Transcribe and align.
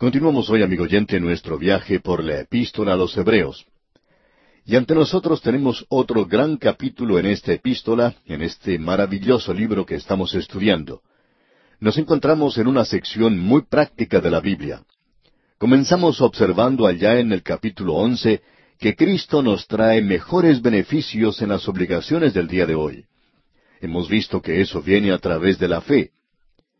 Continuamos 0.00 0.48
hoy, 0.48 0.62
amigo 0.62 0.84
oyente, 0.84 1.20
nuestro 1.20 1.58
viaje 1.58 2.00
por 2.00 2.24
la 2.24 2.40
epístola 2.40 2.94
a 2.94 2.96
los 2.96 3.14
Hebreos. 3.18 3.66
Y 4.64 4.74
ante 4.74 4.94
nosotros 4.94 5.42
tenemos 5.42 5.84
otro 5.90 6.24
gran 6.24 6.56
capítulo 6.56 7.18
en 7.18 7.26
esta 7.26 7.52
epístola, 7.52 8.14
en 8.24 8.40
este 8.40 8.78
maravilloso 8.78 9.52
libro 9.52 9.84
que 9.84 9.96
estamos 9.96 10.34
estudiando. 10.34 11.02
Nos 11.80 11.98
encontramos 11.98 12.56
en 12.56 12.66
una 12.66 12.86
sección 12.86 13.38
muy 13.38 13.66
práctica 13.66 14.22
de 14.22 14.30
la 14.30 14.40
Biblia. 14.40 14.82
Comenzamos 15.58 16.22
observando 16.22 16.86
allá 16.86 17.18
en 17.18 17.30
el 17.32 17.42
capítulo 17.42 17.96
once 17.96 18.40
que 18.78 18.96
Cristo 18.96 19.42
nos 19.42 19.66
trae 19.66 20.00
mejores 20.00 20.62
beneficios 20.62 21.42
en 21.42 21.50
las 21.50 21.68
obligaciones 21.68 22.32
del 22.32 22.48
día 22.48 22.64
de 22.64 22.74
hoy. 22.74 23.04
Hemos 23.82 24.08
visto 24.08 24.40
que 24.40 24.62
eso 24.62 24.80
viene 24.80 25.12
a 25.12 25.18
través 25.18 25.58
de 25.58 25.68
la 25.68 25.82
fe. 25.82 26.12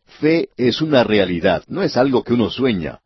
Fe 0.06 0.48
es 0.56 0.80
una 0.80 1.04
realidad, 1.04 1.64
no 1.68 1.82
es 1.82 1.98
algo 1.98 2.24
que 2.24 2.32
uno 2.32 2.48
sueña. 2.48 3.00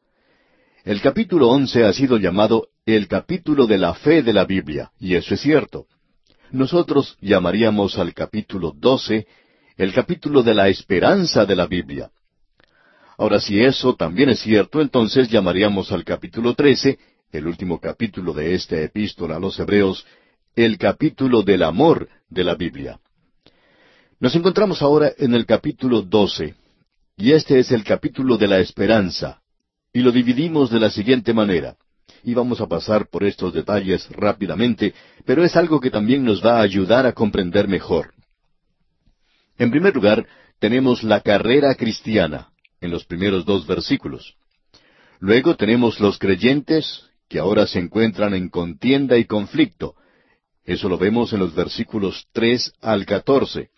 El 0.84 1.00
capítulo 1.00 1.48
once 1.48 1.82
ha 1.82 1.94
sido 1.94 2.18
llamado 2.18 2.68
el 2.84 3.08
capítulo 3.08 3.66
de 3.66 3.78
la 3.78 3.94
fe 3.94 4.22
de 4.22 4.34
la 4.34 4.44
Biblia, 4.44 4.92
y 5.00 5.14
eso 5.14 5.32
es 5.32 5.40
cierto. 5.40 5.86
Nosotros 6.50 7.16
llamaríamos 7.22 7.96
al 7.98 8.12
capítulo 8.12 8.74
doce 8.76 9.26
el 9.78 9.94
capítulo 9.94 10.42
de 10.42 10.52
la 10.52 10.68
esperanza 10.68 11.46
de 11.46 11.56
la 11.56 11.66
Biblia. 11.66 12.10
Ahora, 13.16 13.40
si 13.40 13.64
eso 13.64 13.96
también 13.96 14.28
es 14.28 14.40
cierto, 14.40 14.82
entonces 14.82 15.30
llamaríamos 15.30 15.90
al 15.90 16.04
capítulo 16.04 16.52
trece, 16.52 16.98
el 17.32 17.46
último 17.46 17.80
capítulo 17.80 18.34
de 18.34 18.54
esta 18.54 18.78
epístola 18.78 19.36
a 19.36 19.40
los 19.40 19.58
Hebreos, 19.58 20.04
el 20.54 20.76
capítulo 20.76 21.42
del 21.42 21.62
amor 21.62 22.10
de 22.28 22.44
la 22.44 22.56
Biblia. 22.56 23.00
Nos 24.20 24.36
encontramos 24.36 24.82
ahora 24.82 25.12
en 25.16 25.32
el 25.34 25.46
capítulo 25.46 26.02
doce, 26.02 26.54
y 27.16 27.32
este 27.32 27.58
es 27.58 27.72
el 27.72 27.84
capítulo 27.84 28.36
de 28.36 28.48
la 28.48 28.58
esperanza, 28.58 29.40
y 29.94 30.00
lo 30.00 30.10
dividimos 30.12 30.70
de 30.70 30.80
la 30.80 30.90
siguiente 30.90 31.32
manera. 31.32 31.76
Y 32.24 32.34
vamos 32.34 32.60
a 32.60 32.66
pasar 32.66 33.06
por 33.08 33.22
estos 33.22 33.54
detalles 33.54 34.08
rápidamente, 34.10 34.92
pero 35.24 35.44
es 35.44 35.56
algo 35.56 35.80
que 35.80 35.90
también 35.90 36.24
nos 36.24 36.44
va 36.44 36.58
a 36.58 36.62
ayudar 36.62 37.06
a 37.06 37.12
comprender 37.12 37.68
mejor. 37.68 38.12
En 39.56 39.70
primer 39.70 39.94
lugar, 39.94 40.26
tenemos 40.58 41.04
la 41.04 41.20
carrera 41.20 41.74
cristiana, 41.76 42.48
en 42.80 42.90
los 42.90 43.04
primeros 43.04 43.44
dos 43.44 43.66
versículos. 43.66 44.34
Luego 45.20 45.56
tenemos 45.56 46.00
los 46.00 46.18
creyentes, 46.18 47.04
que 47.28 47.38
ahora 47.38 47.66
se 47.66 47.78
encuentran 47.78 48.34
en 48.34 48.48
contienda 48.48 49.16
y 49.16 49.26
conflicto. 49.26 49.94
Eso 50.64 50.88
lo 50.88 50.98
vemos 50.98 51.32
en 51.32 51.38
los 51.38 51.54
versículos 51.54 52.26
tres 52.32 52.72
al 52.80 53.06
catorce. 53.06 53.70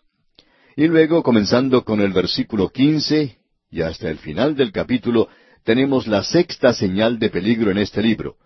Y 0.76 0.86
luego, 0.86 1.22
comenzando 1.22 1.84
con 1.84 2.00
el 2.00 2.12
versículo 2.12 2.70
quince 2.70 3.38
y 3.70 3.82
hasta 3.82 4.08
el 4.08 4.18
final 4.18 4.56
del 4.56 4.72
capítulo, 4.72 5.28
tenemos 5.66 6.06
la 6.06 6.22
sexta 6.22 6.72
señal 6.72 7.18
de 7.18 7.28
peligro 7.28 7.72
en 7.72 7.78
este 7.78 8.00
libro. 8.00 8.36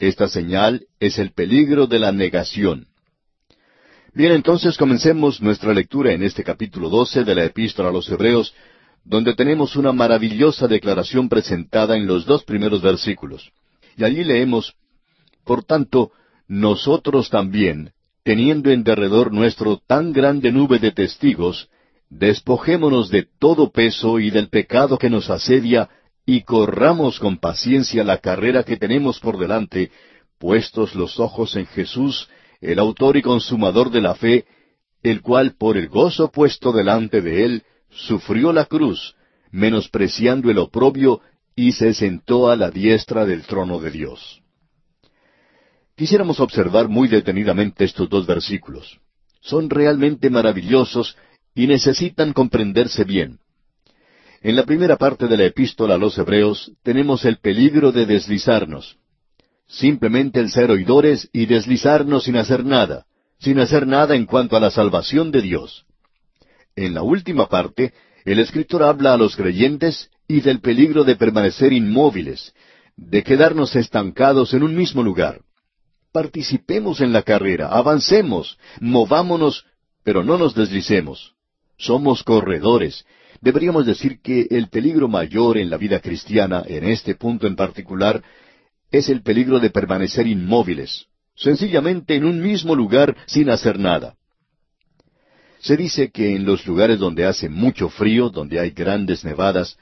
Esta 0.00 0.26
señal 0.26 0.88
es 0.98 1.16
el 1.20 1.30
peligro 1.30 1.86
de 1.86 2.00
la 2.00 2.10
negación. 2.10 2.88
Bien, 4.12 4.32
entonces 4.32 4.76
comencemos 4.76 5.40
nuestra 5.40 5.72
lectura 5.72 6.12
en 6.12 6.24
este 6.24 6.42
capítulo 6.42 6.90
doce 6.90 7.22
de 7.22 7.36
la 7.36 7.44
Epístola 7.44 7.90
a 7.90 7.92
los 7.92 8.10
Hebreos, 8.10 8.52
donde 9.04 9.34
tenemos 9.36 9.76
una 9.76 9.92
maravillosa 9.92 10.66
declaración 10.66 11.28
presentada 11.28 11.96
en 11.96 12.08
los 12.08 12.26
dos 12.26 12.42
primeros 12.42 12.82
versículos. 12.82 13.52
Y 13.96 14.02
allí 14.02 14.24
leemos, 14.24 14.74
Por 15.44 15.62
tanto, 15.62 16.10
nosotros 16.48 17.30
también, 17.30 17.92
teniendo 18.24 18.72
en 18.72 18.82
derredor 18.82 19.32
nuestro 19.32 19.80
tan 19.86 20.12
grande 20.12 20.50
nube 20.50 20.80
de 20.80 20.90
testigos, 20.90 21.68
despojémonos 22.10 23.08
de 23.08 23.24
todo 23.38 23.70
peso 23.70 24.18
y 24.18 24.30
del 24.30 24.48
pecado 24.48 24.98
que 24.98 25.10
nos 25.10 25.30
asedia, 25.30 25.88
y 26.26 26.42
corramos 26.42 27.20
con 27.20 27.38
paciencia 27.38 28.02
la 28.02 28.18
carrera 28.18 28.64
que 28.64 28.76
tenemos 28.76 29.20
por 29.20 29.38
delante, 29.38 29.92
puestos 30.38 30.96
los 30.96 31.20
ojos 31.20 31.54
en 31.54 31.66
Jesús, 31.66 32.28
el 32.60 32.80
autor 32.80 33.16
y 33.16 33.22
consumador 33.22 33.90
de 33.90 34.00
la 34.00 34.16
fe, 34.16 34.44
el 35.04 35.22
cual 35.22 35.54
por 35.56 35.76
el 35.76 35.88
gozo 35.88 36.32
puesto 36.32 36.72
delante 36.72 37.22
de 37.22 37.44
él, 37.44 37.62
sufrió 37.90 38.52
la 38.52 38.64
cruz, 38.64 39.14
menospreciando 39.52 40.50
el 40.50 40.58
oprobio, 40.58 41.20
y 41.54 41.72
se 41.72 41.94
sentó 41.94 42.50
a 42.50 42.56
la 42.56 42.70
diestra 42.70 43.24
del 43.24 43.44
trono 43.44 43.78
de 43.78 43.90
Dios. 43.90 44.42
Quisiéramos 45.96 46.40
observar 46.40 46.88
muy 46.88 47.08
detenidamente 47.08 47.84
estos 47.84 48.10
dos 48.10 48.26
versículos. 48.26 49.00
Son 49.40 49.70
realmente 49.70 50.28
maravillosos 50.28 51.16
y 51.54 51.66
necesitan 51.66 52.34
comprenderse 52.34 53.04
bien. 53.04 53.38
En 54.46 54.54
la 54.54 54.62
primera 54.62 54.96
parte 54.96 55.26
de 55.26 55.36
la 55.36 55.46
epístola 55.46 55.96
a 55.96 55.98
los 55.98 56.16
Hebreos 56.16 56.70
tenemos 56.84 57.24
el 57.24 57.38
peligro 57.38 57.90
de 57.90 58.06
deslizarnos. 58.06 58.96
Simplemente 59.66 60.38
el 60.38 60.50
ser 60.50 60.70
oidores 60.70 61.28
y 61.32 61.46
deslizarnos 61.46 62.22
sin 62.22 62.36
hacer 62.36 62.64
nada, 62.64 63.06
sin 63.40 63.58
hacer 63.58 63.88
nada 63.88 64.14
en 64.14 64.24
cuanto 64.24 64.56
a 64.56 64.60
la 64.60 64.70
salvación 64.70 65.32
de 65.32 65.42
Dios. 65.42 65.84
En 66.76 66.94
la 66.94 67.02
última 67.02 67.48
parte, 67.48 67.92
el 68.24 68.38
escritor 68.38 68.84
habla 68.84 69.14
a 69.14 69.16
los 69.16 69.34
creyentes 69.34 70.10
y 70.28 70.42
del 70.42 70.60
peligro 70.60 71.02
de 71.02 71.16
permanecer 71.16 71.72
inmóviles, 71.72 72.54
de 72.96 73.24
quedarnos 73.24 73.74
estancados 73.74 74.54
en 74.54 74.62
un 74.62 74.76
mismo 74.76 75.02
lugar. 75.02 75.40
Participemos 76.12 77.00
en 77.00 77.12
la 77.12 77.22
carrera, 77.22 77.70
avancemos, 77.70 78.56
movámonos, 78.78 79.64
pero 80.04 80.22
no 80.22 80.38
nos 80.38 80.54
deslicemos. 80.54 81.34
Somos 81.78 82.22
corredores, 82.22 83.04
deberíamos 83.40 83.86
decir 83.86 84.20
que 84.20 84.46
el 84.50 84.68
peligro 84.68 85.08
mayor 85.08 85.58
en 85.58 85.70
la 85.70 85.76
vida 85.76 86.00
cristiana, 86.00 86.62
en 86.66 86.84
este 86.84 87.14
punto 87.14 87.46
en 87.46 87.56
particular, 87.56 88.22
es 88.90 89.08
el 89.08 89.22
peligro 89.22 89.58
de 89.58 89.70
permanecer 89.70 90.26
inmóviles, 90.26 91.06
sencillamente 91.34 92.14
en 92.14 92.24
un 92.24 92.40
mismo 92.40 92.74
lugar 92.74 93.16
sin 93.26 93.50
hacer 93.50 93.78
nada. 93.78 94.14
Se 95.60 95.76
dice 95.76 96.10
que 96.10 96.36
en 96.36 96.44
los 96.44 96.66
lugares 96.66 96.98
donde 96.98 97.26
hace 97.26 97.48
mucho 97.48 97.88
frío, 97.88 98.30
donde 98.30 98.60
hay 98.60 98.70
grandes 98.70 99.24
nevadas, 99.24 99.76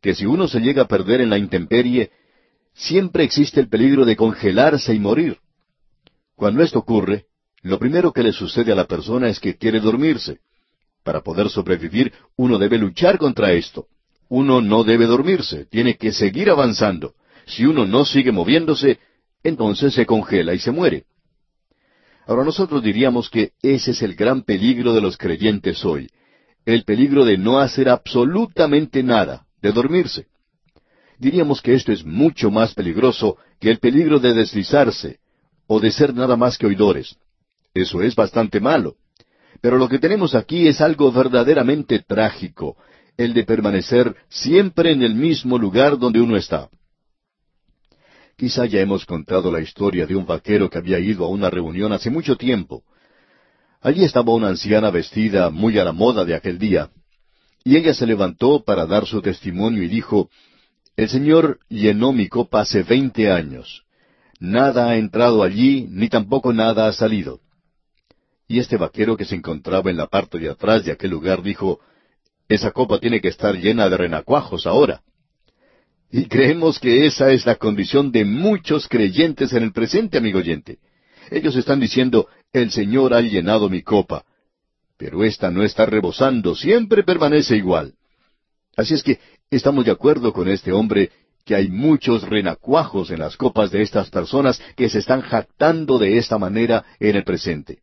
que 0.00 0.14
si 0.14 0.24
uno 0.24 0.48
se 0.48 0.60
llega 0.60 0.82
a 0.82 0.88
perder 0.88 1.20
en 1.20 1.30
la 1.30 1.38
intemperie, 1.38 2.10
siempre 2.74 3.24
existe 3.24 3.60
el 3.60 3.68
peligro 3.68 4.04
de 4.04 4.16
congelarse 4.16 4.94
y 4.94 5.00
morir. 5.00 5.38
Cuando 6.34 6.62
esto 6.62 6.78
ocurre, 6.78 7.26
lo 7.62 7.78
primero 7.78 8.12
que 8.12 8.22
le 8.22 8.32
sucede 8.32 8.72
a 8.72 8.76
la 8.76 8.86
persona 8.86 9.28
es 9.28 9.40
que 9.40 9.56
quiere 9.56 9.80
dormirse. 9.80 10.38
Para 11.06 11.20
poder 11.20 11.48
sobrevivir, 11.50 12.12
uno 12.36 12.58
debe 12.58 12.78
luchar 12.78 13.16
contra 13.16 13.52
esto. 13.52 13.86
Uno 14.28 14.60
no 14.60 14.82
debe 14.82 15.06
dormirse, 15.06 15.64
tiene 15.66 15.96
que 15.96 16.10
seguir 16.10 16.50
avanzando. 16.50 17.14
Si 17.46 17.64
uno 17.64 17.86
no 17.86 18.04
sigue 18.04 18.32
moviéndose, 18.32 18.98
entonces 19.44 19.94
se 19.94 20.04
congela 20.04 20.52
y 20.52 20.58
se 20.58 20.72
muere. 20.72 21.04
Ahora 22.26 22.42
nosotros 22.42 22.82
diríamos 22.82 23.30
que 23.30 23.52
ese 23.62 23.92
es 23.92 24.02
el 24.02 24.16
gran 24.16 24.42
peligro 24.42 24.94
de 24.94 25.00
los 25.00 25.16
creyentes 25.16 25.84
hoy, 25.84 26.10
el 26.64 26.82
peligro 26.82 27.24
de 27.24 27.38
no 27.38 27.60
hacer 27.60 27.88
absolutamente 27.88 29.04
nada, 29.04 29.46
de 29.62 29.70
dormirse. 29.70 30.26
Diríamos 31.20 31.62
que 31.62 31.74
esto 31.74 31.92
es 31.92 32.04
mucho 32.04 32.50
más 32.50 32.74
peligroso 32.74 33.36
que 33.60 33.70
el 33.70 33.78
peligro 33.78 34.18
de 34.18 34.34
deslizarse, 34.34 35.20
o 35.68 35.78
de 35.78 35.92
ser 35.92 36.12
nada 36.12 36.36
más 36.36 36.58
que 36.58 36.66
oidores. 36.66 37.16
Eso 37.74 38.02
es 38.02 38.16
bastante 38.16 38.58
malo. 38.58 38.96
Pero 39.66 39.78
lo 39.78 39.88
que 39.88 39.98
tenemos 39.98 40.36
aquí 40.36 40.68
es 40.68 40.80
algo 40.80 41.10
verdaderamente 41.10 41.98
trágico, 41.98 42.76
el 43.16 43.34
de 43.34 43.42
permanecer 43.42 44.14
siempre 44.28 44.92
en 44.92 45.02
el 45.02 45.16
mismo 45.16 45.58
lugar 45.58 45.98
donde 45.98 46.20
uno 46.20 46.36
está. 46.36 46.68
Quizá 48.36 48.66
ya 48.66 48.78
hemos 48.80 49.04
contado 49.04 49.50
la 49.50 49.60
historia 49.60 50.06
de 50.06 50.14
un 50.14 50.24
vaquero 50.24 50.70
que 50.70 50.78
había 50.78 51.00
ido 51.00 51.24
a 51.24 51.28
una 51.30 51.50
reunión 51.50 51.92
hace 51.92 52.10
mucho 52.10 52.36
tiempo. 52.36 52.84
Allí 53.80 54.04
estaba 54.04 54.32
una 54.34 54.50
anciana 54.50 54.92
vestida 54.92 55.50
muy 55.50 55.80
a 55.80 55.84
la 55.84 55.92
moda 55.92 56.24
de 56.24 56.36
aquel 56.36 56.60
día, 56.60 56.90
y 57.64 57.76
ella 57.76 57.92
se 57.92 58.06
levantó 58.06 58.62
para 58.62 58.86
dar 58.86 59.04
su 59.04 59.20
testimonio 59.20 59.82
y 59.82 59.88
dijo, 59.88 60.30
El 60.96 61.08
Señor 61.08 61.58
llenó 61.68 62.12
mi 62.12 62.28
copa 62.28 62.60
hace 62.60 62.84
veinte 62.84 63.32
años. 63.32 63.82
Nada 64.38 64.90
ha 64.90 64.96
entrado 64.96 65.42
allí, 65.42 65.88
ni 65.90 66.08
tampoco 66.08 66.52
nada 66.52 66.86
ha 66.86 66.92
salido. 66.92 67.40
Y 68.48 68.60
este 68.60 68.76
vaquero 68.76 69.16
que 69.16 69.24
se 69.24 69.34
encontraba 69.34 69.90
en 69.90 69.96
la 69.96 70.06
parte 70.06 70.38
de 70.38 70.50
atrás 70.50 70.84
de 70.84 70.92
aquel 70.92 71.10
lugar 71.10 71.42
dijo, 71.42 71.80
Esa 72.48 72.70
copa 72.70 72.98
tiene 72.98 73.20
que 73.20 73.28
estar 73.28 73.54
llena 73.56 73.88
de 73.88 73.96
renacuajos 73.96 74.66
ahora. 74.66 75.02
Y 76.10 76.26
creemos 76.26 76.78
que 76.78 77.06
esa 77.06 77.32
es 77.32 77.44
la 77.46 77.56
condición 77.56 78.12
de 78.12 78.24
muchos 78.24 78.86
creyentes 78.88 79.52
en 79.52 79.64
el 79.64 79.72
presente, 79.72 80.18
amigo 80.18 80.38
oyente. 80.38 80.78
Ellos 81.30 81.56
están 81.56 81.80
diciendo, 81.80 82.28
el 82.52 82.70
Señor 82.70 83.12
ha 83.12 83.20
llenado 83.20 83.68
mi 83.68 83.82
copa. 83.82 84.24
Pero 84.96 85.24
esta 85.24 85.50
no 85.50 85.62
está 85.64 85.84
rebosando, 85.84 86.54
siempre 86.54 87.02
permanece 87.02 87.56
igual. 87.56 87.94
Así 88.76 88.94
es 88.94 89.02
que 89.02 89.18
estamos 89.50 89.84
de 89.84 89.90
acuerdo 89.90 90.32
con 90.32 90.48
este 90.48 90.72
hombre 90.72 91.10
que 91.44 91.54
hay 91.54 91.68
muchos 91.68 92.22
renacuajos 92.22 93.10
en 93.10 93.20
las 93.20 93.36
copas 93.36 93.70
de 93.70 93.82
estas 93.82 94.10
personas 94.10 94.60
que 94.76 94.88
se 94.88 94.98
están 94.98 95.20
jactando 95.20 95.98
de 95.98 96.18
esta 96.18 96.38
manera 96.38 96.84
en 96.98 97.16
el 97.16 97.24
presente. 97.24 97.80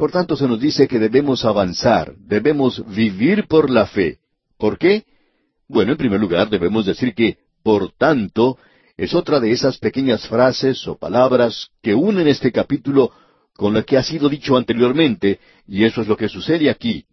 Por 0.00 0.12
tanto, 0.12 0.34
se 0.34 0.48
nos 0.48 0.58
dice 0.58 0.88
que 0.88 0.98
debemos 0.98 1.44
avanzar, 1.44 2.14
debemos 2.16 2.82
vivir 2.86 3.46
por 3.46 3.68
la 3.68 3.84
fe. 3.84 4.16
¿Por 4.56 4.78
qué? 4.78 5.04
Bueno, 5.68 5.92
en 5.92 5.98
primer 5.98 6.18
lugar 6.18 6.48
debemos 6.48 6.86
decir 6.86 7.14
que 7.14 7.36
por 7.62 7.92
tanto, 7.92 8.56
es 8.96 9.12
otra 9.12 9.40
de 9.40 9.52
esas 9.52 9.76
pequeñas 9.76 10.26
frases 10.26 10.88
o 10.88 10.96
palabras 10.96 11.68
que 11.82 11.94
unen 11.94 12.28
este 12.28 12.50
capítulo 12.50 13.12
con 13.54 13.74
lo 13.74 13.84
que 13.84 13.98
ha 13.98 14.02
sido 14.02 14.30
dicho 14.30 14.56
anteriormente, 14.56 15.38
y 15.68 15.84
eso 15.84 16.00
es 16.00 16.08
lo 16.08 16.16
que 16.16 16.30
sucede 16.30 16.70
aquí. 16.70 17.04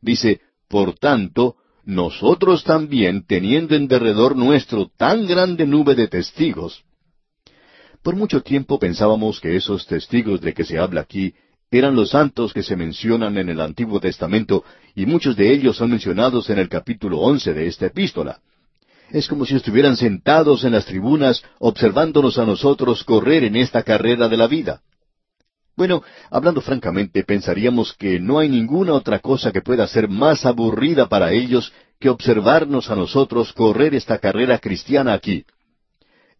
Dice, 0.00 0.40
por 0.68 0.96
tanto, 0.96 1.56
nosotros 1.84 2.62
también, 2.62 3.26
teniendo 3.26 3.74
en 3.74 3.88
derredor 3.88 4.36
nuestro 4.36 4.88
tan 4.96 5.26
grande 5.26 5.66
nube 5.66 5.96
de 5.96 6.06
testigos. 6.06 6.84
Por 8.00 8.14
mucho 8.14 8.42
tiempo 8.42 8.78
pensábamos 8.78 9.40
que 9.40 9.56
esos 9.56 9.88
testigos 9.88 10.40
de 10.40 10.54
que 10.54 10.62
se 10.62 10.78
habla 10.78 11.00
aquí 11.00 11.34
eran 11.70 11.94
los 11.94 12.10
santos 12.10 12.52
que 12.52 12.62
se 12.62 12.76
mencionan 12.76 13.36
en 13.36 13.48
el 13.50 13.60
Antiguo 13.60 14.00
Testamento, 14.00 14.64
y 14.94 15.06
muchos 15.06 15.36
de 15.36 15.52
ellos 15.52 15.76
son 15.76 15.90
mencionados 15.90 16.48
en 16.50 16.58
el 16.58 16.68
capítulo 16.68 17.18
once 17.18 17.52
de 17.52 17.66
esta 17.66 17.86
epístola. 17.86 18.40
Es 19.10 19.28
como 19.28 19.44
si 19.44 19.56
estuvieran 19.56 19.96
sentados 19.96 20.64
en 20.64 20.72
las 20.72 20.86
tribunas 20.86 21.42
observándonos 21.58 22.38
a 22.38 22.44
nosotros 22.44 23.04
correr 23.04 23.44
en 23.44 23.56
esta 23.56 23.82
carrera 23.82 24.28
de 24.28 24.36
la 24.36 24.46
vida. 24.46 24.82
Bueno, 25.76 26.02
hablando 26.30 26.60
francamente, 26.60 27.22
pensaríamos 27.22 27.92
que 27.92 28.18
no 28.18 28.38
hay 28.38 28.48
ninguna 28.48 28.94
otra 28.94 29.20
cosa 29.20 29.52
que 29.52 29.62
pueda 29.62 29.86
ser 29.86 30.08
más 30.08 30.44
aburrida 30.44 31.08
para 31.08 31.32
ellos 31.32 31.72
que 32.00 32.08
observarnos 32.08 32.90
a 32.90 32.96
nosotros 32.96 33.52
correr 33.52 33.94
esta 33.94 34.18
carrera 34.18 34.58
cristiana 34.58 35.12
aquí. 35.12 35.44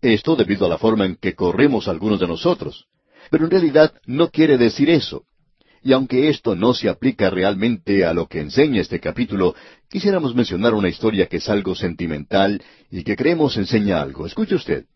Esto 0.01 0.37
debido 0.37 0.67
a 0.67 0.69
la 0.69 0.79
forma 0.79 1.07
en 1.07 1.17
que 1.17 1.35
corremos 1.35 1.89
algunos 1.89 2.21
de 2.21 2.27
nosotros. 2.27 2.87
Pero 3.31 3.45
en 3.45 3.51
realidad 3.51 3.93
no 4.07 4.31
quiere 4.31 4.59
decir 4.59 4.91
eso. 4.91 5.25
Y 5.83 5.93
aunque 5.93 6.29
esto 6.29 6.57
no 6.57 6.75
se 6.75 6.89
aplica 6.89 7.31
realmente 7.31 8.05
a 8.05 8.13
lo 8.13 8.27
que 8.27 8.41
enseña 8.41 8.81
este 8.81 9.01
capítulo, 9.01 9.55
quisiéramos 9.89 10.35
mencionar 10.35 10.75
una 10.75 10.89
historia 10.89 11.27
que 11.27 11.37
es 11.37 11.49
algo 11.49 11.75
sentimental 11.75 12.63
y 12.91 13.05
que 13.05 13.17
creemos 13.17 13.57
enseña 13.57 14.03
algo. 14.03 14.27
Escuche 14.27 14.57
usted. 14.57 14.87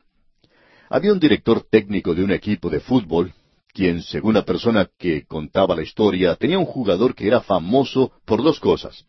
Había 0.90 1.12
un 1.12 1.20
director 1.20 1.64
técnico 1.70 2.14
de 2.14 2.24
un 2.24 2.32
equipo 2.32 2.68
de 2.68 2.80
fútbol, 2.80 3.32
quien, 3.72 4.02
según 4.02 4.34
la 4.34 4.44
persona 4.44 4.90
que 4.98 5.24
contaba 5.24 5.76
la 5.76 5.82
historia, 5.82 6.34
tenía 6.34 6.58
un 6.58 6.66
jugador 6.66 7.14
que 7.14 7.26
era 7.26 7.40
famoso 7.40 8.12
por 8.26 8.42
dos 8.42 8.60
cosas. 8.60 9.04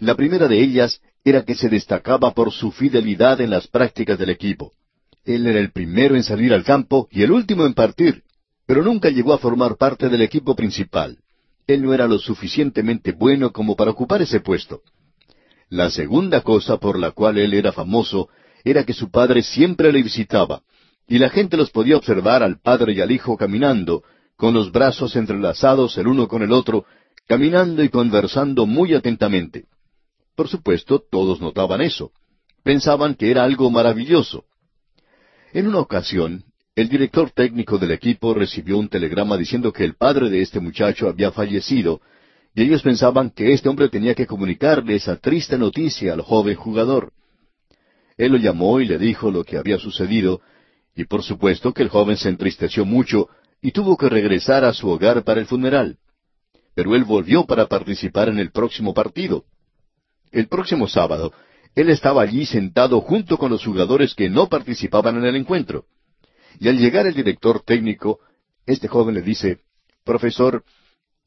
La 0.00 0.14
primera 0.14 0.46
de 0.46 0.60
ellas 0.60 1.00
era 1.24 1.44
que 1.44 1.54
se 1.54 1.68
destacaba 1.68 2.32
por 2.32 2.52
su 2.52 2.70
fidelidad 2.70 3.40
en 3.40 3.50
las 3.50 3.66
prácticas 3.66 4.18
del 4.18 4.30
equipo. 4.30 4.72
Él 5.24 5.46
era 5.46 5.58
el 5.58 5.72
primero 5.72 6.14
en 6.14 6.22
salir 6.22 6.52
al 6.52 6.62
campo 6.62 7.08
y 7.10 7.22
el 7.22 7.32
último 7.32 7.66
en 7.66 7.74
partir 7.74 8.22
pero 8.66 8.82
nunca 8.82 9.10
llegó 9.10 9.32
a 9.32 9.38
formar 9.38 9.76
parte 9.76 10.08
del 10.08 10.22
equipo 10.22 10.54
principal. 10.56 11.18
Él 11.66 11.82
no 11.82 11.94
era 11.94 12.06
lo 12.06 12.18
suficientemente 12.18 13.12
bueno 13.12 13.52
como 13.52 13.76
para 13.76 13.92
ocupar 13.92 14.22
ese 14.22 14.40
puesto. 14.40 14.82
La 15.68 15.90
segunda 15.90 16.42
cosa 16.42 16.78
por 16.78 16.98
la 16.98 17.12
cual 17.12 17.38
él 17.38 17.54
era 17.54 17.72
famoso 17.72 18.28
era 18.64 18.84
que 18.84 18.92
su 18.92 19.10
padre 19.10 19.42
siempre 19.42 19.92
le 19.92 20.02
visitaba, 20.02 20.62
y 21.08 21.18
la 21.18 21.30
gente 21.30 21.56
los 21.56 21.70
podía 21.70 21.96
observar 21.96 22.42
al 22.42 22.60
padre 22.60 22.92
y 22.92 23.00
al 23.00 23.10
hijo 23.10 23.36
caminando, 23.36 24.02
con 24.36 24.54
los 24.54 24.70
brazos 24.70 25.16
entrelazados 25.16 25.96
el 25.98 26.08
uno 26.08 26.28
con 26.28 26.42
el 26.42 26.52
otro, 26.52 26.84
caminando 27.26 27.82
y 27.82 27.88
conversando 27.88 28.66
muy 28.66 28.94
atentamente. 28.94 29.66
Por 30.34 30.48
supuesto, 30.48 31.02
todos 31.10 31.40
notaban 31.40 31.80
eso. 31.80 32.12
Pensaban 32.62 33.14
que 33.14 33.30
era 33.30 33.44
algo 33.44 33.70
maravilloso. 33.70 34.44
En 35.52 35.68
una 35.68 35.78
ocasión, 35.78 36.44
el 36.76 36.90
director 36.90 37.30
técnico 37.30 37.78
del 37.78 37.92
equipo 37.92 38.34
recibió 38.34 38.76
un 38.76 38.90
telegrama 38.90 39.38
diciendo 39.38 39.72
que 39.72 39.82
el 39.82 39.94
padre 39.94 40.28
de 40.28 40.42
este 40.42 40.60
muchacho 40.60 41.08
había 41.08 41.32
fallecido, 41.32 42.02
y 42.54 42.64
ellos 42.64 42.82
pensaban 42.82 43.30
que 43.30 43.54
este 43.54 43.70
hombre 43.70 43.88
tenía 43.88 44.14
que 44.14 44.26
comunicarle 44.26 44.94
esa 44.94 45.16
triste 45.16 45.56
noticia 45.56 46.12
al 46.12 46.20
joven 46.20 46.54
jugador. 46.54 47.14
Él 48.18 48.32
lo 48.32 48.38
llamó 48.38 48.78
y 48.80 48.86
le 48.86 48.98
dijo 48.98 49.30
lo 49.30 49.42
que 49.42 49.56
había 49.56 49.78
sucedido, 49.78 50.42
y 50.94 51.04
por 51.04 51.22
supuesto 51.22 51.72
que 51.72 51.82
el 51.82 51.88
joven 51.88 52.18
se 52.18 52.28
entristeció 52.28 52.84
mucho 52.84 53.30
y 53.62 53.72
tuvo 53.72 53.96
que 53.96 54.10
regresar 54.10 54.62
a 54.66 54.74
su 54.74 54.90
hogar 54.90 55.24
para 55.24 55.40
el 55.40 55.46
funeral. 55.46 55.96
Pero 56.74 56.94
él 56.94 57.04
volvió 57.04 57.46
para 57.46 57.68
participar 57.68 58.28
en 58.28 58.38
el 58.38 58.50
próximo 58.50 58.92
partido. 58.92 59.44
El 60.30 60.48
próximo 60.48 60.88
sábado, 60.88 61.32
él 61.74 61.88
estaba 61.88 62.20
allí 62.20 62.44
sentado 62.44 63.00
junto 63.00 63.38
con 63.38 63.50
los 63.50 63.64
jugadores 63.64 64.14
que 64.14 64.28
no 64.28 64.48
participaban 64.48 65.16
en 65.16 65.24
el 65.24 65.36
encuentro. 65.36 65.86
Y 66.58 66.68
al 66.68 66.78
llegar 66.78 67.06
el 67.06 67.14
director 67.14 67.60
técnico, 67.60 68.20
este 68.64 68.88
joven 68.88 69.14
le 69.14 69.22
dice, 69.22 69.60
Profesor, 70.04 70.64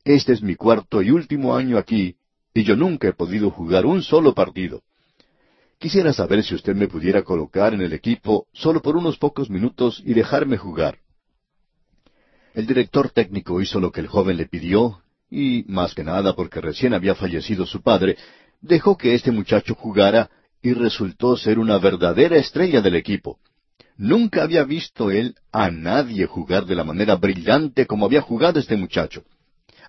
este 0.03 0.33
es 0.33 0.41
mi 0.41 0.55
cuarto 0.55 1.01
y 1.01 1.11
último 1.11 1.55
año 1.55 1.77
aquí, 1.77 2.15
y 2.53 2.63
yo 2.63 2.75
nunca 2.75 3.07
he 3.07 3.13
podido 3.13 3.51
jugar 3.51 3.85
un 3.85 4.01
solo 4.01 4.33
partido. 4.33 4.81
Quisiera 5.77 6.11
saber 6.13 6.43
si 6.43 6.55
usted 6.55 6.75
me 6.75 6.87
pudiera 6.87 7.23
colocar 7.23 7.73
en 7.73 7.81
el 7.81 7.93
equipo 7.93 8.47
solo 8.53 8.81
por 8.81 8.97
unos 8.97 9.17
pocos 9.17 9.49
minutos 9.49 10.01
y 10.05 10.13
dejarme 10.13 10.57
jugar. 10.57 10.99
El 12.53 12.65
director 12.67 13.11
técnico 13.11 13.61
hizo 13.61 13.79
lo 13.79 13.91
que 13.91 14.01
el 14.01 14.07
joven 14.07 14.35
le 14.35 14.47
pidió, 14.47 15.01
y, 15.29 15.63
más 15.67 15.93
que 15.93 16.03
nada 16.03 16.35
porque 16.35 16.59
recién 16.59 16.93
había 16.93 17.15
fallecido 17.15 17.65
su 17.65 17.81
padre, 17.81 18.17
dejó 18.61 18.97
que 18.97 19.13
este 19.13 19.31
muchacho 19.31 19.75
jugara 19.75 20.29
y 20.61 20.73
resultó 20.73 21.37
ser 21.37 21.59
una 21.59 21.77
verdadera 21.77 22.37
estrella 22.37 22.81
del 22.81 22.95
equipo. 22.95 23.39
Nunca 23.99 24.43
había 24.43 24.63
visto 24.63 25.11
él 25.11 25.35
a 25.51 25.69
nadie 25.71 26.25
jugar 26.25 26.65
de 26.65 26.73
la 26.73 26.85
manera 26.85 27.17
brillante 27.17 27.85
como 27.85 28.05
había 28.05 28.21
jugado 28.21 28.57
este 28.57 28.77
muchacho. 28.77 29.25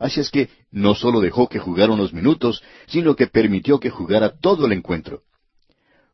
Así 0.01 0.19
es 0.19 0.31
que 0.31 0.49
no 0.73 0.97
solo 0.97 1.21
dejó 1.21 1.49
que 1.49 1.61
jugara 1.61 1.93
unos 1.93 2.13
minutos, 2.13 2.61
sino 2.89 3.15
que 3.15 3.29
permitió 3.29 3.79
que 3.79 3.89
jugara 3.89 4.37
todo 4.37 4.67
el 4.67 4.73
encuentro. 4.73 5.23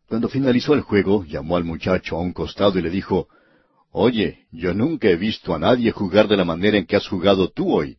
Cuando 0.09 0.29
finalizó 0.29 0.75
el 0.75 0.83
juego, 0.83 1.25
llamó 1.25 1.57
al 1.57 1.65
muchacho 1.65 2.19
a 2.19 2.21
un 2.21 2.35
costado 2.35 2.79
y 2.79 2.83
le 2.83 2.91
dijo, 2.91 3.29
Oye, 3.93 4.47
yo 4.53 4.75
nunca 4.75 5.09
he 5.09 5.17
visto 5.17 5.55
a 5.55 5.59
nadie 5.59 5.91
jugar 5.91 6.29
de 6.29 6.37
la 6.37 6.45
manera 6.45 6.77
en 6.77 6.85
que 6.85 6.97
has 6.97 7.09
jugado 7.09 7.49
tú 7.49 7.73
hoy. 7.73 7.97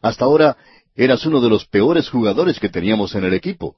Hasta 0.00 0.24
ahora 0.24 0.56
eras 0.94 1.26
uno 1.26 1.42
de 1.42 1.50
los 1.50 1.66
peores 1.66 2.08
jugadores 2.08 2.58
que 2.58 2.70
teníamos 2.70 3.14
en 3.14 3.24
el 3.24 3.34
equipo. 3.34 3.76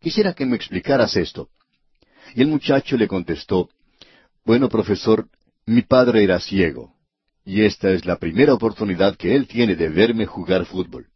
Quisiera 0.00 0.32
que 0.34 0.44
me 0.44 0.56
explicaras 0.56 1.14
esto. 1.14 1.50
Y 2.34 2.42
el 2.42 2.48
muchacho 2.48 2.96
le 2.96 3.06
contestó, 3.06 3.68
bueno, 4.48 4.70
profesor, 4.70 5.28
mi 5.66 5.82
padre 5.82 6.24
era 6.24 6.40
ciego, 6.40 6.94
y 7.44 7.64
esta 7.64 7.90
es 7.90 8.06
la 8.06 8.16
primera 8.16 8.54
oportunidad 8.54 9.14
que 9.14 9.36
él 9.36 9.46
tiene 9.46 9.76
de 9.76 9.90
verme 9.90 10.24
jugar 10.24 10.64
fútbol. 10.64 11.08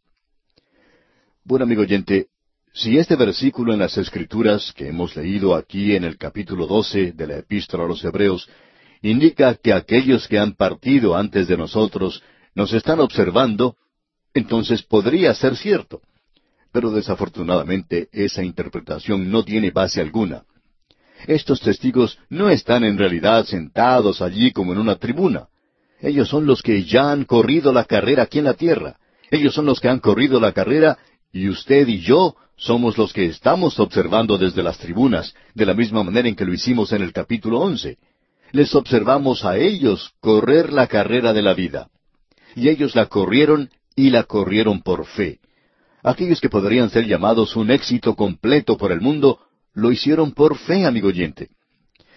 Bueno, 1.43 1.65
amigo 1.65 1.81
oyente, 1.81 2.27
si 2.73 2.99
este 2.99 3.15
versículo 3.15 3.73
en 3.73 3.79
las 3.79 3.97
Escrituras 3.97 4.71
que 4.73 4.87
hemos 4.87 5.15
leído 5.15 5.55
aquí 5.55 5.95
en 5.95 6.03
el 6.03 6.19
capítulo 6.19 6.67
doce 6.67 7.11
de 7.11 7.25
la 7.25 7.37
Epístola 7.39 7.85
a 7.85 7.87
los 7.87 8.03
Hebreos 8.03 8.47
indica 9.01 9.55
que 9.55 9.73
aquellos 9.73 10.27
que 10.27 10.37
han 10.37 10.53
partido 10.53 11.15
antes 11.15 11.47
de 11.47 11.57
nosotros 11.57 12.21
nos 12.53 12.71
están 12.71 12.99
observando, 12.99 13.77
entonces 14.35 14.83
podría 14.83 15.33
ser 15.33 15.57
cierto. 15.57 16.03
Pero 16.71 16.91
desafortunadamente 16.91 18.09
esa 18.11 18.43
interpretación 18.43 19.31
no 19.31 19.43
tiene 19.43 19.71
base 19.71 20.01
alguna. 20.01 20.43
Estos 21.27 21.61
testigos 21.61 22.17
no 22.29 22.49
están 22.49 22.83
en 22.83 22.97
realidad 22.97 23.45
sentados 23.45 24.21
allí 24.21 24.51
como 24.51 24.73
en 24.73 24.79
una 24.79 24.95
tribuna. 24.95 25.47
Ellos 26.01 26.27
son 26.27 26.45
los 26.45 26.61
que 26.61 26.83
ya 26.83 27.11
han 27.11 27.23
corrido 27.23 27.71
la 27.71 27.85
carrera 27.85 28.23
aquí 28.23 28.39
en 28.39 28.45
la 28.45 28.55
tierra. 28.55 28.97
Ellos 29.31 29.53
son 29.53 29.65
los 29.65 29.79
que 29.79 29.87
han 29.87 29.99
corrido 29.99 30.39
la 30.39 30.51
carrera 30.51 30.97
y 31.31 31.47
usted 31.47 31.87
y 31.87 31.99
yo 31.99 32.35
somos 32.57 32.97
los 32.97 33.13
que 33.13 33.25
estamos 33.25 33.79
observando 33.79 34.37
desde 34.37 34.63
las 34.63 34.77
tribunas, 34.77 35.33
de 35.55 35.65
la 35.65 35.73
misma 35.73 36.03
manera 36.03 36.27
en 36.27 36.35
que 36.35 36.45
lo 36.45 36.53
hicimos 36.53 36.91
en 36.91 37.01
el 37.01 37.13
capítulo 37.13 37.59
once. 37.59 37.97
Les 38.51 38.75
observamos 38.75 39.45
a 39.45 39.57
ellos 39.57 40.11
correr 40.19 40.71
la 40.71 40.87
carrera 40.87 41.33
de 41.33 41.41
la 41.41 41.53
vida. 41.53 41.89
Y 42.55 42.69
ellos 42.69 42.95
la 42.95 43.07
corrieron 43.07 43.69
y 43.95 44.11
la 44.11 44.23
corrieron 44.23 44.81
por 44.81 45.05
fe. 45.05 45.39
Aquellos 46.03 46.41
que 46.41 46.49
podrían 46.49 46.89
ser 46.89 47.07
llamados 47.07 47.55
un 47.55 47.71
éxito 47.71 48.15
completo 48.15 48.77
por 48.77 48.91
el 48.91 49.01
mundo 49.01 49.39
lo 49.73 49.91
hicieron 49.91 50.31
por 50.31 50.57
fe, 50.57 50.85
amigo 50.85 51.07
oyente. 51.07 51.49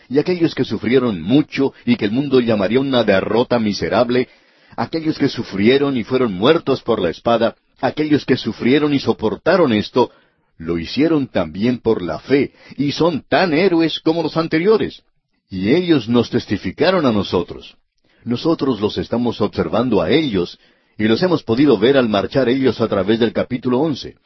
Y 0.08 0.18
aquellos 0.18 0.54
que 0.54 0.64
sufrieron 0.64 1.20
mucho 1.20 1.72
y 1.84 1.96
que 1.96 2.04
el 2.04 2.12
mundo 2.12 2.40
llamaría 2.40 2.80
una 2.80 3.02
derrota 3.02 3.58
miserable, 3.58 4.28
aquellos 4.76 5.18
que 5.18 5.28
sufrieron 5.28 5.96
y 5.96 6.04
fueron 6.04 6.32
muertos 6.34 6.82
por 6.82 7.00
la 7.00 7.10
espada, 7.10 7.56
aquellos 7.80 8.24
que 8.24 8.36
sufrieron 8.36 8.94
y 8.94 9.00
soportaron 9.00 9.72
esto, 9.72 10.10
lo 10.58 10.78
hicieron 10.78 11.26
también 11.26 11.78
por 11.78 12.02
la 12.02 12.18
fe, 12.18 12.52
y 12.76 12.92
son 12.92 13.24
tan 13.28 13.52
héroes 13.52 14.00
como 14.00 14.22
los 14.22 14.36
anteriores. 14.36 15.02
Y 15.50 15.74
ellos 15.74 16.08
nos 16.08 16.30
testificaron 16.30 17.04
a 17.04 17.12
nosotros. 17.12 17.76
Nosotros 18.24 18.80
los 18.80 18.98
estamos 18.98 19.40
observando 19.40 20.00
a 20.02 20.10
ellos, 20.10 20.58
y 20.98 21.04
los 21.04 21.22
hemos 21.22 21.42
podido 21.42 21.78
ver 21.78 21.96
al 21.96 22.08
marchar 22.08 22.48
ellos 22.48 22.80
a 22.80 22.88
través 22.88 23.18
del 23.18 23.32
capítulo 23.32 23.80
once. 23.80 24.16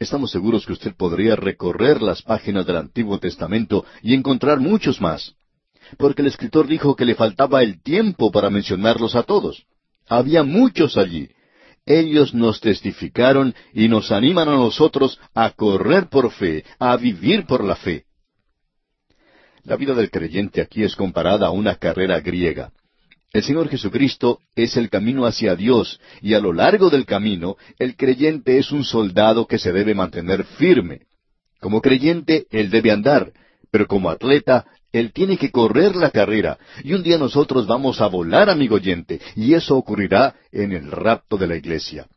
Estamos 0.00 0.30
seguros 0.30 0.64
que 0.64 0.72
usted 0.72 0.94
podría 0.96 1.36
recorrer 1.36 2.00
las 2.00 2.22
páginas 2.22 2.64
del 2.64 2.78
Antiguo 2.78 3.18
Testamento 3.18 3.84
y 4.00 4.14
encontrar 4.14 4.58
muchos 4.58 4.98
más, 4.98 5.34
porque 5.98 6.22
el 6.22 6.28
escritor 6.28 6.66
dijo 6.66 6.96
que 6.96 7.04
le 7.04 7.14
faltaba 7.14 7.62
el 7.62 7.82
tiempo 7.82 8.30
para 8.30 8.48
mencionarlos 8.48 9.14
a 9.14 9.24
todos. 9.24 9.66
Había 10.08 10.42
muchos 10.42 10.96
allí. 10.96 11.28
Ellos 11.84 12.32
nos 12.32 12.62
testificaron 12.62 13.54
y 13.74 13.88
nos 13.88 14.10
animan 14.10 14.48
a 14.48 14.52
nosotros 14.54 15.20
a 15.34 15.50
correr 15.50 16.08
por 16.08 16.30
fe, 16.32 16.64
a 16.78 16.96
vivir 16.96 17.44
por 17.44 17.62
la 17.62 17.76
fe. 17.76 18.06
La 19.64 19.76
vida 19.76 19.92
del 19.92 20.10
creyente 20.10 20.62
aquí 20.62 20.82
es 20.82 20.96
comparada 20.96 21.48
a 21.48 21.50
una 21.50 21.74
carrera 21.74 22.20
griega. 22.20 22.72
El 23.32 23.44
Señor 23.44 23.68
Jesucristo 23.68 24.40
es 24.56 24.76
el 24.76 24.90
camino 24.90 25.24
hacia 25.24 25.54
Dios 25.54 26.00
y 26.20 26.34
a 26.34 26.40
lo 26.40 26.52
largo 26.52 26.90
del 26.90 27.06
camino 27.06 27.56
el 27.78 27.96
creyente 27.96 28.58
es 28.58 28.72
un 28.72 28.84
soldado 28.84 29.46
que 29.46 29.58
se 29.58 29.72
debe 29.72 29.94
mantener 29.94 30.44
firme. 30.44 31.02
Como 31.60 31.80
creyente 31.80 32.46
él 32.50 32.70
debe 32.70 32.90
andar, 32.90 33.32
pero 33.70 33.86
como 33.86 34.10
atleta 34.10 34.66
él 34.92 35.12
tiene 35.12 35.36
que 35.36 35.52
correr 35.52 35.94
la 35.94 36.10
carrera 36.10 36.58
y 36.82 36.92
un 36.94 37.04
día 37.04 37.18
nosotros 37.18 37.68
vamos 37.68 38.00
a 38.00 38.08
volar, 38.08 38.50
amigo 38.50 38.74
oyente, 38.74 39.20
y 39.36 39.54
eso 39.54 39.76
ocurrirá 39.76 40.34
en 40.50 40.72
el 40.72 40.90
rapto 40.90 41.36
de 41.36 41.46
la 41.46 41.54
iglesia. 41.54 42.08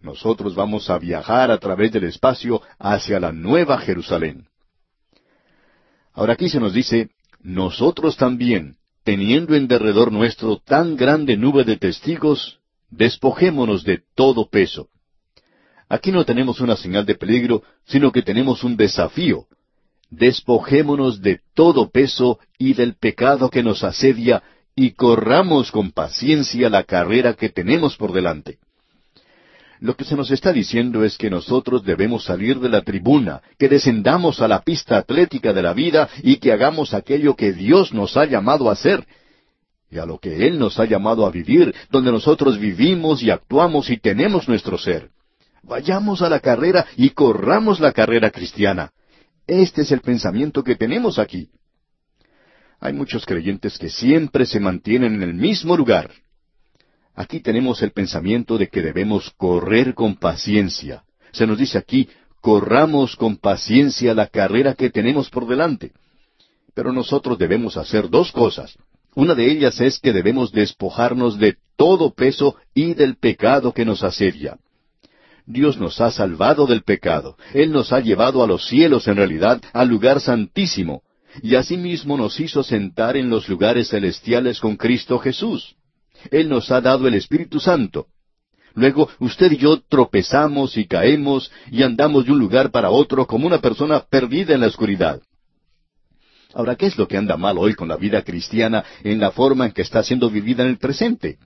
Nosotros 0.00 0.54
vamos 0.54 0.88
a 0.88 0.98
viajar 0.98 1.50
a 1.50 1.58
través 1.58 1.92
del 1.92 2.04
espacio 2.04 2.62
hacia 2.78 3.20
la 3.20 3.32
nueva 3.32 3.78
Jerusalén. 3.78 4.46
Ahora 6.14 6.32
aquí 6.32 6.48
se 6.48 6.60
nos 6.60 6.72
dice, 6.72 7.10
nosotros 7.42 8.16
también, 8.16 8.76
teniendo 9.08 9.54
en 9.54 9.68
derredor 9.68 10.12
nuestro 10.12 10.58
tan 10.58 10.94
grande 10.94 11.34
nube 11.38 11.64
de 11.64 11.78
testigos, 11.78 12.58
despojémonos 12.90 13.82
de 13.82 14.02
todo 14.14 14.50
peso. 14.50 14.90
Aquí 15.88 16.12
no 16.12 16.26
tenemos 16.26 16.60
una 16.60 16.76
señal 16.76 17.06
de 17.06 17.14
peligro, 17.14 17.62
sino 17.86 18.12
que 18.12 18.20
tenemos 18.20 18.64
un 18.64 18.76
desafío. 18.76 19.46
Despojémonos 20.10 21.22
de 21.22 21.40
todo 21.54 21.88
peso 21.88 22.38
y 22.58 22.74
del 22.74 22.96
pecado 22.96 23.48
que 23.48 23.62
nos 23.62 23.82
asedia, 23.82 24.42
y 24.76 24.90
corramos 24.90 25.72
con 25.72 25.90
paciencia 25.90 26.68
la 26.68 26.82
carrera 26.82 27.32
que 27.32 27.48
tenemos 27.48 27.96
por 27.96 28.12
delante. 28.12 28.58
Lo 29.80 29.96
que 29.96 30.04
se 30.04 30.16
nos 30.16 30.30
está 30.30 30.52
diciendo 30.52 31.04
es 31.04 31.16
que 31.16 31.30
nosotros 31.30 31.84
debemos 31.84 32.24
salir 32.24 32.58
de 32.58 32.68
la 32.68 32.82
tribuna, 32.82 33.42
que 33.58 33.68
descendamos 33.68 34.40
a 34.40 34.48
la 34.48 34.62
pista 34.62 34.96
atlética 34.96 35.52
de 35.52 35.62
la 35.62 35.72
vida 35.72 36.08
y 36.22 36.36
que 36.36 36.52
hagamos 36.52 36.94
aquello 36.94 37.36
que 37.36 37.52
Dios 37.52 37.92
nos 37.92 38.16
ha 38.16 38.24
llamado 38.24 38.68
a 38.68 38.72
hacer 38.72 39.06
y 39.90 39.98
a 39.98 40.04
lo 40.04 40.18
que 40.18 40.46
Él 40.46 40.58
nos 40.58 40.78
ha 40.78 40.84
llamado 40.84 41.24
a 41.24 41.30
vivir, 41.30 41.74
donde 41.90 42.12
nosotros 42.12 42.58
vivimos 42.58 43.22
y 43.22 43.30
actuamos 43.30 43.88
y 43.90 43.96
tenemos 43.96 44.48
nuestro 44.48 44.76
ser. 44.76 45.10
Vayamos 45.62 46.22
a 46.22 46.28
la 46.28 46.40
carrera 46.40 46.86
y 46.96 47.10
corramos 47.10 47.80
la 47.80 47.92
carrera 47.92 48.30
cristiana. 48.30 48.90
Este 49.46 49.82
es 49.82 49.92
el 49.92 50.00
pensamiento 50.00 50.62
que 50.62 50.76
tenemos 50.76 51.18
aquí. 51.18 51.48
Hay 52.80 52.92
muchos 52.92 53.24
creyentes 53.24 53.78
que 53.78 53.88
siempre 53.88 54.44
se 54.46 54.60
mantienen 54.60 55.14
en 55.14 55.22
el 55.22 55.34
mismo 55.34 55.76
lugar, 55.76 56.10
Aquí 57.18 57.40
tenemos 57.40 57.82
el 57.82 57.90
pensamiento 57.90 58.58
de 58.58 58.68
que 58.68 58.80
debemos 58.80 59.32
correr 59.36 59.94
con 59.94 60.14
paciencia. 60.14 61.02
Se 61.32 61.48
nos 61.48 61.58
dice 61.58 61.76
aquí, 61.76 62.08
corramos 62.40 63.16
con 63.16 63.38
paciencia 63.38 64.14
la 64.14 64.28
carrera 64.28 64.74
que 64.74 64.88
tenemos 64.88 65.28
por 65.28 65.48
delante. 65.48 65.90
Pero 66.76 66.92
nosotros 66.92 67.36
debemos 67.36 67.76
hacer 67.76 68.08
dos 68.08 68.30
cosas. 68.30 68.78
Una 69.16 69.34
de 69.34 69.50
ellas 69.50 69.80
es 69.80 69.98
que 69.98 70.12
debemos 70.12 70.52
despojarnos 70.52 71.40
de 71.40 71.56
todo 71.76 72.14
peso 72.14 72.54
y 72.72 72.94
del 72.94 73.16
pecado 73.16 73.74
que 73.74 73.84
nos 73.84 74.04
asedia. 74.04 74.56
Dios 75.44 75.76
nos 75.76 76.00
ha 76.00 76.12
salvado 76.12 76.66
del 76.66 76.84
pecado. 76.84 77.36
Él 77.52 77.72
nos 77.72 77.92
ha 77.92 77.98
llevado 77.98 78.44
a 78.44 78.46
los 78.46 78.68
cielos 78.68 79.08
en 79.08 79.16
realidad, 79.16 79.60
al 79.72 79.88
lugar 79.88 80.20
santísimo. 80.20 81.02
Y 81.42 81.56
asimismo 81.56 82.16
nos 82.16 82.38
hizo 82.38 82.62
sentar 82.62 83.16
en 83.16 83.28
los 83.28 83.48
lugares 83.48 83.88
celestiales 83.88 84.60
con 84.60 84.76
Cristo 84.76 85.18
Jesús. 85.18 85.74
Él 86.30 86.48
nos 86.48 86.70
ha 86.70 86.80
dado 86.80 87.06
el 87.08 87.14
Espíritu 87.14 87.60
Santo. 87.60 88.06
Luego 88.74 89.08
usted 89.18 89.52
y 89.52 89.56
yo 89.56 89.80
tropezamos 89.80 90.76
y 90.76 90.86
caemos 90.86 91.50
y 91.70 91.82
andamos 91.82 92.26
de 92.26 92.32
un 92.32 92.38
lugar 92.38 92.70
para 92.70 92.90
otro 92.90 93.26
como 93.26 93.46
una 93.46 93.60
persona 93.60 94.00
perdida 94.00 94.54
en 94.54 94.60
la 94.60 94.68
oscuridad. 94.68 95.20
Ahora, 96.54 96.76
¿qué 96.76 96.86
es 96.86 96.96
lo 96.96 97.06
que 97.06 97.16
anda 97.16 97.36
mal 97.36 97.58
hoy 97.58 97.74
con 97.74 97.88
la 97.88 97.96
vida 97.96 98.22
cristiana 98.22 98.84
en 99.02 99.20
la 99.20 99.30
forma 99.30 99.66
en 99.66 99.72
que 99.72 99.82
está 99.82 100.02
siendo 100.02 100.30
vivida 100.30 100.62
en 100.62 100.70
el 100.70 100.78
presente? 100.78 101.38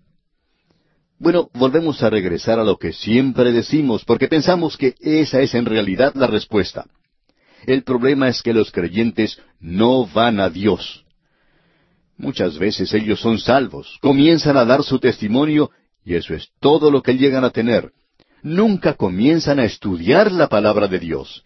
Bueno, 1.18 1.50
volvemos 1.54 2.02
a 2.02 2.10
regresar 2.10 2.58
a 2.58 2.64
lo 2.64 2.78
que 2.78 2.92
siempre 2.92 3.52
decimos, 3.52 4.04
porque 4.04 4.28
pensamos 4.28 4.76
que 4.76 4.94
esa 5.00 5.40
es 5.40 5.54
en 5.54 5.66
realidad 5.66 6.14
la 6.14 6.26
respuesta. 6.26 6.86
El 7.66 7.84
problema 7.84 8.28
es 8.28 8.42
que 8.42 8.52
los 8.52 8.72
creyentes 8.72 9.40
no 9.60 10.06
van 10.06 10.40
a 10.40 10.50
Dios. 10.50 11.01
Muchas 12.22 12.56
veces 12.56 12.94
ellos 12.94 13.20
son 13.20 13.40
salvos, 13.40 13.98
comienzan 14.00 14.56
a 14.56 14.64
dar 14.64 14.84
su 14.84 15.00
testimonio 15.00 15.72
y 16.04 16.14
eso 16.14 16.34
es 16.34 16.50
todo 16.60 16.88
lo 16.88 17.02
que 17.02 17.16
llegan 17.18 17.42
a 17.42 17.50
tener. 17.50 17.90
Nunca 18.44 18.94
comienzan 18.94 19.58
a 19.58 19.64
estudiar 19.64 20.30
la 20.30 20.48
palabra 20.48 20.86
de 20.86 21.00
Dios. 21.00 21.42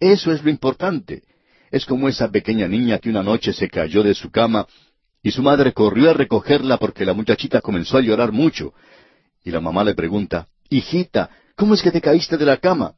Eso 0.00 0.32
es 0.32 0.42
lo 0.42 0.50
importante. 0.50 1.22
Es 1.70 1.86
como 1.86 2.08
esa 2.08 2.28
pequeña 2.28 2.66
niña 2.66 2.98
que 2.98 3.08
una 3.08 3.22
noche 3.22 3.52
se 3.52 3.68
cayó 3.68 4.02
de 4.02 4.14
su 4.14 4.32
cama 4.32 4.66
y 5.22 5.30
su 5.30 5.44
madre 5.44 5.72
corrió 5.72 6.10
a 6.10 6.14
recogerla 6.14 6.76
porque 6.78 7.04
la 7.04 7.12
muchachita 7.12 7.60
comenzó 7.60 7.98
a 7.98 8.00
llorar 8.00 8.32
mucho. 8.32 8.74
Y 9.44 9.52
la 9.52 9.60
mamá 9.60 9.84
le 9.84 9.94
pregunta, 9.94 10.48
Hijita, 10.70 11.30
¿cómo 11.54 11.74
es 11.74 11.82
que 11.82 11.92
te 11.92 12.00
caíste 12.00 12.36
de 12.36 12.46
la 12.46 12.56
cama? 12.56 12.94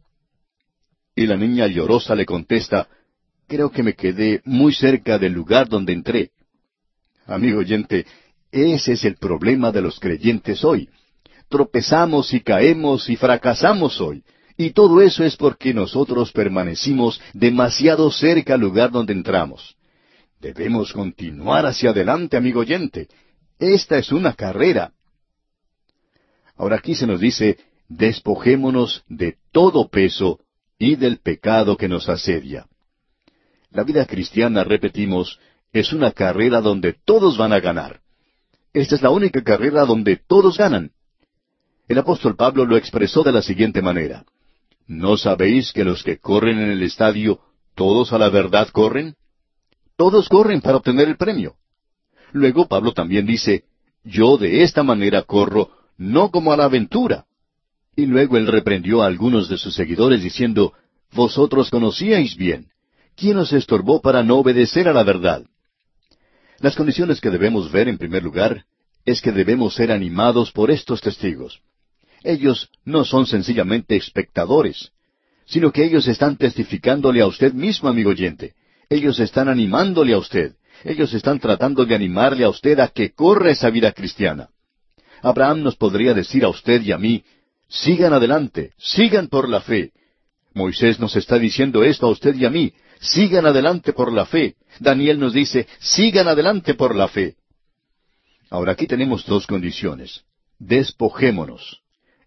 Y 1.15 1.27
la 1.27 1.37
niña 1.37 1.67
llorosa 1.67 2.15
le 2.15 2.25
contesta, 2.25 2.89
Creo 3.47 3.71
que 3.71 3.83
me 3.83 3.93
quedé 3.93 4.41
muy 4.47 4.73
cerca 4.73 5.19
del 5.19 5.35
lugar 5.35 5.69
donde 5.69 5.93
entré. 5.93 6.31
Amigo 7.29 7.59
oyente, 7.59 8.07
ese 8.51 8.95
es 8.95 9.05
el 9.05 9.17
problema 9.17 9.71
de 9.71 9.83
los 9.83 10.01
creyentes 10.01 10.65
hoy. 10.65 10.89
Tropezamos 11.51 12.33
y 12.33 12.41
caemos 12.41 13.11
y 13.11 13.17
fracasamos 13.17 14.01
hoy. 14.01 14.25
Y 14.57 14.71
todo 14.71 15.03
eso 15.03 15.23
es 15.23 15.37
porque 15.37 15.75
nosotros 15.75 16.33
permanecimos 16.33 17.21
demasiado 17.35 18.11
cerca 18.11 18.55
al 18.55 18.61
lugar 18.61 18.91
donde 18.91 19.13
entramos. 19.13 19.77
Debemos 20.41 20.93
continuar 20.95 21.67
hacia 21.67 21.91
adelante, 21.91 22.39
amigo 22.39 22.61
oyente. 22.61 23.09
Esta 23.59 23.99
es 23.99 24.11
una 24.11 24.33
carrera. 24.33 24.93
Ahora 26.57 26.77
aquí 26.77 26.95
se 26.95 27.07
nos 27.07 27.21
dice, 27.21 27.59
despojémonos 27.89 29.05
de 29.07 29.37
todo 29.53 29.89
peso 29.89 30.41
y 30.79 30.97
del 30.97 31.19
pecado 31.19 31.77
que 31.77 31.89
nos 31.89 32.09
asedia. 32.09 32.67
La 33.71 33.85
vida 33.85 34.07
cristiana, 34.07 34.65
repetimos, 34.65 35.39
es 35.73 35.93
una 35.93 36.13
carrera 36.13 36.61
donde 36.61 36.95
todos 37.05 37.37
van 37.37 37.53
a 37.53 37.61
ganar. 37.61 38.01
Esta 38.73 38.95
es 38.95 39.03
la 39.03 39.11
única 39.11 39.43
carrera 39.43 39.85
donde 39.85 40.17
todos 40.17 40.59
ganan. 40.59 40.93
El 41.89 41.99
apóstol 41.99 42.37
Pablo 42.37 42.65
lo 42.65 42.77
expresó 42.77 43.23
de 43.23 43.33
la 43.33 43.43
siguiente 43.43 43.83
manera. 43.83 44.25
¿No 44.87 45.17
sabéis 45.17 45.73
que 45.73 45.85
los 45.85 46.03
que 46.03 46.19
corren 46.19 46.59
en 46.59 46.71
el 46.71 46.83
estadio, 46.83 47.41
todos 47.75 48.13
a 48.13 48.19
la 48.19 48.29
verdad 48.29 48.69
corren? 48.69 49.17
Todos 49.97 50.29
corren 50.29 50.61
para 50.61 50.77
obtener 50.77 51.09
el 51.09 51.17
premio. 51.17 51.57
Luego 52.33 52.69
Pablo 52.69 52.93
también 52.93 53.27
dice, 53.27 53.65
yo 54.05 54.37
de 54.37 54.63
esta 54.63 54.83
manera 54.83 55.23
corro, 55.23 55.71
no 55.97 56.31
como 56.31 56.53
a 56.53 56.57
la 56.57 56.65
aventura. 56.65 57.27
Y 57.97 58.07
luego 58.07 58.37
él 58.37 58.47
reprendió 58.47 59.03
a 59.03 59.07
algunos 59.07 59.49
de 59.49 59.59
sus 59.59 59.75
seguidores 59.75 60.23
diciendo, 60.23 60.73
Vosotros 61.13 61.71
conocíais 61.71 62.37
bien. 62.37 62.69
¿Quién 63.17 63.39
os 63.39 63.53
estorbó 63.53 64.01
para 64.01 64.23
no 64.23 64.37
obedecer 64.37 64.89
a 64.89 64.93
la 64.93 65.03
verdad? 65.03 65.45
Las 66.61 66.75
condiciones 66.75 67.21
que 67.21 67.31
debemos 67.31 67.71
ver 67.71 67.89
en 67.89 67.99
primer 67.99 68.23
lugar 68.23 68.65
es 69.05 69.23
que 69.23 69.33
debemos 69.33 69.75
ser 69.75 69.93
animados 69.93 70.51
por 70.53 70.71
estos 70.71 71.01
testigos. 71.01 71.61
Ellos 72.25 72.69
no 72.85 73.05
son 73.05 73.27
sencillamente 73.27 73.97
espectadores, 73.97 74.91
sino 75.47 75.73
que 75.73 75.85
ellos 75.85 76.09
están 76.09 76.37
testificándole 76.37 77.23
a 77.23 77.27
usted 77.27 77.53
mismo, 77.53 77.89
amigo 77.89 78.11
oyente. 78.11 78.55
Ellos 78.91 79.21
están 79.21 79.49
animándole 79.49 80.15
a 80.15 80.19
usted. 80.19 80.55
Ellos 80.85 81.15
están 81.15 81.39
tratando 81.39 81.85
de 81.85 81.95
animarle 81.95 82.45
a 82.45 82.49
usted 82.49 82.79
a 82.81 82.89
que 82.89 83.13
corra 83.13 83.51
esa 83.51 83.71
vida 83.71 83.93
cristiana. 83.93 84.49
Abraham 85.23 85.63
nos 85.63 85.77
podría 85.77 86.15
decir 86.15 86.45
a 86.45 86.49
usted 86.49 86.83
y 86.83 86.93
a 86.93 86.99
mí, 86.99 87.25
sigan 87.69 88.13
adelante, 88.13 88.73
sigan 88.79 89.29
por 89.29 89.49
la 89.49 89.61
fe. 89.61 89.93
Moisés 90.55 90.99
nos 90.99 91.17
está 91.17 91.39
diciendo 91.39 91.85
esto 91.85 92.07
a 92.07 92.11
usted 92.11 92.35
y 92.35 92.45
a 92.45 92.51
mí, 92.51 92.73
sigan 93.01 93.47
adelante 93.47 93.93
por 93.93 94.13
la 94.13 94.27
fe. 94.27 94.57
Daniel 94.81 95.19
nos 95.19 95.33
dice, 95.33 95.67
sigan 95.79 96.29
adelante 96.29 96.75
por 96.75 96.95
la 96.95 97.09
fe. 97.09 97.37
Ahora 98.51 98.73
aquí 98.73 98.87
tenemos 98.87 99.27
dos 99.27 99.47
condiciones. 99.47 100.25
Despojémonos. 100.59 101.83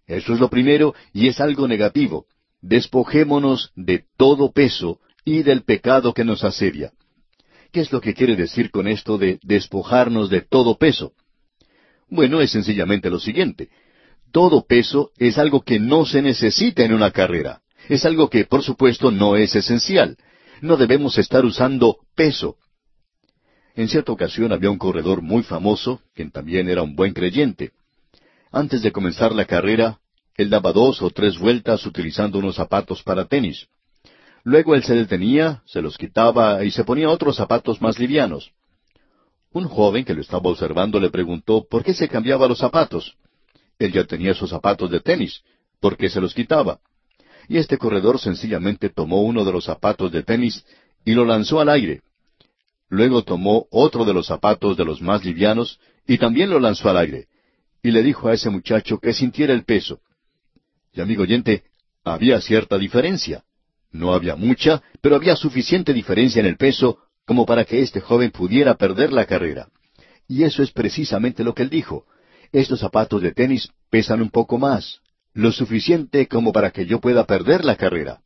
Eso 0.07 0.33
es 0.33 0.39
lo 0.39 0.49
primero 0.49 0.93
y 1.13 1.27
es 1.27 1.39
algo 1.39 1.67
negativo. 1.67 2.25
Despojémonos 2.61 3.71
de 3.75 4.05
todo 4.17 4.51
peso 4.51 4.99
y 5.25 5.43
del 5.43 5.63
pecado 5.63 6.13
que 6.13 6.23
nos 6.23 6.43
asedia. 6.43 6.91
¿Qué 7.71 7.81
es 7.81 7.91
lo 7.91 8.01
que 8.01 8.13
quiere 8.13 8.35
decir 8.35 8.69
con 8.69 8.87
esto 8.87 9.17
de 9.17 9.39
despojarnos 9.43 10.29
de 10.29 10.41
todo 10.41 10.77
peso? 10.77 11.13
Bueno, 12.09 12.41
es 12.41 12.51
sencillamente 12.51 13.09
lo 13.09 13.19
siguiente. 13.19 13.69
Todo 14.31 14.65
peso 14.65 15.11
es 15.17 15.37
algo 15.37 15.61
que 15.61 15.79
no 15.79 16.05
se 16.05 16.21
necesita 16.21 16.83
en 16.83 16.93
una 16.93 17.11
carrera. 17.11 17.61
Es 17.87 18.05
algo 18.05 18.29
que, 18.29 18.45
por 18.45 18.63
supuesto, 18.63 19.11
no 19.11 19.37
es 19.37 19.55
esencial 19.55 20.17
no 20.61 20.77
debemos 20.77 21.17
estar 21.17 21.43
usando 21.43 21.97
peso. 22.15 22.57
En 23.75 23.87
cierta 23.87 24.11
ocasión 24.11 24.51
había 24.51 24.69
un 24.69 24.77
corredor 24.77 25.21
muy 25.21 25.43
famoso, 25.43 26.01
quien 26.13 26.31
también 26.31 26.69
era 26.69 26.83
un 26.83 26.95
buen 26.95 27.13
creyente. 27.13 27.71
Antes 28.51 28.81
de 28.81 28.91
comenzar 28.91 29.33
la 29.33 29.45
carrera, 29.45 29.99
él 30.35 30.49
daba 30.49 30.71
dos 30.71 31.01
o 31.01 31.09
tres 31.09 31.37
vueltas 31.37 31.85
utilizando 31.85 32.39
unos 32.39 32.55
zapatos 32.55 33.01
para 33.03 33.25
tenis. 33.25 33.67
Luego 34.43 34.75
él 34.75 34.83
se 34.83 34.95
detenía, 34.95 35.61
se 35.65 35.81
los 35.81 35.97
quitaba 35.97 36.63
y 36.63 36.71
se 36.71 36.83
ponía 36.83 37.09
otros 37.09 37.35
zapatos 37.35 37.81
más 37.81 37.99
livianos. 37.99 38.51
Un 39.53 39.65
joven 39.65 40.05
que 40.05 40.13
lo 40.13 40.21
estaba 40.21 40.49
observando 40.49 40.99
le 40.99 41.09
preguntó 41.09 41.65
por 41.69 41.83
qué 41.83 41.93
se 41.93 42.07
cambiaba 42.07 42.47
los 42.47 42.59
zapatos. 42.59 43.17
Él 43.79 43.91
ya 43.91 44.03
tenía 44.05 44.33
sus 44.33 44.49
zapatos 44.49 44.89
de 44.91 44.99
tenis, 44.99 45.43
¿por 45.79 45.97
qué 45.97 46.09
se 46.09 46.21
los 46.21 46.33
quitaba? 46.33 46.79
Y 47.47 47.57
este 47.57 47.77
corredor 47.77 48.19
sencillamente 48.19 48.89
tomó 48.89 49.21
uno 49.21 49.43
de 49.45 49.51
los 49.51 49.65
zapatos 49.65 50.11
de 50.11 50.23
tenis 50.23 50.65
y 51.05 51.13
lo 51.13 51.25
lanzó 51.25 51.59
al 51.59 51.69
aire. 51.69 52.01
Luego 52.89 53.23
tomó 53.23 53.67
otro 53.71 54.05
de 54.05 54.13
los 54.13 54.27
zapatos 54.27 54.77
de 54.77 54.85
los 54.85 55.01
más 55.01 55.23
livianos 55.23 55.79
y 56.07 56.17
también 56.17 56.49
lo 56.49 56.59
lanzó 56.59 56.89
al 56.89 56.97
aire. 56.97 57.27
Y 57.81 57.91
le 57.91 58.03
dijo 58.03 58.27
a 58.27 58.33
ese 58.33 58.49
muchacho 58.49 58.99
que 58.99 59.13
sintiera 59.13 59.53
el 59.53 59.63
peso. 59.63 60.01
Y 60.93 61.01
amigo 61.01 61.23
oyente, 61.23 61.63
había 62.03 62.41
cierta 62.41 62.77
diferencia. 62.77 63.43
No 63.91 64.13
había 64.13 64.35
mucha, 64.35 64.81
pero 65.01 65.15
había 65.15 65.35
suficiente 65.35 65.93
diferencia 65.93 66.39
en 66.39 66.45
el 66.45 66.57
peso 66.57 66.99
como 67.25 67.45
para 67.45 67.65
que 67.65 67.81
este 67.81 68.01
joven 68.01 68.31
pudiera 68.31 68.75
perder 68.75 69.13
la 69.13 69.25
carrera. 69.25 69.69
Y 70.27 70.43
eso 70.43 70.63
es 70.63 70.71
precisamente 70.71 71.43
lo 71.43 71.53
que 71.53 71.63
él 71.63 71.69
dijo. 71.69 72.05
Estos 72.51 72.79
zapatos 72.79 73.21
de 73.21 73.31
tenis 73.31 73.69
pesan 73.89 74.21
un 74.21 74.29
poco 74.29 74.57
más, 74.57 74.99
lo 75.33 75.51
suficiente 75.51 76.27
como 76.27 76.51
para 76.51 76.71
que 76.71 76.85
yo 76.85 76.99
pueda 76.99 77.25
perder 77.25 77.63
la 77.63 77.75
carrera. 77.75 78.21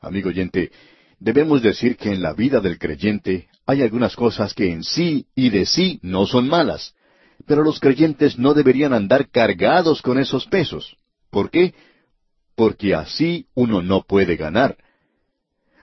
Amigo 0.00 0.30
oyente, 0.30 0.70
debemos 1.18 1.62
decir 1.62 1.96
que 1.96 2.10
en 2.10 2.22
la 2.22 2.32
vida 2.32 2.60
del 2.60 2.78
creyente 2.78 3.48
hay 3.66 3.82
algunas 3.82 4.16
cosas 4.16 4.54
que 4.54 4.70
en 4.70 4.82
sí 4.82 5.26
y 5.34 5.50
de 5.50 5.66
sí 5.66 6.00
no 6.02 6.26
son 6.26 6.48
malas, 6.48 6.94
pero 7.46 7.62
los 7.62 7.80
creyentes 7.80 8.38
no 8.38 8.54
deberían 8.54 8.92
andar 8.92 9.28
cargados 9.30 10.02
con 10.02 10.18
esos 10.18 10.46
pesos. 10.46 10.96
¿Por 11.30 11.50
qué? 11.50 11.74
Porque 12.54 12.94
así 12.94 13.46
uno 13.54 13.82
no 13.82 14.02
puede 14.02 14.36
ganar. 14.36 14.76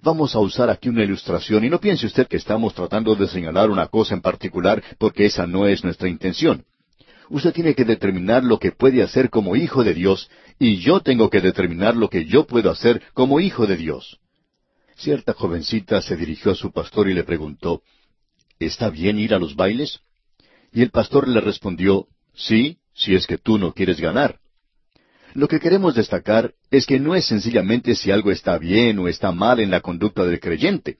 Vamos 0.01 0.35
a 0.35 0.39
usar 0.39 0.69
aquí 0.69 0.89
una 0.89 1.03
ilustración 1.03 1.63
y 1.63 1.69
no 1.69 1.79
piense 1.79 2.05
usted 2.05 2.27
que 2.27 2.37
estamos 2.37 2.73
tratando 2.73 3.15
de 3.15 3.27
señalar 3.27 3.69
una 3.69 3.87
cosa 3.87 4.13
en 4.13 4.21
particular 4.21 4.83
porque 4.97 5.25
esa 5.25 5.47
no 5.47 5.67
es 5.67 5.83
nuestra 5.83 6.07
intención. 6.07 6.65
Usted 7.29 7.53
tiene 7.53 7.75
que 7.75 7.83
determinar 7.83 8.43
lo 8.43 8.57
que 8.57 8.71
puede 8.71 9.03
hacer 9.03 9.29
como 9.29 9.55
hijo 9.55 9.83
de 9.83 9.93
Dios 9.93 10.29
y 10.59 10.77
yo 10.77 11.01
tengo 11.01 11.29
que 11.29 11.41
determinar 11.41 11.95
lo 11.95 12.09
que 12.09 12.25
yo 12.25 12.47
puedo 12.47 12.71
hacer 12.71 13.01
como 13.13 13.39
hijo 13.39 13.67
de 13.67 13.75
Dios. 13.75 14.19
Cierta 14.95 15.33
jovencita 15.33 16.01
se 16.01 16.15
dirigió 16.15 16.51
a 16.51 16.55
su 16.55 16.71
pastor 16.71 17.09
y 17.09 17.13
le 17.13 17.23
preguntó, 17.23 17.81
¿Está 18.59 18.89
bien 18.89 19.19
ir 19.19 19.33
a 19.33 19.39
los 19.39 19.55
bailes? 19.55 19.99
Y 20.71 20.81
el 20.81 20.89
pastor 20.89 21.27
le 21.27 21.41
respondió, 21.41 22.07
Sí, 22.33 22.77
si 22.93 23.15
es 23.15 23.27
que 23.27 23.37
tú 23.37 23.57
no 23.57 23.73
quieres 23.73 23.99
ganar. 23.99 24.39
Lo 25.33 25.47
que 25.47 25.59
queremos 25.59 25.93
destacar 25.93 26.53
es 26.71 26.85
que 26.85 26.99
no 26.99 27.13
es 27.13 27.25
sencillamente 27.25 27.93
si 27.93 28.09
algo 28.09 28.31
está 28.31 28.57
bien 28.57 28.97
o 28.99 29.07
está 29.07 29.31
mal 29.31 29.59
en 29.59 29.69
la 29.69 29.81
conducta 29.81 30.25
del 30.25 30.39
creyente. 30.39 30.97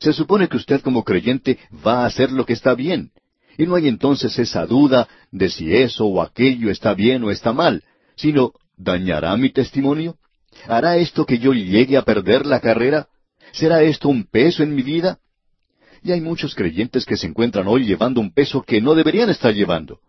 Se 0.00 0.12
supone 0.12 0.48
que 0.48 0.56
usted 0.56 0.80
como 0.80 1.04
creyente 1.04 1.58
va 1.86 2.02
a 2.02 2.06
hacer 2.06 2.32
lo 2.32 2.46
que 2.46 2.54
está 2.54 2.74
bien. 2.74 3.12
Y 3.60 3.66
no 3.66 3.74
hay 3.74 3.88
entonces 3.88 4.38
esa 4.38 4.64
duda 4.64 5.06
de 5.30 5.50
si 5.50 5.76
eso 5.76 6.06
o 6.06 6.22
aquello 6.22 6.70
está 6.70 6.94
bien 6.94 7.22
o 7.24 7.30
está 7.30 7.52
mal, 7.52 7.84
sino 8.16 8.54
¿dañará 8.74 9.36
mi 9.36 9.50
testimonio? 9.50 10.16
¿Hará 10.66 10.96
esto 10.96 11.26
que 11.26 11.38
yo 11.38 11.52
llegue 11.52 11.98
a 11.98 12.02
perder 12.02 12.46
la 12.46 12.60
carrera? 12.60 13.08
¿Será 13.52 13.82
esto 13.82 14.08
un 14.08 14.24
peso 14.24 14.62
en 14.62 14.74
mi 14.74 14.80
vida? 14.80 15.18
Y 16.02 16.12
hay 16.12 16.22
muchos 16.22 16.54
creyentes 16.54 17.04
que 17.04 17.18
se 17.18 17.26
encuentran 17.26 17.68
hoy 17.68 17.84
llevando 17.84 18.22
un 18.22 18.32
peso 18.32 18.62
que 18.62 18.80
no 18.80 18.94
deberían 18.94 19.28
estar 19.28 19.52
llevando. 19.52 20.00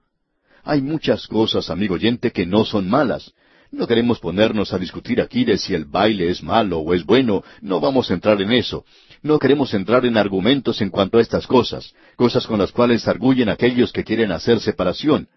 Hay 0.64 0.82
muchas 0.82 1.28
cosas, 1.28 1.70
amigo 1.70 1.96
oyente, 1.96 2.32
que 2.32 2.46
no 2.46 2.64
son 2.64 2.90
malas, 2.90 3.34
no 3.72 3.86
queremos 3.86 4.20
ponernos 4.20 4.74
a 4.74 4.78
discutir 4.78 5.20
aquí 5.20 5.44
de 5.44 5.58
si 5.58 5.74
el 5.74 5.84
baile 5.84 6.30
es 6.30 6.42
malo 6.42 6.80
o 6.80 6.94
es 6.94 7.06
bueno, 7.06 7.44
no 7.62 7.82
vamos 7.82 8.12
a 8.12 8.14
entrar 8.14 8.42
en 8.42 8.54
eso. 8.54 8.86
No 9.24 9.38
queremos 9.38 9.74
entrar 9.74 10.06
en 10.06 10.18
argumentos 10.18 10.82
en 10.82 10.90
cuanto 10.90 11.18
a 11.18 11.22
estas 11.22 11.46
cosas, 11.46 11.94
cosas 12.16 12.48
con 12.48 12.60
las 12.60 12.72
cuales 12.72 13.08
arguyen 13.08 13.50
aquellos 13.50 13.92
que 13.92 14.04
quieren 14.04 14.32
hacer 14.32 14.60
separación. 14.60 15.30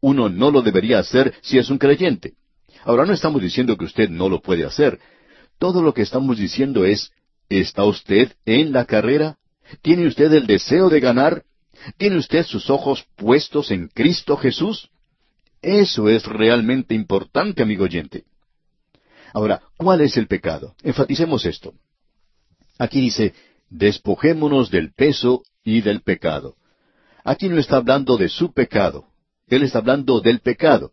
Uno 0.00 0.28
no 0.28 0.50
lo 0.50 0.62
debería 0.62 0.98
hacer 0.98 1.34
si 1.42 1.58
es 1.58 1.68
un 1.68 1.78
creyente. 1.78 2.34
Ahora 2.84 3.04
no 3.04 3.12
estamos 3.12 3.42
diciendo 3.42 3.76
que 3.76 3.84
usted 3.84 4.08
no 4.08 4.28
lo 4.28 4.40
puede 4.40 4.64
hacer. 4.64 4.98
Todo 5.58 5.82
lo 5.82 5.92
que 5.92 6.02
estamos 6.02 6.38
diciendo 6.38 6.84
es, 6.84 7.12
¿está 7.48 7.84
usted 7.84 8.32
en 8.46 8.72
la 8.72 8.84
carrera? 8.84 9.36
¿Tiene 9.82 10.06
usted 10.06 10.32
el 10.32 10.46
deseo 10.46 10.88
de 10.88 11.00
ganar? 11.00 11.44
¿Tiene 11.98 12.16
usted 12.16 12.44
sus 12.44 12.70
ojos 12.70 13.06
puestos 13.16 13.70
en 13.70 13.88
Cristo 13.88 14.36
Jesús? 14.36 14.88
Eso 15.60 16.08
es 16.08 16.24
realmente 16.24 16.94
importante, 16.94 17.62
amigo 17.62 17.84
oyente. 17.84 18.24
Ahora, 19.34 19.62
¿cuál 19.76 20.00
es 20.00 20.16
el 20.16 20.26
pecado? 20.26 20.74
Enfaticemos 20.82 21.44
esto. 21.44 21.74
Aquí 22.78 23.00
dice, 23.00 23.34
despojémonos 23.70 24.70
del 24.70 24.92
peso 24.92 25.42
y 25.64 25.80
del 25.80 26.02
pecado. 26.02 26.56
Aquí 27.24 27.48
no 27.48 27.58
está 27.58 27.76
hablando 27.76 28.16
de 28.16 28.28
su 28.28 28.52
pecado, 28.52 29.06
Él 29.48 29.62
está 29.62 29.78
hablando 29.78 30.20
del 30.20 30.40
pecado. 30.40 30.92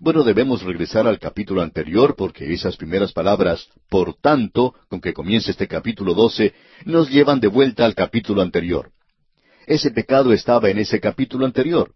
Bueno, 0.00 0.24
debemos 0.24 0.62
regresar 0.62 1.06
al 1.06 1.18
capítulo 1.18 1.62
anterior 1.62 2.16
porque 2.16 2.52
esas 2.52 2.76
primeras 2.76 3.12
palabras, 3.12 3.68
por 3.88 4.14
tanto, 4.14 4.74
con 4.88 5.00
que 5.00 5.12
comienza 5.12 5.50
este 5.50 5.68
capítulo 5.68 6.14
12, 6.14 6.54
nos 6.86 7.10
llevan 7.10 7.40
de 7.40 7.48
vuelta 7.48 7.84
al 7.84 7.94
capítulo 7.94 8.42
anterior. 8.42 8.90
Ese 9.66 9.90
pecado 9.90 10.32
estaba 10.32 10.70
en 10.70 10.78
ese 10.78 10.98
capítulo 10.98 11.44
anterior. 11.44 11.94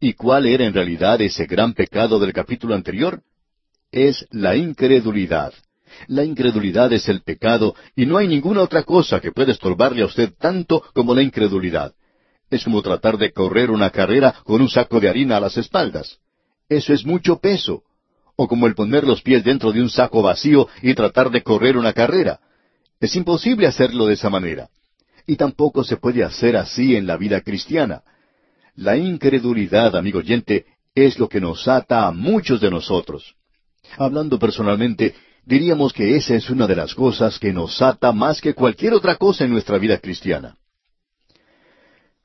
¿Y 0.00 0.14
cuál 0.14 0.46
era 0.46 0.64
en 0.64 0.72
realidad 0.72 1.20
ese 1.20 1.46
gran 1.46 1.74
pecado 1.74 2.20
del 2.20 2.32
capítulo 2.32 2.74
anterior? 2.74 3.22
Es 3.90 4.26
la 4.30 4.56
incredulidad. 4.56 5.52
La 6.06 6.24
incredulidad 6.24 6.92
es 6.92 7.08
el 7.08 7.22
pecado 7.22 7.74
y 7.96 8.06
no 8.06 8.16
hay 8.18 8.28
ninguna 8.28 8.62
otra 8.62 8.82
cosa 8.82 9.20
que 9.20 9.32
pueda 9.32 9.52
estorbarle 9.52 10.02
a 10.02 10.06
usted 10.06 10.32
tanto 10.38 10.82
como 10.94 11.14
la 11.14 11.22
incredulidad. 11.22 11.94
Es 12.50 12.64
como 12.64 12.82
tratar 12.82 13.18
de 13.18 13.32
correr 13.32 13.70
una 13.70 13.90
carrera 13.90 14.34
con 14.44 14.60
un 14.60 14.68
saco 14.68 15.00
de 15.00 15.08
harina 15.08 15.36
a 15.36 15.40
las 15.40 15.56
espaldas. 15.56 16.18
Eso 16.68 16.92
es 16.92 17.04
mucho 17.04 17.38
peso. 17.38 17.82
O 18.36 18.46
como 18.46 18.66
el 18.66 18.74
poner 18.74 19.04
los 19.04 19.22
pies 19.22 19.44
dentro 19.44 19.72
de 19.72 19.82
un 19.82 19.90
saco 19.90 20.22
vacío 20.22 20.68
y 20.82 20.94
tratar 20.94 21.30
de 21.30 21.42
correr 21.42 21.76
una 21.76 21.92
carrera. 21.92 22.40
Es 23.00 23.14
imposible 23.16 23.66
hacerlo 23.66 24.06
de 24.06 24.14
esa 24.14 24.30
manera. 24.30 24.68
Y 25.26 25.36
tampoco 25.36 25.84
se 25.84 25.96
puede 25.96 26.24
hacer 26.24 26.56
así 26.56 26.96
en 26.96 27.06
la 27.06 27.16
vida 27.16 27.40
cristiana. 27.40 28.02
La 28.76 28.96
incredulidad, 28.96 29.96
amigo 29.96 30.20
oyente, 30.20 30.66
es 30.94 31.18
lo 31.18 31.28
que 31.28 31.40
nos 31.40 31.66
ata 31.68 32.06
a 32.06 32.12
muchos 32.12 32.60
de 32.60 32.70
nosotros. 32.70 33.34
Hablando 33.96 34.38
personalmente, 34.38 35.14
diríamos 35.48 35.94
que 35.94 36.14
esa 36.14 36.34
es 36.34 36.50
una 36.50 36.66
de 36.66 36.76
las 36.76 36.94
cosas 36.94 37.38
que 37.38 37.54
nos 37.54 37.80
ata 37.80 38.12
más 38.12 38.40
que 38.42 38.52
cualquier 38.52 38.92
otra 38.92 39.16
cosa 39.16 39.44
en 39.44 39.50
nuestra 39.50 39.78
vida 39.78 39.96
cristiana. 39.96 40.56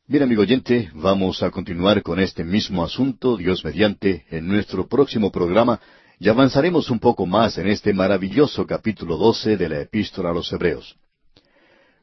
Bien, 0.06 0.24
amigo 0.24 0.42
oyente, 0.42 0.92
vamos 0.94 1.42
a 1.42 1.50
continuar 1.50 2.04
con 2.04 2.20
este 2.20 2.44
mismo 2.44 2.84
asunto, 2.84 3.38
Dios 3.38 3.64
mediante, 3.64 4.26
en 4.30 4.46
nuestro 4.50 4.88
próximo 4.88 5.32
programa, 5.32 5.80
y 6.20 6.28
avanzaremos 6.28 6.90
un 6.90 7.00
poco 7.00 7.26
más 7.26 7.58
en 7.58 7.68
este 7.68 7.94
maravilloso 7.94 8.68
capítulo 8.68 9.16
12 9.16 9.56
de 9.56 9.70
la 9.70 9.80
epístola 9.80 10.32
a 10.32 10.34
los 10.34 10.52
Hebreos. 10.52 10.98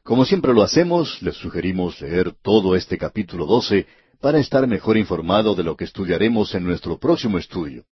Como 0.01 0.25
siempre 0.25 0.55
lo 0.55 0.63
hacemos, 0.63 1.21
les 1.21 1.35
sugerimos 1.35 2.01
leer 2.01 2.33
todo 2.41 2.75
este 2.75 2.97
capítulo 2.97 3.45
12 3.45 3.85
para 4.19 4.39
estar 4.39 4.65
mejor 4.65 4.97
informado 4.97 5.53
de 5.53 5.63
lo 5.63 5.75
que 5.75 5.83
estudiaremos 5.83 6.55
en 6.55 6.63
nuestro 6.63 6.97
próximo 6.97 7.37
estudio. 7.37 7.85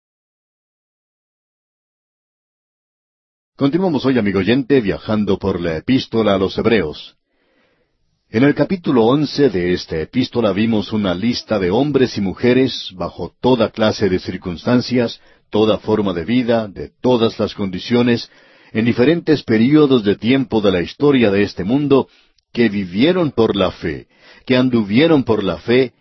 Continuamos 3.59 4.05
hoy, 4.05 4.17
amigo 4.17 4.39
oyente, 4.39 4.79
viajando 4.79 5.37
por 5.37 5.59
la 5.59 5.75
epístola 5.75 6.35
a 6.35 6.37
los 6.37 6.57
Hebreos. 6.57 7.17
En 8.29 8.45
el 8.45 8.55
capítulo 8.55 9.03
once 9.03 9.49
de 9.49 9.73
esta 9.73 9.99
epístola 9.99 10.53
vimos 10.53 10.93
una 10.93 11.13
lista 11.13 11.59
de 11.59 11.69
hombres 11.69 12.17
y 12.17 12.21
mujeres 12.21 12.93
bajo 12.95 13.35
toda 13.41 13.69
clase 13.71 14.07
de 14.07 14.19
circunstancias, 14.19 15.19
toda 15.49 15.77
forma 15.77 16.13
de 16.13 16.23
vida, 16.23 16.69
de 16.69 16.89
todas 17.01 17.37
las 17.37 17.53
condiciones, 17.53 18.31
en 18.71 18.85
diferentes 18.85 19.43
períodos 19.43 20.05
de 20.05 20.15
tiempo 20.15 20.61
de 20.61 20.71
la 20.71 20.81
historia 20.81 21.29
de 21.29 21.43
este 21.43 21.65
mundo, 21.65 22.07
que 22.53 22.69
vivieron 22.69 23.31
por 23.31 23.57
la 23.57 23.71
fe, 23.71 24.07
que 24.45 24.55
anduvieron 24.55 25.25
por 25.25 25.43
la 25.43 25.57
fe 25.57 25.91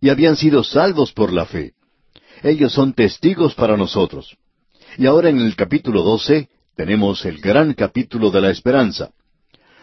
y 0.00 0.10
habían 0.10 0.36
sido 0.36 0.62
salvos 0.62 1.10
por 1.10 1.32
la 1.32 1.44
fe. 1.44 1.72
Ellos 2.44 2.72
son 2.72 2.92
testigos 2.92 3.56
para 3.56 3.76
nosotros. 3.76 4.36
Y 4.96 5.06
ahora 5.06 5.28
en 5.28 5.40
el 5.40 5.56
capítulo 5.56 6.04
12 6.04 6.48
tenemos 6.80 7.26
el 7.26 7.42
gran 7.42 7.74
capítulo 7.74 8.30
de 8.30 8.40
la 8.40 8.50
esperanza. 8.50 9.10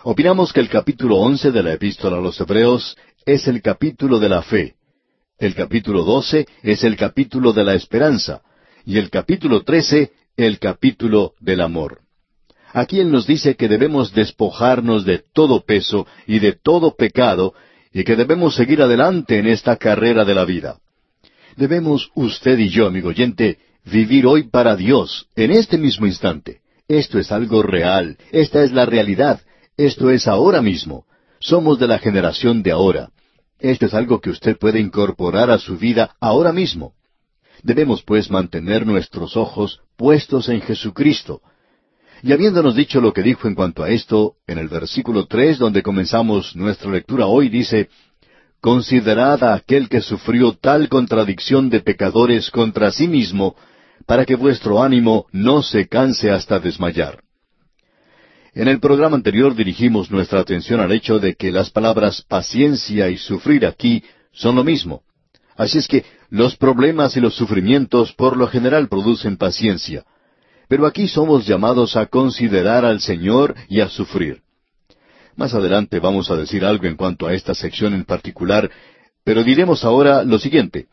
Opinamos 0.01 0.51
que 0.51 0.61
el 0.61 0.67
capítulo 0.67 1.17
11 1.17 1.51
de 1.51 1.61
la 1.61 1.73
epístola 1.73 2.17
a 2.17 2.19
los 2.19 2.41
Hebreos 2.41 2.97
es 3.23 3.47
el 3.47 3.61
capítulo 3.61 4.17
de 4.17 4.27
la 4.27 4.41
fe. 4.41 4.73
El 5.37 5.53
capítulo 5.53 6.03
12 6.03 6.47
es 6.63 6.83
el 6.83 6.97
capítulo 6.97 7.53
de 7.53 7.63
la 7.63 7.75
esperanza. 7.75 8.41
Y 8.83 8.97
el 8.97 9.11
capítulo 9.11 9.61
13 9.61 10.11
el 10.37 10.57
capítulo 10.57 11.33
del 11.39 11.61
amor. 11.61 11.99
Aquí 12.73 12.99
Él 12.99 13.11
nos 13.11 13.27
dice 13.27 13.55
que 13.55 13.67
debemos 13.67 14.11
despojarnos 14.15 15.05
de 15.05 15.19
todo 15.19 15.63
peso 15.65 16.07
y 16.25 16.39
de 16.39 16.53
todo 16.53 16.95
pecado 16.95 17.53
y 17.93 18.05
que 18.05 18.15
debemos 18.15 18.55
seguir 18.55 18.81
adelante 18.81 19.37
en 19.37 19.45
esta 19.45 19.75
carrera 19.75 20.25
de 20.25 20.33
la 20.33 20.45
vida. 20.45 20.79
Debemos 21.57 22.09
usted 22.15 22.57
y 22.57 22.69
yo, 22.69 22.87
amigo 22.87 23.09
oyente, 23.09 23.59
vivir 23.85 24.25
hoy 24.25 24.49
para 24.49 24.75
Dios, 24.75 25.27
en 25.35 25.51
este 25.51 25.77
mismo 25.77 26.07
instante, 26.07 26.61
Esto 26.87 27.19
es 27.19 27.33
algo 27.33 27.63
real, 27.63 28.17
esta 28.31 28.63
es 28.63 28.71
la 28.71 28.85
realidad, 28.85 29.41
esto 29.75 30.09
es 30.09 30.25
ahora 30.27 30.61
mismo. 30.61 31.05
Somos 31.39 31.79
de 31.79 31.87
la 31.87 31.99
generación 31.99 32.63
de 32.63 32.71
ahora. 32.71 33.09
Esto 33.59 33.87
es 33.87 33.93
algo 33.93 34.21
que 34.21 34.29
usted 34.29 34.57
puede 34.57 34.79
incorporar 34.79 35.51
a 35.51 35.59
su 35.59 35.77
vida 35.77 36.15
ahora 36.21 36.53
mismo. 36.53 36.93
Debemos 37.61 38.03
pues 38.03 38.31
mantener 38.31 38.85
nuestros 38.85 39.35
ojos 39.35 39.81
puestos 39.97 40.47
en 40.47 40.61
Jesucristo. 40.61 41.41
Y 42.23 42.31
habiéndonos 42.31 42.75
dicho 42.75 43.01
lo 43.01 43.13
que 43.13 43.21
dijo 43.21 43.47
en 43.47 43.55
cuanto 43.55 43.83
a 43.83 43.89
esto, 43.89 44.35
en 44.47 44.57
el 44.57 44.69
versículo 44.69 45.25
tres 45.25 45.57
donde 45.57 45.83
comenzamos 45.83 46.55
nuestra 46.55 46.89
lectura 46.89 47.27
hoy 47.27 47.49
dice, 47.49 47.89
Considerad 48.61 49.43
a 49.43 49.53
aquel 49.55 49.89
que 49.89 50.01
sufrió 50.01 50.53
tal 50.53 50.87
contradicción 50.89 51.69
de 51.69 51.81
pecadores 51.81 52.49
contra 52.49 52.91
sí 52.91 53.07
mismo, 53.07 53.55
para 54.05 54.25
que 54.25 54.35
vuestro 54.35 54.81
ánimo 54.81 55.25
no 55.31 55.61
se 55.61 55.87
canse 55.87 56.31
hasta 56.31 56.59
desmayar. 56.59 57.21
En 58.53 58.67
el 58.67 58.79
programa 58.79 59.15
anterior 59.15 59.55
dirigimos 59.55 60.09
nuestra 60.09 60.39
atención 60.39 60.79
al 60.79 60.91
hecho 60.91 61.19
de 61.19 61.35
que 61.35 61.51
las 61.51 61.69
palabras 61.69 62.23
paciencia 62.27 63.09
y 63.09 63.17
sufrir 63.17 63.65
aquí 63.65 64.03
son 64.31 64.55
lo 64.55 64.63
mismo. 64.63 65.03
Así 65.55 65.77
es 65.77 65.87
que 65.87 66.05
los 66.29 66.55
problemas 66.55 67.15
y 67.17 67.19
los 67.19 67.35
sufrimientos 67.35 68.13
por 68.13 68.37
lo 68.37 68.47
general 68.47 68.87
producen 68.87 69.37
paciencia. 69.37 70.05
Pero 70.67 70.85
aquí 70.85 71.07
somos 71.07 71.45
llamados 71.45 71.95
a 71.95 72.07
considerar 72.07 72.83
al 72.83 72.99
Señor 72.99 73.55
y 73.69 73.79
a 73.81 73.89
sufrir. 73.89 74.41
Más 75.35 75.53
adelante 75.53 75.99
vamos 75.99 76.31
a 76.31 76.35
decir 76.35 76.65
algo 76.65 76.85
en 76.87 76.95
cuanto 76.95 77.27
a 77.27 77.33
esta 77.33 77.53
sección 77.53 77.93
en 77.93 78.05
particular, 78.05 78.71
pero 79.23 79.43
diremos 79.43 79.83
ahora 79.83 80.23
lo 80.23 80.39
siguiente. 80.39 80.87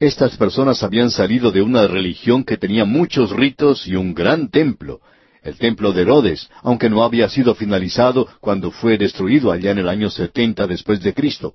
Estas 0.00 0.38
personas 0.38 0.82
habían 0.82 1.10
salido 1.10 1.52
de 1.52 1.60
una 1.60 1.86
religión 1.86 2.42
que 2.42 2.56
tenía 2.56 2.86
muchos 2.86 3.32
ritos 3.32 3.86
y 3.86 3.96
un 3.96 4.14
gran 4.14 4.48
templo, 4.48 5.02
el 5.42 5.58
templo 5.58 5.92
de 5.92 6.00
Herodes, 6.00 6.48
aunque 6.62 6.88
no 6.88 7.04
había 7.04 7.28
sido 7.28 7.54
finalizado 7.54 8.26
cuando 8.40 8.70
fue 8.70 8.96
destruido 8.96 9.52
allá 9.52 9.72
en 9.72 9.78
el 9.78 9.90
año 9.90 10.08
setenta 10.08 10.66
después 10.66 11.02
de 11.02 11.12
Cristo. 11.12 11.52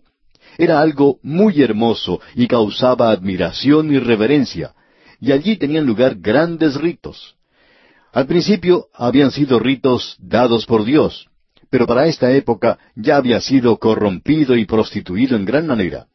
Era 0.59 0.79
algo 0.79 1.17
muy 1.23 1.59
hermoso 1.63 2.21
y 2.35 2.47
causaba 2.47 3.09
admiración 3.09 3.91
y 3.91 3.97
reverencia, 3.97 4.75
y 5.19 5.31
allí 5.31 5.57
tenían 5.57 5.87
lugar 5.87 6.17
grandes 6.19 6.75
ritos. 6.75 7.35
Al 8.13 8.27
principio 8.27 8.89
habían 8.93 9.31
sido 9.31 9.57
ritos 9.57 10.17
dados 10.19 10.67
por 10.67 10.85
Dios, 10.85 11.29
pero 11.71 11.87
para 11.87 12.05
esta 12.05 12.31
época 12.31 12.77
ya 12.95 13.15
había 13.15 13.41
sido 13.41 13.77
corrompido 13.77 14.55
y 14.55 14.65
prostituido 14.65 15.35
en 15.35 15.45
gran 15.45 15.65
manera. 15.65 16.05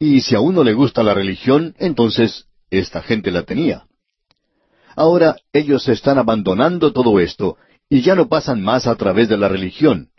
Y 0.00 0.20
si 0.20 0.34
a 0.34 0.40
uno 0.40 0.64
le 0.64 0.74
gusta 0.74 1.02
la 1.02 1.14
religión, 1.14 1.74
entonces 1.78 2.46
esta 2.70 3.02
gente 3.02 3.30
la 3.30 3.44
tenía. 3.44 3.84
Ahora 4.96 5.36
ellos 5.52 5.88
están 5.88 6.18
abandonando 6.18 6.92
todo 6.92 7.18
esto 7.20 7.56
y 7.88 8.02
ya 8.02 8.14
no 8.14 8.28
pasan 8.28 8.62
más 8.62 8.86
a 8.86 8.96
través 8.96 9.28
de 9.28 9.36
la 9.36 9.48
religión. 9.48 10.10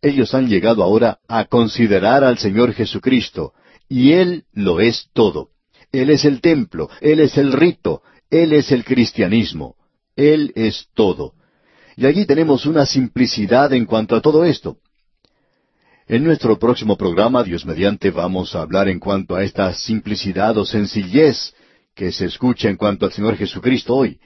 Ellos 0.00 0.34
han 0.34 0.48
llegado 0.48 0.82
ahora 0.82 1.20
a 1.28 1.44
considerar 1.44 2.24
al 2.24 2.38
Señor 2.38 2.72
Jesucristo, 2.72 3.52
y 3.88 4.12
Él 4.12 4.44
lo 4.52 4.80
es 4.80 5.08
todo. 5.12 5.50
Él 5.92 6.10
es 6.10 6.24
el 6.24 6.40
templo, 6.40 6.88
Él 7.00 7.20
es 7.20 7.36
el 7.36 7.52
rito, 7.52 8.02
Él 8.30 8.52
es 8.52 8.72
el 8.72 8.84
cristianismo, 8.84 9.76
Él 10.16 10.52
es 10.56 10.88
todo. 10.94 11.34
Y 11.96 12.06
allí 12.06 12.26
tenemos 12.26 12.66
una 12.66 12.86
simplicidad 12.86 13.72
en 13.74 13.84
cuanto 13.84 14.16
a 14.16 14.22
todo 14.22 14.44
esto. 14.44 14.78
En 16.12 16.24
nuestro 16.24 16.58
próximo 16.58 16.98
programa, 16.98 17.42
Dios 17.42 17.64
mediante, 17.64 18.10
vamos 18.10 18.54
a 18.54 18.60
hablar 18.60 18.86
en 18.86 19.00
cuanto 19.00 19.34
a 19.34 19.44
esta 19.44 19.72
simplicidad 19.72 20.58
o 20.58 20.66
sencillez 20.66 21.54
que 21.94 22.12
se 22.12 22.26
escucha 22.26 22.68
en 22.68 22.76
cuanto 22.76 23.06
al 23.06 23.12
Señor 23.12 23.34
Jesucristo 23.34 23.96
hoy. 23.96 24.18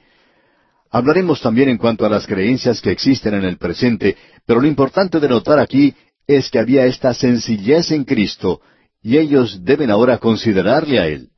Hablaremos 0.91 1.39
también 1.39 1.69
en 1.69 1.77
cuanto 1.77 2.05
a 2.05 2.09
las 2.09 2.27
creencias 2.27 2.81
que 2.81 2.91
existen 2.91 3.35
en 3.35 3.45
el 3.45 3.55
presente, 3.55 4.17
pero 4.45 4.59
lo 4.59 4.67
importante 4.67 5.21
de 5.21 5.29
notar 5.29 5.59
aquí 5.59 5.95
es 6.27 6.51
que 6.51 6.59
había 6.59 6.85
esta 6.85 7.13
sencillez 7.13 7.89
en 7.91 8.03
Cristo, 8.03 8.59
y 9.01 9.17
ellos 9.17 9.63
deben 9.63 9.89
ahora 9.89 10.17
considerarle 10.17 10.99
a 10.99 11.07
Él. 11.07 11.29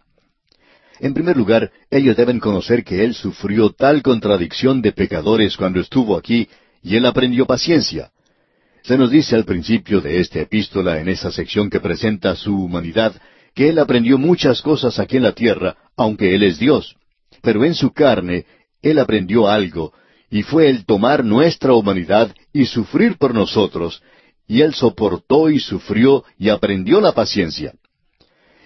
En 0.99 1.13
primer 1.13 1.37
lugar, 1.37 1.71
ellos 1.91 2.17
deben 2.17 2.39
conocer 2.39 2.83
que 2.83 3.03
Él 3.03 3.13
sufrió 3.13 3.69
tal 3.69 4.01
contradicción 4.01 4.81
de 4.81 4.93
pecadores 4.93 5.55
cuando 5.55 5.79
estuvo 5.79 6.17
aquí, 6.17 6.49
y 6.81 6.95
Él 6.95 7.05
aprendió 7.05 7.45
paciencia. 7.45 8.09
Se 8.89 8.97
nos 8.97 9.11
dice 9.11 9.35
al 9.35 9.45
principio 9.45 10.01
de 10.01 10.19
esta 10.19 10.39
epístola, 10.39 10.99
en 10.99 11.09
esa 11.09 11.31
sección 11.31 11.69
que 11.69 11.79
presenta 11.79 12.35
su 12.35 12.55
humanidad, 12.55 13.13
que 13.53 13.69
Él 13.69 13.77
aprendió 13.77 14.17
muchas 14.17 14.63
cosas 14.63 14.97
aquí 14.97 15.17
en 15.17 15.21
la 15.21 15.33
tierra, 15.33 15.77
aunque 15.95 16.33
Él 16.33 16.41
es 16.41 16.57
Dios. 16.57 16.95
Pero 17.43 17.63
en 17.63 17.75
su 17.75 17.91
carne, 17.91 18.47
Él 18.81 18.97
aprendió 18.97 19.47
algo, 19.47 19.93
y 20.31 20.41
fue 20.41 20.71
el 20.71 20.87
tomar 20.87 21.23
nuestra 21.23 21.73
humanidad 21.73 22.33
y 22.51 22.65
sufrir 22.65 23.19
por 23.19 23.35
nosotros, 23.35 24.01
y 24.47 24.61
Él 24.61 24.73
soportó 24.73 25.51
y 25.51 25.59
sufrió 25.59 26.23
y 26.39 26.49
aprendió 26.49 26.99
la 26.99 27.11
paciencia. 27.11 27.75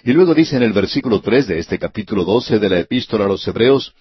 Y 0.06 0.14
luego 0.14 0.34
dice 0.34 0.56
en 0.56 0.64
el 0.64 0.72
versículo 0.72 1.20
tres 1.20 1.48
de 1.48 1.60
este 1.60 1.78
capítulo 1.78 2.24
doce 2.24 2.60
de 2.60 2.70
la 2.70 2.80
Epístola 2.80 3.26
a 3.26 3.28
los 3.28 3.46
Hebreos, 3.46 3.94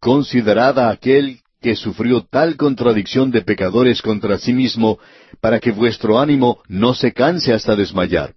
Considerad 0.00 0.76
a 0.80 0.90
aquel 0.90 1.38
que 1.60 1.74
sufrió 1.74 2.22
tal 2.22 2.56
contradicción 2.56 3.30
de 3.30 3.42
pecadores 3.42 4.00
contra 4.02 4.38
sí 4.38 4.52
mismo, 4.52 4.98
para 5.40 5.58
que 5.58 5.72
vuestro 5.72 6.18
ánimo 6.18 6.60
no 6.68 6.94
se 6.94 7.12
canse 7.12 7.52
hasta 7.52 7.74
desmayar. 7.74 8.34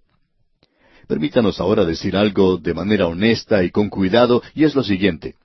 Permítanos 1.06 1.60
ahora 1.60 1.84
decir 1.84 2.16
algo 2.16 2.56
de 2.56 2.74
manera 2.74 3.06
honesta 3.06 3.62
y 3.62 3.70
con 3.70 3.88
cuidado, 3.88 4.42
y 4.54 4.64
es 4.64 4.74
lo 4.74 4.82
siguiente, 4.82 5.36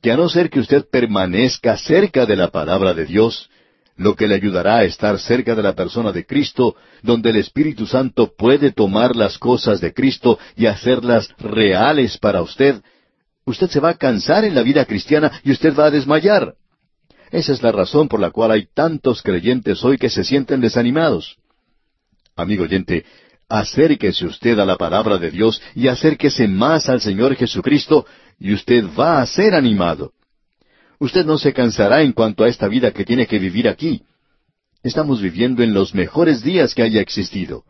que 0.00 0.12
a 0.12 0.16
no 0.16 0.28
ser 0.28 0.50
que 0.50 0.60
usted 0.60 0.86
permanezca 0.90 1.76
cerca 1.76 2.26
de 2.26 2.36
la 2.36 2.48
palabra 2.48 2.94
de 2.94 3.04
Dios, 3.04 3.48
lo 3.96 4.14
que 4.14 4.28
le 4.28 4.36
ayudará 4.36 4.78
a 4.78 4.84
estar 4.84 5.18
cerca 5.18 5.56
de 5.56 5.62
la 5.62 5.74
persona 5.74 6.12
de 6.12 6.24
Cristo, 6.24 6.76
donde 7.02 7.30
el 7.30 7.36
Espíritu 7.36 7.86
Santo 7.86 8.32
puede 8.36 8.70
tomar 8.70 9.16
las 9.16 9.38
cosas 9.38 9.80
de 9.80 9.92
Cristo 9.92 10.38
y 10.56 10.66
hacerlas 10.66 11.28
reales 11.38 12.16
para 12.16 12.40
usted, 12.42 12.80
usted 13.44 13.68
se 13.68 13.80
va 13.80 13.90
a 13.90 13.94
cansar 13.94 14.44
en 14.44 14.54
la 14.54 14.62
vida 14.62 14.84
cristiana 14.84 15.32
y 15.42 15.50
usted 15.50 15.74
va 15.74 15.86
a 15.86 15.90
desmayar. 15.90 16.54
Esa 17.30 17.52
es 17.52 17.62
la 17.62 17.72
razón 17.72 18.08
por 18.08 18.20
la 18.20 18.30
cual 18.30 18.52
hay 18.52 18.66
tantos 18.74 19.22
creyentes 19.22 19.84
hoy 19.84 19.98
que 19.98 20.08
se 20.08 20.24
sienten 20.24 20.60
desanimados. 20.60 21.36
Amigo 22.36 22.64
oyente, 22.64 23.04
acérquese 23.48 24.26
usted 24.26 24.58
a 24.58 24.64
la 24.64 24.76
palabra 24.76 25.18
de 25.18 25.30
Dios 25.30 25.60
y 25.74 25.88
acérquese 25.88 26.48
más 26.48 26.88
al 26.88 27.00
Señor 27.00 27.34
Jesucristo 27.36 28.06
y 28.38 28.52
usted 28.52 28.84
va 28.98 29.20
a 29.20 29.26
ser 29.26 29.54
animado. 29.54 30.12
Usted 31.00 31.24
no 31.24 31.38
se 31.38 31.52
cansará 31.52 32.02
en 32.02 32.12
cuanto 32.12 32.44
a 32.44 32.48
esta 32.48 32.68
vida 32.68 32.92
que 32.92 33.04
tiene 33.04 33.26
que 33.26 33.38
vivir 33.38 33.68
aquí. 33.68 34.02
Estamos 34.82 35.20
viviendo 35.20 35.62
en 35.62 35.74
los 35.74 35.94
mejores 35.94 36.42
días 36.42 36.74
que 36.74 36.82
haya 36.82 37.00
existido. 37.00 37.64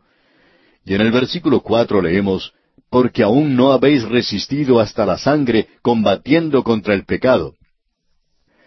Y 0.85 0.93
en 0.93 1.01
el 1.01 1.11
versículo 1.11 1.61
cuatro 1.61 2.01
leemos, 2.01 2.53
porque 2.89 3.23
aún 3.23 3.55
no 3.55 3.71
habéis 3.71 4.03
resistido 4.03 4.79
hasta 4.79 5.05
la 5.05 5.17
sangre 5.17 5.67
combatiendo 5.81 6.63
contra 6.63 6.93
el 6.93 7.05
pecado. 7.05 7.55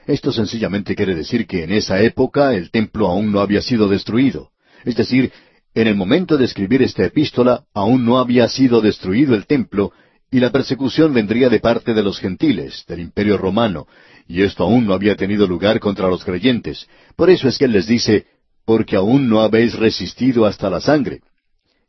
Esto 0.06 0.32
sencillamente 0.32 0.94
quiere 0.96 1.14
decir 1.14 1.46
que 1.46 1.64
en 1.64 1.72
esa 1.72 2.00
época 2.00 2.54
el 2.54 2.70
templo 2.70 3.08
aún 3.08 3.30
no 3.30 3.40
había 3.40 3.62
sido 3.62 3.88
destruido. 3.88 4.50
Es 4.84 4.96
decir, 4.96 5.32
en 5.74 5.86
el 5.86 5.94
momento 5.94 6.36
de 6.36 6.44
escribir 6.44 6.82
esta 6.82 7.04
epístola 7.04 7.64
aún 7.72 8.04
no 8.04 8.18
había 8.18 8.48
sido 8.48 8.80
destruido 8.80 9.34
el 9.34 9.46
templo 9.46 9.92
y 10.30 10.40
la 10.40 10.50
persecución 10.50 11.12
vendría 11.12 11.48
de 11.48 11.60
parte 11.60 11.94
de 11.94 12.02
los 12.02 12.18
gentiles, 12.18 12.84
del 12.88 13.00
imperio 13.00 13.36
romano, 13.36 13.86
y 14.26 14.42
esto 14.42 14.64
aún 14.64 14.86
no 14.86 14.94
había 14.94 15.14
tenido 15.14 15.46
lugar 15.46 15.78
contra 15.78 16.08
los 16.08 16.24
creyentes. 16.24 16.88
Por 17.16 17.28
eso 17.28 17.48
es 17.48 17.58
que 17.58 17.66
Él 17.66 17.72
les 17.72 17.86
dice, 17.86 18.26
porque 18.64 18.96
aún 18.96 19.28
no 19.28 19.42
habéis 19.42 19.74
resistido 19.74 20.46
hasta 20.46 20.70
la 20.70 20.80
sangre. 20.80 21.20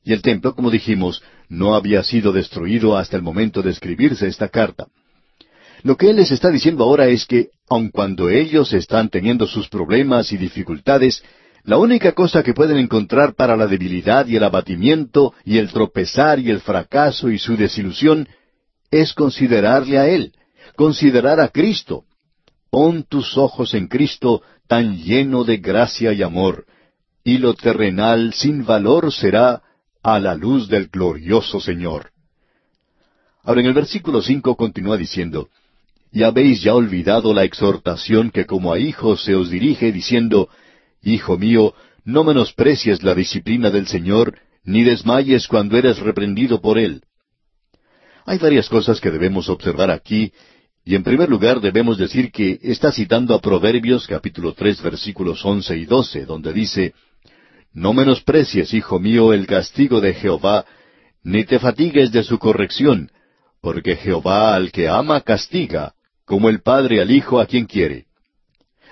Y 0.03 0.11
el 0.11 0.21
templo, 0.21 0.53
como 0.53 0.69
dijimos, 0.69 1.23
no 1.47 1.73
había 1.73 2.03
sido 2.03 2.33
destruido 2.33 2.97
hasta 2.97 3.15
el 3.15 3.23
momento 3.23 3.61
de 3.61 3.71
escribirse 3.71 4.27
esta 4.27 4.49
carta. 4.49 4.87
Lo 5.83 5.95
que 5.95 6.09
Él 6.09 6.17
les 6.17 6.31
está 6.31 6.49
diciendo 6.49 6.83
ahora 6.83 7.07
es 7.07 7.25
que, 7.25 7.49
aun 7.69 7.89
cuando 7.89 8.29
ellos 8.29 8.73
están 8.73 9.09
teniendo 9.09 9.47
sus 9.47 9.69
problemas 9.69 10.31
y 10.31 10.37
dificultades, 10.37 11.23
la 11.63 11.77
única 11.77 12.11
cosa 12.11 12.43
que 12.43 12.53
pueden 12.53 12.77
encontrar 12.77 13.35
para 13.35 13.55
la 13.55 13.67
debilidad 13.67 14.27
y 14.27 14.35
el 14.35 14.43
abatimiento 14.43 15.33
y 15.45 15.57
el 15.57 15.71
tropezar 15.71 16.39
y 16.39 16.49
el 16.49 16.59
fracaso 16.59 17.29
y 17.29 17.39
su 17.39 17.55
desilusión 17.55 18.27
es 18.91 19.13
considerarle 19.13 19.97
a 19.97 20.07
Él, 20.07 20.33
considerar 20.75 21.39
a 21.39 21.47
Cristo, 21.47 22.05
Pon 22.73 23.03
tus 23.03 23.37
ojos 23.37 23.75
en 23.75 23.87
Cristo, 23.87 24.41
tan 24.67 24.97
lleno 24.97 25.43
de 25.43 25.57
gracia 25.57 26.11
y 26.11 26.23
amor, 26.23 26.65
y 27.23 27.37
lo 27.37 27.53
terrenal 27.53 28.33
sin 28.33 28.65
valor 28.65 29.13
será 29.13 29.61
a 30.01 30.19
la 30.19 30.33
luz 30.33 30.67
del 30.69 30.87
glorioso 30.87 31.59
Señor. 31.59 32.09
Ahora 33.43 33.61
en 33.61 33.67
el 33.67 33.75
versículo 33.75 34.23
cinco 34.23 34.55
continúa 34.55 34.97
diciendo, 34.97 35.49
Y 36.13 36.21
habéis 36.21 36.61
ya 36.61 36.75
olvidado 36.75 37.33
la 37.33 37.43
exhortación 37.43 38.29
que 38.29 38.45
como 38.45 38.71
a 38.71 38.77
hijos 38.77 39.23
se 39.23 39.33
os 39.33 39.49
dirige, 39.49 39.91
diciendo, 39.91 40.47
Hijo 41.01 41.39
mío, 41.39 41.73
no 42.05 42.23
menosprecies 42.23 43.01
la 43.01 43.15
disciplina 43.15 43.71
del 43.71 43.87
Señor, 43.87 44.37
ni 44.63 44.83
desmayes 44.83 45.47
cuando 45.47 45.75
eres 45.75 45.97
reprendido 45.97 46.61
por 46.61 46.77
Él. 46.77 47.01
Hay 48.25 48.37
varias 48.37 48.69
cosas 48.69 49.01
que 49.01 49.09
debemos 49.09 49.49
observar 49.49 49.89
aquí 49.89 50.31
Y 50.85 50.95
en 50.95 51.03
primer 51.03 51.29
lugar 51.29 51.61
debemos 51.61 51.97
decir 51.97 52.31
que 52.31 52.59
está 52.61 52.91
citando 52.91 53.33
a 53.33 53.39
Proverbios 53.39 54.05
capítulo 54.05 54.53
tres 54.53 54.81
versículos 54.81 55.43
once 55.45 55.77
y 55.77 55.85
doce, 55.85 56.25
donde 56.25 56.51
dice, 56.51 56.93
No 57.73 57.93
menosprecies, 57.93 58.73
hijo 58.73 58.99
mío, 58.99 59.31
el 59.31 59.47
castigo 59.47 60.01
de 60.01 60.13
Jehová, 60.13 60.65
ni 61.23 61.45
te 61.45 61.57
fatigues 61.57 62.11
de 62.11 62.23
su 62.23 62.37
corrección, 62.37 63.09
porque 63.61 63.95
Jehová 63.95 64.55
al 64.55 64.73
que 64.73 64.89
ama 64.89 65.21
castiga, 65.21 65.93
como 66.25 66.49
el 66.49 66.61
Padre 66.61 67.01
al 67.01 67.11
Hijo 67.11 67.39
a 67.39 67.45
quien 67.45 67.65
quiere. 67.65 68.05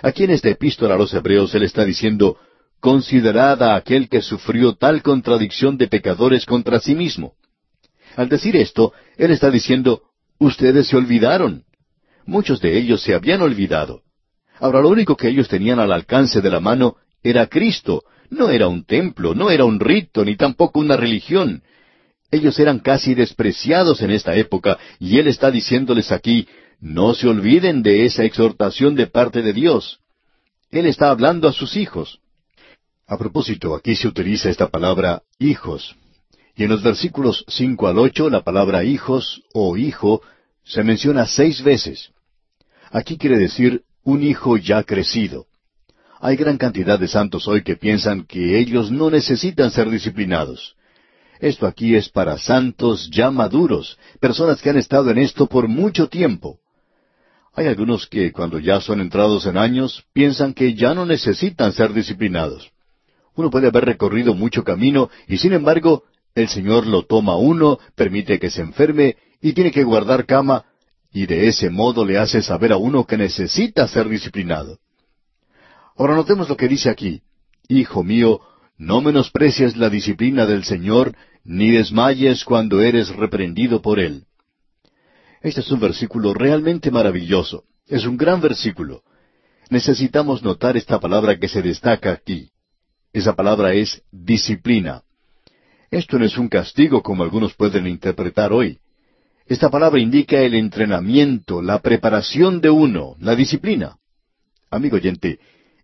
Aquí 0.01 0.23
en 0.23 0.31
esta 0.31 0.49
epístola 0.49 0.95
a 0.95 0.97
los 0.97 1.13
Hebreos 1.13 1.53
él 1.55 1.63
está 1.63 1.85
diciendo, 1.85 2.37
Considerad 2.79 3.61
a 3.61 3.75
aquel 3.75 4.09
que 4.09 4.21
sufrió 4.21 4.73
tal 4.73 5.03
contradicción 5.03 5.77
de 5.77 5.87
pecadores 5.87 6.45
contra 6.45 6.79
sí 6.79 6.95
mismo. 6.95 7.33
Al 8.15 8.27
decir 8.27 8.55
esto, 8.55 8.93
él 9.17 9.31
está 9.31 9.51
diciendo, 9.51 10.01
ustedes 10.39 10.87
se 10.87 10.97
olvidaron. 10.97 11.63
Muchos 12.25 12.59
de 12.59 12.77
ellos 12.77 13.03
se 13.03 13.13
habían 13.13 13.41
olvidado. 13.41 14.01
Ahora 14.59 14.81
lo 14.81 14.89
único 14.89 15.15
que 15.15 15.27
ellos 15.27 15.47
tenían 15.47 15.79
al 15.79 15.91
alcance 15.91 16.41
de 16.41 16.49
la 16.49 16.59
mano 16.59 16.95
era 17.23 17.45
Cristo, 17.47 18.03
no 18.31 18.49
era 18.49 18.67
un 18.67 18.85
templo, 18.85 19.35
no 19.35 19.51
era 19.51 19.65
un 19.65 19.79
rito, 19.79 20.25
ni 20.25 20.35
tampoco 20.35 20.79
una 20.79 20.97
religión. 20.97 21.61
Ellos 22.31 22.57
eran 22.59 22.79
casi 22.79 23.13
despreciados 23.13 24.01
en 24.01 24.11
esta 24.11 24.35
época, 24.35 24.79
y 24.99 25.19
Él 25.19 25.27
está 25.27 25.51
diciéndoles 25.51 26.11
aquí, 26.11 26.47
no 26.81 27.13
se 27.13 27.27
olviden 27.27 27.83
de 27.83 28.05
esa 28.05 28.23
exhortación 28.25 28.95
de 28.95 29.05
parte 29.05 29.43
de 29.43 29.53
Dios. 29.53 29.99
Él 30.71 30.87
está 30.87 31.11
hablando 31.11 31.47
a 31.47 31.53
sus 31.53 31.77
hijos. 31.77 32.19
A 33.05 33.17
propósito, 33.17 33.75
aquí 33.75 33.95
se 33.95 34.07
utiliza 34.07 34.49
esta 34.49 34.67
palabra 34.67 35.21
hijos. 35.37 35.95
Y 36.55 36.63
en 36.63 36.69
los 36.69 36.81
versículos 36.81 37.45
cinco 37.47 37.87
al 37.87 37.99
ocho 37.99 38.29
la 38.29 38.43
palabra 38.43 38.83
hijos 38.83 39.43
o 39.53 39.77
hijo 39.77 40.21
se 40.63 40.83
menciona 40.83 41.27
seis 41.27 41.61
veces. 41.63 42.11
Aquí 42.89 43.17
quiere 43.17 43.37
decir 43.37 43.83
un 44.03 44.23
hijo 44.23 44.57
ya 44.57 44.83
crecido. 44.83 45.45
Hay 46.19 46.35
gran 46.35 46.57
cantidad 46.57 46.99
de 46.99 47.07
santos 47.07 47.47
hoy 47.47 47.63
que 47.63 47.75
piensan 47.75 48.25
que 48.25 48.57
ellos 48.57 48.91
no 48.91 49.11
necesitan 49.11 49.69
ser 49.69 49.89
disciplinados. 49.89 50.75
Esto 51.39 51.67
aquí 51.67 51.95
es 51.95 52.09
para 52.09 52.37
santos 52.37 53.09
ya 53.11 53.29
maduros, 53.29 53.97
personas 54.19 54.61
que 54.61 54.69
han 54.71 54.77
estado 54.77 55.11
en 55.11 55.19
esto 55.19 55.47
por 55.47 55.67
mucho 55.67 56.07
tiempo. 56.07 56.59
Hay 57.53 57.67
algunos 57.67 58.07
que 58.07 58.31
cuando 58.31 58.59
ya 58.59 58.79
son 58.79 59.01
entrados 59.01 59.45
en 59.45 59.57
años 59.57 60.05
piensan 60.13 60.53
que 60.53 60.73
ya 60.73 60.93
no 60.93 61.05
necesitan 61.05 61.73
ser 61.73 61.93
disciplinados. 61.93 62.71
Uno 63.35 63.49
puede 63.49 63.67
haber 63.67 63.85
recorrido 63.85 64.33
mucho 64.33 64.63
camino 64.63 65.09
y 65.27 65.37
sin 65.37 65.53
embargo 65.53 66.03
el 66.33 66.47
Señor 66.47 66.87
lo 66.87 67.03
toma 67.03 67.35
uno, 67.35 67.79
permite 67.95 68.39
que 68.39 68.49
se 68.49 68.61
enferme 68.61 69.17
y 69.41 69.53
tiene 69.53 69.71
que 69.71 69.83
guardar 69.83 70.25
cama 70.25 70.65
y 71.11 71.25
de 71.25 71.47
ese 71.49 71.69
modo 71.69 72.05
le 72.05 72.17
hace 72.17 72.41
saber 72.41 72.71
a 72.71 72.77
uno 72.77 73.05
que 73.05 73.17
necesita 73.17 73.87
ser 73.87 74.07
disciplinado. 74.07 74.79
Ahora 75.97 76.15
notemos 76.15 76.47
lo 76.47 76.55
que 76.55 76.69
dice 76.69 76.89
aquí. 76.89 77.21
Hijo 77.67 78.03
mío, 78.03 78.39
no 78.77 79.01
menosprecies 79.01 79.75
la 79.75 79.89
disciplina 79.89 80.45
del 80.45 80.63
Señor, 80.63 81.15
ni 81.43 81.71
desmayes 81.71 82.45
cuando 82.45 82.81
eres 82.81 83.09
reprendido 83.09 83.81
por 83.81 83.99
Él. 83.99 84.25
Este 85.41 85.61
es 85.61 85.71
un 85.71 85.79
versículo 85.79 86.33
realmente 86.33 86.91
maravilloso. 86.91 87.63
Es 87.87 88.05
un 88.05 88.15
gran 88.15 88.41
versículo. 88.41 89.03
Necesitamos 89.69 90.43
notar 90.43 90.77
esta 90.77 90.99
palabra 90.99 91.39
que 91.39 91.47
se 91.47 91.61
destaca 91.61 92.11
aquí. 92.11 92.51
Esa 93.11 93.35
palabra 93.35 93.73
es 93.73 94.03
disciplina. 94.11 95.03
Esto 95.89 96.19
no 96.19 96.25
es 96.25 96.37
un 96.37 96.47
castigo 96.47 97.01
como 97.01 97.23
algunos 97.23 97.53
pueden 97.55 97.87
interpretar 97.87 98.53
hoy. 98.53 98.79
Esta 99.47 99.69
palabra 99.69 99.99
indica 99.99 100.39
el 100.39 100.53
entrenamiento, 100.53 101.61
la 101.61 101.79
preparación 101.79 102.61
de 102.61 102.69
uno, 102.69 103.15
la 103.19 103.35
disciplina. 103.35 103.97
Amigo 104.69 104.95
oyente, 104.95 105.39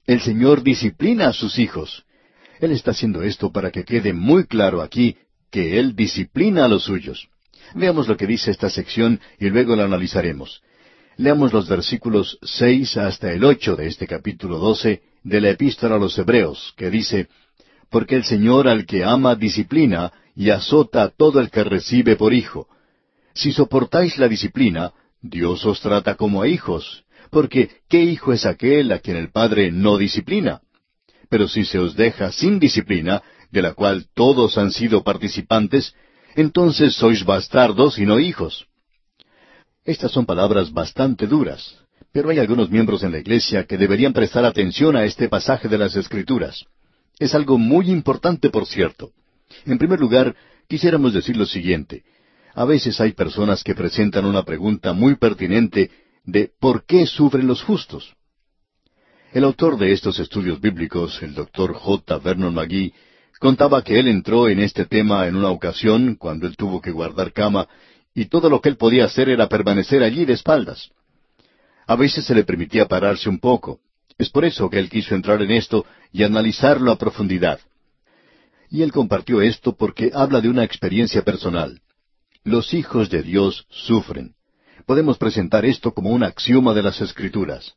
el 0.05 0.21
Señor 0.21 0.63
disciplina 0.63 1.27
a 1.27 1.33
sus 1.33 1.59
hijos. 1.59 2.05
Él 2.61 2.71
está 2.71 2.91
haciendo 2.91 3.23
esto 3.23 3.51
para 3.51 3.71
que 3.71 3.83
quede 3.83 4.13
muy 4.13 4.45
claro 4.45 4.81
aquí 4.81 5.17
que 5.51 5.79
Él 5.79 5.95
disciplina 5.95 6.65
a 6.65 6.67
los 6.67 6.83
suyos. 6.83 7.27
Veamos 7.75 8.07
lo 8.07 8.17
que 8.17 8.27
dice 8.27 8.51
esta 8.51 8.69
sección 8.69 9.19
y 9.39 9.49
luego 9.49 9.75
la 9.75 9.85
analizaremos. 9.85 10.61
Leamos 11.17 11.51
los 11.51 11.67
versículos 11.67 12.37
seis 12.43 12.95
hasta 12.97 13.33
el 13.33 13.43
ocho 13.43 13.75
de 13.75 13.87
este 13.87 14.07
capítulo 14.07 14.59
doce 14.59 15.01
de 15.23 15.41
la 15.41 15.49
Epístola 15.49 15.95
a 15.95 15.99
los 15.99 16.17
Hebreos, 16.17 16.73
que 16.77 16.89
dice 16.89 17.27
Porque 17.89 18.15
el 18.15 18.23
Señor 18.23 18.67
al 18.67 18.85
que 18.85 19.03
ama 19.03 19.35
disciplina 19.35 20.13
y 20.35 20.51
azota 20.51 21.03
a 21.03 21.09
todo 21.09 21.39
el 21.39 21.49
que 21.49 21.63
recibe 21.63 22.15
por 22.15 22.33
hijo. 22.33 22.67
Si 23.33 23.51
soportáis 23.51 24.17
la 24.17 24.27
disciplina, 24.27 24.93
Dios 25.21 25.65
os 25.65 25.81
trata 25.81 26.15
como 26.15 26.43
a 26.43 26.47
hijos, 26.47 27.03
porque 27.31 27.71
¿qué 27.89 28.03
hijo 28.03 28.31
es 28.31 28.45
aquel 28.45 28.91
a 28.91 28.99
quien 28.99 29.17
el 29.17 29.31
Padre 29.31 29.71
no 29.71 29.97
disciplina? 29.97 30.61
Pero 31.29 31.47
si 31.47 31.65
se 31.65 31.79
os 31.79 31.95
deja 31.95 32.31
sin 32.31 32.59
disciplina, 32.59 33.23
de 33.51 33.61
la 33.61 33.73
cual 33.73 34.05
todos 34.13 34.57
han 34.57 34.71
sido 34.71 35.03
participantes, 35.03 35.93
entonces 36.37 36.93
sois 36.93 37.25
bastardos 37.25 37.97
y 37.97 38.05
no 38.05 38.19
hijos. 38.19 38.67
Estas 39.83 40.11
son 40.11 40.27
palabras 40.27 40.71
bastante 40.71 41.25
duras, 41.25 41.75
pero 42.11 42.29
hay 42.29 42.37
algunos 42.37 42.69
miembros 42.69 43.01
en 43.01 43.11
la 43.11 43.17
Iglesia 43.17 43.65
que 43.65 43.75
deberían 43.75 44.13
prestar 44.13 44.45
atención 44.45 44.95
a 44.95 45.03
este 45.03 45.29
pasaje 45.29 45.67
de 45.67 45.79
las 45.79 45.95
Escrituras. 45.95 46.63
Es 47.17 47.33
algo 47.33 47.57
muy 47.57 47.89
importante, 47.89 48.51
por 48.51 48.67
cierto. 48.67 49.09
En 49.65 49.79
primer 49.79 49.99
lugar, 49.99 50.35
quisiéramos 50.67 51.11
decir 51.11 51.35
lo 51.35 51.47
siguiente. 51.47 52.03
A 52.53 52.65
veces 52.65 53.01
hay 53.01 53.13
personas 53.13 53.63
que 53.63 53.73
presentan 53.73 54.25
una 54.25 54.43
pregunta 54.43 54.93
muy 54.93 55.15
pertinente 55.15 55.89
de 56.23 56.51
¿por 56.59 56.85
qué 56.85 57.07
sufren 57.07 57.47
los 57.47 57.63
justos? 57.63 58.13
El 59.33 59.43
autor 59.43 59.79
de 59.79 59.91
estos 59.91 60.19
estudios 60.19 60.61
bíblicos, 60.61 61.19
el 61.23 61.33
doctor 61.33 61.73
J. 61.73 62.19
Vernon 62.19 62.53
McGee, 62.53 62.93
Contaba 63.39 63.83
que 63.83 63.99
él 63.99 64.07
entró 64.07 64.49
en 64.49 64.59
este 64.59 64.85
tema 64.85 65.27
en 65.27 65.35
una 65.35 65.49
ocasión 65.49 66.15
cuando 66.15 66.47
él 66.47 66.55
tuvo 66.57 66.81
que 66.81 66.91
guardar 66.91 67.33
cama 67.33 67.67
y 68.15 68.25
todo 68.25 68.49
lo 68.49 68.61
que 68.61 68.69
él 68.69 68.77
podía 68.77 69.05
hacer 69.05 69.29
era 69.29 69.47
permanecer 69.47 70.01
allí 70.01 70.25
de 70.25 70.33
espaldas. 70.33 70.89
A 71.85 71.95
veces 71.95 72.25
se 72.25 72.33
le 72.33 72.43
permitía 72.43 72.87
pararse 72.87 73.29
un 73.29 73.39
poco. 73.39 73.79
Es 74.17 74.29
por 74.29 74.43
eso 74.43 74.69
que 74.71 74.79
él 74.79 74.89
quiso 74.89 75.13
entrar 75.13 75.41
en 75.43 75.51
esto 75.51 75.85
y 76.11 76.23
analizarlo 76.23 76.91
a 76.91 76.97
profundidad. 76.97 77.59
Y 78.71 78.81
él 78.81 78.91
compartió 78.91 79.41
esto 79.41 79.75
porque 79.75 80.11
habla 80.13 80.41
de 80.41 80.49
una 80.49 80.63
experiencia 80.63 81.21
personal. 81.21 81.79
Los 82.43 82.73
hijos 82.73 83.09
de 83.11 83.21
Dios 83.21 83.67
sufren. 83.69 84.33
Podemos 84.87 85.19
presentar 85.19 85.63
esto 85.65 85.93
como 85.93 86.09
un 86.09 86.23
axioma 86.23 86.73
de 86.73 86.81
las 86.81 87.01
Escrituras. 87.01 87.75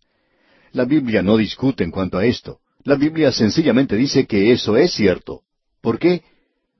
La 0.72 0.86
Biblia 0.86 1.22
no 1.22 1.36
discute 1.36 1.84
en 1.84 1.90
cuanto 1.90 2.16
a 2.16 2.24
esto. 2.24 2.60
La 2.82 2.94
Biblia 2.94 3.30
sencillamente 3.30 3.94
dice 3.96 4.26
que 4.26 4.52
eso 4.52 4.76
es 4.78 4.92
cierto. 4.92 5.42
¿Por 5.80 5.98
qué? 5.98 6.22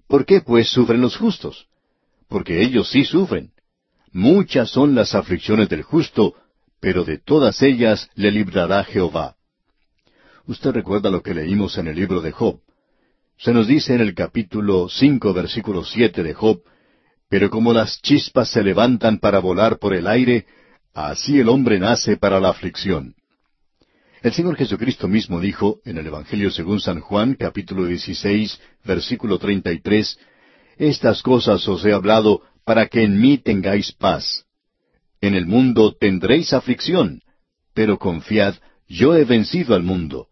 ¿Por 0.09 0.27
qué 0.27 0.41
pues 0.41 0.69
sufren 0.69 1.01
los 1.01 1.17
justos? 1.17 1.67
Porque 2.29 2.63
ellos 2.63 2.91
sí 2.91 3.05
sufren. 3.05 3.53
Muchas 4.13 4.71
son 4.71 4.95
las 4.95 5.15
aflicciones 5.15 5.69
del 5.69 5.83
justo, 5.83 6.35
pero 6.81 7.05
de 7.05 7.19
todas 7.19 7.63
ellas 7.63 8.09
le 8.15 8.31
librará 8.31 8.83
Jehová. 8.85 9.37
Usted 10.47 10.73
recuerda 10.73 11.11
lo 11.11 11.23
que 11.23 11.35
leímos 11.35 11.79
en 11.79 11.87
el 11.87 11.97
libro 11.97 12.21
de 12.21 12.33
Job. 12.33 12.61
Se 13.39 13.53
nos 13.53 13.69
dice 13.69 13.95
en 13.95 14.01
el 14.01 14.15
capítulo 14.15 14.89
cinco, 14.89 15.33
versículo 15.33 15.85
siete 15.85 16.23
de 16.23 16.35
Job, 16.35 16.63
Pero 17.29 17.49
como 17.49 17.73
las 17.73 18.03
chispas 18.03 18.51
se 18.51 18.63
levantan 18.63 19.19
para 19.19 19.39
volar 19.39 19.79
por 19.79 19.95
el 19.95 20.09
aire, 20.09 20.47
así 20.93 21.39
el 21.39 21.49
hombre 21.49 21.79
nace 21.79 22.17
para 22.17 22.41
la 22.41 22.49
aflicción. 22.49 23.15
El 24.23 24.35
Señor 24.35 24.57
Jesucristo 24.57 25.09
mismo 25.09 25.41
dijo 25.41 25.81
en 25.87 25.97
el 25.97 26.07
Evangelio 26.07 26.51
según 26.51 26.79
San 26.79 27.01
Juan, 27.01 27.37
capítulo 27.37 27.87
16, 27.87 28.61
versículo 28.85 29.39
33, 29.39 30.19
Estas 30.77 31.23
cosas 31.23 31.67
os 31.67 31.83
he 31.87 31.93
hablado 31.95 32.43
para 32.67 32.87
que 32.89 33.03
en 33.03 33.19
mí 33.19 33.39
tengáis 33.39 33.93
paz. 33.93 34.45
En 35.23 35.35
el 35.35 35.47
mundo 35.47 35.97
tendréis 35.99 36.53
aflicción, 36.53 37.23
pero 37.73 37.99
confiad, 37.99 38.57
yo 38.87 39.17
he 39.17 39.25
vencido 39.25 39.75
al 39.75 39.85
mundo. 39.85 40.29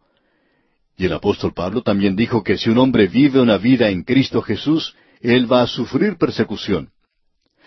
Y 0.98 1.06
el 1.06 1.14
apóstol 1.14 1.54
Pablo 1.54 1.80
también 1.80 2.14
dijo 2.14 2.42
que 2.42 2.58
si 2.58 2.68
un 2.68 2.76
hombre 2.76 3.06
vive 3.06 3.40
una 3.40 3.56
vida 3.56 3.88
en 3.88 4.02
Cristo 4.02 4.42
Jesús, 4.42 4.94
él 5.22 5.50
va 5.50 5.62
a 5.62 5.66
sufrir 5.66 6.18
persecución. 6.18 6.90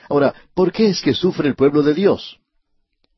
Ahora, 0.08 0.36
¿por 0.54 0.72
qué 0.72 0.90
es 0.90 1.02
que 1.02 1.16
sufre 1.16 1.48
el 1.48 1.56
pueblo 1.56 1.82
de 1.82 1.96
Dios? 1.96 2.38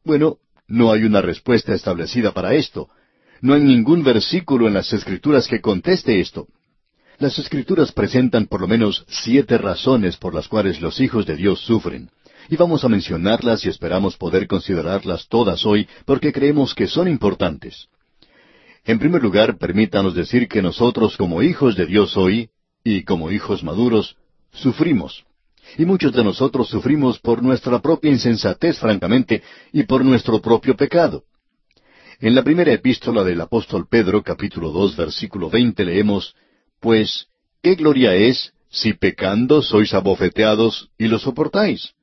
Bueno, 0.06 0.38
no 0.68 0.92
hay 0.92 1.04
una 1.04 1.22
respuesta 1.22 1.74
establecida 1.74 2.32
para 2.32 2.54
esto. 2.54 2.90
No 3.42 3.54
hay 3.54 3.62
ningún 3.62 4.04
versículo 4.04 4.68
en 4.68 4.74
las 4.74 4.94
Escrituras 4.94 5.48
que 5.48 5.62
conteste 5.62 6.20
esto. 6.20 6.48
Las 7.20 7.38
Escrituras 7.38 7.92
presentan 7.92 8.48
por 8.48 8.62
lo 8.62 8.68
menos 8.68 9.06
siete 9.08 9.58
razones 9.58 10.18
por 10.18 10.34
las 10.34 10.48
cuales 10.48 10.82
los 10.82 11.00
hijos 11.00 11.26
de 11.26 11.36
Dios 11.36 11.60
sufren. 11.60 12.10
Y 12.50 12.56
vamos 12.56 12.84
a 12.84 12.90
mencionarlas 12.90 13.66
y 13.66 13.70
esperamos 13.70 14.18
poder 14.18 14.48
considerarlas 14.48 15.28
todas 15.28 15.66
hoy 15.66 15.88
porque 16.06 16.34
creemos 16.34 16.74
que 16.74 16.88
son 16.88 17.08
importantes. 17.08 17.88
En 18.86 19.00
primer 19.00 19.22
lugar, 19.22 19.58
permítanos 19.58 20.14
decir 20.14 20.48
que 20.48 20.62
nosotros 20.62 21.16
como 21.16 21.42
hijos 21.42 21.78
de 21.78 21.86
Dios 21.86 22.18
hoy, 22.18 22.50
y 22.84 23.04
como 23.04 23.32
hijos 23.32 23.64
maduros, 23.64 24.18
sufrimos. 24.52 25.24
Y 25.78 25.86
muchos 25.86 26.14
de 26.14 26.24
nosotros 26.24 26.70
sufrimos 26.70 27.20
por 27.20 27.42
nuestra 27.42 27.80
propia 27.80 28.12
insensatez, 28.12 28.78
francamente, 28.78 29.42
y 29.72 29.84
por 29.84 30.06
nuestro 30.06 30.42
propio 30.42 30.76
pecado. 30.76 31.24
En 32.20 32.36
la 32.36 32.44
primera 32.44 32.72
epístola 32.72 33.24
del 33.24 33.42
apóstol 33.42 33.88
Pedro, 33.90 34.22
capítulo 34.24 34.72
dos, 34.72 34.96
versículo 34.96 35.50
veinte, 35.50 35.84
leemos, 35.84 36.36
Pues, 36.80 37.28
¿qué 37.62 37.76
gloria 37.76 38.16
es 38.16 38.54
si 38.70 38.94
pecando 38.94 39.62
sois 39.62 39.94
abofeteados 39.94 40.90
y 40.98 41.08
lo 41.08 41.20
soportáis? 41.20 41.94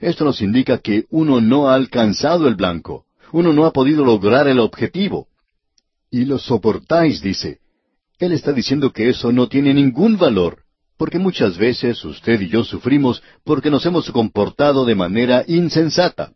Esto 0.00 0.24
nos 0.24 0.42
indica 0.42 0.78
que 0.78 1.06
uno 1.10 1.40
no 1.40 1.68
ha 1.68 1.74
alcanzado 1.74 2.48
el 2.48 2.56
blanco, 2.56 3.04
uno 3.32 3.52
no 3.52 3.64
ha 3.64 3.72
podido 3.72 4.04
lograr 4.04 4.48
el 4.48 4.58
objetivo. 4.58 5.28
Y 6.10 6.24
lo 6.24 6.38
soportáis, 6.38 7.20
dice. 7.20 7.58
Él 8.18 8.32
está 8.32 8.52
diciendo 8.52 8.92
que 8.92 9.08
eso 9.08 9.30
no 9.32 9.48
tiene 9.48 9.72
ningún 9.72 10.16
valor, 10.16 10.62
porque 10.98 11.18
muchas 11.18 11.56
veces 11.56 12.04
usted 12.04 12.40
y 12.40 12.48
yo 12.48 12.64
sufrimos 12.64 13.22
porque 13.44 13.70
nos 13.70 13.86
hemos 13.86 14.10
comportado 14.10 14.84
de 14.84 14.96
manera 14.96 15.44
insensata. 15.46 16.32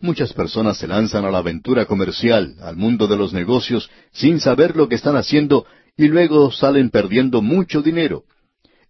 Muchas 0.00 0.32
personas 0.32 0.76
se 0.76 0.86
lanzan 0.86 1.24
a 1.24 1.30
la 1.30 1.38
aventura 1.38 1.86
comercial, 1.86 2.56
al 2.60 2.76
mundo 2.76 3.06
de 3.06 3.16
los 3.16 3.32
negocios, 3.32 3.88
sin 4.12 4.40
saber 4.40 4.76
lo 4.76 4.88
que 4.88 4.96
están 4.96 5.16
haciendo 5.16 5.64
y 5.96 6.08
luego 6.08 6.50
salen 6.50 6.90
perdiendo 6.90 7.40
mucho 7.40 7.80
dinero. 7.80 8.24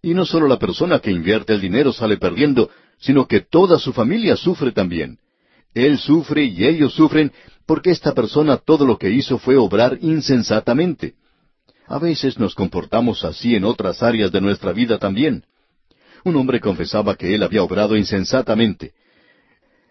Y 0.01 0.13
no 0.13 0.25
solo 0.25 0.47
la 0.47 0.59
persona 0.59 0.99
que 0.99 1.11
invierte 1.11 1.53
el 1.53 1.61
dinero 1.61 1.93
sale 1.93 2.17
perdiendo, 2.17 2.69
sino 2.99 3.27
que 3.27 3.41
toda 3.41 3.79
su 3.79 3.93
familia 3.93 4.35
sufre 4.35 4.71
también. 4.71 5.19
Él 5.73 5.99
sufre 5.99 6.45
y 6.45 6.65
ellos 6.65 6.93
sufren 6.93 7.31
porque 7.65 7.91
esta 7.91 8.13
persona 8.13 8.57
todo 8.57 8.85
lo 8.85 8.97
que 8.97 9.11
hizo 9.11 9.37
fue 9.37 9.55
obrar 9.55 9.99
insensatamente. 10.01 11.13
A 11.89 11.97
veces 11.97 12.37
nos 12.37 12.53
comportamos 12.53 13.25
así 13.25 13.55
en 13.55 13.63
otras 13.63 14.03
áreas 14.03 14.31
de 14.31 14.39
nuestra 14.39 14.73
vida 14.73 14.99
también. 14.99 15.43
Un 16.23 16.35
hombre 16.35 16.59
confesaba 16.59 17.15
que 17.15 17.33
él 17.33 17.41
había 17.41 17.63
obrado 17.63 17.97
insensatamente. 17.97 18.93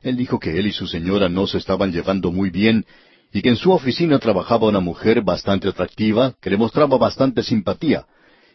Él 0.02 0.16
dijo 0.16 0.38
que 0.38 0.60
él 0.60 0.68
y 0.68 0.72
su 0.72 0.86
señora 0.86 1.28
no 1.28 1.48
se 1.48 1.58
estaban 1.58 1.90
llevando 1.90 2.30
muy 2.30 2.50
bien 2.50 2.86
y 3.32 3.42
que 3.42 3.48
en 3.48 3.56
su 3.56 3.72
oficina 3.72 4.20
trabajaba 4.20 4.68
una 4.68 4.78
mujer 4.78 5.22
bastante 5.22 5.66
atractiva 5.66 6.34
que 6.40 6.50
le 6.50 6.56
mostraba 6.56 6.96
bastante 6.98 7.42
simpatía 7.42 8.06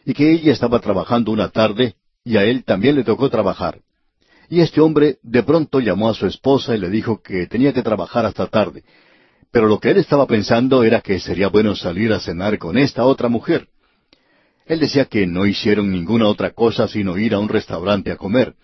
y 0.06 0.14
que 0.14 0.32
ella 0.32 0.50
estaba 0.50 0.78
trabajando 0.78 1.30
una 1.30 1.50
tarde 1.50 1.96
y 2.24 2.38
a 2.38 2.44
él 2.44 2.64
también 2.64 2.96
le 2.96 3.04
tocó 3.04 3.28
trabajar. 3.28 3.78
Y 4.48 4.60
este 4.60 4.80
hombre 4.80 5.18
de 5.22 5.42
pronto 5.42 5.80
llamó 5.80 6.08
a 6.08 6.14
su 6.14 6.26
esposa 6.26 6.74
y 6.74 6.78
le 6.78 6.88
dijo 6.88 7.20
que 7.20 7.46
tenía 7.46 7.74
que 7.74 7.82
trabajar 7.82 8.24
hasta 8.24 8.46
tarde 8.46 8.84
pero 9.54 9.68
lo 9.68 9.78
que 9.78 9.92
él 9.92 9.98
estaba 9.98 10.26
pensando 10.26 10.82
era 10.82 11.00
que 11.00 11.20
sería 11.20 11.46
bueno 11.46 11.76
salir 11.76 12.12
a 12.12 12.18
cenar 12.18 12.58
con 12.58 12.76
esta 12.76 13.04
otra 13.04 13.28
mujer. 13.28 13.68
Él 14.66 14.80
decía 14.80 15.04
que 15.04 15.28
no 15.28 15.46
hicieron 15.46 15.92
ninguna 15.92 16.26
otra 16.26 16.50
cosa 16.50 16.88
sino 16.88 17.16
ir 17.16 17.34
a 17.34 17.38
un 17.38 17.48
restaurante 17.48 18.10
a 18.10 18.16
comer. 18.16 18.54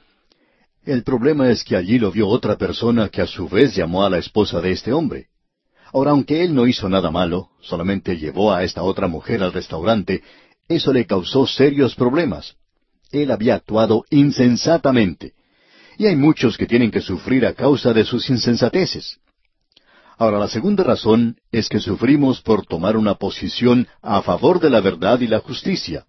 El 0.85 1.05
problema 1.05 1.49
es 1.49 1.63
que 1.63 1.77
allí 1.77 2.01
lo 2.01 2.11
vio 2.11 2.27
otra 2.27 2.57
persona 2.57 3.09
que 3.09 3.23
a 3.23 3.29
su 3.29 3.49
vez 3.49 3.77
llamó 3.77 4.05
a 4.05 4.11
la 4.11 4.19
esposa 4.19 4.61
de 4.61 4.73
este 4.73 4.93
hombre. 4.93 5.29
Ahora, 5.93 6.11
aunque 6.11 6.43
él 6.43 6.57
no 6.57 6.67
hizo 6.67 6.89
nada 6.89 7.13
malo, 7.13 7.51
solamente 7.61 8.17
llevó 8.17 8.53
a 8.53 8.65
esta 8.65 8.83
otra 8.83 9.07
mujer 9.07 9.45
al 9.45 9.53
restaurante, 9.53 10.25
eso 10.67 10.93
le 10.93 11.07
causó 11.07 11.47
serios 11.47 11.95
problemas. 11.95 12.57
Él 13.13 13.31
había 13.31 13.55
actuado 13.55 14.07
insensatamente. 14.11 15.35
Y 15.99 16.07
hay 16.07 16.17
muchos 16.17 16.59
que 16.59 16.67
tienen 16.67 16.91
que 16.91 17.01
sufrir 17.01 17.47
a 17.47 17.55
causa 17.55 17.93
de 17.93 18.05
sus 18.05 18.29
insensateces. 18.29 19.21
Ahora, 20.21 20.39
la 20.39 20.49
segunda 20.49 20.85
razón 20.85 21.39
es 21.51 21.71
que 21.71 21.81
sufrimos 21.81 22.43
por 22.43 22.67
tomar 22.67 22.99
una 22.99 23.15
posición 23.15 23.89
a 24.03 24.21
favor 24.21 24.61
de 24.61 24.69
la 24.69 24.83
verdad 24.83 25.19
y 25.21 25.27
la 25.27 25.39
justicia. 25.39 26.05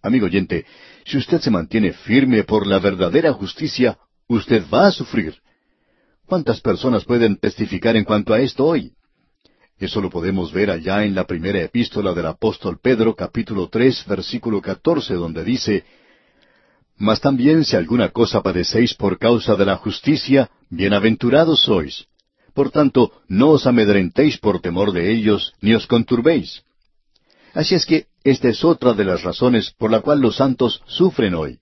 Amigo 0.00 0.24
oyente, 0.24 0.64
si 1.04 1.18
usted 1.18 1.38
se 1.38 1.50
mantiene 1.50 1.92
firme 1.92 2.44
por 2.44 2.66
la 2.66 2.78
verdadera 2.78 3.34
justicia, 3.34 3.98
usted 4.26 4.64
va 4.72 4.86
a 4.86 4.90
sufrir. 4.90 5.34
¿Cuántas 6.24 6.62
personas 6.62 7.04
pueden 7.04 7.36
testificar 7.36 7.94
en 7.94 8.04
cuanto 8.04 8.32
a 8.32 8.40
esto 8.40 8.64
hoy? 8.64 8.94
Eso 9.76 10.00
lo 10.00 10.08
podemos 10.08 10.50
ver 10.50 10.70
allá 10.70 11.04
en 11.04 11.14
la 11.14 11.26
primera 11.26 11.60
epístola 11.60 12.14
del 12.14 12.24
apóstol 12.24 12.78
Pedro, 12.82 13.14
capítulo 13.14 13.68
tres, 13.68 14.02
versículo 14.06 14.62
catorce, 14.62 15.12
donde 15.12 15.44
dice, 15.44 15.84
Mas 16.96 17.20
también 17.20 17.66
si 17.66 17.76
alguna 17.76 18.08
cosa 18.08 18.42
padecéis 18.42 18.94
por 18.94 19.18
causa 19.18 19.56
de 19.56 19.66
la 19.66 19.76
justicia, 19.76 20.50
bienaventurados 20.70 21.64
sois. 21.64 22.06
Por 22.54 22.70
tanto, 22.70 23.12
no 23.28 23.50
os 23.50 23.66
amedrentéis 23.66 24.38
por 24.38 24.60
temor 24.60 24.92
de 24.92 25.12
ellos, 25.12 25.52
ni 25.60 25.74
os 25.74 25.86
conturbéis. 25.86 26.62
Así 27.54 27.74
es 27.74 27.86
que 27.86 28.06
esta 28.24 28.48
es 28.48 28.64
otra 28.64 28.92
de 28.94 29.04
las 29.04 29.22
razones 29.22 29.72
por 29.76 29.90
la 29.90 30.00
cual 30.00 30.20
los 30.20 30.36
santos 30.36 30.82
sufren 30.86 31.34
hoy. 31.34 31.58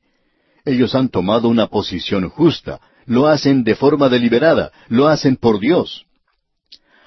Ellos 0.64 0.94
han 0.94 1.08
tomado 1.08 1.48
una 1.48 1.68
posición 1.68 2.28
justa, 2.28 2.80
lo 3.06 3.26
hacen 3.26 3.64
de 3.64 3.74
forma 3.74 4.08
deliberada, 4.08 4.70
lo 4.88 5.08
hacen 5.08 5.36
por 5.36 5.60
Dios. 5.60 6.04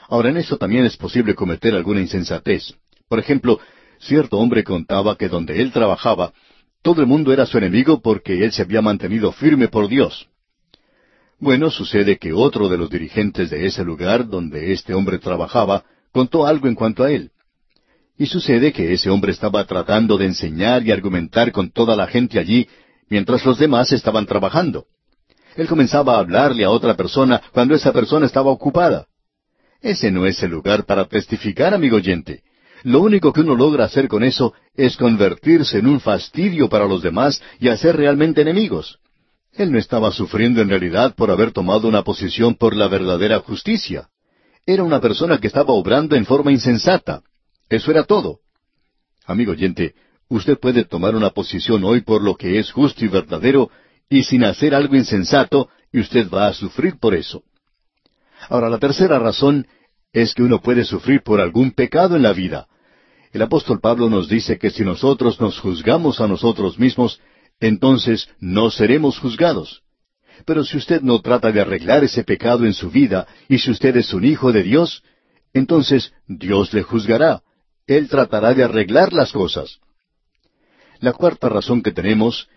Ahora 0.08 0.30
en 0.30 0.38
esto 0.38 0.58
también 0.58 0.86
es 0.86 0.98
posible 0.98 1.36
cometer 1.36 1.76
alguna 1.76 2.02
insensatez. 2.02 2.74
Por 3.08 3.20
ejemplo, 3.20 3.60
cierto 4.00 4.38
hombre 4.38 4.63
contaba 4.63 5.15
que 5.15 5.30
donde 5.30 5.62
él 5.62 5.72
trabajaba, 5.72 6.34
todo 6.82 7.02
el 7.02 7.08
mundo 7.08 7.32
era 7.32 7.46
su 7.46 7.58
enemigo 7.58 8.02
porque 8.02 8.44
él 8.44 8.52
se 8.52 8.63
había 8.63 8.82
mantenido 8.82 9.32
firme 9.32 9.67
por 9.67 9.88
Dios. 9.88 10.28
Bueno, 11.41 11.71
sucede 11.71 12.19
que 12.19 12.34
otro 12.34 12.69
de 12.69 12.77
los 12.77 12.88
dirigentes 12.91 13.49
de 13.49 13.65
ese 13.65 13.84
lugar 13.84 14.27
donde 14.27 14.73
este 14.73 14.93
hombre 14.93 15.17
trabajaba 15.17 15.84
contó 16.12 16.45
algo 16.45 16.67
en 16.67 16.75
cuanto 16.75 17.04
a 17.04 17.12
él. 17.12 17.32
Y 18.15 18.27
sucede 18.27 18.71
que 18.71 18.93
ese 18.93 19.10
hombre 19.10 19.32
estaba 19.32 19.65
tratando 19.65 20.19
de 20.19 20.27
enseñar 20.27 20.86
y 20.86 20.91
argumentar 20.91 21.51
con 21.51 21.71
toda 21.71 21.95
la 21.95 22.06
gente 22.06 22.38
allí 22.38 22.69
mientras 23.10 23.43
los 23.43 23.58
demás 23.58 23.91
estaban 23.91 24.27
trabajando. 24.27 24.86
Él 25.56 25.67
comenzaba 25.67 26.15
a 26.15 26.19
hablarle 26.19 26.63
a 26.63 26.69
otra 26.69 26.95
persona 26.95 27.41
cuando 27.51 27.73
esa 27.73 27.91
persona 27.91 28.27
estaba 28.27 28.51
ocupada. 28.51 29.08
Ese 29.82 30.12
no 30.12 30.27
es 30.27 30.43
el 30.43 30.51
lugar 30.51 30.86
para 30.86 31.06
testificar, 31.06 31.73
amigo 31.73 31.97
oyente. 31.97 32.43
Lo 32.84 33.01
único 33.01 33.34
que 33.34 33.41
uno 33.41 33.56
logra 33.56 33.86
hacer 33.86 34.08
con 34.08 34.23
eso 34.23 34.54
es 34.75 34.95
convertirse 34.95 35.80
en 35.80 35.88
un 35.88 36.01
fastidio 36.01 36.69
para 36.69 36.86
los 36.86 37.01
demás 37.01 37.41
y 37.60 37.69
hacer 37.69 37.95
realmente 37.97 38.41
enemigos. 38.41 39.01
Él 39.54 39.72
no 39.72 39.78
estaba 39.78 40.12
sufriendo 40.12 40.62
en 40.62 40.70
realidad 40.70 41.16
por 41.16 41.30
haber 41.30 41.52
tomado 41.52 41.88
una 41.88 42.04
posición 42.04 42.56
por 42.56 42.76
la 42.76 42.88
verdadera 42.88 43.40
justicia. 43.40 44.10
Era 44.66 44.84
una 44.84 45.02
persona 45.02 45.40
que 45.40 45.48
estaba 45.48 45.74
obrando 45.74 46.16
en 46.16 46.26
forma 46.26 46.52
insensata. 46.52 47.22
Eso 47.70 47.92
era 47.92 48.04
todo. 48.04 48.40
Amigo 49.26 49.52
oyente, 49.52 49.94
usted 50.30 50.58
puede 50.58 50.86
tomar 50.86 51.16
una 51.16 51.32
posición 51.32 51.84
hoy 51.84 52.02
por 52.02 52.24
lo 52.24 52.36
que 52.36 52.60
es 52.60 52.72
justo 52.72 53.04
y 53.04 53.08
verdadero 53.08 53.70
y 54.10 54.24
sin 54.24 54.44
hacer 54.44 54.76
algo 54.76 54.96
insensato, 54.96 55.70
y 55.92 56.02
usted 56.02 56.30
va 56.30 56.48
a 56.48 56.54
sufrir 56.54 57.00
por 57.00 57.16
eso. 57.16 57.44
Ahora, 58.50 58.70
la 58.70 58.78
tercera 58.78 59.20
razón 59.20 59.68
es 60.12 60.34
que 60.34 60.44
uno 60.44 60.62
puede 60.62 60.84
sufrir 60.84 61.24
por 61.24 61.40
algún 61.40 61.72
pecado 61.72 62.18
en 62.18 62.24
la 62.24 62.34
vida. 62.34 62.68
El 63.32 63.42
apóstol 63.42 63.80
Pablo 63.80 64.10
nos 64.10 64.28
dice 64.28 64.58
que 64.58 64.70
si 64.70 64.84
nosotros 64.84 65.40
nos 65.40 65.60
juzgamos 65.60 66.20
a 66.20 66.28
nosotros 66.28 66.78
mismos, 66.78 67.22
entonces 67.62 68.28
no 68.39 68.71
seremos 68.71 69.19
juzgados. 69.19 69.84
Pero 70.45 70.65
si 70.65 70.78
usted 70.78 71.02
no 71.02 71.21
trata 71.21 71.52
de 71.52 71.62
arreglar 71.62 72.04
ese 72.04 72.24
pecado 72.24 72.65
en 72.65 72.74
su 72.74 72.89
vida, 72.89 73.28
y 73.47 73.60
si 73.60 73.69
usted 73.69 73.95
es 73.95 74.13
un 74.13 74.26
hijo 74.26 74.52
de 74.52 74.63
Dios, 74.63 75.04
entonces 75.54 76.12
Dios 76.28 76.74
le 76.74 76.82
juzgará. 76.82 77.43
Él 77.86 78.10
tratará 78.10 78.54
de 78.56 78.63
arreglar 78.63 79.13
las 79.13 79.32
cosas. 79.32 79.80
La 81.00 81.13
cuarta 81.13 81.50
razón 81.50 81.84
que 81.84 81.91
tenemos 81.91 82.50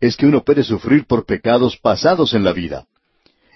es 0.00 0.16
que 0.16 0.26
uno 0.26 0.44
puede 0.44 0.62
sufrir 0.62 1.06
por 1.06 1.26
pecados 1.26 1.76
pasados 1.76 2.32
en 2.32 2.44
la 2.44 2.52
vida. 2.52 2.86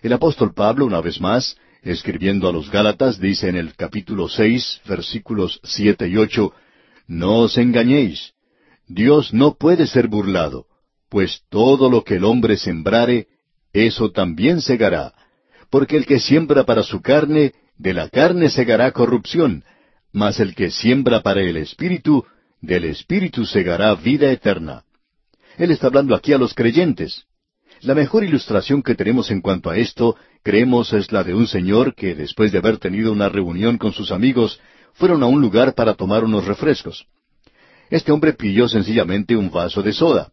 El 0.03 0.12
apóstol 0.12 0.55
Pablo, 0.55 0.87
una 0.87 1.01
vez 1.01 1.21
más, 1.21 1.57
escribiendo 1.83 2.49
a 2.49 2.53
los 2.53 2.71
Gálatas, 2.71 3.21
dice 3.21 3.49
en 3.49 3.57
el 3.57 3.75
capítulo 3.75 4.29
seis, 4.29 4.81
versículos 4.87 5.61
siete 5.62 6.09
y 6.09 6.16
ocho, 6.16 6.53
No 7.07 7.38
os 7.38 7.59
engañéis, 7.59 8.33
Dios 8.88 9.33
no 9.33 9.55
puede 9.55 9.87
ser 9.87 10.09
burlado 10.09 10.66
pues 11.09 11.42
todo 11.51 11.90
lo 11.90 12.05
que 12.05 12.16
el 12.16 12.25
hombre 12.25 12.57
sembrare, 12.57 13.27
eso 13.73 14.11
también 14.11 14.61
segará. 14.61 15.12
Porque 15.71 15.97
el 15.97 16.07
que 16.07 16.21
siembra 16.21 16.64
para 16.64 16.83
su 16.83 17.01
carne, 17.01 17.53
de 17.79 17.92
la 17.95 18.09
carne 18.09 18.49
segará 18.49 18.90
corrupción, 18.92 19.64
mas 20.12 20.40
el 20.40 20.55
que 20.55 20.71
siembra 20.71 21.22
para 21.22 21.43
el 21.43 21.57
Espíritu, 21.57 22.24
del 22.61 22.85
Espíritu 22.85 23.45
segará 23.45 23.95
vida 23.95 24.31
eterna. 24.31 24.85
Él 25.59 25.70
está 25.70 25.89
hablando 25.89 26.14
aquí 26.14 26.33
a 26.33 26.39
los 26.39 26.55
creyentes. 26.55 27.24
La 27.83 27.95
mejor 27.95 28.24
ilustración 28.24 28.83
que 28.83 28.95
tenemos 28.95 29.31
en 29.31 29.43
cuanto 29.43 29.68
a 29.68 29.76
esto, 29.76 30.16
creemos, 30.43 30.93
es 30.93 31.12
la 31.12 31.22
de 31.22 31.35
un 31.35 31.47
señor 31.47 31.95
que, 31.95 32.14
después 32.14 32.53
de 32.53 32.59
haber 32.59 32.78
tenido 32.78 33.12
una 33.12 33.28
reunión 33.28 33.76
con 33.76 33.93
sus 33.93 34.11
amigos, 34.11 34.61
fueron 34.95 35.22
a 35.22 35.26
un 35.26 35.41
lugar 35.41 35.74
para 35.74 35.95
tomar 35.95 36.24
unos 36.24 36.47
refrescos. 36.47 37.07
Este 37.91 38.12
hombre 38.12 38.33
pidió 38.33 38.68
sencillamente 38.68 39.37
un 39.37 39.51
vaso 39.51 39.83
de 39.83 39.93
soda. 39.93 40.33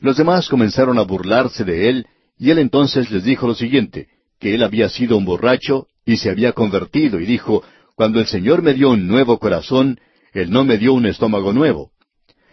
Los 0.00 0.16
demás 0.16 0.48
comenzaron 0.48 0.98
a 0.98 1.02
burlarse 1.02 1.64
de 1.64 1.88
él, 1.88 2.06
y 2.38 2.50
él 2.50 2.58
entonces 2.58 3.10
les 3.10 3.24
dijo 3.24 3.46
lo 3.46 3.54
siguiente, 3.54 4.08
que 4.38 4.54
él 4.54 4.62
había 4.62 4.88
sido 4.88 5.16
un 5.16 5.24
borracho 5.24 5.86
y 6.04 6.18
se 6.18 6.30
había 6.30 6.52
convertido, 6.52 7.20
y 7.20 7.26
dijo, 7.26 7.62
Cuando 7.94 8.20
el 8.20 8.26
Señor 8.26 8.62
me 8.62 8.74
dio 8.74 8.90
un 8.90 9.06
nuevo 9.06 9.38
corazón, 9.38 9.98
Él 10.32 10.50
no 10.50 10.64
me 10.64 10.76
dio 10.76 10.92
un 10.92 11.06
estómago 11.06 11.52
nuevo. 11.52 11.92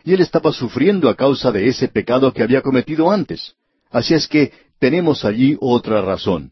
Y 0.06 0.14
él 0.14 0.22
estaba 0.22 0.52
sufriendo 0.52 1.10
a 1.10 1.16
causa 1.16 1.52
de 1.52 1.68
ese 1.68 1.88
pecado 1.88 2.34
que 2.34 2.44
había 2.44 2.62
cometido 2.62 3.12
antes. 3.12 3.56
Así 3.90 4.14
es 4.14 4.28
que 4.28 4.52
tenemos 4.80 5.24
allí 5.24 5.58
otra 5.60 6.02
razón. 6.02 6.52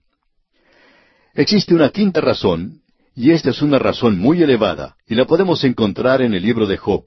Existe 1.33 1.73
una 1.73 1.89
quinta 1.89 2.21
razón, 2.21 2.81
y 3.15 3.31
esta 3.31 3.49
es 3.49 3.61
una 3.61 3.79
razón 3.79 4.19
muy 4.19 4.41
elevada, 4.41 4.95
y 5.07 5.15
la 5.15 5.25
podemos 5.25 5.63
encontrar 5.63 6.21
en 6.21 6.33
el 6.33 6.43
libro 6.43 6.65
de 6.65 6.77
Job. 6.77 7.03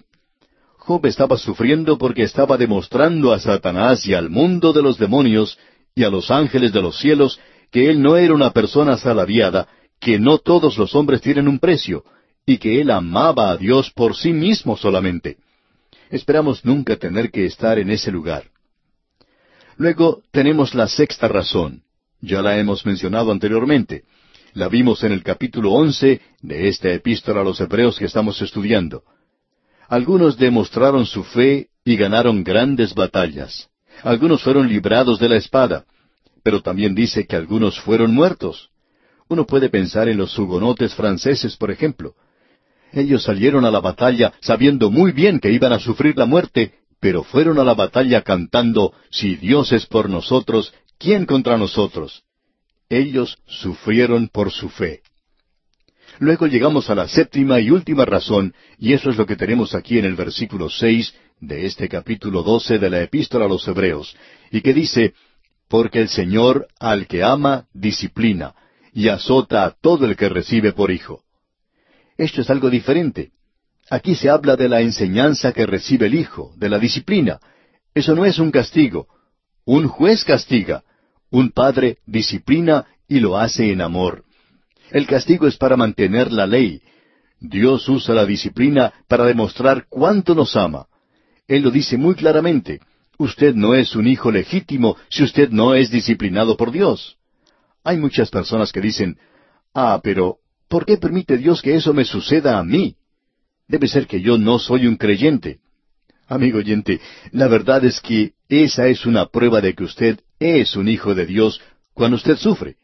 Job 0.87 1.07
estaba 1.07 1.39
sufriendo 1.39 1.97
porque 1.97 2.25
estaba 2.25 2.59
demostrando 2.59 3.33
a 3.33 3.39
Satanás 3.39 4.07
y 4.07 4.13
al 4.13 4.29
mundo 4.29 4.75
de 4.75 4.83
los 4.83 4.99
demonios 4.99 5.59
y 5.95 6.05
a 6.05 6.11
los 6.11 6.31
ángeles 6.31 6.75
de 6.75 6.83
los 6.83 6.99
cielos 6.99 7.41
que 7.71 7.89
él 7.89 8.03
no 8.03 8.19
era 8.19 8.35
una 8.35 8.51
persona 8.51 8.99
salariada, 8.99 9.67
que 9.99 10.19
no 10.19 10.37
todos 10.37 10.77
los 10.77 10.95
hombres 10.95 11.23
tienen 11.23 11.49
un 11.49 11.59
precio, 11.59 12.05
y 12.45 12.59
que 12.59 12.83
él 12.83 12.91
amaba 12.91 13.51
a 13.51 13.57
Dios 13.57 13.91
por 13.93 14.15
sí 14.15 14.35
mismo 14.35 14.77
solamente. 14.77 15.39
Esperamos 16.11 16.67
nunca 16.67 16.97
tener 16.97 17.31
que 17.31 17.47
estar 17.47 17.79
en 17.79 17.91
ese 17.91 18.13
lugar. 18.13 18.45
Luego 19.79 20.23
tenemos 20.33 20.75
la 20.75 20.87
sexta 20.87 21.29
razón. 21.29 21.83
Ya 22.21 22.43
la 22.43 22.59
hemos 22.59 22.85
mencionado 22.85 23.33
anteriormente. 23.33 24.05
La 24.53 24.69
vimos 24.69 25.03
en 25.03 25.13
el 25.13 25.23
capítulo 25.23 25.73
once 25.73 26.21
de 26.43 26.69
esta 26.69 26.93
epístola 26.93 27.41
a 27.41 27.45
los 27.45 27.59
hebreos 27.59 27.99
que 27.99 28.05
estamos 28.05 28.41
estudiando. 28.43 29.03
Algunos 29.89 30.37
demostraron 30.37 31.07
su 31.07 31.25
fe 31.25 31.69
y 31.85 31.97
ganaron 31.97 32.43
grandes 32.43 32.95
batallas. 32.95 33.69
Algunos 34.03 34.43
fueron 34.43 34.69
librados 34.69 35.19
de 35.19 35.29
la 35.29 35.37
espada, 35.37 35.85
pero 36.43 36.63
también 36.63 36.95
dice 36.95 37.27
que 37.27 37.37
algunos 37.37 37.79
fueron 37.81 38.15
muertos. 38.15 38.71
Uno 39.29 39.47
puede 39.47 39.69
pensar 39.69 40.09
en 40.09 40.19
los 40.19 40.39
hugonotes 40.39 40.95
franceses, 40.95 41.57
por 41.57 41.71
ejemplo. 41.71 42.15
Ellos 42.93 43.25
salieron 43.25 43.65
a 43.65 43.71
la 43.71 43.81
batalla 43.81 44.33
sabiendo 44.41 44.91
muy 44.91 45.13
bien 45.13 45.41
que 45.41 45.51
iban 45.51 45.73
a 45.73 45.79
sufrir 45.79 46.17
la 46.17 46.27
muerte, 46.27 46.75
pero 47.01 47.23
fueron 47.23 47.59
a 47.59 47.65
la 47.65 47.75
batalla 47.75 48.23
cantando, 48.23 48.93
Si 49.11 49.37
Dios 49.37 49.73
es 49.73 49.87
por 49.87 50.09
nosotros, 50.09 50.73
¿quién 50.99 51.27
contra 51.27 51.57
nosotros? 51.57 52.23
Ellos 52.89 53.39
sufrieron 53.47 54.29
por 54.29 54.51
su 54.53 54.69
fe. 54.69 55.03
Luego 56.19 56.47
llegamos 56.47 56.91
a 56.91 56.95
la 56.95 57.09
séptima 57.09 57.61
y 57.61 57.71
última 57.71 58.05
razón, 58.05 58.55
y 58.79 58.93
eso 58.93 59.11
es 59.11 59.17
lo 59.17 59.27
que 59.27 59.37
tenemos 59.37 59.75
aquí 59.75 59.99
en 59.99 60.05
el 60.05 60.15
versículo 60.15 60.69
seis 60.71 61.15
de 61.41 61.67
este 61.67 61.89
capítulo 61.89 62.43
doce 62.43 62.79
de 62.79 62.91
la 62.91 63.03
Epístola 63.03 63.47
a 63.47 63.49
los 63.49 63.67
Hebreos, 63.67 64.17
y 64.51 64.61
que 64.61 64.73
dice, 64.73 65.15
Porque 65.69 66.01
el 66.01 66.09
Señor 66.09 66.69
al 66.79 67.07
que 67.07 67.23
ama 67.23 67.67
disciplina, 67.73 68.55
y 68.93 69.09
azota 69.09 69.65
a 69.65 69.71
todo 69.73 70.07
el 70.07 70.17
que 70.17 70.29
recibe 70.29 70.73
por 70.73 70.91
hijo. 70.91 71.23
Esto 72.17 72.43
es 72.43 72.51
algo 72.51 72.71
diferente. 72.71 73.33
Aquí 73.91 74.15
se 74.15 74.31
habla 74.31 74.57
de 74.57 74.69
la 74.69 74.81
enseñanza 74.81 75.53
que 75.53 75.67
recibe 75.67 76.07
el 76.07 76.15
hijo, 76.15 76.55
de 76.57 76.69
la 76.69 76.79
disciplina. 76.79 77.41
Eso 77.93 78.15
no 78.15 78.25
es 78.25 78.39
un 78.39 78.51
castigo. 78.51 79.09
Un 79.65 79.89
juez 79.89 80.25
castiga. 80.25 80.85
Un 81.31 81.51
padre 81.51 81.99
disciplina 82.07 82.87
y 83.09 83.19
lo 83.19 83.37
hace 83.37 83.73
en 83.73 83.81
amor. 83.81 84.25
El 84.91 85.07
castigo 85.07 85.47
es 85.47 85.57
para 85.57 85.77
mantener 85.77 86.33
la 86.33 86.47
ley. 86.47 86.83
Dios 87.41 87.89
usa 87.89 88.15
la 88.15 88.25
disciplina 88.25 88.93
para 89.09 89.25
demostrar 89.25 89.87
cuánto 89.89 90.35
nos 90.35 90.57
ama. 90.57 90.87
Él 91.47 91.63
lo 91.63 91.71
dice 91.71 91.97
muy 91.97 92.15
claramente. 92.15 92.81
Usted 93.19 93.55
no 93.55 93.75
es 93.75 93.95
un 93.95 94.07
hijo 94.07 94.31
legítimo 94.31 94.97
si 95.09 95.23
usted 95.23 95.51
no 95.51 95.75
es 95.75 95.91
disciplinado 95.91 96.57
por 96.57 96.73
Dios. 96.73 97.17
Hay 97.85 97.99
muchas 97.99 98.31
personas 98.31 98.73
que 98.73 98.81
dicen, 98.81 99.19
ah, 99.75 100.01
pero 100.03 100.39
¿por 100.69 100.87
qué 100.87 100.97
permite 100.97 101.37
Dios 101.37 101.61
que 101.63 101.77
eso 101.77 101.93
me 101.93 102.05
suceda 102.05 102.59
a 102.59 102.65
mí? 102.65 102.97
Debe 103.69 103.89
ser 103.89 104.07
que 104.07 104.21
yo 104.21 104.39
no 104.39 104.59
soy 104.59 104.87
un 104.87 104.97
creyente. 104.97 105.61
Amigo 106.27 106.59
oyente, 106.59 107.01
la 107.33 107.49
verdad 107.49 107.85
es 107.85 108.01
que 108.01 108.33
esa 108.49 108.89
es 108.89 109.05
una 109.05 109.27
prueba 109.27 109.61
de 109.61 109.75
que 109.75 109.85
usted 109.85 110.21
es 110.39 110.75
un 110.77 110.89
hijo 110.89 111.15
de 111.15 111.27
Dios 111.27 111.61
cuando 111.93 112.17
usted 112.17 112.37
sufre. 112.37 112.77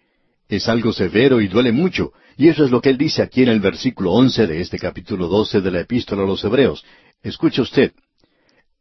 Es 0.51 0.69
algo 0.69 0.93
severo 0.93 1.41
y 1.41 1.47
duele 1.47 1.71
mucho, 1.71 2.13
y 2.37 2.49
eso 2.49 2.65
es 2.65 2.73
lo 2.73 2.81
que 2.81 2.91
él 2.91 2.99
dice 2.99 3.23
aquí 3.23 3.45
en 3.45 3.51
el 3.51 3.61
versículo 3.61 4.11
once 4.11 4.49
de 4.49 4.61
este 4.61 4.81
capítulo 4.81 5.29
doce 5.29 5.61
de 5.61 5.71
la 5.71 5.83
Epístola 5.83 6.25
a 6.25 6.27
los 6.27 6.43
Hebreos. 6.43 6.85
Escuche 7.23 7.63
usted. 7.63 7.93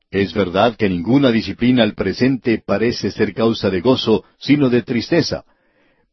Es 0.09 0.33
verdad 0.33 0.75
que 0.75 0.89
ninguna 0.89 1.31
disciplina 1.31 1.83
al 1.83 1.93
presente 1.93 2.57
parece 2.65 3.11
ser 3.11 3.35
causa 3.35 3.69
de 3.69 3.81
gozo, 3.81 4.23
sino 4.39 4.71
de 4.71 4.81
tristeza, 4.81 5.45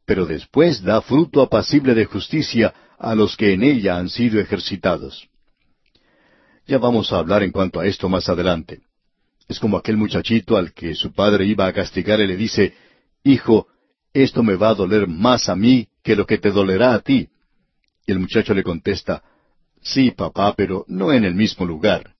pero 0.04 0.26
después 0.26 0.82
da 0.82 1.00
fruto 1.00 1.40
apacible 1.40 1.94
de 1.94 2.04
justicia 2.04 2.74
a 2.98 3.14
los 3.14 3.34
que 3.34 3.54
en 3.54 3.62
ella 3.62 3.96
han 3.96 4.10
sido 4.10 4.38
ejercitados. 4.38 5.26
Ya 6.66 6.76
vamos 6.76 7.12
a 7.12 7.18
hablar 7.18 7.42
en 7.42 7.50
cuanto 7.50 7.80
a 7.80 7.86
esto 7.86 8.10
más 8.10 8.28
adelante. 8.28 8.82
Es 9.48 9.58
como 9.58 9.78
aquel 9.78 9.96
muchachito 9.96 10.58
al 10.58 10.74
que 10.74 10.94
su 10.94 11.14
padre 11.14 11.46
iba 11.46 11.66
a 11.66 11.72
castigar 11.72 12.20
y 12.20 12.26
le 12.26 12.36
dice, 12.36 12.74
Hijo, 13.24 13.68
esto 14.22 14.42
me 14.42 14.56
va 14.56 14.70
a 14.70 14.74
doler 14.74 15.06
más 15.06 15.48
a 15.48 15.56
mí 15.56 15.88
que 16.02 16.16
lo 16.16 16.26
que 16.26 16.38
te 16.38 16.50
dolerá 16.50 16.94
a 16.94 17.00
ti. 17.00 17.28
Y 18.06 18.12
el 18.12 18.18
muchacho 18.18 18.54
le 18.54 18.62
contesta, 18.62 19.22
Sí, 19.82 20.10
papá, 20.10 20.54
pero 20.56 20.84
no 20.88 21.12
en 21.12 21.24
el 21.24 21.34
mismo 21.34 21.64
lugar. 21.64 22.14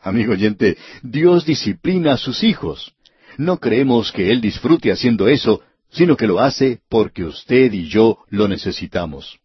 Amigo 0.00 0.32
oyente, 0.32 0.76
Dios 1.02 1.44
disciplina 1.44 2.12
a 2.12 2.16
sus 2.16 2.44
hijos. 2.44 2.94
No 3.36 3.58
creemos 3.58 4.12
que 4.12 4.30
Él 4.30 4.40
disfrute 4.40 4.92
haciendo 4.92 5.26
eso, 5.26 5.60
sino 5.90 6.16
que 6.16 6.26
lo 6.26 6.38
hace 6.38 6.80
porque 6.88 7.24
usted 7.24 7.72
y 7.72 7.88
yo 7.88 8.18
lo 8.28 8.46
necesitamos. 8.46 9.40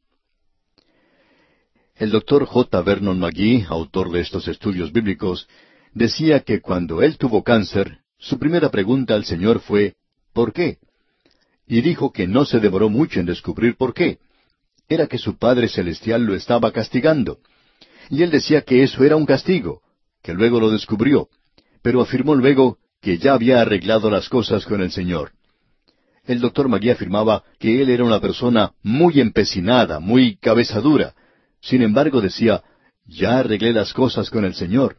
El 1.96 2.12
doctor 2.12 2.46
J. 2.46 2.82
Vernon 2.82 3.20
McGee, 3.20 3.66
autor 3.70 4.12
de 4.12 4.22
estos 4.22 4.48
estudios 4.48 4.92
bíblicos, 4.92 5.48
decía 5.94 6.42
que 6.42 6.60
cuando 6.60 7.02
él 7.02 7.18
tuvo 7.18 7.44
cáncer, 7.44 8.00
su 8.18 8.40
primera 8.40 8.70
pregunta 8.70 9.14
al 9.14 9.26
Señor 9.26 9.60
fue, 9.60 9.96
¿por 10.34 10.54
qué? 10.54 10.80
Y 11.68 11.82
dijo 11.82 12.12
que 12.12 12.28
no 12.28 12.46
se 12.46 12.60
demoró 12.60 12.90
mucho 12.90 13.20
en 13.20 13.26
descubrir 13.26 13.76
por 13.76 13.94
qué. 13.94 14.20
Era 14.90 15.08
que 15.08 15.18
su 15.18 15.38
Padre 15.38 15.70
Celestial 15.70 16.26
lo 16.26 16.36
estaba 16.36 16.72
castigando. 16.72 17.40
Y 18.10 18.24
él 18.24 18.32
decía 18.32 18.62
que 18.62 18.84
eso 18.84 19.04
era 19.04 19.16
un 19.16 19.26
castigo, 19.26 19.82
que 20.22 20.34
luego 20.34 20.60
lo 20.60 20.70
descubrió, 20.70 21.30
pero 21.82 22.02
afirmó 22.02 22.36
luego 22.36 22.78
que 23.02 23.18
ya 23.18 23.34
había 23.34 23.62
arreglado 23.62 24.10
las 24.10 24.30
cosas 24.30 24.66
con 24.66 24.82
el 24.82 24.92
Señor. 24.92 25.32
El 26.26 26.40
doctor 26.40 26.70
Magui 26.70 26.90
afirmaba 26.90 27.44
que 27.60 27.82
él 27.82 27.90
era 27.90 28.04
una 28.04 28.22
persona 28.22 28.72
muy 28.82 29.20
empecinada, 29.20 30.00
muy 30.00 30.38
cabezadura. 30.38 31.14
Sin 31.62 31.82
embargo, 31.82 32.22
decía, 32.22 32.64
ya 33.06 33.40
arreglé 33.40 33.74
las 33.74 33.94
cosas 33.94 34.30
con 34.30 34.46
el 34.46 34.54
Señor. 34.54 34.98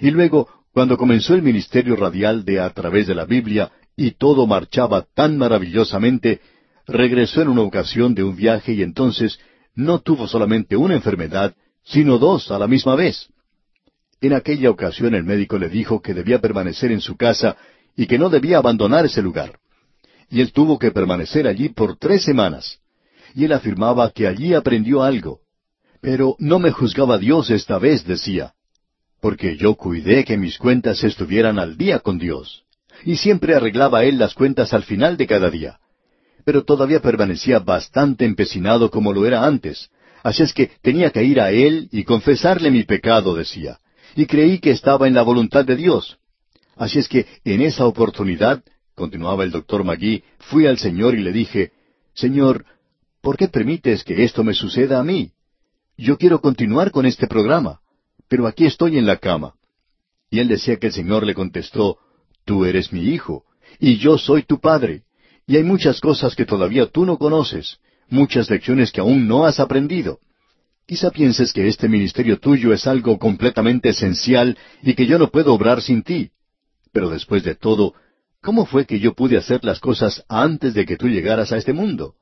Y 0.00 0.10
luego, 0.10 0.48
cuando 0.72 0.96
comenzó 0.96 1.34
el 1.34 1.42
ministerio 1.42 1.96
radial 1.96 2.44
de 2.44 2.60
a 2.60 2.70
través 2.70 3.08
de 3.08 3.14
la 3.14 3.24
Biblia 3.24 3.72
y 3.96 4.12
todo 4.12 4.46
marchaba 4.46 5.06
tan 5.14 5.38
maravillosamente, 5.38 6.40
regresó 6.86 7.42
en 7.42 7.48
una 7.48 7.62
ocasión 7.62 8.14
de 8.14 8.22
un 8.22 8.36
viaje 8.36 8.74
y 8.74 8.82
entonces 8.82 9.38
no 9.74 10.00
tuvo 10.00 10.28
solamente 10.28 10.76
una 10.76 10.94
enfermedad, 10.94 11.54
sino 11.84 12.18
dos 12.18 12.50
a 12.50 12.58
la 12.58 12.66
misma 12.66 12.94
vez. 12.94 13.28
En 14.20 14.32
aquella 14.32 14.70
ocasión 14.70 15.14
el 15.14 15.24
médico 15.24 15.58
le 15.58 15.68
dijo 15.68 16.00
que 16.00 16.14
debía 16.14 16.40
permanecer 16.40 16.92
en 16.92 17.00
su 17.00 17.16
casa 17.16 17.56
y 17.96 18.06
que 18.06 18.18
no 18.18 18.28
debía 18.28 18.58
abandonar 18.58 19.06
ese 19.06 19.22
lugar 19.22 19.58
y 20.30 20.40
él 20.40 20.52
tuvo 20.52 20.78
que 20.78 20.90
permanecer 20.90 21.46
allí 21.46 21.68
por 21.68 21.98
tres 21.98 22.24
semanas. 22.24 22.78
Y 23.34 23.44
él 23.44 23.52
afirmaba 23.52 24.10
que 24.10 24.26
allí 24.26 24.54
aprendió 24.54 25.02
algo. 25.02 25.40
Pero 26.00 26.36
no 26.38 26.58
me 26.58 26.70
juzgaba 26.70 27.18
Dios 27.18 27.50
esta 27.50 27.78
vez, 27.78 28.04
decía, 28.04 28.54
porque 29.20 29.56
yo 29.56 29.74
cuidé 29.74 30.24
que 30.24 30.36
mis 30.36 30.58
cuentas 30.58 31.02
estuvieran 31.04 31.58
al 31.58 31.76
día 31.76 32.00
con 32.00 32.18
Dios. 32.18 32.64
Y 33.04 33.16
siempre 33.16 33.54
arreglaba 33.54 34.04
él 34.04 34.18
las 34.18 34.34
cuentas 34.34 34.72
al 34.72 34.82
final 34.82 35.16
de 35.16 35.26
cada 35.26 35.50
día. 35.50 35.78
Pero 36.44 36.64
todavía 36.64 37.00
permanecía 37.00 37.58
bastante 37.58 38.24
empecinado 38.24 38.90
como 38.90 39.12
lo 39.12 39.26
era 39.26 39.44
antes. 39.44 39.90
Así 40.22 40.42
es 40.42 40.52
que 40.52 40.70
tenía 40.82 41.10
que 41.10 41.22
ir 41.24 41.40
a 41.40 41.50
él 41.50 41.88
y 41.92 42.04
confesarle 42.04 42.70
mi 42.70 42.84
pecado, 42.84 43.34
decía. 43.34 43.78
Y 44.14 44.26
creí 44.26 44.58
que 44.58 44.70
estaba 44.70 45.06
en 45.06 45.14
la 45.14 45.22
voluntad 45.22 45.64
de 45.64 45.76
Dios. 45.76 46.18
Así 46.76 46.98
es 46.98 47.08
que 47.08 47.26
en 47.44 47.62
esa 47.62 47.86
oportunidad 47.86 48.62
continuaba 48.94 49.44
el 49.44 49.50
doctor 49.50 49.84
Magui, 49.84 50.24
fui 50.38 50.66
al 50.66 50.78
Señor 50.78 51.14
y 51.14 51.22
le 51.22 51.32
dije, 51.32 51.72
Señor, 52.14 52.64
¿por 53.20 53.36
qué 53.36 53.48
permites 53.48 54.04
que 54.04 54.24
esto 54.24 54.42
me 54.42 54.54
suceda 54.54 54.98
a 54.98 55.04
mí? 55.04 55.32
Yo 55.98 56.16
quiero 56.18 56.40
continuar 56.40 56.90
con 56.90 57.06
este 57.06 57.26
programa, 57.26 57.80
pero 58.28 58.46
aquí 58.46 58.66
estoy 58.66 58.98
en 58.98 59.06
la 59.06 59.18
cama. 59.18 59.54
Y 60.30 60.40
él 60.40 60.48
decía 60.48 60.76
que 60.76 60.88
el 60.88 60.92
Señor 60.92 61.24
le 61.24 61.34
contestó, 61.34 61.98
Tú 62.46 62.64
eres 62.64 62.90
mi 62.90 63.02
hijo, 63.02 63.44
y 63.78 63.98
yo 63.98 64.16
soy 64.16 64.44
tu 64.44 64.58
padre, 64.58 65.02
y 65.46 65.56
hay 65.56 65.64
muchas 65.64 66.00
cosas 66.00 66.34
que 66.34 66.46
todavía 66.46 66.86
tú 66.86 67.04
no 67.04 67.18
conoces, 67.18 67.76
muchas 68.08 68.48
lecciones 68.48 68.90
que 68.90 69.02
aún 69.02 69.28
no 69.28 69.44
has 69.44 69.60
aprendido. 69.60 70.20
Quizá 70.86 71.10
pienses 71.10 71.52
que 71.52 71.68
este 71.68 71.90
ministerio 71.90 72.38
tuyo 72.38 72.72
es 72.72 72.86
algo 72.86 73.18
completamente 73.18 73.90
esencial 73.90 74.56
y 74.82 74.94
que 74.94 75.04
yo 75.04 75.18
no 75.18 75.30
puedo 75.30 75.52
obrar 75.52 75.82
sin 75.82 76.02
ti. 76.02 76.30
Pero 76.92 77.10
después 77.10 77.42
de 77.42 77.56
todo, 77.56 77.94
¿Cómo 78.46 78.64
fue 78.64 78.86
que 78.86 79.00
yo 79.00 79.12
pude 79.12 79.36
hacer 79.36 79.64
las 79.64 79.80
cosas 79.80 80.24
antes 80.28 80.72
de 80.72 80.86
que 80.86 80.96
tú 80.96 81.08
llegaras 81.08 81.50
a 81.50 81.56
este 81.56 81.72
mundo? 81.72 82.14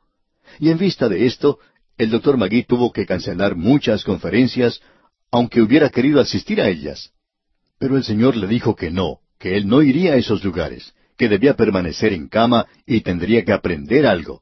Y 0.58 0.70
en 0.70 0.78
vista 0.78 1.06
de 1.06 1.26
esto, 1.26 1.58
el 1.98 2.08
doctor 2.08 2.38
Magui 2.38 2.64
tuvo 2.64 2.92
que 2.92 3.04
cancelar 3.04 3.56
muchas 3.56 4.04
conferencias, 4.04 4.80
aunque 5.30 5.60
hubiera 5.60 5.90
querido 5.90 6.20
asistir 6.20 6.62
a 6.62 6.68
ellas. 6.70 7.10
Pero 7.78 7.98
el 7.98 8.04
Señor 8.04 8.36
le 8.36 8.46
dijo 8.46 8.74
que 8.74 8.90
no, 8.90 9.18
que 9.44 9.58
él 9.58 9.68
no 9.68 9.82
iría 9.82 10.14
a 10.14 10.16
esos 10.16 10.42
lugares, 10.42 10.94
que 11.18 11.28
debía 11.28 11.52
permanecer 11.54 12.14
en 12.14 12.28
cama 12.28 12.64
y 12.86 13.02
tendría 13.02 13.44
que 13.44 13.52
aprender 13.52 14.06
algo. 14.06 14.40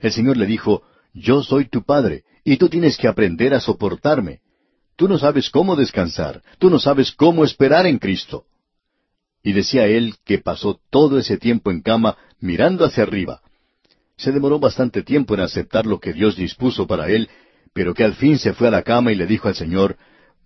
El 0.00 0.10
Señor 0.10 0.38
le 0.38 0.46
dijo, 0.46 0.84
Yo 1.12 1.42
soy 1.42 1.66
tu 1.68 1.84
Padre, 1.84 2.22
y 2.44 2.56
tú 2.56 2.70
tienes 2.70 2.96
que 2.96 3.08
aprender 3.08 3.52
a 3.52 3.60
soportarme. 3.60 4.40
Tú 4.96 5.06
no 5.06 5.18
sabes 5.18 5.50
cómo 5.50 5.76
descansar, 5.76 6.42
tú 6.58 6.70
no 6.70 6.78
sabes 6.78 7.12
cómo 7.12 7.44
esperar 7.44 7.84
en 7.86 7.98
Cristo. 7.98 8.44
Y 9.42 9.52
decía 9.52 9.86
él 9.86 10.14
que 10.24 10.38
pasó 10.38 10.80
todo 10.88 11.18
ese 11.18 11.36
tiempo 11.36 11.70
en 11.70 11.82
cama 11.82 12.16
mirando 12.40 12.86
hacia 12.86 13.02
arriba. 13.02 13.42
Se 14.16 14.32
demoró 14.32 14.58
bastante 14.58 15.02
tiempo 15.02 15.34
en 15.34 15.40
aceptar 15.40 15.84
lo 15.84 16.00
que 16.00 16.14
Dios 16.14 16.36
dispuso 16.36 16.86
para 16.86 17.10
él, 17.10 17.28
pero 17.74 17.92
que 17.92 18.02
al 18.02 18.14
fin 18.14 18.38
se 18.38 18.54
fue 18.54 18.68
a 18.68 18.70
la 18.70 18.82
cama 18.82 19.12
y 19.12 19.14
le 19.14 19.26
dijo 19.26 19.46
al 19.46 19.56
Señor, 19.56 19.98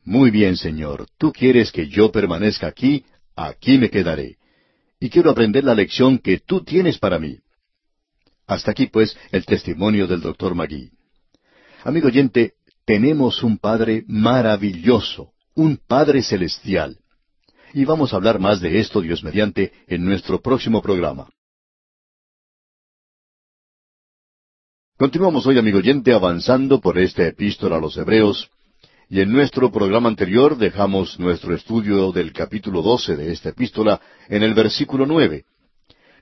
Muy 0.04 0.32
bien, 0.32 0.56
Señor, 0.56 1.06
tú 1.18 1.32
quieres 1.32 1.70
que 1.70 1.86
yo 1.86 2.10
permanezca 2.10 2.66
aquí, 2.66 3.04
aquí 3.36 3.78
me 3.78 3.90
quedaré. 3.90 4.36
Y 5.00 5.10
quiero 5.10 5.30
aprender 5.30 5.64
la 5.64 5.74
lección 5.74 6.18
que 6.18 6.38
tú 6.38 6.62
tienes 6.62 6.98
para 6.98 7.18
mí. 7.18 7.38
Hasta 8.46 8.70
aquí, 8.70 8.86
pues, 8.86 9.16
el 9.30 9.44
testimonio 9.44 10.06
del 10.06 10.20
doctor 10.20 10.54
Magui. 10.54 10.90
Amigo 11.84 12.08
oyente, 12.08 12.54
tenemos 12.84 13.42
un 13.42 13.58
Padre 13.58 14.04
maravilloso, 14.06 15.32
un 15.54 15.76
Padre 15.76 16.22
celestial. 16.22 16.98
Y 17.74 17.84
vamos 17.84 18.12
a 18.12 18.16
hablar 18.16 18.38
más 18.38 18.60
de 18.60 18.78
esto, 18.78 19.00
Dios 19.00 19.24
mediante, 19.24 19.72
en 19.86 20.04
nuestro 20.04 20.40
próximo 20.40 20.82
programa. 20.82 21.28
Continuamos 24.98 25.44
hoy, 25.46 25.58
amigo 25.58 25.78
oyente, 25.78 26.12
avanzando 26.12 26.80
por 26.80 26.96
esta 26.96 27.26
epístola 27.26 27.76
a 27.76 27.80
los 27.80 27.96
Hebreos, 27.96 28.51
y 29.12 29.20
en 29.20 29.30
nuestro 29.30 29.70
programa 29.70 30.08
anterior 30.08 30.56
dejamos 30.56 31.20
nuestro 31.20 31.54
estudio 31.54 32.12
del 32.12 32.32
capítulo 32.32 32.80
12 32.80 33.14
de 33.14 33.30
esta 33.30 33.50
epístola 33.50 34.00
en 34.26 34.42
el 34.42 34.54
versículo 34.54 35.04
nueve. 35.04 35.44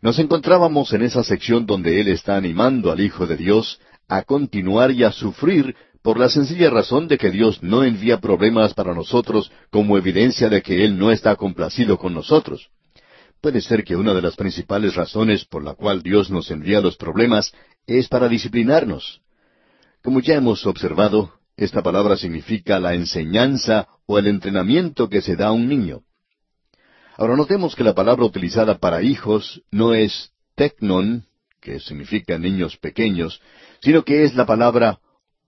Nos 0.02 0.18
encontrábamos 0.18 0.92
en 0.92 1.02
esa 1.02 1.22
sección 1.22 1.66
donde 1.66 2.00
él 2.00 2.08
está 2.08 2.34
animando 2.34 2.90
al 2.90 2.98
Hijo 2.98 3.28
de 3.28 3.36
Dios 3.36 3.78
a 4.08 4.24
continuar 4.24 4.90
y 4.90 5.04
a 5.04 5.12
sufrir 5.12 5.76
por 6.02 6.18
la 6.18 6.28
sencilla 6.28 6.68
razón 6.68 7.06
de 7.06 7.16
que 7.16 7.30
Dios 7.30 7.62
no 7.62 7.84
envía 7.84 8.18
problemas 8.18 8.74
para 8.74 8.92
nosotros 8.92 9.52
como 9.70 9.96
evidencia 9.96 10.48
de 10.48 10.60
que 10.60 10.84
Él 10.84 10.98
no 10.98 11.12
está 11.12 11.36
complacido 11.36 11.96
con 11.96 12.12
nosotros. 12.12 12.70
Puede 13.40 13.60
ser 13.60 13.84
que 13.84 13.94
una 13.94 14.14
de 14.14 14.22
las 14.22 14.34
principales 14.34 14.96
razones 14.96 15.44
por 15.44 15.62
la 15.62 15.74
cual 15.74 16.02
Dios 16.02 16.28
nos 16.28 16.50
envía 16.50 16.80
los 16.80 16.96
problemas 16.96 17.52
es 17.86 18.08
para 18.08 18.28
disciplinarnos. 18.28 19.20
Como 20.02 20.18
ya 20.18 20.34
hemos 20.34 20.66
observado, 20.66 21.39
esta 21.60 21.82
palabra 21.82 22.16
significa 22.16 22.80
la 22.80 22.94
enseñanza 22.94 23.86
o 24.06 24.18
el 24.18 24.28
entrenamiento 24.28 25.10
que 25.10 25.20
se 25.20 25.36
da 25.36 25.48
a 25.48 25.52
un 25.52 25.68
niño. 25.68 26.00
Ahora 27.18 27.36
notemos 27.36 27.76
que 27.76 27.84
la 27.84 27.94
palabra 27.94 28.24
utilizada 28.24 28.78
para 28.78 29.02
hijos 29.02 29.60
no 29.70 29.92
es 29.92 30.32
tecnon, 30.54 31.26
que 31.60 31.78
significa 31.78 32.38
niños 32.38 32.78
pequeños, 32.78 33.42
sino 33.82 34.06
que 34.06 34.24
es 34.24 34.34
la 34.34 34.46
palabra 34.46 35.00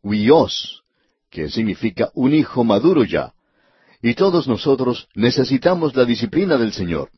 huios, 0.03 0.83
que 1.31 1.49
significa 1.49 2.11
un 2.13 2.35
hijo 2.35 2.63
maduro 2.63 3.05
ya. 3.05 3.33
Y 4.03 4.13
todos 4.13 4.47
nosotros 4.47 5.09
necesitamos 5.15 5.97
la 5.97 6.05
disciplina 6.05 6.59
del 6.59 6.75
Señor. 6.75 7.09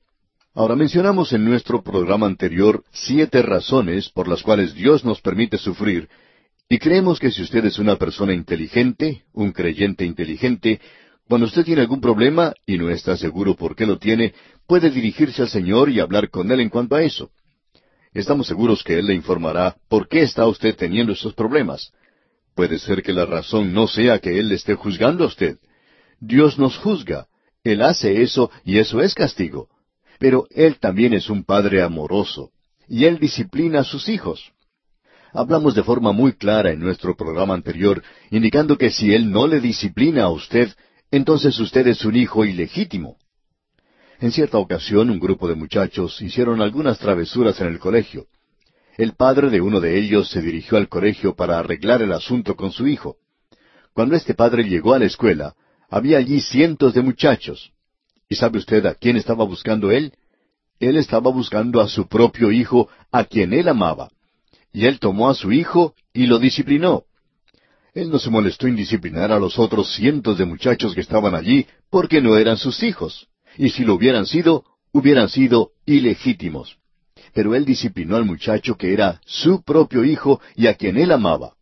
Ahora 0.54 0.76
mencionamos 0.76 1.32
en 1.32 1.44
nuestro 1.44 1.82
programa 1.82 2.26
anterior 2.26 2.84
siete 2.92 3.42
razones 3.42 4.08
por 4.08 4.28
las 4.28 4.44
cuales 4.44 4.72
Dios 4.72 5.04
nos 5.04 5.20
permite 5.20 5.58
sufrir, 5.58 6.08
y 6.68 6.78
creemos 6.78 7.18
que 7.20 7.30
si 7.30 7.42
usted 7.42 7.64
es 7.66 7.78
una 7.78 7.96
persona 7.96 8.32
inteligente, 8.32 9.24
un 9.32 9.52
creyente 9.52 10.04
inteligente, 10.04 10.80
cuando 11.28 11.46
usted 11.46 11.64
tiene 11.64 11.82
algún 11.82 12.00
problema 12.00 12.52
y 12.66 12.78
no 12.78 12.90
está 12.90 13.16
seguro 13.16 13.54
por 13.54 13.76
qué 13.76 13.86
lo 13.86 13.98
tiene, 13.98 14.34
puede 14.66 14.90
dirigirse 14.90 15.42
al 15.42 15.48
Señor 15.48 15.90
y 15.90 16.00
hablar 16.00 16.30
con 16.30 16.50
Él 16.50 16.60
en 16.60 16.70
cuanto 16.70 16.96
a 16.96 17.02
eso. 17.02 17.30
Estamos 18.12 18.46
seguros 18.46 18.82
que 18.82 18.98
Él 18.98 19.06
le 19.06 19.14
informará 19.14 19.76
por 19.88 20.08
qué 20.08 20.22
está 20.22 20.46
usted 20.46 20.74
teniendo 20.76 21.12
esos 21.12 21.34
problemas. 21.34 21.92
Puede 22.54 22.78
ser 22.78 23.02
que 23.02 23.12
la 23.12 23.26
razón 23.26 23.72
no 23.72 23.86
sea 23.86 24.18
que 24.20 24.38
Él 24.38 24.48
le 24.48 24.54
esté 24.54 24.74
juzgando 24.74 25.24
a 25.24 25.28
usted. 25.28 25.58
Dios 26.20 26.58
nos 26.58 26.78
juzga. 26.78 27.26
Él 27.64 27.82
hace 27.82 28.22
eso 28.22 28.50
y 28.64 28.78
eso 28.78 29.00
es 29.00 29.14
castigo. 29.14 29.68
Pero 30.18 30.46
Él 30.50 30.78
también 30.78 31.12
es 31.12 31.28
un 31.28 31.44
Padre 31.44 31.82
amoroso. 31.82 32.52
Y 32.86 33.06
Él 33.06 33.18
disciplina 33.18 33.80
a 33.80 33.84
sus 33.84 34.08
hijos. 34.08 34.53
Hablamos 35.36 35.74
de 35.74 35.82
forma 35.82 36.12
muy 36.12 36.34
clara 36.34 36.70
en 36.70 36.78
nuestro 36.78 37.16
programa 37.16 37.54
anterior, 37.54 38.04
indicando 38.30 38.78
que 38.78 38.90
si 38.90 39.12
Él 39.12 39.32
no 39.32 39.48
le 39.48 39.60
disciplina 39.60 40.22
a 40.22 40.30
usted, 40.30 40.72
entonces 41.10 41.58
usted 41.58 41.88
es 41.88 42.04
un 42.04 42.14
hijo 42.14 42.44
ilegítimo. 42.44 43.16
En 44.20 44.30
cierta 44.30 44.58
ocasión 44.58 45.10
un 45.10 45.18
grupo 45.18 45.48
de 45.48 45.56
muchachos 45.56 46.22
hicieron 46.22 46.62
algunas 46.62 47.00
travesuras 47.00 47.60
en 47.60 47.66
el 47.66 47.80
colegio. 47.80 48.26
El 48.96 49.14
padre 49.16 49.50
de 49.50 49.60
uno 49.60 49.80
de 49.80 49.98
ellos 49.98 50.30
se 50.30 50.40
dirigió 50.40 50.78
al 50.78 50.88
colegio 50.88 51.34
para 51.34 51.58
arreglar 51.58 52.00
el 52.00 52.12
asunto 52.12 52.54
con 52.54 52.70
su 52.70 52.86
hijo. 52.86 53.16
Cuando 53.92 54.14
este 54.14 54.34
padre 54.34 54.62
llegó 54.62 54.94
a 54.94 55.00
la 55.00 55.06
escuela, 55.06 55.56
había 55.90 56.18
allí 56.18 56.40
cientos 56.42 56.94
de 56.94 57.02
muchachos. 57.02 57.72
¿Y 58.28 58.36
sabe 58.36 58.58
usted 58.58 58.86
a 58.86 58.94
quién 58.94 59.16
estaba 59.16 59.44
buscando 59.44 59.90
él? 59.90 60.12
Él 60.78 60.96
estaba 60.96 61.32
buscando 61.32 61.80
a 61.80 61.88
su 61.88 62.06
propio 62.06 62.52
hijo, 62.52 62.88
a 63.10 63.24
quien 63.24 63.52
él 63.52 63.66
amaba. 63.68 64.10
Y 64.74 64.84
él 64.84 65.00
tomó 65.00 65.30
a 65.30 65.34
su 65.34 65.52
hijo 65.52 65.94
y 66.12 66.26
lo 66.26 66.38
disciplinó. 66.38 67.04
Él 67.94 68.10
no 68.10 68.18
se 68.18 68.28
molestó 68.28 68.66
en 68.66 68.76
disciplinar 68.76 69.32
a 69.32 69.38
los 69.38 69.58
otros 69.58 69.94
cientos 69.94 70.36
de 70.36 70.44
muchachos 70.44 70.94
que 70.94 71.00
estaban 71.00 71.34
allí 71.34 71.66
porque 71.88 72.20
no 72.20 72.36
eran 72.36 72.58
sus 72.58 72.82
hijos. 72.82 73.28
Y 73.56 73.70
si 73.70 73.84
lo 73.84 73.94
hubieran 73.94 74.26
sido, 74.26 74.64
hubieran 74.92 75.30
sido 75.30 75.70
ilegítimos 75.86 76.76
pero 77.34 77.54
él 77.54 77.64
disciplinó 77.64 78.16
al 78.16 78.24
muchacho 78.24 78.76
que 78.76 78.92
era 78.92 79.20
su 79.26 79.62
propio 79.62 80.04
hijo 80.04 80.40
y 80.54 80.68
a 80.68 80.74
quien 80.74 80.96
él 80.96 81.10
amaba. 81.10 81.54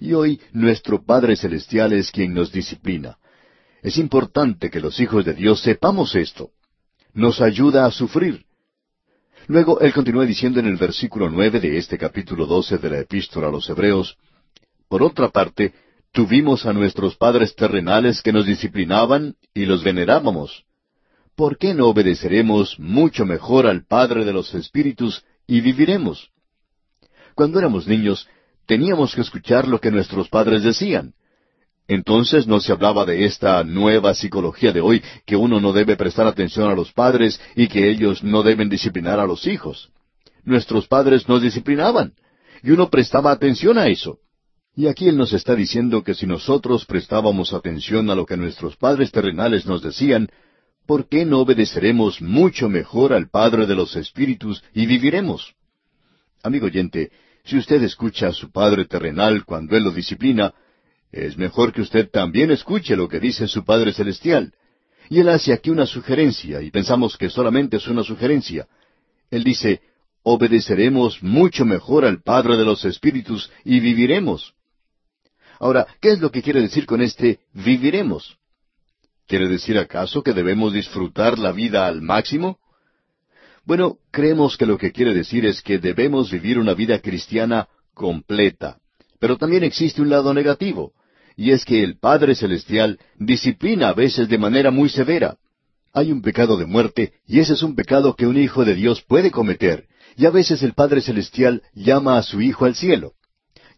Y 0.00 0.14
hoy 0.14 0.40
nuestro 0.52 1.04
Padre 1.04 1.36
Celestial 1.36 1.92
es 1.92 2.10
quien 2.10 2.32
nos 2.32 2.50
disciplina. 2.50 3.18
Es 3.82 3.98
importante 3.98 4.70
que 4.70 4.80
los 4.80 4.98
hijos 4.98 5.24
de 5.26 5.34
Dios 5.34 5.60
sepamos 5.60 6.14
esto. 6.14 6.50
Nos 7.12 7.42
ayuda 7.42 7.84
a 7.84 7.90
sufrir. 7.90 8.46
Luego 9.46 9.80
él 9.80 9.92
continúa 9.92 10.24
diciendo 10.24 10.60
en 10.60 10.66
el 10.66 10.76
versículo 10.76 11.28
nueve 11.28 11.60
de 11.60 11.76
este 11.76 11.98
capítulo 11.98 12.46
doce 12.46 12.78
de 12.78 12.90
la 12.90 13.00
Epístola 13.00 13.48
a 13.48 13.50
los 13.50 13.68
Hebreos, 13.68 14.16
Por 14.88 15.02
otra 15.02 15.28
parte, 15.28 15.74
tuvimos 16.12 16.66
a 16.66 16.72
nuestros 16.72 17.16
padres 17.16 17.54
terrenales 17.54 18.22
que 18.22 18.32
nos 18.32 18.46
disciplinaban 18.46 19.34
y 19.52 19.66
los 19.66 19.82
venerábamos. 19.82 20.64
¿por 21.34 21.58
qué 21.58 21.74
no 21.74 21.88
obedeceremos 21.88 22.78
mucho 22.78 23.26
mejor 23.26 23.66
al 23.66 23.84
Padre 23.84 24.24
de 24.24 24.32
los 24.32 24.54
Espíritus 24.54 25.24
y 25.46 25.60
viviremos? 25.60 26.30
Cuando 27.34 27.58
éramos 27.58 27.86
niños, 27.86 28.28
teníamos 28.66 29.14
que 29.14 29.22
escuchar 29.22 29.66
lo 29.66 29.80
que 29.80 29.90
nuestros 29.90 30.28
padres 30.28 30.62
decían. 30.62 31.14
Entonces 31.86 32.46
no 32.46 32.60
se 32.60 32.72
hablaba 32.72 33.04
de 33.04 33.26
esta 33.26 33.62
nueva 33.62 34.14
psicología 34.14 34.72
de 34.72 34.80
hoy, 34.80 35.02
que 35.26 35.36
uno 35.36 35.60
no 35.60 35.72
debe 35.72 35.96
prestar 35.96 36.26
atención 36.26 36.70
a 36.70 36.74
los 36.74 36.92
padres 36.92 37.40
y 37.54 37.68
que 37.68 37.90
ellos 37.90 38.22
no 38.22 38.42
deben 38.42 38.70
disciplinar 38.70 39.20
a 39.20 39.26
los 39.26 39.46
hijos. 39.46 39.90
Nuestros 40.44 40.86
padres 40.86 41.28
nos 41.28 41.42
disciplinaban, 41.42 42.14
y 42.62 42.70
uno 42.70 42.88
prestaba 42.88 43.30
atención 43.30 43.76
a 43.76 43.88
eso. 43.88 44.18
Y 44.76 44.86
aquí 44.86 45.08
Él 45.08 45.16
nos 45.16 45.32
está 45.32 45.54
diciendo 45.54 46.02
que 46.02 46.14
si 46.14 46.26
nosotros 46.26 46.86
prestábamos 46.86 47.52
atención 47.52 48.10
a 48.10 48.14
lo 48.14 48.26
que 48.26 48.36
nuestros 48.36 48.76
padres 48.76 49.12
terrenales 49.12 49.66
nos 49.66 49.82
decían, 49.82 50.28
¿por 50.86 51.08
qué 51.08 51.24
no 51.24 51.40
obedeceremos 51.40 52.20
mucho 52.20 52.68
mejor 52.68 53.12
al 53.12 53.28
Padre 53.28 53.66
de 53.66 53.74
los 53.74 53.94
Espíritus 53.94 54.64
y 54.72 54.86
viviremos? 54.86 55.54
Amigo 56.42 56.66
oyente, 56.66 57.12
si 57.44 57.56
usted 57.56 57.82
escucha 57.82 58.28
a 58.28 58.32
su 58.32 58.50
Padre 58.50 58.86
terrenal 58.86 59.44
cuando 59.44 59.76
Él 59.76 59.84
lo 59.84 59.92
disciplina, 59.92 60.54
es 61.14 61.38
mejor 61.38 61.72
que 61.72 61.80
usted 61.80 62.10
también 62.10 62.50
escuche 62.50 62.96
lo 62.96 63.08
que 63.08 63.20
dice 63.20 63.46
su 63.46 63.64
Padre 63.64 63.92
celestial. 63.92 64.52
Y 65.08 65.20
Él 65.20 65.28
hace 65.28 65.52
aquí 65.52 65.70
una 65.70 65.86
sugerencia, 65.86 66.60
y 66.60 66.72
pensamos 66.72 67.16
que 67.16 67.30
solamente 67.30 67.76
es 67.76 67.86
una 67.86 68.02
sugerencia. 68.02 68.66
Él 69.30 69.44
dice, 69.44 69.80
obedeceremos 70.24 71.22
mucho 71.22 71.64
mejor 71.64 72.04
al 72.04 72.20
Padre 72.20 72.56
de 72.56 72.64
los 72.64 72.84
Espíritus 72.84 73.48
y 73.64 73.78
viviremos. 73.78 74.54
Ahora, 75.60 75.86
¿qué 76.00 76.10
es 76.10 76.20
lo 76.20 76.32
que 76.32 76.42
quiere 76.42 76.60
decir 76.60 76.84
con 76.84 77.00
este 77.00 77.38
viviremos? 77.52 78.36
¿Quiere 79.28 79.48
decir 79.48 79.78
acaso 79.78 80.22
que 80.22 80.32
debemos 80.32 80.72
disfrutar 80.72 81.38
la 81.38 81.52
vida 81.52 81.86
al 81.86 82.02
máximo? 82.02 82.58
Bueno, 83.64 83.98
creemos 84.10 84.56
que 84.56 84.66
lo 84.66 84.78
que 84.78 84.90
quiere 84.90 85.14
decir 85.14 85.46
es 85.46 85.62
que 85.62 85.78
debemos 85.78 86.32
vivir 86.32 86.58
una 86.58 86.74
vida 86.74 86.98
cristiana 86.98 87.68
completa. 87.94 88.78
Pero 89.20 89.38
también 89.38 89.62
existe 89.62 90.02
un 90.02 90.10
lado 90.10 90.34
negativo, 90.34 90.92
y 91.36 91.50
es 91.50 91.64
que 91.64 91.82
el 91.82 91.98
Padre 91.98 92.34
Celestial 92.34 92.98
disciplina 93.18 93.88
a 93.88 93.94
veces 93.94 94.28
de 94.28 94.38
manera 94.38 94.70
muy 94.70 94.88
severa. 94.88 95.36
Hay 95.92 96.10
un 96.10 96.22
pecado 96.22 96.56
de 96.56 96.66
muerte, 96.66 97.12
y 97.26 97.40
ese 97.40 97.54
es 97.54 97.62
un 97.62 97.74
pecado 97.74 98.14
que 98.14 98.26
un 98.26 98.36
hijo 98.36 98.64
de 98.64 98.74
Dios 98.74 99.02
puede 99.02 99.30
cometer, 99.30 99.86
y 100.16 100.26
a 100.26 100.30
veces 100.30 100.62
el 100.62 100.74
Padre 100.74 101.00
Celestial 101.00 101.62
llama 101.74 102.18
a 102.18 102.22
su 102.22 102.40
hijo 102.40 102.64
al 102.64 102.74
cielo. 102.74 103.12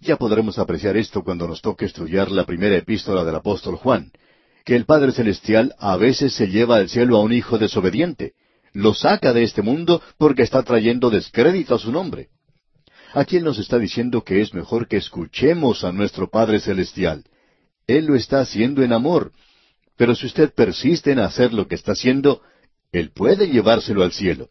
Ya 0.00 0.16
podremos 0.16 0.58
apreciar 0.58 0.96
esto 0.96 1.22
cuando 1.22 1.48
nos 1.48 1.62
toque 1.62 1.86
estudiar 1.86 2.30
la 2.30 2.44
primera 2.44 2.76
epístola 2.76 3.24
del 3.24 3.34
apóstol 3.34 3.76
Juan 3.76 4.12
que 4.66 4.74
el 4.74 4.84
Padre 4.84 5.12
Celestial 5.12 5.76
a 5.78 5.96
veces 5.96 6.34
se 6.34 6.48
lleva 6.48 6.76
al 6.76 6.88
cielo 6.88 7.16
a 7.16 7.22
un 7.22 7.32
hijo 7.32 7.56
desobediente. 7.56 8.34
lo 8.72 8.92
saca 8.92 9.32
de 9.32 9.42
este 9.42 9.62
mundo 9.62 10.02
porque 10.18 10.42
está 10.42 10.62
trayendo 10.62 11.08
descrédito 11.08 11.76
a 11.76 11.78
su 11.78 11.90
nombre. 11.90 12.28
Aquí 13.14 13.38
Él 13.38 13.44
nos 13.44 13.58
está 13.58 13.78
diciendo 13.78 14.22
que 14.22 14.42
es 14.42 14.52
mejor 14.52 14.86
que 14.86 14.98
escuchemos 14.98 15.82
a 15.82 15.92
nuestro 15.92 16.28
Padre 16.28 16.60
Celestial. 16.60 17.24
Él 17.86 18.06
lo 18.06 18.16
está 18.16 18.40
haciendo 18.40 18.82
en 18.82 18.92
amor. 18.92 19.32
Pero 19.96 20.14
si 20.14 20.26
usted 20.26 20.52
persiste 20.52 21.12
en 21.12 21.20
hacer 21.20 21.52
lo 21.52 21.68
que 21.68 21.74
está 21.74 21.92
haciendo, 21.92 22.42
Él 22.92 23.10
puede 23.12 23.48
llevárselo 23.48 24.02
al 24.02 24.12
cielo. 24.12 24.50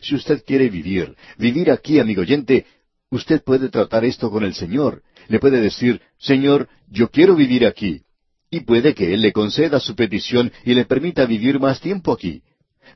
Si 0.00 0.14
usted 0.14 0.44
quiere 0.44 0.68
vivir, 0.68 1.14
vivir 1.38 1.70
aquí, 1.70 1.98
amigo 1.98 2.22
oyente, 2.22 2.66
usted 3.10 3.42
puede 3.42 3.68
tratar 3.68 4.04
esto 4.04 4.30
con 4.30 4.44
el 4.44 4.54
Señor. 4.54 5.02
Le 5.28 5.38
puede 5.38 5.60
decir, 5.60 6.00
Señor, 6.18 6.68
yo 6.88 7.10
quiero 7.10 7.36
vivir 7.36 7.66
aquí. 7.66 8.02
Y 8.50 8.60
puede 8.60 8.94
que 8.94 9.14
Él 9.14 9.22
le 9.22 9.32
conceda 9.32 9.78
su 9.78 9.94
petición 9.94 10.52
y 10.64 10.74
le 10.74 10.84
permita 10.84 11.24
vivir 11.24 11.60
más 11.60 11.80
tiempo 11.80 12.12
aquí. 12.12 12.42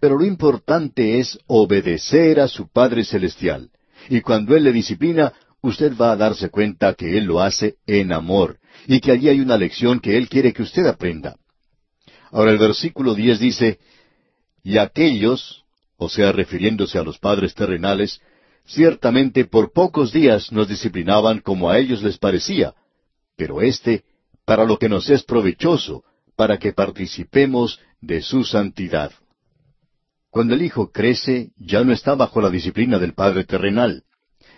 Pero 0.00 0.18
lo 0.18 0.24
importante 0.24 1.20
es 1.20 1.38
obedecer 1.46 2.40
a 2.40 2.48
su 2.48 2.68
Padre 2.68 3.04
Celestial. 3.04 3.70
Y 4.08 4.20
cuando 4.20 4.56
Él 4.56 4.64
le 4.64 4.72
disciplina, 4.72 5.32
usted 5.62 5.96
va 5.96 6.12
a 6.12 6.16
darse 6.16 6.50
cuenta 6.50 6.94
que 6.94 7.16
Él 7.16 7.24
lo 7.24 7.40
hace 7.40 7.76
en 7.86 8.12
amor, 8.12 8.58
y 8.86 9.00
que 9.00 9.12
allí 9.12 9.28
hay 9.28 9.40
una 9.40 9.56
lección 9.56 10.00
que 10.00 10.16
Él 10.16 10.28
quiere 10.28 10.52
que 10.52 10.62
usted 10.62 10.86
aprenda. 10.86 11.36
Ahora 12.30 12.50
el 12.50 12.58
versículo 12.58 13.14
diez 13.14 13.38
dice, 13.38 13.78
Y 14.62 14.78
aquellos, 14.78 15.64
o 15.96 16.08
sea, 16.08 16.32
refiriéndose 16.32 16.98
a 16.98 17.02
los 17.02 17.18
padres 17.18 17.54
terrenales, 17.54 18.20
ciertamente 18.66 19.44
por 19.44 19.72
pocos 19.72 20.12
días 20.12 20.50
nos 20.52 20.68
disciplinaban 20.68 21.40
como 21.40 21.70
a 21.70 21.78
ellos 21.78 22.02
les 22.02 22.18
parecía, 22.18 22.74
pero 23.36 23.60
éste, 23.60 24.04
para 24.44 24.64
lo 24.64 24.78
que 24.78 24.88
nos 24.88 25.08
es 25.10 25.22
provechoso, 25.22 26.04
para 26.36 26.58
que 26.58 26.72
participemos 26.72 27.80
de 28.00 28.20
su 28.22 28.44
santidad. 28.44 29.12
Cuando 30.30 30.54
el 30.54 30.62
hijo 30.62 30.90
crece, 30.90 31.52
ya 31.56 31.84
no 31.84 31.92
está 31.92 32.14
bajo 32.16 32.40
la 32.40 32.50
disciplina 32.50 32.98
del 32.98 33.14
padre 33.14 33.44
terrenal. 33.44 34.02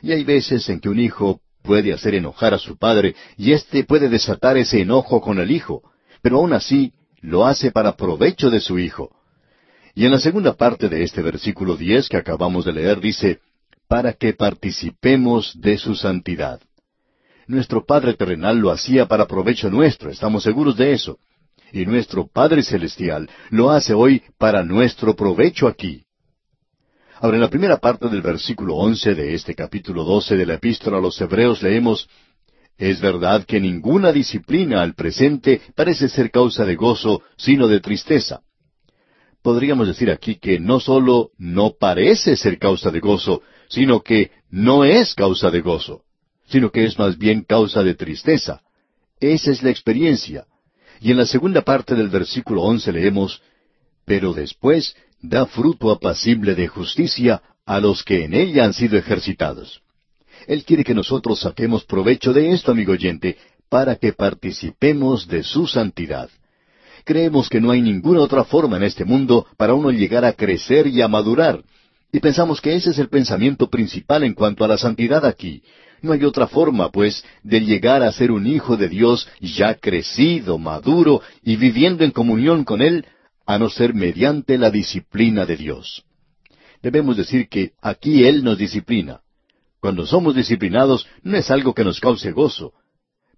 Y 0.00 0.12
hay 0.12 0.24
veces 0.24 0.68
en 0.70 0.80
que 0.80 0.88
un 0.88 0.98
hijo 0.98 1.42
puede 1.66 1.92
hacer 1.92 2.14
enojar 2.14 2.54
a 2.54 2.58
su 2.58 2.78
padre, 2.78 3.14
y 3.36 3.52
éste 3.52 3.84
puede 3.84 4.08
desatar 4.08 4.56
ese 4.56 4.80
enojo 4.80 5.20
con 5.20 5.38
el 5.38 5.50
hijo, 5.50 5.82
pero 6.22 6.38
aún 6.38 6.52
así 6.52 6.92
lo 7.20 7.44
hace 7.44 7.72
para 7.72 7.96
provecho 7.96 8.48
de 8.48 8.60
su 8.60 8.78
hijo. 8.78 9.10
Y 9.94 10.04
en 10.04 10.12
la 10.12 10.18
segunda 10.18 10.54
parte 10.54 10.88
de 10.88 11.02
este 11.02 11.22
versículo 11.22 11.76
diez 11.76 12.08
que 12.08 12.16
acabamos 12.16 12.64
de 12.64 12.72
leer 12.72 13.00
dice, 13.00 13.40
para 13.88 14.12
que 14.12 14.32
participemos 14.32 15.60
de 15.60 15.76
su 15.78 15.94
santidad. 15.94 16.60
Nuestro 17.46 17.84
Padre 17.84 18.14
terrenal 18.14 18.58
lo 18.58 18.70
hacía 18.70 19.06
para 19.06 19.26
provecho 19.26 19.70
nuestro, 19.70 20.10
estamos 20.10 20.42
seguros 20.42 20.76
de 20.76 20.92
eso 20.92 21.18
y 21.72 21.84
nuestro 21.84 22.26
Padre 22.26 22.62
Celestial 22.62 23.28
lo 23.50 23.70
hace 23.70 23.92
hoy 23.92 24.22
para 24.38 24.64
nuestro 24.64 25.14
provecho 25.14 25.66
aquí. 25.66 26.05
Ahora, 27.18 27.36
en 27.36 27.40
la 27.40 27.48
primera 27.48 27.78
parte 27.78 28.08
del 28.10 28.20
versículo 28.20 28.74
once 28.74 29.14
de 29.14 29.34
este 29.34 29.54
capítulo 29.54 30.04
doce 30.04 30.36
de 30.36 30.44
la 30.44 30.54
epístola 30.54 30.98
a 30.98 31.00
los 31.00 31.18
Hebreos 31.18 31.62
leemos 31.62 32.08
Es 32.76 33.00
verdad 33.00 33.46
que 33.46 33.58
ninguna 33.58 34.12
disciplina 34.12 34.82
al 34.82 34.94
presente 34.94 35.62
parece 35.74 36.10
ser 36.10 36.30
causa 36.30 36.66
de 36.66 36.76
gozo, 36.76 37.22
sino 37.38 37.68
de 37.68 37.80
tristeza. 37.80 38.42
Podríamos 39.40 39.88
decir 39.88 40.10
aquí 40.10 40.34
que 40.34 40.60
no 40.60 40.78
sólo 40.78 41.30
no 41.38 41.76
parece 41.80 42.36
ser 42.36 42.58
causa 42.58 42.90
de 42.90 43.00
gozo, 43.00 43.40
sino 43.70 44.02
que 44.02 44.30
no 44.50 44.84
es 44.84 45.14
causa 45.14 45.50
de 45.50 45.62
gozo, 45.62 46.02
sino 46.48 46.70
que 46.70 46.84
es 46.84 46.98
más 46.98 47.16
bien 47.16 47.44
causa 47.44 47.82
de 47.82 47.94
tristeza. 47.94 48.60
Esa 49.20 49.52
es 49.52 49.62
la 49.62 49.70
experiencia. 49.70 50.44
Y 51.00 51.12
en 51.12 51.16
la 51.16 51.24
segunda 51.24 51.62
parte 51.62 51.94
del 51.94 52.10
versículo 52.10 52.60
once 52.60 52.92
leemos, 52.92 53.40
Pero 54.04 54.34
después 54.34 54.94
da 55.28 55.46
fruto 55.46 55.90
apacible 55.90 56.54
de 56.54 56.68
justicia 56.68 57.42
a 57.64 57.80
los 57.80 58.04
que 58.04 58.24
en 58.24 58.34
ella 58.34 58.64
han 58.64 58.72
sido 58.72 58.96
ejercitados. 58.96 59.80
Él 60.46 60.64
quiere 60.64 60.84
que 60.84 60.94
nosotros 60.94 61.40
saquemos 61.40 61.84
provecho 61.84 62.32
de 62.32 62.52
esto, 62.52 62.70
amigo 62.70 62.92
oyente, 62.92 63.36
para 63.68 63.96
que 63.96 64.12
participemos 64.12 65.26
de 65.26 65.42
su 65.42 65.66
santidad. 65.66 66.28
Creemos 67.04 67.48
que 67.48 67.60
no 67.60 67.70
hay 67.70 67.82
ninguna 67.82 68.20
otra 68.20 68.44
forma 68.44 68.76
en 68.76 68.84
este 68.84 69.04
mundo 69.04 69.46
para 69.56 69.74
uno 69.74 69.90
llegar 69.90 70.24
a 70.24 70.32
crecer 70.32 70.86
y 70.86 71.02
a 71.02 71.08
madurar. 71.08 71.62
Y 72.12 72.20
pensamos 72.20 72.60
que 72.60 72.74
ese 72.74 72.90
es 72.90 72.98
el 72.98 73.08
pensamiento 73.08 73.68
principal 73.68 74.22
en 74.22 74.34
cuanto 74.34 74.64
a 74.64 74.68
la 74.68 74.78
santidad 74.78 75.24
aquí. 75.24 75.62
No 76.02 76.12
hay 76.12 76.24
otra 76.24 76.46
forma, 76.46 76.90
pues, 76.90 77.24
de 77.42 77.60
llegar 77.60 78.02
a 78.02 78.12
ser 78.12 78.30
un 78.30 78.46
hijo 78.46 78.76
de 78.76 78.88
Dios 78.88 79.28
ya 79.40 79.74
crecido, 79.74 80.58
maduro 80.58 81.22
y 81.42 81.56
viviendo 81.56 82.04
en 82.04 82.10
comunión 82.10 82.64
con 82.64 82.80
Él, 82.80 83.04
a 83.46 83.58
no 83.58 83.70
ser 83.70 83.94
mediante 83.94 84.58
la 84.58 84.70
disciplina 84.70 85.46
de 85.46 85.56
Dios. 85.56 86.04
Debemos 86.82 87.16
decir 87.16 87.48
que 87.48 87.72
aquí 87.80 88.24
Él 88.24 88.44
nos 88.44 88.58
disciplina. 88.58 89.20
Cuando 89.80 90.04
somos 90.04 90.34
disciplinados 90.34 91.06
no 91.22 91.36
es 91.36 91.50
algo 91.50 91.72
que 91.72 91.84
nos 91.84 92.00
cause 92.00 92.32
gozo, 92.32 92.72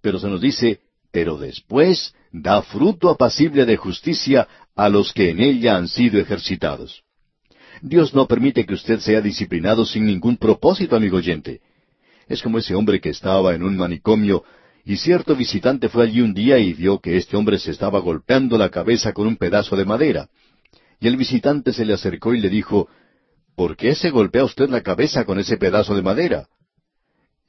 pero 0.01 0.19
se 0.19 0.29
nos 0.29 0.41
dice, 0.41 0.81
pero 1.13 1.37
después 1.37 2.15
da 2.33 2.63
fruto 2.63 3.11
apacible 3.11 3.67
de 3.67 3.77
justicia 3.77 4.49
a 4.75 4.89
los 4.89 5.13
que 5.13 5.31
en 5.31 5.41
ella 5.41 5.77
han 5.77 5.89
sido 5.89 6.21
ejercitados. 6.21 7.03
Dios 7.83 8.15
no 8.15 8.27
permite 8.27 8.67
que 8.67 8.75
usted 8.75 9.01
sea 9.01 9.21
disciplinado 9.21 9.85
sin 9.85 10.07
ningún 10.07 10.37
propósito, 10.37 10.97
amigo 10.97 11.19
oyente. 11.19 11.61
Es 12.27 12.43
como 12.43 12.59
ese 12.59 12.75
hombre 12.75 13.01
que 13.01 13.11
estaba 13.11 13.55
en 13.55 13.63
un 13.63 13.77
manicomio 13.77 14.45
y 14.89 14.97
cierto 14.97 15.36
visitante 15.36 15.91
fue 15.91 16.05
allí 16.05 16.22
un 16.22 16.32
día 16.32 16.59
y 16.59 16.72
vio 16.72 16.99
que 16.99 17.18
este 17.18 17.36
hombre 17.36 17.59
se 17.59 17.72
estaba 17.72 17.99
golpeando 17.99 18.57
la 18.57 18.70
cabeza 18.70 19.12
con 19.12 19.26
un 19.26 19.36
pedazo 19.36 19.76
de 19.76 19.84
madera. 19.84 20.30
Y 20.99 21.09
el 21.09 21.18
visitante 21.18 21.74
se 21.74 21.84
le 21.84 21.93
acercó 21.93 22.32
y 22.32 22.41
le 22.41 22.49
dijo, 22.49 22.89
¿Por 23.55 23.76
qué 23.76 23.95
se 23.95 24.09
golpea 24.09 24.45
usted 24.45 24.70
la 24.70 24.80
cabeza 24.80 25.26
con 25.26 25.39
ese 25.39 25.59
pedazo 25.59 25.95
de 25.95 26.01
madera? 26.01 26.49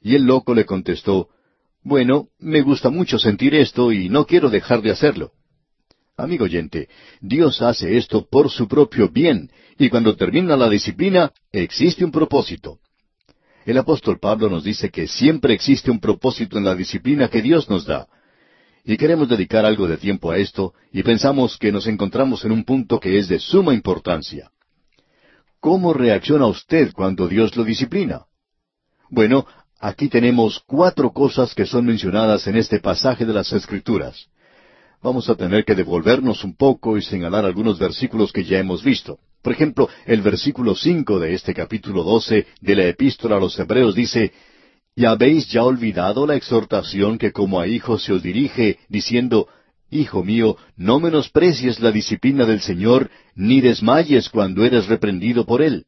Y 0.02 0.16
el 0.16 0.24
loco 0.24 0.52
le 0.54 0.66
contestó, 0.66 1.30
Bueno, 1.82 2.28
me 2.38 2.60
gusta 2.60 2.90
mucho 2.90 3.18
sentir 3.18 3.54
esto 3.54 3.90
y 3.90 4.10
no 4.10 4.26
quiero 4.26 4.50
dejar 4.50 4.82
de 4.82 4.90
hacerlo. 4.90 5.32
Amigo 6.18 6.44
oyente, 6.44 6.90
Dios 7.22 7.62
hace 7.62 7.96
esto 7.96 8.28
por 8.28 8.50
su 8.50 8.68
propio 8.68 9.08
bien, 9.08 9.50
y 9.78 9.88
cuando 9.88 10.14
termina 10.14 10.58
la 10.58 10.68
disciplina, 10.68 11.32
existe 11.52 12.04
un 12.04 12.12
propósito. 12.12 12.80
El 13.66 13.76
apóstol 13.78 14.18
Pablo 14.18 14.48
nos 14.48 14.64
dice 14.64 14.90
que 14.90 15.06
siempre 15.06 15.52
existe 15.54 15.90
un 15.90 16.00
propósito 16.00 16.56
en 16.56 16.64
la 16.64 16.74
disciplina 16.74 17.28
que 17.28 17.42
Dios 17.42 17.68
nos 17.68 17.84
da. 17.84 18.08
Y 18.84 18.96
queremos 18.96 19.28
dedicar 19.28 19.66
algo 19.66 19.86
de 19.86 19.98
tiempo 19.98 20.30
a 20.30 20.38
esto 20.38 20.72
y 20.92 21.02
pensamos 21.02 21.58
que 21.58 21.70
nos 21.70 21.86
encontramos 21.86 22.44
en 22.44 22.52
un 22.52 22.64
punto 22.64 22.98
que 22.98 23.18
es 23.18 23.28
de 23.28 23.38
suma 23.38 23.74
importancia. 23.74 24.50
¿Cómo 25.60 25.92
reacciona 25.92 26.46
usted 26.46 26.92
cuando 26.94 27.28
Dios 27.28 27.54
lo 27.54 27.64
disciplina? 27.64 28.24
Bueno, 29.10 29.46
aquí 29.78 30.08
tenemos 30.08 30.62
cuatro 30.66 31.12
cosas 31.12 31.54
que 31.54 31.66
son 31.66 31.84
mencionadas 31.84 32.46
en 32.46 32.56
este 32.56 32.80
pasaje 32.80 33.26
de 33.26 33.34
las 33.34 33.52
Escrituras. 33.52 34.28
Vamos 35.02 35.28
a 35.28 35.34
tener 35.34 35.66
que 35.66 35.74
devolvernos 35.74 36.44
un 36.44 36.56
poco 36.56 36.96
y 36.96 37.02
señalar 37.02 37.44
algunos 37.44 37.78
versículos 37.78 38.32
que 38.32 38.44
ya 38.44 38.58
hemos 38.58 38.82
visto. 38.82 39.18
Por 39.42 39.52
ejemplo, 39.52 39.88
el 40.06 40.20
versículo 40.20 40.74
cinco 40.74 41.18
de 41.18 41.34
este 41.34 41.54
capítulo 41.54 42.02
doce 42.02 42.46
de 42.60 42.74
la 42.76 42.86
Epístola 42.86 43.36
a 43.36 43.40
los 43.40 43.58
Hebreos 43.58 43.94
dice 43.94 44.32
¿Y 44.94 45.06
habéis 45.06 45.48
ya 45.48 45.64
olvidado 45.64 46.26
la 46.26 46.36
exhortación 46.36 47.16
que 47.16 47.32
como 47.32 47.60
a 47.60 47.66
hijos 47.66 48.04
se 48.04 48.12
os 48.12 48.22
dirige, 48.22 48.78
diciendo 48.88 49.48
Hijo 49.90 50.22
mío, 50.22 50.56
no 50.76 51.00
menosprecies 51.00 51.80
la 51.80 51.90
disciplina 51.90 52.44
del 52.44 52.60
Señor, 52.60 53.10
ni 53.34 53.60
desmayes 53.60 54.28
cuando 54.28 54.64
eres 54.64 54.86
reprendido 54.86 55.46
por 55.46 55.62
Él? 55.62 55.86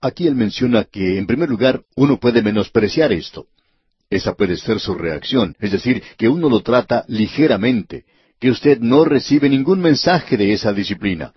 Aquí 0.00 0.26
él 0.26 0.36
menciona 0.36 0.84
que, 0.84 1.18
en 1.18 1.26
primer 1.26 1.48
lugar, 1.48 1.82
uno 1.96 2.20
puede 2.20 2.42
menospreciar 2.42 3.12
esto. 3.12 3.46
Esa 4.10 4.34
puede 4.34 4.56
ser 4.56 4.78
su 4.78 4.94
reacción, 4.94 5.56
es 5.58 5.72
decir, 5.72 6.02
que 6.16 6.28
uno 6.28 6.48
lo 6.48 6.60
trata 6.60 7.04
ligeramente, 7.08 8.04
que 8.38 8.50
usted 8.50 8.78
no 8.78 9.04
recibe 9.04 9.48
ningún 9.48 9.80
mensaje 9.80 10.36
de 10.36 10.52
esa 10.52 10.72
disciplina. 10.72 11.32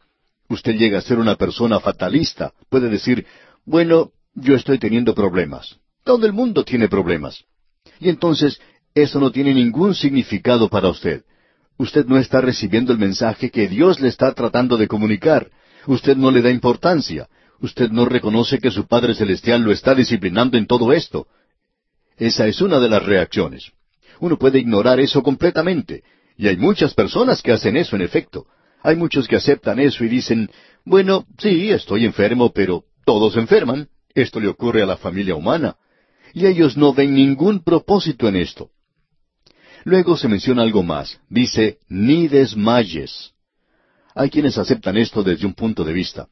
Usted 0.50 0.76
llega 0.76 0.98
a 0.98 1.02
ser 1.02 1.20
una 1.20 1.36
persona 1.36 1.80
fatalista. 1.80 2.54
Puede 2.70 2.90
decir, 2.90 3.26
bueno, 3.66 4.12
yo 4.34 4.56
estoy 4.56 4.80
teniendo 4.80 5.14
problemas. 5.14 5.78
Todo 6.04 6.26
el 6.26 6.34
mundo 6.34 6.64
tiene 6.64 6.90
problemas. 6.90 7.44
Y 8.00 8.10
entonces, 8.10 8.60
eso 8.96 9.20
no 9.20 9.32
tiene 9.32 9.54
ningún 9.54 9.94
significado 9.94 10.70
para 10.70 10.90
usted. 10.90 11.24
Usted 11.78 12.06
no 12.08 12.18
está 12.18 12.42
recibiendo 12.42 12.92
el 12.92 13.00
mensaje 13.00 13.52
que 13.52 13.68
Dios 13.68 14.00
le 14.00 14.10
está 14.10 14.34
tratando 14.34 14.76
de 14.76 14.88
comunicar. 14.88 15.50
Usted 15.86 16.18
no 16.18 16.32
le 16.32 16.42
da 16.42 16.50
importancia. 16.50 17.30
Usted 17.62 17.92
no 17.92 18.06
reconoce 18.06 18.60
que 18.60 18.72
su 18.72 18.88
Padre 18.88 19.14
Celestial 19.14 19.62
lo 19.62 19.72
está 19.72 19.94
disciplinando 19.94 20.58
en 20.58 20.66
todo 20.66 20.92
esto. 20.94 21.28
Esa 22.18 22.48
es 22.48 22.60
una 22.62 22.80
de 22.80 22.90
las 22.90 23.06
reacciones. 23.06 23.72
Uno 24.20 24.38
puede 24.38 24.60
ignorar 24.60 25.00
eso 25.00 25.22
completamente. 25.22 26.04
Y 26.38 26.48
hay 26.48 26.58
muchas 26.58 26.94
personas 26.94 27.42
que 27.42 27.52
hacen 27.52 27.78
eso, 27.78 27.96
en 27.96 28.02
efecto. 28.02 28.48
Hay 28.82 28.96
muchos 28.96 29.28
que 29.28 29.36
aceptan 29.36 29.80
eso 29.80 30.04
y 30.04 30.10
dicen, 30.10 30.50
bueno, 30.86 31.26
sí, 31.38 31.72
estoy 31.72 32.06
enfermo, 32.06 32.52
pero 32.54 32.84
todos 33.06 33.36
enferman. 33.36 33.90
Esto 34.14 34.40
le 34.40 34.48
ocurre 34.48 34.82
a 34.82 34.86
la 34.86 34.98
familia 34.98 35.36
humana. 35.36 35.76
Y 36.34 36.46
ellos 36.46 36.78
no 36.78 36.94
ven 36.94 37.14
ningún 37.14 37.64
propósito 37.64 38.28
en 38.28 38.38
esto. 38.38 38.70
Luego 39.84 40.18
se 40.18 40.28
menciona 40.28 40.64
algo 40.64 40.84
más. 40.84 41.20
Dice, 41.30 41.80
ni 41.88 42.28
desmayes. 42.28 43.32
Hay 44.16 44.30
quienes 44.30 44.58
aceptan 44.58 44.98
esto 44.98 45.24
desde 45.24 45.46
un 45.46 45.54
punto 45.54 45.84
de 45.84 45.94
vista. 45.94 46.28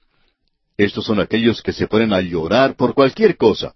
Estos 0.77 1.05
son 1.05 1.19
aquellos 1.19 1.61
que 1.61 1.73
se 1.73 1.87
ponen 1.87 2.13
a 2.13 2.21
llorar 2.21 2.75
por 2.75 2.93
cualquier 2.93 3.37
cosa. 3.37 3.73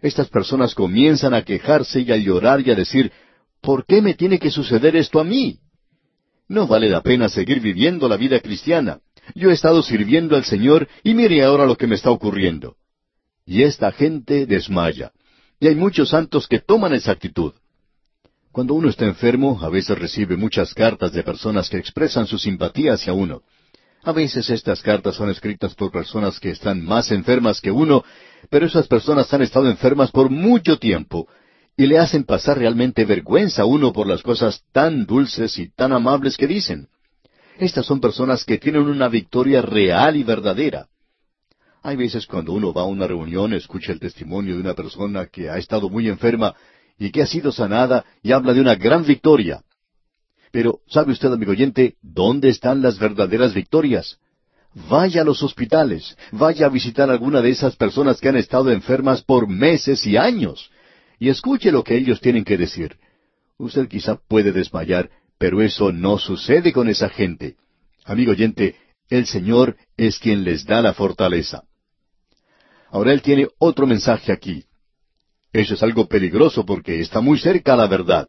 Estas 0.00 0.28
personas 0.28 0.74
comienzan 0.74 1.34
a 1.34 1.42
quejarse 1.42 2.00
y 2.00 2.12
a 2.12 2.16
llorar 2.16 2.60
y 2.66 2.70
a 2.70 2.76
decir, 2.76 3.10
¿por 3.60 3.84
qué 3.84 4.00
me 4.00 4.14
tiene 4.14 4.38
que 4.38 4.50
suceder 4.50 4.94
esto 4.94 5.18
a 5.18 5.24
mí? 5.24 5.58
No 6.48 6.66
vale 6.66 6.88
la 6.88 7.02
pena 7.02 7.28
seguir 7.28 7.60
viviendo 7.60 8.08
la 8.08 8.16
vida 8.16 8.40
cristiana. 8.40 9.00
Yo 9.34 9.50
he 9.50 9.52
estado 9.52 9.82
sirviendo 9.82 10.34
al 10.34 10.44
Señor 10.44 10.88
y 11.04 11.14
mire 11.14 11.42
ahora 11.44 11.66
lo 11.66 11.76
que 11.76 11.86
me 11.86 11.94
está 11.94 12.10
ocurriendo. 12.10 12.76
Y 13.44 13.62
esta 13.62 13.92
gente 13.92 14.46
desmaya. 14.46 15.12
Y 15.60 15.66
hay 15.66 15.74
muchos 15.74 16.10
santos 16.10 16.48
que 16.48 16.60
toman 16.60 16.94
esa 16.94 17.12
actitud. 17.12 17.52
Cuando 18.50 18.74
uno 18.74 18.88
está 18.88 19.04
enfermo, 19.04 19.60
a 19.62 19.68
veces 19.68 19.98
recibe 19.98 20.36
muchas 20.36 20.72
cartas 20.72 21.12
de 21.12 21.22
personas 21.22 21.68
que 21.68 21.76
expresan 21.76 22.26
su 22.26 22.38
simpatía 22.38 22.94
hacia 22.94 23.12
uno. 23.12 23.42
A 24.02 24.12
veces 24.12 24.48
estas 24.48 24.80
cartas 24.80 25.16
son 25.16 25.28
escritas 25.28 25.74
por 25.74 25.90
personas 25.90 26.40
que 26.40 26.50
están 26.50 26.82
más 26.82 27.10
enfermas 27.10 27.60
que 27.60 27.70
uno, 27.70 28.04
pero 28.48 28.66
esas 28.66 28.88
personas 28.88 29.32
han 29.34 29.42
estado 29.42 29.68
enfermas 29.68 30.10
por 30.10 30.30
mucho 30.30 30.78
tiempo 30.78 31.28
y 31.78 31.86
le 31.86 31.96
hacen 31.96 32.24
pasar 32.24 32.58
realmente 32.58 33.04
vergüenza 33.04 33.62
a 33.62 33.64
uno 33.64 33.92
por 33.92 34.08
las 34.08 34.20
cosas 34.20 34.64
tan 34.72 35.06
dulces 35.06 35.60
y 35.60 35.70
tan 35.70 35.92
amables 35.92 36.36
que 36.36 36.48
dicen. 36.48 36.88
Estas 37.56 37.86
son 37.86 38.00
personas 38.00 38.44
que 38.44 38.58
tienen 38.58 38.82
una 38.82 39.08
victoria 39.08 39.62
real 39.62 40.16
y 40.16 40.24
verdadera. 40.24 40.88
Hay 41.84 41.94
veces 41.94 42.26
cuando 42.26 42.52
uno 42.52 42.72
va 42.72 42.82
a 42.82 42.86
una 42.86 43.06
reunión, 43.06 43.52
escucha 43.52 43.92
el 43.92 44.00
testimonio 44.00 44.56
de 44.56 44.60
una 44.60 44.74
persona 44.74 45.26
que 45.26 45.48
ha 45.48 45.56
estado 45.56 45.88
muy 45.88 46.08
enferma 46.08 46.56
y 46.98 47.12
que 47.12 47.22
ha 47.22 47.26
sido 47.26 47.52
sanada 47.52 48.04
y 48.24 48.32
habla 48.32 48.54
de 48.54 48.60
una 48.60 48.74
gran 48.74 49.06
victoria. 49.06 49.62
Pero, 50.50 50.80
¿sabe 50.88 51.12
usted, 51.12 51.32
amigo 51.32 51.52
oyente, 51.52 51.94
dónde 52.02 52.48
están 52.48 52.82
las 52.82 52.98
verdaderas 52.98 53.54
victorias? 53.54 54.18
Vaya 54.90 55.22
a 55.22 55.24
los 55.24 55.44
hospitales, 55.44 56.16
vaya 56.32 56.66
a 56.66 56.70
visitar 56.70 57.08
a 57.08 57.12
alguna 57.12 57.40
de 57.40 57.50
esas 57.50 57.76
personas 57.76 58.20
que 58.20 58.30
han 58.30 58.36
estado 58.36 58.72
enfermas 58.72 59.22
por 59.22 59.46
meses 59.46 60.04
y 60.08 60.16
años, 60.16 60.72
y 61.18 61.28
escuche 61.28 61.72
lo 61.72 61.82
que 61.84 61.96
ellos 61.96 62.20
tienen 62.20 62.44
que 62.44 62.56
decir. 62.56 62.96
Usted 63.58 63.88
quizá 63.88 64.16
puede 64.16 64.52
desmayar, 64.52 65.10
pero 65.38 65.62
eso 65.62 65.92
no 65.92 66.18
sucede 66.18 66.72
con 66.72 66.88
esa 66.88 67.08
gente. 67.08 67.56
Amigo 68.04 68.32
oyente, 68.32 68.76
el 69.08 69.26
Señor 69.26 69.76
es 69.96 70.18
quien 70.18 70.44
les 70.44 70.64
da 70.64 70.80
la 70.82 70.94
fortaleza. 70.94 71.64
Ahora 72.90 73.12
Él 73.12 73.22
tiene 73.22 73.48
otro 73.58 73.86
mensaje 73.86 74.32
aquí. 74.32 74.64
Eso 75.52 75.74
es 75.74 75.82
algo 75.82 76.06
peligroso 76.06 76.64
porque 76.64 77.00
está 77.00 77.20
muy 77.20 77.38
cerca 77.38 77.74
a 77.74 77.76
la 77.76 77.86
verdad. 77.86 78.28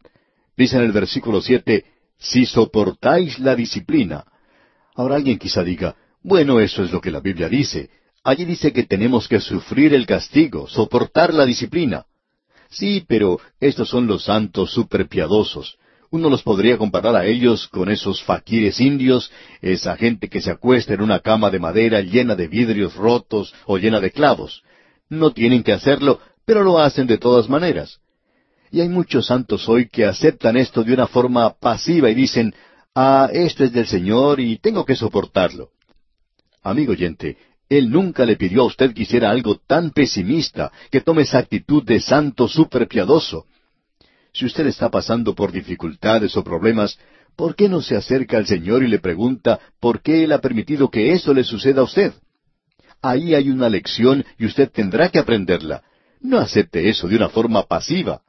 Dice 0.57 0.77
en 0.77 0.83
el 0.83 0.91
versículo 0.91 1.41
siete, 1.41 1.85
si 2.17 2.45
soportáis 2.45 3.39
la 3.39 3.55
disciplina. 3.55 4.25
Ahora 4.95 5.15
alguien 5.15 5.37
quizá 5.37 5.63
diga, 5.63 5.95
bueno, 6.21 6.59
eso 6.59 6.83
es 6.83 6.91
lo 6.91 6.99
que 6.99 7.11
la 7.11 7.21
Biblia 7.21 7.47
dice. 7.47 7.89
Allí 8.23 8.45
dice 8.45 8.73
que 8.73 8.83
tenemos 8.83 9.27
que 9.27 9.39
sufrir 9.39 9.93
el 9.93 10.05
castigo, 10.05 10.67
soportar 10.67 11.33
la 11.33 11.45
disciplina. 11.45 12.05
Sí, 12.69 13.03
pero 13.07 13.39
estos 13.59 13.89
son 13.89 14.07
los 14.07 14.25
santos 14.25 14.71
superpiadosos. 14.71 15.77
Uno 16.11 16.29
los 16.29 16.41
podría 16.41 16.77
comparar 16.77 17.15
a 17.15 17.25
ellos 17.25 17.67
con 17.67 17.89
esos 17.89 18.23
faquires 18.23 18.79
indios, 18.79 19.31
esa 19.61 19.95
gente 19.95 20.27
que 20.27 20.41
se 20.41 20.51
acuesta 20.51 20.93
en 20.93 21.01
una 21.01 21.19
cama 21.19 21.51
de 21.51 21.59
madera 21.59 22.01
llena 22.01 22.35
de 22.35 22.47
vidrios 22.47 22.95
rotos 22.95 23.53
o 23.65 23.77
llena 23.77 23.99
de 23.99 24.11
clavos. 24.11 24.63
No 25.07 25.31
tienen 25.31 25.63
que 25.63 25.73
hacerlo, 25.73 26.19
pero 26.45 26.63
lo 26.63 26.79
hacen 26.79 27.05
de 27.05 27.17
todas 27.17 27.47
maneras. 27.47 27.99
Y 28.71 28.81
hay 28.81 28.89
muchos 28.89 29.27
santos 29.27 29.67
hoy 29.67 29.87
que 29.87 30.05
aceptan 30.05 30.57
esto 30.57 30.83
de 30.83 30.93
una 30.93 31.07
forma 31.07 31.53
pasiva 31.53 32.09
y 32.09 32.15
dicen, 32.15 32.53
ah, 32.95 33.29
esto 33.31 33.63
es 33.63 33.71
del 33.71 33.87
Señor 33.87 34.39
y 34.39 34.57
tengo 34.57 34.85
que 34.85 34.95
soportarlo. 34.95 35.69
Amigo 36.61 36.91
oyente, 36.91 37.37
Él 37.69 37.91
nunca 37.91 38.25
le 38.25 38.35
pidió 38.35 38.63
a 38.63 38.65
usted 38.65 38.93
que 38.93 39.03
hiciera 39.03 39.29
algo 39.29 39.61
tan 39.67 39.91
pesimista, 39.91 40.71
que 40.89 41.01
tome 41.01 41.21
esa 41.21 41.37
actitud 41.37 41.83
de 41.83 42.01
santo 42.01 42.47
superpiadoso. 42.47 43.45
Si 44.33 44.45
usted 44.45 44.65
está 44.65 44.89
pasando 44.89 45.35
por 45.35 45.51
dificultades 45.51 46.35
o 46.35 46.43
problemas, 46.43 46.97
¿por 47.35 47.55
qué 47.55 47.69
no 47.69 47.81
se 47.81 47.95
acerca 47.95 48.37
al 48.37 48.47
Señor 48.47 48.83
y 48.83 48.87
le 48.87 48.97
pregunta 48.97 49.59
por 49.79 50.01
qué 50.01 50.23
Él 50.23 50.31
ha 50.31 50.41
permitido 50.41 50.89
que 50.89 51.13
eso 51.13 51.31
le 51.31 51.43
suceda 51.43 51.81
a 51.81 51.83
usted? 51.83 52.13
Ahí 53.03 53.35
hay 53.35 53.49
una 53.49 53.69
lección 53.69 54.25
y 54.39 54.47
usted 54.47 54.71
tendrá 54.71 55.09
que 55.09 55.19
aprenderla. 55.19 55.83
No 56.21 56.39
acepte 56.39 56.89
eso 56.89 57.07
de 57.07 57.15
una 57.15 57.29
forma 57.29 57.63
pasiva. 57.63 58.21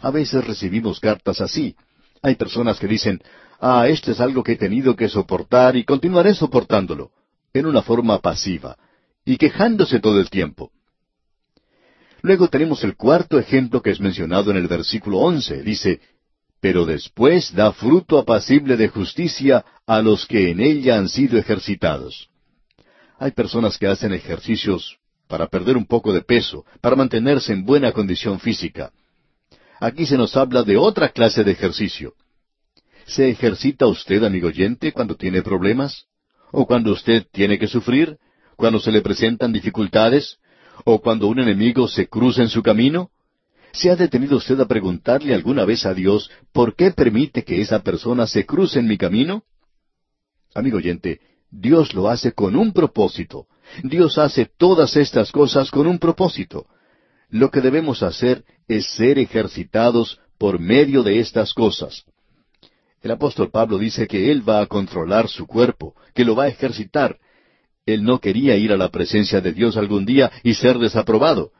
A 0.00 0.10
veces 0.10 0.44
recibimos 0.44 0.98
cartas 0.98 1.40
así. 1.40 1.76
Hay 2.22 2.36
personas 2.36 2.78
que 2.80 2.88
dicen, 2.88 3.22
ah, 3.60 3.86
esto 3.86 4.10
es 4.10 4.20
algo 4.20 4.42
que 4.42 4.52
he 4.52 4.56
tenido 4.56 4.96
que 4.96 5.08
soportar 5.08 5.76
y 5.76 5.84
continuaré 5.84 6.34
soportándolo, 6.34 7.10
en 7.54 7.66
una 7.66 7.82
forma 7.82 8.18
pasiva, 8.20 8.76
y 9.24 9.36
quejándose 9.36 10.00
todo 10.00 10.20
el 10.20 10.30
tiempo. 10.30 10.70
Luego 12.22 12.48
tenemos 12.48 12.84
el 12.84 12.96
cuarto 12.96 13.38
ejemplo 13.38 13.82
que 13.82 13.90
es 13.90 14.00
mencionado 14.00 14.50
en 14.52 14.56
el 14.56 14.68
versículo 14.68 15.18
once. 15.18 15.62
Dice, 15.62 16.00
pero 16.60 16.86
después 16.86 17.52
da 17.52 17.72
fruto 17.72 18.18
apacible 18.18 18.76
de 18.76 18.88
justicia 18.88 19.64
a 19.86 20.00
los 20.00 20.26
que 20.26 20.50
en 20.50 20.60
ella 20.60 20.98
han 20.98 21.08
sido 21.08 21.36
ejercitados. 21.36 22.28
Hay 23.18 23.32
personas 23.32 23.76
que 23.76 23.88
hacen 23.88 24.12
ejercicios 24.12 24.98
para 25.26 25.48
perder 25.48 25.76
un 25.76 25.86
poco 25.86 26.12
de 26.12 26.22
peso, 26.22 26.64
para 26.80 26.94
mantenerse 26.94 27.52
en 27.52 27.64
buena 27.64 27.90
condición 27.90 28.38
física. 28.38 28.92
Aquí 29.80 30.06
se 30.06 30.16
nos 30.16 30.36
habla 30.36 30.62
de 30.62 30.76
otra 30.76 31.08
clase 31.08 31.42
de 31.42 31.50
ejercicio. 31.50 32.14
¿Se 33.06 33.28
ejercita 33.28 33.86
usted, 33.86 34.22
amigo 34.22 34.46
oyente, 34.46 34.92
cuando 34.92 35.16
tiene 35.16 35.42
problemas? 35.42 36.06
¿O 36.52 36.66
cuando 36.66 36.92
usted 36.92 37.26
tiene 37.32 37.58
que 37.58 37.66
sufrir? 37.66 38.18
¿Cuando 38.56 38.78
se 38.78 38.92
le 38.92 39.00
presentan 39.00 39.52
dificultades? 39.52 40.38
¿O 40.84 41.00
cuando 41.00 41.26
un 41.26 41.40
enemigo 41.40 41.88
se 41.88 42.06
cruza 42.08 42.42
en 42.42 42.50
su 42.50 42.62
camino? 42.62 43.10
¿Se 43.72 43.90
ha 43.90 43.96
detenido 43.96 44.36
usted 44.36 44.60
a 44.60 44.68
preguntarle 44.68 45.34
alguna 45.34 45.64
vez 45.64 45.86
a 45.86 45.94
Dios 45.94 46.30
por 46.52 46.76
qué 46.76 46.90
permite 46.90 47.42
que 47.42 47.62
esa 47.62 47.82
persona 47.82 48.26
se 48.26 48.44
cruce 48.44 48.78
en 48.78 48.86
mi 48.86 48.98
camino? 48.98 49.44
Amigo 50.54 50.76
oyente, 50.76 51.20
Dios 51.50 51.94
lo 51.94 52.10
hace 52.10 52.32
con 52.32 52.54
un 52.54 52.72
propósito. 52.74 53.46
Dios 53.82 54.18
hace 54.18 54.44
todas 54.44 54.94
estas 54.96 55.32
cosas 55.32 55.70
con 55.70 55.86
un 55.86 55.98
propósito. 55.98 56.66
Lo 57.30 57.50
que 57.50 57.62
debemos 57.62 58.02
hacer 58.02 58.44
es 58.68 58.86
ser 58.94 59.18
ejercitados 59.18 60.20
por 60.36 60.60
medio 60.60 61.02
de 61.02 61.20
estas 61.20 61.54
cosas. 61.54 62.04
El 63.02 63.10
apóstol 63.10 63.50
Pablo 63.50 63.78
dice 63.78 64.06
que 64.06 64.30
él 64.30 64.48
va 64.48 64.60
a 64.60 64.66
controlar 64.66 65.28
su 65.28 65.46
cuerpo, 65.46 65.94
que 66.14 66.24
lo 66.24 66.36
va 66.36 66.44
a 66.44 66.48
ejercitar. 66.48 67.18
Él 67.84 68.04
no 68.04 68.20
quería 68.20 68.56
ir 68.56 68.72
a 68.72 68.76
la 68.76 68.90
presencia 68.90 69.40
de 69.40 69.52
Dios 69.52 69.76
algún 69.76 70.06
día 70.06 70.30
y 70.44 70.54
ser 70.54 70.78
desaprobado. 70.78 71.50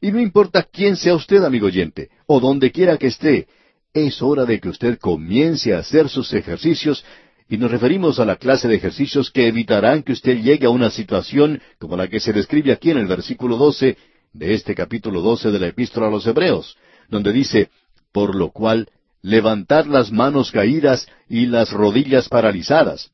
Y 0.00 0.12
no 0.12 0.20
importa 0.20 0.62
quién 0.62 0.96
sea 0.96 1.14
usted, 1.14 1.42
amigo 1.44 1.66
oyente, 1.66 2.10
o 2.26 2.40
donde 2.40 2.70
quiera 2.70 2.96
que 2.98 3.08
esté, 3.08 3.48
es 3.92 4.22
hora 4.22 4.44
de 4.44 4.60
que 4.60 4.68
usted 4.68 4.98
comience 4.98 5.74
a 5.74 5.78
hacer 5.78 6.08
sus 6.08 6.32
ejercicios 6.32 7.04
y 7.48 7.58
nos 7.58 7.70
referimos 7.70 8.18
a 8.18 8.24
la 8.24 8.36
clase 8.36 8.68
de 8.68 8.76
ejercicios 8.76 9.30
que 9.30 9.46
evitarán 9.46 10.02
que 10.02 10.12
usted 10.12 10.40
llegue 10.40 10.66
a 10.66 10.70
una 10.70 10.90
situación 10.90 11.60
como 11.78 11.96
la 11.96 12.08
que 12.08 12.20
se 12.20 12.32
describe 12.32 12.72
aquí 12.72 12.90
en 12.90 12.98
el 12.98 13.06
versículo 13.06 13.56
12 13.56 13.96
de 14.32 14.54
este 14.54 14.74
capítulo 14.74 15.20
doce 15.20 15.50
de 15.50 15.58
la 15.58 15.66
Epístola 15.66 16.06
a 16.06 16.10
los 16.10 16.26
Hebreos, 16.26 16.76
donde 17.08 17.32
dice, 17.32 17.68
por 18.12 18.34
lo 18.34 18.50
cual, 18.50 18.88
levantad 19.22 19.86
las 19.86 20.10
manos 20.10 20.50
caídas 20.50 21.06
y 21.28 21.46
las 21.46 21.70
rodillas 21.70 22.28
paralizadas. 22.28 23.10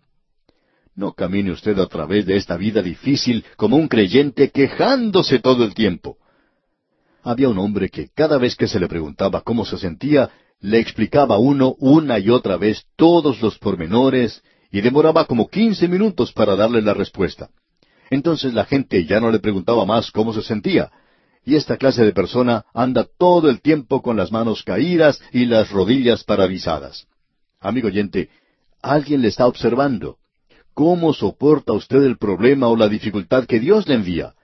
No 0.94 1.12
camine 1.12 1.52
usted 1.52 1.78
a 1.78 1.86
través 1.86 2.26
de 2.26 2.36
esta 2.36 2.56
vida 2.56 2.82
difícil 2.82 3.44
como 3.56 3.76
un 3.76 3.86
creyente 3.86 4.50
quejándose 4.50 5.38
todo 5.38 5.64
el 5.64 5.74
tiempo. 5.74 6.16
Había 7.22 7.48
un 7.48 7.58
hombre 7.58 7.90
que 7.90 8.08
cada 8.14 8.38
vez 8.38 8.56
que 8.56 8.66
se 8.66 8.80
le 8.80 8.88
preguntaba 8.88 9.42
cómo 9.42 9.64
se 9.64 9.78
sentía, 9.78 10.30
le 10.60 10.80
explicaba 10.80 11.36
a 11.36 11.38
uno 11.38 11.76
una 11.78 12.18
y 12.18 12.30
otra 12.30 12.56
vez 12.56 12.84
todos 12.96 13.40
los 13.42 13.58
pormenores 13.58 14.42
y 14.72 14.80
demoraba 14.80 15.26
como 15.26 15.48
quince 15.48 15.88
minutos 15.88 16.32
para 16.32 16.56
darle 16.56 16.82
la 16.82 16.94
respuesta. 16.94 17.50
Entonces 18.10 18.54
la 18.54 18.64
gente 18.64 19.04
ya 19.04 19.20
no 19.20 19.30
le 19.30 19.38
preguntaba 19.38 19.84
más 19.84 20.10
cómo 20.10 20.32
se 20.32 20.42
sentía, 20.42 20.90
y 21.48 21.56
esta 21.56 21.78
clase 21.78 22.04
de 22.04 22.12
persona 22.12 22.66
anda 22.74 23.06
todo 23.16 23.48
el 23.48 23.62
tiempo 23.62 24.02
con 24.02 24.18
las 24.18 24.30
manos 24.30 24.62
caídas 24.62 25.18
y 25.32 25.46
las 25.46 25.70
rodillas 25.70 26.22
paralizadas. 26.22 27.06
Amigo 27.58 27.88
oyente, 27.88 28.28
alguien 28.82 29.22
le 29.22 29.28
está 29.28 29.46
observando. 29.46 30.18
¿Cómo 30.74 31.14
soporta 31.14 31.72
usted 31.72 32.02
el 32.02 32.18
problema 32.18 32.68
o 32.68 32.76
la 32.76 32.86
dificultad 32.86 33.46
que 33.46 33.60
Dios 33.60 33.88
le 33.88 33.94
envía? 33.94 34.34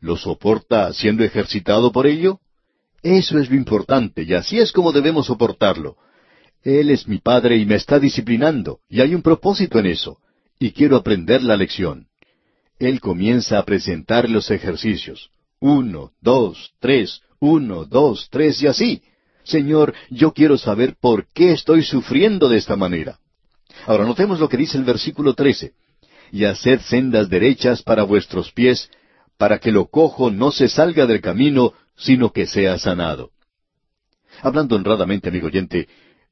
¿Lo 0.00 0.18
soporta 0.18 0.92
siendo 0.92 1.24
ejercitado 1.24 1.92
por 1.92 2.06
ello? 2.06 2.40
Eso 3.02 3.38
es 3.38 3.48
lo 3.48 3.56
importante, 3.56 4.24
y 4.24 4.34
así 4.34 4.58
es 4.58 4.70
como 4.70 4.92
debemos 4.92 5.28
soportarlo. 5.28 5.96
Él 6.62 6.90
es 6.90 7.08
mi 7.08 7.20
Padre 7.20 7.56
y 7.56 7.64
me 7.64 7.76
está 7.76 7.98
disciplinando, 7.98 8.80
y 8.86 9.00
hay 9.00 9.14
un 9.14 9.22
propósito 9.22 9.78
en 9.78 9.86
eso, 9.86 10.18
y 10.58 10.72
quiero 10.72 10.96
aprender 10.96 11.42
la 11.42 11.56
lección. 11.56 12.06
Él 12.78 13.00
comienza 13.00 13.58
a 13.58 13.64
presentar 13.64 14.28
los 14.28 14.50
ejercicios. 14.50 15.30
Uno, 15.60 16.12
dos, 16.20 16.72
tres, 16.78 17.20
uno, 17.40 17.84
dos, 17.84 18.28
tres 18.30 18.62
y 18.62 18.66
así. 18.66 19.02
Señor, 19.44 19.94
yo 20.10 20.32
quiero 20.32 20.58
saber 20.58 20.96
por 21.00 21.26
qué 21.32 21.52
estoy 21.52 21.82
sufriendo 21.82 22.48
de 22.48 22.58
esta 22.58 22.76
manera. 22.76 23.18
Ahora 23.86 24.04
notemos 24.04 24.40
lo 24.40 24.48
que 24.48 24.56
dice 24.56 24.76
el 24.78 24.84
versículo 24.84 25.34
trece. 25.34 25.72
y 26.30 26.44
haced 26.44 26.80
sendas 26.80 27.30
derechas 27.30 27.82
para 27.82 28.02
vuestros 28.02 28.52
pies, 28.52 28.90
para 29.38 29.58
que 29.58 29.72
lo 29.72 29.86
cojo 29.86 30.30
no 30.30 30.50
se 30.50 30.68
salga 30.68 31.06
del 31.06 31.22
camino, 31.22 31.72
sino 31.96 32.32
que 32.32 32.46
sea 32.46 32.78
sanado. 32.78 33.30
Hablando 34.42 34.76
honradamente, 34.76 35.30
amigo 35.30 35.46
oyente, 35.46 35.88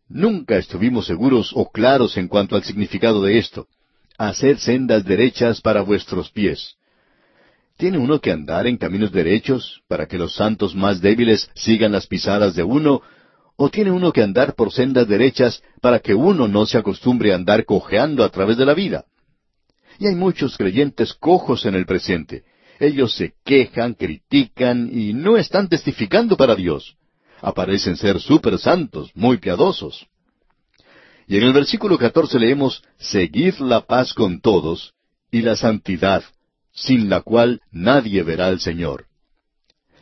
nunca 0.08 0.58
estuvimos 0.58 1.06
seguros 1.06 1.50
o 1.54 1.70
claros 1.70 2.18
en 2.18 2.28
cuanto 2.28 2.56
al 2.56 2.64
significado 2.64 3.22
de 3.22 3.38
esto. 3.38 3.68
Haced 4.18 4.58
sendas 4.58 5.04
derechas 5.04 5.62
para 5.62 5.80
vuestros 5.80 6.30
pies. 6.30 6.76
¿Tiene 7.76 7.98
uno 7.98 8.20
que 8.20 8.32
andar 8.32 8.66
en 8.66 8.78
caminos 8.78 9.12
derechos 9.12 9.82
para 9.86 10.06
que 10.06 10.16
los 10.16 10.34
santos 10.34 10.74
más 10.74 11.02
débiles 11.02 11.50
sigan 11.54 11.92
las 11.92 12.06
pisadas 12.06 12.54
de 12.54 12.62
uno? 12.62 13.02
¿O 13.56 13.68
tiene 13.68 13.90
uno 13.90 14.12
que 14.12 14.22
andar 14.22 14.54
por 14.54 14.72
sendas 14.72 15.06
derechas 15.06 15.62
para 15.82 15.98
que 15.98 16.14
uno 16.14 16.48
no 16.48 16.64
se 16.64 16.78
acostumbre 16.78 17.32
a 17.32 17.36
andar 17.36 17.66
cojeando 17.66 18.24
a 18.24 18.30
través 18.30 18.56
de 18.56 18.64
la 18.64 18.72
vida? 18.72 19.04
Y 19.98 20.06
hay 20.06 20.14
muchos 20.14 20.56
creyentes 20.56 21.12
cojos 21.14 21.66
en 21.66 21.74
el 21.74 21.84
presente. 21.84 22.44
Ellos 22.80 23.14
se 23.14 23.34
quejan, 23.44 23.94
critican 23.94 24.90
y 24.92 25.12
no 25.12 25.36
están 25.36 25.68
testificando 25.68 26.36
para 26.36 26.54
Dios. 26.54 26.96
Aparecen 27.42 27.96
ser 27.96 28.20
super 28.20 28.58
santos, 28.58 29.10
muy 29.14 29.36
piadosos. 29.36 30.06
Y 31.26 31.36
en 31.36 31.44
el 31.44 31.52
versículo 31.52 31.98
14 31.98 32.38
leemos, 32.38 32.82
Seguid 32.98 33.56
la 33.58 33.82
paz 33.82 34.14
con 34.14 34.40
todos 34.40 34.94
y 35.30 35.42
la 35.42 35.56
santidad, 35.56 36.22
sin 36.76 37.08
la 37.08 37.22
cual 37.22 37.62
nadie 37.72 38.22
verá 38.22 38.46
al 38.46 38.60
Señor. 38.60 39.06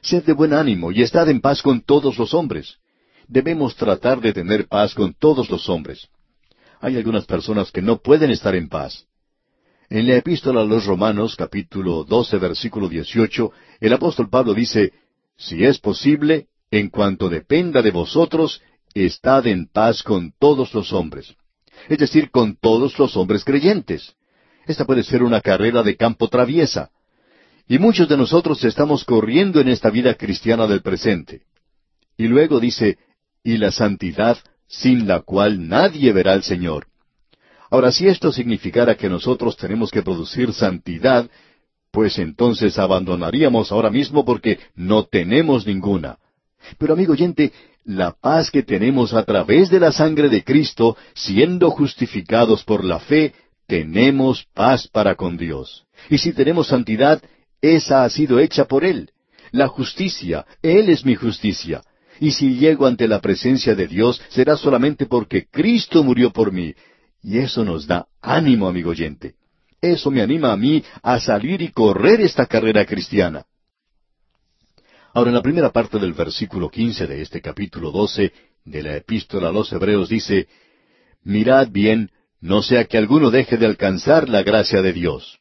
Sed 0.03 0.25
de 0.25 0.35
buen 0.35 0.53
ánimo 0.53 0.93
y 0.93 1.03
estad 1.03 1.29
en 1.31 1.41
paz 1.41 1.63
con 1.63 1.81
todos 1.81 2.19
los 2.19 2.35
hombres. 2.35 2.77
Debemos 3.29 3.75
tratar 3.77 4.21
de 4.21 4.35
tener 4.35 4.67
paz 4.67 4.93
con 4.93 5.15
todos 5.15 5.49
los 5.49 5.69
hombres. 5.69 6.09
Hay 6.81 6.97
algunas 6.97 7.25
personas 7.25 7.71
que 7.71 7.81
no 7.81 7.99
pueden 7.99 8.31
estar 8.31 8.55
en 8.55 8.69
paz. 8.69 9.07
En 9.89 10.07
la 10.09 10.17
epístola 10.17 10.63
a 10.63 10.65
los 10.65 10.85
Romanos, 10.85 11.37
capítulo 11.37 12.05
12, 12.05 12.39
versículo 12.39 12.89
18, 12.89 13.53
el 13.81 13.93
apóstol 13.93 14.29
Pablo 14.29 14.53
dice, 14.53 14.93
Si 15.37 15.65
es 15.65 15.79
posible, 15.79 16.49
en 16.71 16.91
cuanto 16.91 17.29
dependa 17.29 17.81
de 17.83 17.93
vosotros, 17.93 18.61
estad 18.95 19.47
en 19.47 19.69
paz 19.69 20.03
con 20.03 20.33
todos 20.39 20.75
los 20.75 20.93
hombres. 20.93 21.35
Es 21.89 21.99
decir, 21.99 22.31
con 22.31 22.57
todos 22.57 22.99
los 22.99 23.17
hombres 23.17 23.45
creyentes. 23.45 24.17
Esta 24.67 24.85
puede 24.85 25.03
ser 25.03 25.23
una 25.23 25.41
carrera 25.41 25.83
de 25.83 25.97
campo 25.97 26.29
traviesa. 26.29 26.91
Y 27.67 27.79
muchos 27.79 28.09
de 28.09 28.17
nosotros 28.17 28.63
estamos 28.65 29.05
corriendo 29.05 29.61
en 29.61 29.69
esta 29.69 29.91
vida 29.91 30.15
cristiana 30.15 30.67
del 30.67 30.83
presente. 30.83 31.43
Y 32.17 32.29
luego 32.29 32.61
dice, 32.61 32.99
y 33.43 33.57
la 33.57 33.71
santidad 33.71 34.39
sin 34.67 35.07
la 35.07 35.21
cual 35.21 35.69
nadie 35.69 36.13
verá 36.13 36.33
al 36.33 36.43
Señor. 36.43 36.87
Ahora, 37.71 37.91
si 37.91 38.07
esto 38.07 38.33
significara 38.33 38.97
que 38.97 39.09
nosotros 39.09 39.57
tenemos 39.57 39.91
que 39.91 40.03
producir 40.03 40.53
santidad, 40.53 41.29
pues 41.91 42.19
entonces 42.19 42.79
abandonaríamos 42.79 43.73
ahora 43.73 43.91
mismo 43.91 44.25
porque 44.25 44.59
no 44.75 45.05
tenemos 45.05 45.67
ninguna. 45.67 46.19
Pero 46.79 46.95
amigo 46.95 47.13
oyente, 47.13 47.53
la 47.85 48.13
paz 48.13 48.51
que 48.51 48.63
tenemos 48.63 49.13
a 49.13 49.25
través 49.25 49.71
de 49.71 49.81
la 49.81 49.93
sangre 49.93 50.29
de 50.29 50.43
Cristo, 50.43 50.97
siendo 51.15 51.71
justificados 51.71 52.65
por 52.65 52.85
la 52.85 52.99
fe, 52.99 53.35
tenemos 53.67 54.47
paz 54.55 54.89
para 54.89 55.15
con 55.15 55.37
Dios. 55.37 55.85
Y 56.11 56.19
si 56.19 56.33
tenemos 56.33 56.69
santidad, 56.69 57.23
esa 57.61 58.05
ha 58.05 58.11
sido 58.11 58.39
hecha 58.39 58.67
por 58.67 58.85
Él. 58.85 59.11
La 59.53 59.69
justicia, 59.69 60.45
Él 60.63 60.89
es 60.91 61.05
mi 61.05 61.15
justicia. 61.15 61.83
Y 62.21 62.33
si 62.33 62.57
llego 62.57 62.87
ante 62.87 63.09
la 63.09 63.21
presencia 63.21 63.75
de 63.75 63.87
Dios, 63.87 64.21
será 64.29 64.57
solamente 64.57 65.07
porque 65.07 65.47
Cristo 65.51 66.03
murió 66.03 66.33
por 66.33 66.53
mí. 66.53 66.75
Y 67.23 67.39
eso 67.39 67.65
nos 67.65 67.87
da 67.87 68.07
ánimo, 68.21 68.69
amigo 68.69 68.91
oyente. 68.91 69.35
Eso 69.81 70.11
me 70.11 70.23
anima 70.23 70.53
a 70.53 70.57
mí 70.57 70.83
a 71.03 71.21
salir 71.21 71.61
y 71.63 71.69
correr 71.69 72.21
esta 72.21 72.47
carrera 72.47 72.85
cristiana. 72.85 73.45
Ahora, 75.13 75.31
en 75.31 75.35
la 75.37 75.43
primera 75.43 75.71
parte 75.71 75.99
del 75.99 76.13
versículo 76.13 76.69
quince 76.69 77.07
de 77.07 77.23
este 77.23 77.41
capítulo 77.41 77.91
doce 77.91 78.33
de 78.65 78.83
la 78.83 78.97
epístola 78.97 79.49
a 79.49 79.53
los 79.53 79.73
Hebreos 79.73 80.09
dice, 80.09 80.49
Mirad 81.23 81.69
bien, 81.71 82.11
no 82.45 82.61
sea 82.61 82.85
que 82.85 82.99
alguno 82.99 83.31
deje 83.31 83.57
de 83.57 83.65
alcanzar 83.65 84.29
la 84.29 84.43
gracia 84.43 84.83
de 84.83 84.93
Dios. 84.93 85.39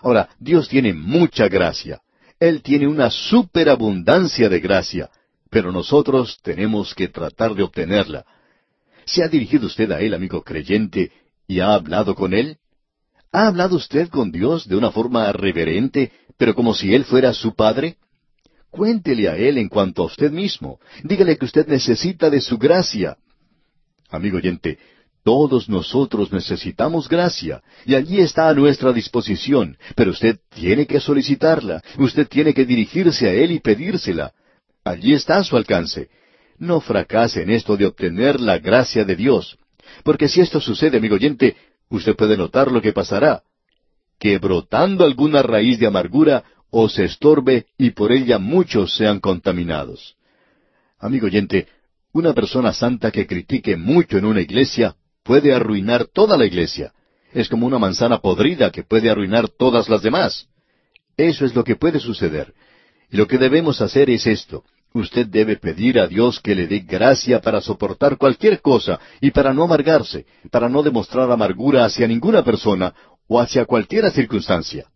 Ahora, 0.00 0.30
Dios 0.40 0.68
tiene 0.68 0.92
mucha 0.92 1.46
gracia. 1.46 2.02
Él 2.40 2.60
tiene 2.60 2.88
una 2.88 3.08
superabundancia 3.08 4.48
de 4.48 4.58
gracia, 4.58 5.10
pero 5.48 5.70
nosotros 5.70 6.40
tenemos 6.42 6.92
que 6.92 7.06
tratar 7.06 7.54
de 7.54 7.62
obtenerla. 7.62 8.24
¿Se 9.06 9.22
ha 9.22 9.28
dirigido 9.28 9.68
usted 9.68 9.92
a 9.92 10.00
Él, 10.00 10.12
amigo 10.12 10.42
creyente, 10.42 11.12
y 11.46 11.60
ha 11.60 11.72
hablado 11.72 12.16
con 12.16 12.34
Él? 12.34 12.56
¿Ha 13.30 13.46
hablado 13.46 13.76
usted 13.76 14.08
con 14.08 14.32
Dios 14.32 14.66
de 14.66 14.74
una 14.74 14.90
forma 14.90 15.30
reverente, 15.30 16.10
pero 16.36 16.56
como 16.56 16.74
si 16.74 16.92
Él 16.92 17.04
fuera 17.04 17.32
su 17.32 17.54
Padre? 17.54 17.96
Cuéntele 18.70 19.28
a 19.28 19.36
Él 19.36 19.56
en 19.56 19.68
cuanto 19.68 20.02
a 20.02 20.06
usted 20.06 20.32
mismo. 20.32 20.80
Dígale 21.04 21.38
que 21.38 21.44
usted 21.44 21.68
necesita 21.68 22.28
de 22.28 22.40
su 22.40 22.58
gracia. 22.58 23.18
Amigo 24.10 24.38
oyente, 24.38 24.78
todos 25.24 25.70
nosotros 25.70 26.30
necesitamos 26.30 27.08
gracia, 27.08 27.62
y 27.86 27.94
allí 27.94 28.20
está 28.20 28.48
a 28.48 28.54
nuestra 28.54 28.92
disposición, 28.92 29.78
pero 29.96 30.10
usted 30.10 30.38
tiene 30.54 30.86
que 30.86 31.00
solicitarla, 31.00 31.82
usted 31.98 32.28
tiene 32.28 32.52
que 32.52 32.66
dirigirse 32.66 33.26
a 33.26 33.32
Él 33.32 33.50
y 33.52 33.60
pedírsela. 33.60 34.34
Allí 34.84 35.14
está 35.14 35.38
a 35.38 35.44
su 35.44 35.56
alcance. 35.56 36.10
No 36.58 36.78
fracase 36.80 37.42
en 37.42 37.50
esto 37.50 37.76
de 37.78 37.86
obtener 37.86 38.38
la 38.38 38.58
gracia 38.58 39.04
de 39.04 39.16
Dios, 39.16 39.58
porque 40.04 40.28
si 40.28 40.42
esto 40.42 40.60
sucede, 40.60 40.98
amigo 40.98 41.14
oyente, 41.14 41.56
usted 41.88 42.14
puede 42.14 42.36
notar 42.36 42.70
lo 42.70 42.82
que 42.82 42.92
pasará, 42.92 43.42
que 44.18 44.36
brotando 44.38 45.04
alguna 45.04 45.42
raíz 45.42 45.78
de 45.78 45.86
amargura 45.86 46.44
os 46.68 46.98
estorbe 46.98 47.66
y 47.78 47.90
por 47.90 48.12
ella 48.12 48.38
muchos 48.38 48.94
sean 48.94 49.20
contaminados. 49.20 50.16
Amigo 50.98 51.26
oyente, 51.26 51.66
una 52.12 52.34
persona 52.34 52.74
santa 52.74 53.10
que 53.10 53.26
critique 53.26 53.76
mucho 53.76 54.18
en 54.18 54.26
una 54.26 54.42
iglesia 54.42 54.94
puede 55.24 55.52
arruinar 55.52 56.06
toda 56.06 56.36
la 56.36 56.44
iglesia. 56.44 56.92
Es 57.32 57.48
como 57.48 57.66
una 57.66 57.80
manzana 57.80 58.18
podrida 58.18 58.70
que 58.70 58.84
puede 58.84 59.10
arruinar 59.10 59.48
todas 59.48 59.88
las 59.88 60.02
demás. 60.02 60.46
Eso 61.16 61.44
es 61.44 61.54
lo 61.54 61.64
que 61.64 61.74
puede 61.74 61.98
suceder. 61.98 62.54
Y 63.10 63.16
lo 63.16 63.26
que 63.26 63.38
debemos 63.38 63.80
hacer 63.80 64.10
es 64.10 64.26
esto. 64.26 64.64
Usted 64.92 65.26
debe 65.26 65.56
pedir 65.56 65.98
a 65.98 66.06
Dios 66.06 66.38
que 66.40 66.54
le 66.54 66.68
dé 66.68 66.80
gracia 66.80 67.40
para 67.40 67.60
soportar 67.60 68.16
cualquier 68.16 68.60
cosa 68.60 69.00
y 69.20 69.32
para 69.32 69.52
no 69.52 69.64
amargarse, 69.64 70.26
para 70.52 70.68
no 70.68 70.84
demostrar 70.84 71.28
amargura 71.32 71.84
hacia 71.84 72.06
ninguna 72.06 72.44
persona 72.44 72.94
o 73.26 73.40
hacia 73.40 73.64
cualquiera 73.64 74.10
circunstancia. 74.10 74.86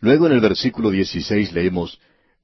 Luego 0.00 0.26
en 0.26 0.32
el 0.32 0.40
versículo 0.40 0.90
16 0.90 1.52
leemos, 1.52 2.00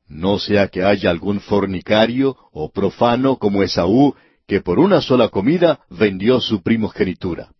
No 0.07 0.39
sea 0.39 0.69
que 0.69 0.85
haya 0.85 1.11
algún 1.11 1.41
fornicario 1.41 2.37
o 2.53 2.71
profano 2.71 3.37
como 3.37 3.63
Esaú, 3.65 4.15
que 4.53 4.61
por 4.61 4.79
una 4.79 5.01
sola 5.01 5.31
comida 5.31 5.81
vendió 5.89 6.39
su 6.39 6.63
primogenitura. 6.63 7.53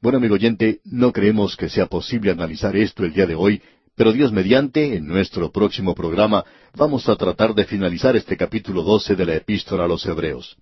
Bueno, 0.00 0.18
amigo 0.18 0.34
oyente, 0.34 0.80
no 0.82 1.12
creemos 1.12 1.56
que 1.56 1.68
sea 1.68 1.86
posible 1.86 2.32
analizar 2.32 2.76
esto 2.76 3.04
el 3.04 3.12
día 3.12 3.26
de 3.26 3.36
hoy, 3.36 3.62
pero 3.94 4.12
Dios 4.12 4.32
mediante, 4.32 4.96
en 4.96 5.06
nuestro 5.06 5.52
próximo 5.52 5.94
programa, 5.94 6.44
vamos 6.74 7.08
a 7.08 7.14
tratar 7.14 7.54
de 7.54 7.64
finalizar 7.64 8.16
este 8.16 8.36
capítulo 8.36 8.82
12 8.82 9.14
de 9.14 9.24
la 9.24 9.36
epístola 9.36 9.84
a 9.84 9.86
los 9.86 10.04
Hebreos. 10.04 10.56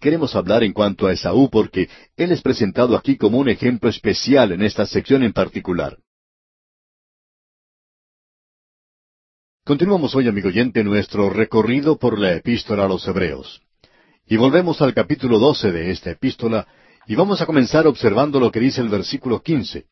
Queremos 0.00 0.34
hablar 0.34 0.64
en 0.64 0.72
cuanto 0.72 1.06
a 1.06 1.12
Esaú 1.12 1.48
porque 1.48 1.88
él 2.16 2.32
es 2.32 2.42
presentado 2.42 2.96
aquí 2.96 3.16
como 3.16 3.38
un 3.38 3.48
ejemplo 3.48 3.88
especial 3.88 4.50
en 4.50 4.62
esta 4.64 4.84
sección 4.84 5.22
en 5.22 5.32
particular. 5.32 5.96
Continuamos 9.64 10.12
hoy, 10.16 10.26
amigo 10.26 10.48
oyente, 10.48 10.82
nuestro 10.82 11.30
recorrido 11.30 11.98
por 11.98 12.18
la 12.18 12.34
epístola 12.34 12.86
a 12.86 12.88
los 12.88 13.06
Hebreos. 13.06 13.60
Y 14.26 14.36
volvemos 14.38 14.80
al 14.80 14.94
capítulo 14.94 15.38
12 15.38 15.70
de 15.70 15.90
esta 15.90 16.10
epístola 16.10 16.66
y 17.06 17.14
vamos 17.14 17.42
a 17.42 17.46
comenzar 17.46 17.86
observando 17.86 18.40
lo 18.40 18.50
que 18.50 18.58
dice 18.58 18.80
el 18.80 18.88
versículo 18.88 19.42
15. 19.42 19.84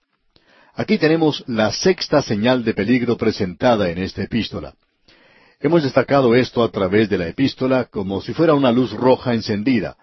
Aquí 0.74 0.96
tenemos 0.96 1.44
la 1.46 1.70
sexta 1.70 2.22
señal 2.22 2.64
de 2.64 2.72
peligro 2.72 3.18
presentada 3.18 3.90
en 3.90 3.98
esta 3.98 4.22
epístola. 4.22 4.74
Hemos 5.60 5.82
destacado 5.82 6.34
esto 6.34 6.62
a 6.62 6.70
través 6.70 7.10
de 7.10 7.18
la 7.18 7.28
epístola 7.28 7.84
como 7.84 8.22
si 8.22 8.32
fuera 8.32 8.54
una 8.54 8.72
luz 8.72 8.92
roja 8.92 9.34
encendida. 9.34 9.98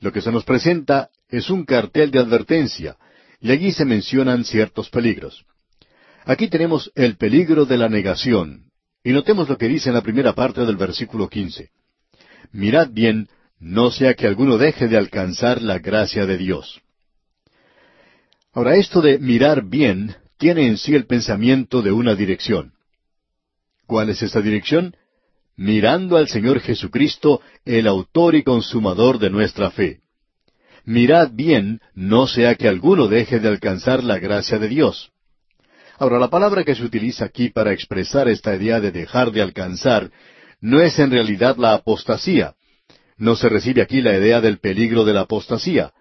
Lo 0.00 0.10
que 0.10 0.22
se 0.22 0.32
nos 0.32 0.44
presenta 0.44 1.10
es 1.28 1.50
un 1.50 1.66
cartel 1.66 2.10
de 2.10 2.18
advertencia, 2.18 2.96
y 3.40 3.50
allí 3.50 3.72
se 3.72 3.84
mencionan 3.84 4.44
ciertos 4.44 4.88
peligros. 4.88 5.44
Aquí 6.24 6.48
tenemos 6.48 6.90
el 6.94 7.16
peligro 7.18 7.66
de 7.66 7.76
la 7.76 7.90
negación, 7.90 8.70
y 9.04 9.12
notemos 9.12 9.50
lo 9.50 9.58
que 9.58 9.68
dice 9.68 9.90
en 9.90 9.94
la 9.94 10.02
primera 10.02 10.32
parte 10.32 10.64
del 10.64 10.76
versículo 10.76 11.28
quince. 11.28 11.70
Mirad 12.52 12.88
bien, 12.90 13.28
no 13.58 13.90
sea 13.90 14.14
que 14.14 14.26
alguno 14.26 14.58
deje 14.58 14.88
de 14.88 14.96
alcanzar 14.96 15.62
la 15.62 15.78
gracia 15.78 16.26
de 16.26 16.36
Dios. 16.36 16.80
Ahora, 18.52 18.76
esto 18.76 19.00
de 19.00 19.18
mirar 19.18 19.64
bien 19.64 20.16
tiene 20.38 20.66
en 20.66 20.78
sí 20.78 20.94
el 20.94 21.06
pensamiento 21.06 21.82
de 21.82 21.92
una 21.92 22.14
dirección. 22.14 22.72
¿Cuál 23.86 24.10
es 24.10 24.22
esa 24.22 24.40
dirección? 24.40 24.96
Mirando 25.56 26.16
al 26.16 26.28
Señor 26.28 26.60
Jesucristo, 26.60 27.40
el 27.64 27.86
autor 27.86 28.34
y 28.34 28.42
consumador 28.42 29.18
de 29.18 29.30
nuestra 29.30 29.70
fe. 29.70 30.00
mirad 30.84 31.30
bien, 31.32 31.80
no 31.94 32.26
sea 32.26 32.54
que 32.54 32.68
alguno 32.68 33.08
deje 33.08 33.40
de 33.40 33.48
alcanzar 33.48 34.04
la 34.04 34.18
gracia 34.18 34.58
de 34.58 34.68
Dios. 34.68 35.10
Ahora, 35.98 36.18
la 36.18 36.28
palabra 36.28 36.62
que 36.62 36.74
se 36.74 36.84
utiliza 36.84 37.24
aquí 37.24 37.48
para 37.48 37.72
expresar 37.72 38.28
esta 38.28 38.54
idea 38.54 38.80
de 38.80 38.92
dejar 38.92 39.32
de 39.32 39.42
alcanzar 39.42 40.10
no 40.60 40.80
es 40.80 40.98
en 40.98 41.10
realidad 41.10 41.56
la 41.56 41.74
apostasía. 41.74 42.54
No 43.18 43.36
se 43.36 43.48
recibe 43.48 43.82
aquí 43.82 44.00
la 44.02 44.16
idea 44.16 44.40
del 44.40 44.58
peligro 44.58 45.04
de 45.04 45.14
la 45.14 45.22
apostasía. 45.22 45.92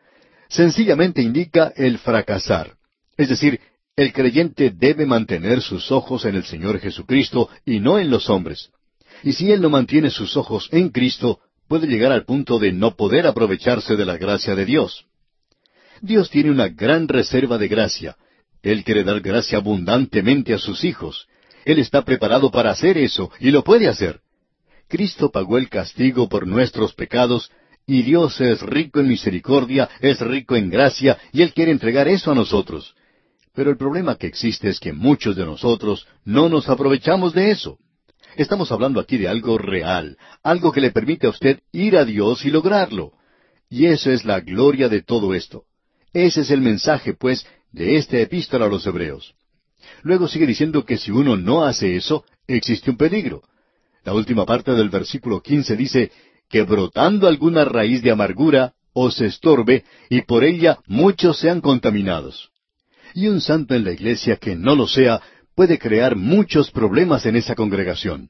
Sencillamente 0.50 1.22
indica 1.22 1.74
el 1.76 1.98
fracasar. 1.98 2.76
Es 3.18 3.30
decir, 3.30 3.60
el 3.96 4.12
creyente 4.12 4.72
debe 4.72 5.06
mantener 5.06 5.62
sus 5.62 5.92
ojos 5.92 6.26
en 6.26 6.36
el 6.36 6.44
Señor 6.44 6.80
Jesucristo 6.80 7.50
y 7.66 7.80
no 7.80 7.98
en 7.98 8.10
los 8.10 8.30
hombres. 8.30 8.70
Y 9.24 9.34
si 9.34 9.52
él 9.52 9.62
no 9.62 9.70
mantiene 9.70 10.10
sus 10.10 10.36
ojos 10.36 10.68
en 10.72 10.90
Cristo, 10.90 11.40
puede 11.70 11.88
llegar 11.88 12.12
al 12.12 12.26
punto 12.26 12.60
de 12.60 12.74
no 12.74 12.96
poder 12.96 13.26
aprovecharse 13.26 13.96
de 13.96 14.06
la 14.06 14.18
gracia 14.18 14.54
de 14.56 14.66
Dios. 14.66 15.06
Dios 16.02 16.30
tiene 16.30 16.52
una 16.52 16.68
gran 16.68 17.08
reserva 17.08 17.58
de 17.58 17.70
gracia. 17.70 18.18
Él 18.62 18.84
quiere 18.84 19.04
dar 19.04 19.22
gracia 19.22 19.60
abundantemente 19.60 20.54
a 20.54 20.58
sus 20.58 20.84
hijos. 20.84 21.28
Él 21.64 21.80
está 21.80 22.04
preparado 22.04 22.52
para 22.52 22.72
hacer 22.72 22.98
eso 22.98 23.32
y 23.40 23.52
lo 23.52 23.64
puede 23.64 23.88
hacer. 23.88 24.20
Cristo 24.88 25.32
pagó 25.32 25.58
el 25.58 25.70
castigo 25.70 26.30
por 26.30 26.48
nuestros 26.48 26.94
pecados 26.94 27.52
y 27.88 28.02
Dios 28.02 28.40
es 28.42 28.62
rico 28.62 29.00
en 29.00 29.08
misericordia, 29.08 29.90
es 30.00 30.20
rico 30.20 30.56
en 30.56 30.70
gracia 30.70 31.18
y 31.32 31.42
Él 31.42 31.54
quiere 31.54 31.72
entregar 31.72 32.08
eso 32.08 32.32
a 32.32 32.36
nosotros. 32.36 32.96
Pero 33.54 33.72
el 33.72 33.78
problema 33.78 34.16
que 34.16 34.28
existe 34.28 34.70
es 34.70 34.80
que 34.80 34.92
muchos 34.92 35.36
de 35.36 35.46
nosotros 35.46 36.08
no 36.24 36.50
nos 36.50 36.68
aprovechamos 36.68 37.34
de 37.34 37.52
eso. 37.52 37.78
Estamos 38.36 38.72
hablando 38.72 39.00
aquí 39.00 39.18
de 39.18 39.30
algo 39.30 39.58
real, 39.58 40.18
algo 40.44 40.72
que 40.72 40.82
le 40.82 40.92
permite 40.92 41.28
a 41.28 41.30
usted 41.30 41.62
ir 41.72 41.96
a 41.96 42.04
Dios 42.04 42.44
y 42.46 42.50
lograrlo. 42.50 43.14
Y 43.70 43.86
eso 43.86 44.12
es 44.12 44.26
la 44.26 44.42
gloria 44.42 44.90
de 44.90 45.02
todo 45.02 45.34
esto. 45.34 45.64
Ese 46.12 46.42
es 46.42 46.52
el 46.52 46.62
mensaje, 46.62 47.14
pues, 47.14 47.48
de 47.72 47.96
esta 47.96 48.20
epístola 48.20 48.66
a 48.66 48.70
los 48.70 48.86
hebreos. 48.86 49.36
Luego 50.02 50.28
sigue 50.28 50.46
diciendo 50.46 50.86
que 50.86 50.98
si 50.98 51.12
uno 51.12 51.38
no 51.38 51.64
hace 51.64 51.96
eso, 51.96 52.26
existe 52.48 52.92
un 52.92 52.98
peligro. 52.98 53.44
La 54.06 54.14
última 54.14 54.46
parte 54.46 54.72
del 54.74 54.90
versículo 54.90 55.42
quince 55.42 55.76
dice, 55.76 56.12
que 56.48 56.62
brotando 56.62 57.28
alguna 57.28 57.66
raíz 57.66 58.04
de 58.04 58.12
amargura 58.12 58.74
os 58.94 59.20
estorbe, 59.20 59.84
y 60.10 60.22
por 60.22 60.44
ella 60.44 60.78
muchos 60.86 61.40
sean 61.40 61.60
contaminados. 61.60 62.52
Y 63.16 63.28
un 63.28 63.42
santo 63.42 63.74
en 63.74 63.84
la 63.84 63.92
iglesia 63.92 64.38
que 64.38 64.56
no 64.56 64.76
lo 64.76 64.88
sea 64.88 65.22
puede 65.56 65.80
crear 65.80 66.16
muchos 66.16 66.70
problemas 66.70 67.26
en 67.26 67.36
esa 67.36 67.56
congregación. 67.56 68.30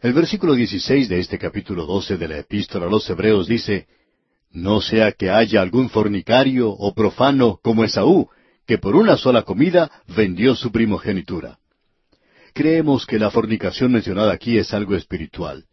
El 0.00 0.14
versículo 0.14 0.54
16 0.54 1.08
de 1.08 1.20
este 1.20 1.38
capítulo 1.38 1.86
12 1.86 2.16
de 2.16 2.26
la 2.26 2.38
epístola 2.38 2.86
a 2.86 2.90
los 2.90 3.08
Hebreos 3.08 3.46
dice, 3.46 3.86
No 4.50 4.80
sea 4.80 5.12
que 5.12 5.30
haya 5.30 5.60
algún 5.60 5.90
fornicario 5.90 6.70
o 6.70 6.92
profano 6.92 7.60
como 7.62 7.84
Esaú, 7.84 8.28
que 8.66 8.78
por 8.78 8.96
una 8.96 9.16
sola 9.16 9.42
comida 9.42 9.90
vendió 10.08 10.56
su 10.56 10.72
primogenitura. 10.72 11.59
Creemos 12.52 13.06
que 13.06 13.18
la 13.18 13.30
fornicación 13.30 13.92
mencionada 13.92 14.32
aquí 14.32 14.58
es 14.58 14.74
algo 14.74 14.96
espiritual. 14.96 15.64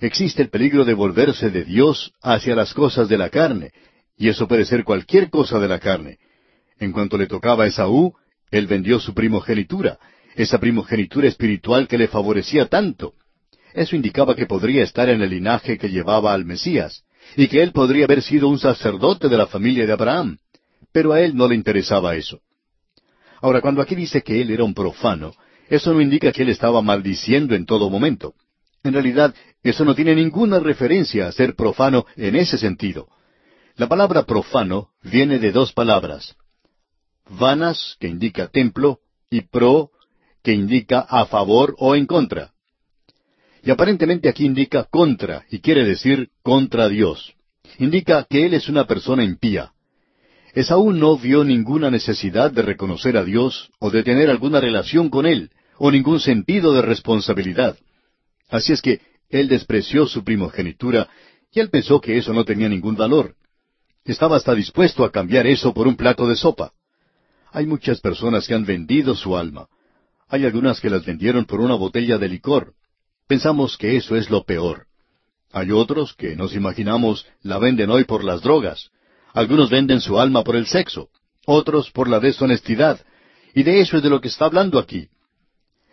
Existe 0.00 0.42
el 0.42 0.50
peligro 0.50 0.84
de 0.84 0.94
volverse 0.94 1.50
de 1.50 1.64
Dios 1.64 2.12
hacia 2.22 2.54
las 2.54 2.74
cosas 2.74 3.08
de 3.08 3.18
la 3.18 3.30
carne, 3.30 3.72
y 4.16 4.28
eso 4.28 4.46
puede 4.46 4.64
ser 4.64 4.84
cualquier 4.84 5.30
cosa 5.30 5.58
de 5.58 5.68
la 5.68 5.78
carne. 5.78 6.18
En 6.78 6.92
cuanto 6.92 7.16
le 7.16 7.26
tocaba 7.26 7.64
a 7.64 7.66
Esaú, 7.66 8.14
él 8.50 8.66
vendió 8.66 9.00
su 9.00 9.14
primogenitura, 9.14 9.98
esa 10.34 10.58
primogenitura 10.58 11.28
espiritual 11.28 11.88
que 11.88 11.98
le 11.98 12.08
favorecía 12.08 12.66
tanto. 12.66 13.14
Eso 13.74 13.96
indicaba 13.96 14.34
que 14.34 14.46
podría 14.46 14.84
estar 14.84 15.08
en 15.08 15.22
el 15.22 15.30
linaje 15.30 15.78
que 15.78 15.88
llevaba 15.88 16.32
al 16.32 16.44
Mesías, 16.44 17.04
y 17.36 17.48
que 17.48 17.62
él 17.62 17.72
podría 17.72 18.04
haber 18.04 18.22
sido 18.22 18.48
un 18.48 18.58
sacerdote 18.58 19.28
de 19.28 19.36
la 19.36 19.46
familia 19.46 19.86
de 19.86 19.92
Abraham. 19.92 20.38
Pero 20.92 21.12
a 21.12 21.20
él 21.20 21.36
no 21.36 21.48
le 21.48 21.54
interesaba 21.54 22.16
eso. 22.16 22.40
Ahora, 23.40 23.60
cuando 23.60 23.82
aquí 23.82 23.94
dice 23.94 24.22
que 24.22 24.40
él 24.40 24.50
era 24.50 24.64
un 24.64 24.74
profano, 24.74 25.32
eso 25.68 25.92
no 25.92 26.00
indica 26.00 26.32
que 26.32 26.42
él 26.42 26.50
estaba 26.50 26.82
maldiciendo 26.82 27.54
en 27.54 27.66
todo 27.66 27.90
momento. 27.90 28.34
En 28.82 28.92
realidad, 28.92 29.34
eso 29.62 29.84
no 29.84 29.94
tiene 29.94 30.14
ninguna 30.14 30.60
referencia 30.60 31.26
a 31.26 31.32
ser 31.32 31.54
profano 31.56 32.06
en 32.16 32.36
ese 32.36 32.56
sentido. 32.56 33.08
La 33.76 33.88
palabra 33.88 34.24
profano 34.24 34.90
viene 35.02 35.38
de 35.38 35.52
dos 35.52 35.72
palabras, 35.72 36.36
vanas, 37.28 37.96
que 37.98 38.08
indica 38.08 38.48
templo, 38.48 39.00
y 39.28 39.42
pro, 39.42 39.90
que 40.42 40.52
indica 40.52 41.00
a 41.00 41.26
favor 41.26 41.74
o 41.78 41.96
en 41.96 42.06
contra. 42.06 42.52
Y 43.62 43.70
aparentemente 43.70 44.28
aquí 44.28 44.46
indica 44.46 44.84
contra, 44.84 45.44
y 45.50 45.58
quiere 45.58 45.84
decir 45.84 46.30
contra 46.42 46.88
Dios. 46.88 47.34
Indica 47.78 48.24
que 48.30 48.46
él 48.46 48.54
es 48.54 48.68
una 48.68 48.86
persona 48.86 49.24
impía. 49.24 49.72
Esaú 50.54 50.92
no 50.92 51.18
vio 51.18 51.44
ninguna 51.44 51.90
necesidad 51.90 52.50
de 52.52 52.62
reconocer 52.62 53.16
a 53.16 53.24
Dios 53.24 53.70
o 53.78 53.90
de 53.90 54.02
tener 54.02 54.30
alguna 54.30 54.60
relación 54.60 55.10
con 55.10 55.26
Él, 55.26 55.50
o 55.78 55.90
ningún 55.90 56.20
sentido 56.20 56.72
de 56.72 56.82
responsabilidad. 56.82 57.76
Así 58.48 58.72
es 58.72 58.82
que 58.82 59.00
él 59.28 59.48
despreció 59.48 60.06
su 60.06 60.24
primogenitura 60.24 61.08
y 61.52 61.60
él 61.60 61.70
pensó 61.70 62.00
que 62.00 62.16
eso 62.16 62.32
no 62.32 62.44
tenía 62.44 62.68
ningún 62.68 62.96
valor. 62.96 63.34
Estaba 64.04 64.36
hasta 64.36 64.54
dispuesto 64.54 65.04
a 65.04 65.10
cambiar 65.10 65.46
eso 65.46 65.74
por 65.74 65.88
un 65.88 65.96
plato 65.96 66.26
de 66.26 66.36
sopa. 66.36 66.72
Hay 67.50 67.66
muchas 67.66 68.00
personas 68.00 68.46
que 68.46 68.54
han 68.54 68.64
vendido 68.64 69.14
su 69.14 69.36
alma. 69.36 69.66
Hay 70.28 70.44
algunas 70.44 70.80
que 70.80 70.90
las 70.90 71.04
vendieron 71.04 71.44
por 71.44 71.60
una 71.60 71.74
botella 71.74 72.18
de 72.18 72.28
licor. 72.28 72.74
Pensamos 73.26 73.76
que 73.76 73.96
eso 73.96 74.16
es 74.16 74.30
lo 74.30 74.44
peor. 74.44 74.86
Hay 75.52 75.70
otros 75.70 76.14
que 76.14 76.36
nos 76.36 76.54
imaginamos 76.54 77.26
la 77.42 77.58
venden 77.58 77.90
hoy 77.90 78.04
por 78.04 78.24
las 78.24 78.42
drogas. 78.42 78.90
Algunos 79.32 79.70
venden 79.70 80.00
su 80.00 80.20
alma 80.20 80.44
por 80.44 80.56
el 80.56 80.66
sexo, 80.66 81.08
otros 81.46 81.90
por 81.90 82.08
la 82.08 82.20
deshonestidad. 82.20 83.00
Y 83.54 83.62
de 83.62 83.80
eso 83.80 83.96
es 83.96 84.02
de 84.02 84.10
lo 84.10 84.20
que 84.20 84.28
está 84.28 84.44
hablando 84.44 84.78
aquí. 84.78 85.08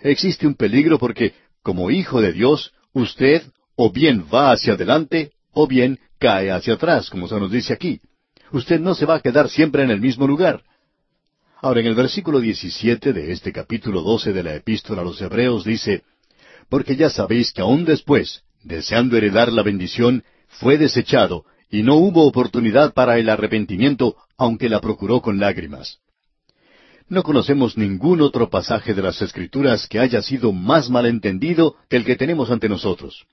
Existe 0.03 0.45
un 0.45 0.55
peligro 0.55 0.99
porque, 0.99 1.33
como 1.61 1.89
hijo 1.89 2.21
de 2.21 2.33
Dios, 2.33 2.73
usted 2.91 3.41
o 3.75 3.89
bien 3.89 4.25
va 4.31 4.51
hacia 4.51 4.73
adelante 4.73 5.31
o 5.53 5.65
bien 5.65 5.97
cae 6.19 6.51
hacia 6.51 6.73
atrás, 6.73 7.09
como 7.09 7.27
se 7.27 7.39
nos 7.39 7.49
dice 7.49 7.73
aquí. 7.73 8.01
Usted 8.51 8.81
no 8.81 8.95
se 8.95 9.05
va 9.05 9.15
a 9.15 9.21
quedar 9.21 9.49
siempre 9.49 9.81
en 9.81 9.91
el 9.91 10.01
mismo 10.01 10.27
lugar. 10.27 10.61
Ahora, 11.61 11.79
en 11.79 11.87
el 11.87 11.95
versículo 11.95 12.41
17 12.41 13.13
de 13.13 13.31
este 13.31 13.53
capítulo 13.53 14.01
12 14.01 14.33
de 14.33 14.43
la 14.43 14.55
epístola 14.55 15.01
a 15.01 15.05
los 15.05 15.21
Hebreos 15.21 15.63
dice, 15.63 16.03
Porque 16.69 16.97
ya 16.97 17.09
sabéis 17.09 17.53
que 17.53 17.61
aún 17.61 17.85
después, 17.85 18.43
deseando 18.61 19.15
heredar 19.15 19.53
la 19.53 19.63
bendición, 19.63 20.25
fue 20.49 20.77
desechado, 20.77 21.45
y 21.69 21.81
no 21.81 21.95
hubo 21.95 22.27
oportunidad 22.27 22.93
para 22.93 23.17
el 23.17 23.29
arrepentimiento, 23.29 24.17
aunque 24.37 24.67
la 24.67 24.81
procuró 24.81 25.21
con 25.21 25.39
lágrimas. 25.39 25.99
No 27.13 27.21
conocemos 27.21 27.77
ningún 27.77 28.21
otro 28.21 28.49
pasaje 28.49 28.95
de 28.95 29.03
las 29.03 29.21
Escrituras 29.21 29.87
que 29.87 29.99
haya 29.99 30.19
sido 30.23 30.51
más 30.51 30.89
malentendido 30.89 31.75
que 31.87 31.97
el 31.97 32.05
que 32.05 32.15
tenemos 32.15 32.49
ante 32.49 32.67
nosotros. 32.67 33.27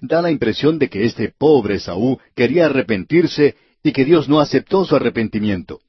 Da 0.00 0.22
la 0.22 0.30
impresión 0.30 0.78
de 0.78 0.88
que 0.88 1.04
este 1.04 1.28
pobre 1.28 1.78
Saúl 1.80 2.16
quería 2.34 2.64
arrepentirse 2.64 3.56
y 3.82 3.92
que 3.92 4.06
Dios 4.06 4.26
no 4.26 4.40
aceptó 4.40 4.86
su 4.86 4.96
arrepentimiento. 4.96 5.80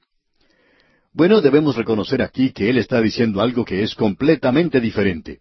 Bueno, 1.14 1.40
debemos 1.40 1.78
reconocer 1.78 2.22
aquí 2.22 2.52
que 2.52 2.70
él 2.70 2.78
está 2.78 3.00
diciendo 3.00 3.40
algo 3.40 3.64
que 3.64 3.82
es 3.82 3.96
completamente 3.96 4.82
diferente. 4.82 5.40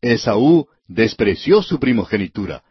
Esaú 0.00 0.68
despreció 0.86 1.60
su 1.60 1.80
primogenitura, 1.80 2.62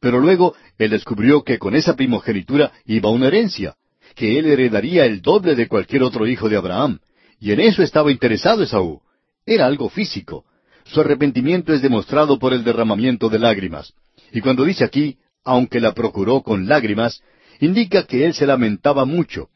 pero 0.00 0.20
luego 0.20 0.54
él 0.76 0.90
descubrió 0.90 1.44
que 1.44 1.58
con 1.58 1.74
esa 1.74 1.96
primogenitura 1.96 2.72
iba 2.84 3.08
una 3.08 3.28
herencia, 3.28 3.74
que 4.14 4.38
él 4.38 4.44
heredaría 4.44 5.06
el 5.06 5.22
doble 5.22 5.54
de 5.54 5.66
cualquier 5.66 6.02
otro 6.02 6.26
hijo 6.26 6.50
de 6.50 6.58
Abraham, 6.58 6.98
y 7.42 7.50
en 7.50 7.58
eso 7.58 7.82
estaba 7.82 8.12
interesado 8.12 8.62
Esaú. 8.62 9.02
Era 9.44 9.66
algo 9.66 9.88
físico. 9.88 10.44
Su 10.84 11.00
arrepentimiento 11.00 11.72
es 11.72 11.82
demostrado 11.82 12.38
por 12.38 12.52
el 12.52 12.62
derramamiento 12.62 13.28
de 13.28 13.40
lágrimas. 13.40 13.92
Y 14.32 14.40
cuando 14.40 14.64
dice 14.64 14.84
aquí, 14.84 15.18
aunque 15.42 15.80
la 15.80 15.92
procuró 15.92 16.42
con 16.42 16.68
lágrimas, 16.68 17.20
indica 17.58 18.06
que 18.06 18.26
él 18.26 18.34
se 18.34 18.46
lamentaba 18.46 19.04
mucho, 19.04 19.48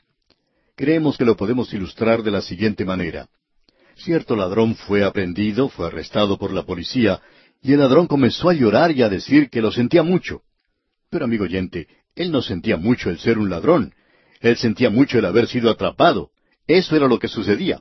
Creemos 0.74 1.16
que 1.16 1.24
lo 1.24 1.36
podemos 1.36 1.72
ilustrar 1.72 2.22
de 2.22 2.30
la 2.30 2.42
siguiente 2.42 2.84
manera. 2.84 3.28
Cierto 3.96 4.36
ladrón 4.36 4.74
fue 4.74 5.04
aprendido, 5.04 5.70
fue 5.70 5.86
arrestado 5.86 6.36
por 6.36 6.52
la 6.52 6.64
policía, 6.64 7.22
y 7.62 7.72
el 7.72 7.78
ladrón 7.78 8.06
comenzó 8.06 8.50
a 8.50 8.52
llorar 8.52 8.90
y 8.90 9.02
a 9.02 9.08
decir 9.08 9.48
que 9.48 9.62
lo 9.62 9.70
sentía 9.72 10.02
mucho. 10.02 10.42
Pero 11.08 11.24
amigo 11.24 11.44
oyente, 11.44 11.86
él 12.14 12.30
no 12.30 12.42
sentía 12.42 12.76
mucho 12.76 13.08
el 13.08 13.18
ser 13.18 13.38
un 13.38 13.48
ladrón, 13.48 13.94
él 14.40 14.56
sentía 14.58 14.90
mucho 14.90 15.18
el 15.18 15.24
haber 15.24 15.46
sido 15.46 15.70
atrapado. 15.70 16.30
Eso 16.66 16.96
era 16.96 17.08
lo 17.08 17.18
que 17.18 17.28
sucedía. 17.28 17.80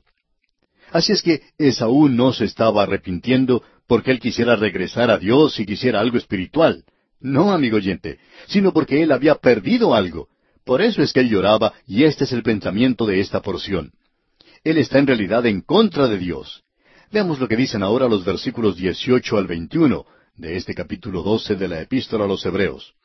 Así 0.91 1.11
es 1.11 1.21
que 1.21 1.41
Esaú 1.57 2.07
no 2.09 2.31
se 2.31 2.45
estaba 2.45 2.83
arrepintiendo 2.83 3.63
porque 3.87 4.11
él 4.11 4.19
quisiera 4.19 4.55
regresar 4.55 5.11
a 5.11 5.17
Dios 5.17 5.59
y 5.59 5.65
quisiera 5.65 5.99
algo 5.99 6.17
espiritual. 6.17 6.83
No, 7.19 7.51
amigo 7.51 7.77
oyente, 7.77 8.19
sino 8.47 8.71
porque 8.71 9.01
él 9.01 9.11
había 9.11 9.35
perdido 9.35 9.95
algo, 9.95 10.29
por 10.65 10.81
eso 10.81 11.01
es 11.01 11.13
que 11.13 11.21
él 11.21 11.29
lloraba, 11.29 11.73
y 11.85 12.03
este 12.03 12.23
es 12.23 12.33
el 12.33 12.43
pensamiento 12.43 13.05
de 13.05 13.19
esta 13.19 13.41
porción. 13.41 13.91
Él 14.63 14.79
está 14.79 14.97
en 14.97 15.07
realidad 15.07 15.45
en 15.45 15.61
contra 15.61 16.07
de 16.07 16.17
Dios. 16.17 16.63
Veamos 17.11 17.39
lo 17.39 17.47
que 17.47 17.55
dicen 17.55 17.83
ahora 17.83 18.09
los 18.09 18.25
versículos 18.25 18.75
18 18.75 19.37
al 19.37 19.45
21 19.45 20.05
de 20.37 20.57
este 20.57 20.73
capítulo 20.73 21.21
12 21.21 21.55
de 21.55 21.67
la 21.67 21.81
epístola 21.81 22.25
a 22.25 22.27
los 22.27 22.45
Hebreos. 22.45 22.95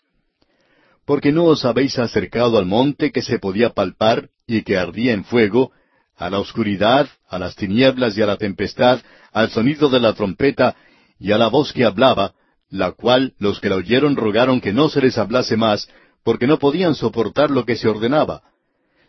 Porque 1.05 1.33
no 1.33 1.45
os 1.45 1.65
habéis 1.65 1.99
acercado 1.99 2.59
al 2.59 2.67
monte 2.67 3.13
que 3.13 3.23
se 3.23 3.39
podía 3.39 3.71
palpar 3.71 4.31
y 4.47 4.63
que 4.63 4.77
ardía 4.77 5.13
en 5.13 5.25
fuego, 5.25 5.73
a 6.17 6.29
la 6.31 6.39
oscuridad, 6.39 7.09
a 7.29 7.39
las 7.39 7.57
tinieblas 7.57 8.17
y 8.17 8.23
a 8.23 8.27
la 8.27 8.37
tempestad, 8.37 9.01
al 9.33 9.51
sonido 9.51 9.89
de 9.89 10.01
la 10.01 10.13
trompeta 10.13 10.77
y 11.19 11.33
a 11.33 11.39
la 11.39 11.49
voz 11.49 11.73
que 11.73 11.85
hablaba, 11.85 12.35
la 12.69 12.93
cual 12.93 13.35
los 13.39 13.61
que 13.61 13.69
la 13.69 13.77
oyeron 13.77 14.17
rogaron 14.17 14.61
que 14.61 14.73
no 14.73 14.89
se 14.89 15.01
les 15.01 15.19
hablase 15.19 15.57
más, 15.57 15.89
porque 16.23 16.47
no 16.47 16.59
podían 16.59 16.95
soportar 16.95 17.51
lo 17.51 17.65
que 17.65 17.77
se 17.77 17.89
ordenaba. 17.89 18.43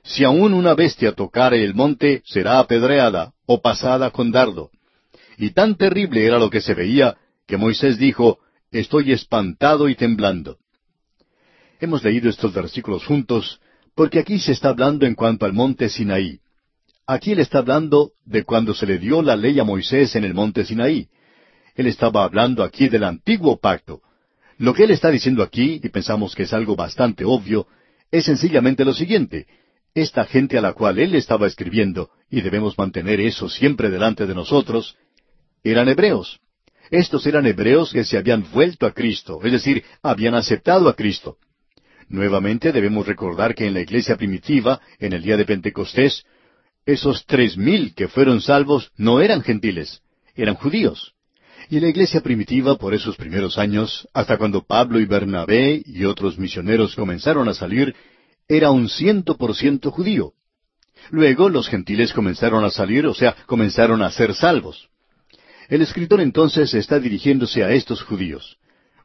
Si 0.04 0.24
aún 0.24 0.54
una 0.54 0.74
bestia 0.74 1.12
tocare 1.12 1.64
el 1.64 1.76
monte, 1.76 2.24
será 2.26 2.60
apedreada 2.60 3.34
o 3.46 3.62
pasada 3.62 4.10
con 4.12 4.32
dardo. 4.32 4.72
Y 5.38 5.52
tan 5.52 5.76
terrible 5.76 6.26
era 6.26 6.40
lo 6.40 6.50
que 6.50 6.62
se 6.62 6.74
veía, 6.74 7.18
que 7.48 7.58
Moisés 7.58 7.98
dijo, 7.98 8.40
Estoy 8.72 9.12
espantado 9.12 9.90
y 9.90 9.96
temblando. 9.96 10.58
Hemos 11.82 12.04
leído 12.04 12.30
estos 12.30 12.54
versículos 12.54 13.04
juntos, 13.06 13.60
porque 13.96 14.20
aquí 14.20 14.38
se 14.38 14.52
está 14.52 14.70
hablando 14.70 15.08
en 15.08 15.16
cuanto 15.16 15.48
al 15.48 15.54
monte 15.54 15.90
Sinaí. 15.90 16.40
Aquí 17.08 17.32
él 17.32 17.40
está 17.40 17.58
hablando 17.58 18.12
de 18.24 18.44
cuando 18.44 18.76
se 18.76 18.86
le 18.86 19.00
dio 19.00 19.24
la 19.24 19.36
ley 19.36 19.60
a 19.60 19.64
Moisés 19.64 20.16
en 20.16 20.24
el 20.24 20.36
monte 20.36 20.64
Sinaí. 20.64 21.08
Él 21.74 21.88
estaba 21.88 22.24
hablando 22.24 22.64
aquí 22.64 22.88
del 22.88 23.04
antiguo 23.04 23.60
pacto. 23.60 24.02
Lo 24.60 24.76
que 24.76 24.84
él 24.84 24.92
está 24.92 25.10
diciendo 25.10 25.42
aquí, 25.42 25.82
y 25.84 25.90
pensamos 25.90 26.36
que 26.36 26.44
es 26.44 26.54
algo 26.54 26.76
bastante 26.76 27.26
obvio, 27.26 27.66
es 28.12 28.26
sencillamente 28.26 28.86
lo 28.86 28.94
siguiente. 28.94 29.48
Esta 29.96 30.26
gente 30.26 30.60
a 30.60 30.62
la 30.62 30.74
cual 30.74 31.00
él 31.00 31.16
estaba 31.16 31.48
escribiendo, 31.48 32.12
y 32.30 32.42
debemos 32.42 32.78
mantener 32.78 33.20
eso 33.20 33.50
siempre 33.50 33.90
delante 33.90 34.28
de 34.28 34.36
nosotros, 34.36 34.98
eran 35.64 35.90
hebreos. 35.90 36.42
Estos 36.92 37.26
eran 37.26 37.48
hebreos 37.48 37.92
que 37.92 38.04
se 38.04 38.20
habían 38.20 38.46
vuelto 38.52 38.86
a 38.86 38.94
Cristo, 38.94 39.40
es 39.44 39.52
decir, 39.52 39.84
habían 40.04 40.36
aceptado 40.36 40.88
a 40.88 40.96
Cristo. 40.96 41.38
Nuevamente 42.12 42.74
debemos 42.74 43.08
recordar 43.08 43.56
que 43.56 43.66
en 43.66 43.74
la 43.74 43.80
iglesia 43.80 44.18
primitiva, 44.18 44.82
en 45.00 45.14
el 45.14 45.22
día 45.24 45.38
de 45.38 45.46
Pentecostés, 45.46 46.26
esos 46.86 47.26
tres 47.26 47.56
mil 47.56 47.96
que 47.96 48.10
fueron 48.10 48.42
salvos 48.42 48.92
no 48.98 49.22
eran 49.22 49.42
gentiles, 49.42 50.02
eran 50.36 50.56
judíos. 50.56 51.14
Y 51.70 51.80
la 51.80 51.88
iglesia 51.88 52.20
primitiva 52.20 52.76
por 52.78 52.94
esos 52.94 53.16
primeros 53.16 53.58
años, 53.58 54.10
hasta 54.14 54.38
cuando 54.38 54.62
Pablo 54.62 55.00
y 55.00 55.06
Bernabé 55.06 55.82
y 55.86 56.04
otros 56.04 56.38
misioneros 56.38 56.96
comenzaron 56.96 57.48
a 57.48 57.54
salir, 57.54 57.96
era 58.50 58.72
un 58.72 58.90
ciento 58.90 59.38
por 59.38 59.56
ciento 59.56 59.90
judío. 59.90 60.34
Luego 61.12 61.48
los 61.48 61.70
gentiles 61.70 62.12
comenzaron 62.12 62.66
a 62.66 62.72
salir, 62.72 63.06
o 63.08 63.14
sea, 63.14 63.38
comenzaron 63.46 64.02
a 64.02 64.12
ser 64.12 64.34
salvos. 64.34 64.90
El 65.70 65.82
escritor 65.82 66.20
entonces 66.20 66.74
está 66.74 67.00
dirigiéndose 67.00 67.64
a 67.64 67.72
estos 67.72 68.04
judíos. 68.04 68.58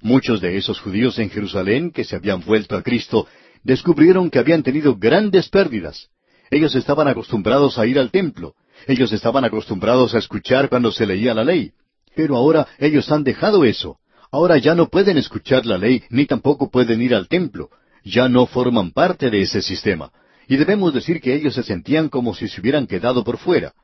Muchos 0.06 0.40
de 0.40 0.56
esos 0.56 0.78
judíos 0.78 1.18
en 1.18 1.30
Jerusalén 1.30 1.90
que 1.90 2.04
se 2.04 2.14
habían 2.14 2.40
vuelto 2.40 2.76
a 2.76 2.82
Cristo 2.84 3.26
descubrieron 3.64 4.30
que 4.30 4.38
habían 4.38 4.62
tenido 4.62 4.94
grandes 4.94 5.48
pérdidas. 5.48 6.10
Ellos 6.48 6.76
estaban 6.76 7.08
acostumbrados 7.08 7.76
a 7.76 7.88
ir 7.88 7.98
al 7.98 8.12
templo. 8.12 8.54
Ellos 8.86 9.12
estaban 9.12 9.44
acostumbrados 9.44 10.14
a 10.14 10.18
escuchar 10.18 10.68
cuando 10.68 10.92
se 10.92 11.06
leía 11.06 11.34
la 11.34 11.42
ley. 11.42 11.72
Pero 12.14 12.36
ahora 12.36 12.68
ellos 12.78 13.10
han 13.10 13.24
dejado 13.24 13.64
eso. 13.64 13.98
Ahora 14.30 14.58
ya 14.58 14.76
no 14.76 14.86
pueden 14.90 15.18
escuchar 15.18 15.66
la 15.66 15.76
ley 15.76 16.04
ni 16.08 16.24
tampoco 16.24 16.70
pueden 16.70 17.02
ir 17.02 17.12
al 17.12 17.26
templo. 17.26 17.70
Ya 18.04 18.28
no 18.28 18.46
forman 18.46 18.92
parte 18.92 19.28
de 19.28 19.42
ese 19.42 19.60
sistema. 19.60 20.12
Y 20.46 20.56
debemos 20.56 20.94
decir 20.94 21.20
que 21.20 21.34
ellos 21.34 21.54
se 21.54 21.64
sentían 21.64 22.10
como 22.10 22.32
si 22.32 22.46
se 22.46 22.60
hubieran 22.60 22.86
quedado 22.86 23.24
por 23.24 23.38
fuera. 23.38 23.74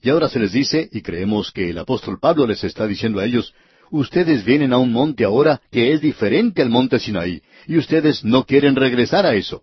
Y 0.00 0.08
ahora 0.08 0.30
se 0.30 0.38
les 0.38 0.52
dice, 0.52 0.88
y 0.90 1.02
creemos 1.02 1.52
que 1.52 1.68
el 1.68 1.76
apóstol 1.76 2.18
Pablo 2.18 2.46
les 2.46 2.64
está 2.64 2.86
diciendo 2.86 3.20
a 3.20 3.26
ellos, 3.26 3.52
ustedes 3.90 4.44
vienen 4.44 4.72
a 4.72 4.78
un 4.78 4.92
monte 4.92 5.24
ahora 5.24 5.60
que 5.70 5.92
es 5.92 6.00
diferente 6.00 6.62
al 6.62 6.70
monte 6.70 6.98
Sinaí, 6.98 7.42
y 7.66 7.76
ustedes 7.76 8.24
no 8.24 8.44
quieren 8.44 8.76
regresar 8.76 9.26
a 9.26 9.34
eso. 9.34 9.62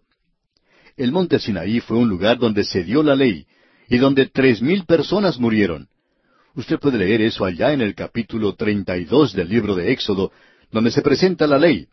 El 0.95 1.11
monte 1.11 1.39
Sinaí 1.39 1.79
fue 1.79 1.97
un 1.97 2.09
lugar 2.09 2.37
donde 2.37 2.63
se 2.63 2.83
dio 2.83 3.03
la 3.03 3.15
ley 3.15 3.45
y 3.89 3.97
donde 3.97 4.25
tres 4.27 4.61
mil 4.61 4.85
personas 4.85 5.39
murieron. 5.39 5.87
Usted 6.55 6.79
puede 6.79 6.97
leer 6.97 7.21
eso 7.21 7.45
allá 7.45 7.71
en 7.71 7.81
el 7.81 7.93
capítulo 7.93 8.55
treinta 8.55 8.97
y 8.97 9.05
dos 9.05 9.33
del 9.33 9.47
libro 9.47 9.75
de 9.75 9.91
Éxodo, 9.91 10.31
donde 10.71 10.91
se 10.91 11.01
presenta 11.01 11.45
la 11.45 11.59
ley. 11.59 11.87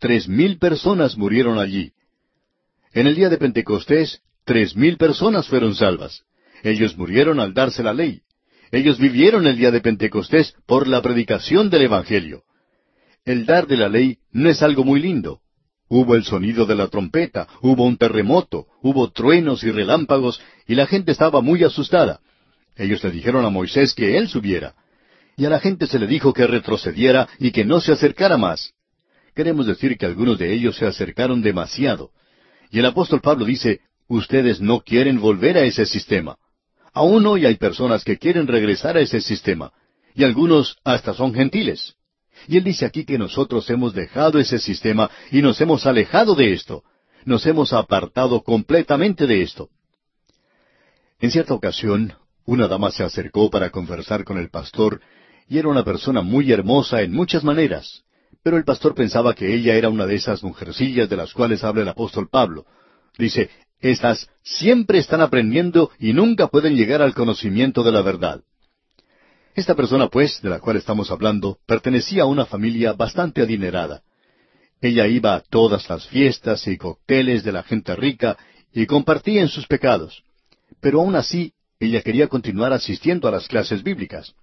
Tres 0.00 0.28
mil 0.28 0.58
personas 0.58 1.16
murieron 1.16 1.58
allí. 1.58 1.92
En 2.92 3.06
el 3.06 3.14
día 3.14 3.28
de 3.28 3.38
Pentecostés, 3.38 4.20
tres 4.44 4.74
mil 4.74 4.96
personas 4.96 5.46
fueron 5.46 5.74
salvas. 5.74 6.24
Ellos 6.64 6.96
murieron 6.96 7.38
al 7.38 7.54
darse 7.54 7.82
la 7.82 7.94
ley. 7.94 8.22
Ellos 8.72 8.98
vivieron 8.98 9.46
el 9.46 9.58
día 9.58 9.70
de 9.70 9.82
Pentecostés 9.82 10.54
por 10.66 10.88
la 10.88 11.02
predicación 11.02 11.68
del 11.68 11.82
Evangelio. 11.82 12.44
El 13.22 13.44
dar 13.44 13.66
de 13.66 13.76
la 13.76 13.90
ley 13.90 14.16
no 14.32 14.48
es 14.48 14.62
algo 14.62 14.82
muy 14.82 14.98
lindo. 14.98 15.40
Hubo 15.88 16.14
el 16.14 16.24
sonido 16.24 16.64
de 16.64 16.74
la 16.74 16.88
trompeta, 16.88 17.46
hubo 17.60 17.84
un 17.84 17.98
terremoto, 17.98 18.66
hubo 18.80 19.10
truenos 19.10 19.62
y 19.62 19.70
relámpagos, 19.70 20.40
y 20.66 20.74
la 20.74 20.86
gente 20.86 21.12
estaba 21.12 21.42
muy 21.42 21.62
asustada. 21.62 22.20
Ellos 22.74 23.04
le 23.04 23.10
dijeron 23.10 23.44
a 23.44 23.50
Moisés 23.50 23.92
que 23.92 24.16
él 24.16 24.28
subiera. 24.28 24.74
Y 25.36 25.44
a 25.44 25.50
la 25.50 25.60
gente 25.60 25.86
se 25.86 25.98
le 25.98 26.06
dijo 26.06 26.32
que 26.32 26.46
retrocediera 26.46 27.28
y 27.38 27.50
que 27.50 27.66
no 27.66 27.78
se 27.78 27.92
acercara 27.92 28.38
más. 28.38 28.72
Queremos 29.34 29.66
decir 29.66 29.98
que 29.98 30.06
algunos 30.06 30.38
de 30.38 30.50
ellos 30.50 30.76
se 30.76 30.86
acercaron 30.86 31.42
demasiado. 31.42 32.10
Y 32.70 32.78
el 32.78 32.86
apóstol 32.86 33.20
Pablo 33.20 33.44
dice, 33.44 33.80
ustedes 34.08 34.62
no 34.62 34.80
quieren 34.80 35.20
volver 35.20 35.58
a 35.58 35.64
ese 35.64 35.84
sistema. 35.84 36.38
Aún 36.92 37.26
hoy 37.26 37.46
hay 37.46 37.56
personas 37.56 38.04
que 38.04 38.18
quieren 38.18 38.46
regresar 38.46 38.96
a 38.96 39.00
ese 39.00 39.20
sistema, 39.20 39.72
y 40.14 40.24
algunos 40.24 40.76
hasta 40.84 41.14
son 41.14 41.32
gentiles. 41.32 41.94
Y 42.48 42.58
él 42.58 42.64
dice 42.64 42.84
aquí 42.84 43.04
que 43.04 43.18
nosotros 43.18 43.68
hemos 43.70 43.94
dejado 43.94 44.38
ese 44.38 44.58
sistema 44.58 45.10
y 45.30 45.42
nos 45.42 45.60
hemos 45.60 45.86
alejado 45.86 46.34
de 46.34 46.52
esto. 46.52 46.82
Nos 47.24 47.46
hemos 47.46 47.72
apartado 47.72 48.42
completamente 48.42 49.26
de 49.26 49.42
esto. 49.42 49.68
En 51.20 51.30
cierta 51.30 51.54
ocasión, 51.54 52.14
una 52.44 52.66
dama 52.66 52.90
se 52.90 53.04
acercó 53.04 53.48
para 53.48 53.70
conversar 53.70 54.24
con 54.24 54.38
el 54.38 54.50
pastor 54.50 55.00
y 55.48 55.58
era 55.58 55.68
una 55.68 55.84
persona 55.84 56.22
muy 56.22 56.50
hermosa 56.50 57.02
en 57.02 57.12
muchas 57.12 57.44
maneras. 57.44 58.02
Pero 58.42 58.56
el 58.56 58.64
pastor 58.64 58.94
pensaba 58.94 59.34
que 59.34 59.54
ella 59.54 59.76
era 59.76 59.88
una 59.88 60.06
de 60.06 60.16
esas 60.16 60.42
mujercillas 60.42 61.08
de 61.08 61.16
las 61.16 61.32
cuales 61.32 61.62
habla 61.62 61.82
el 61.82 61.88
apóstol 61.88 62.28
Pablo. 62.28 62.66
Dice, 63.16 63.50
estas 63.82 64.30
siempre 64.42 64.98
están 64.98 65.20
aprendiendo 65.20 65.90
y 65.98 66.12
nunca 66.12 66.46
pueden 66.46 66.76
llegar 66.76 67.02
al 67.02 67.14
conocimiento 67.14 67.82
de 67.82 67.92
la 67.92 68.00
verdad. 68.00 68.40
Esta 69.54 69.74
persona, 69.74 70.08
pues, 70.08 70.40
de 70.40 70.48
la 70.48 70.60
cual 70.60 70.76
estamos 70.76 71.10
hablando, 71.10 71.58
pertenecía 71.66 72.22
a 72.22 72.26
una 72.26 72.46
familia 72.46 72.94
bastante 72.94 73.42
adinerada. 73.42 74.02
Ella 74.80 75.06
iba 75.06 75.34
a 75.34 75.40
todas 75.40 75.88
las 75.90 76.06
fiestas 76.06 76.66
y 76.66 76.76
cócteles 76.78 77.44
de 77.44 77.52
la 77.52 77.62
gente 77.62 77.94
rica 77.94 78.38
y 78.72 78.86
compartía 78.86 79.42
en 79.42 79.48
sus 79.48 79.66
pecados. 79.66 80.24
Pero 80.80 81.00
aún 81.00 81.16
así, 81.16 81.52
ella 81.78 82.00
quería 82.00 82.28
continuar 82.28 82.72
asistiendo 82.72 83.28
a 83.28 83.32
las 83.32 83.46
clases 83.46 83.82
bíblicas. 83.82 84.34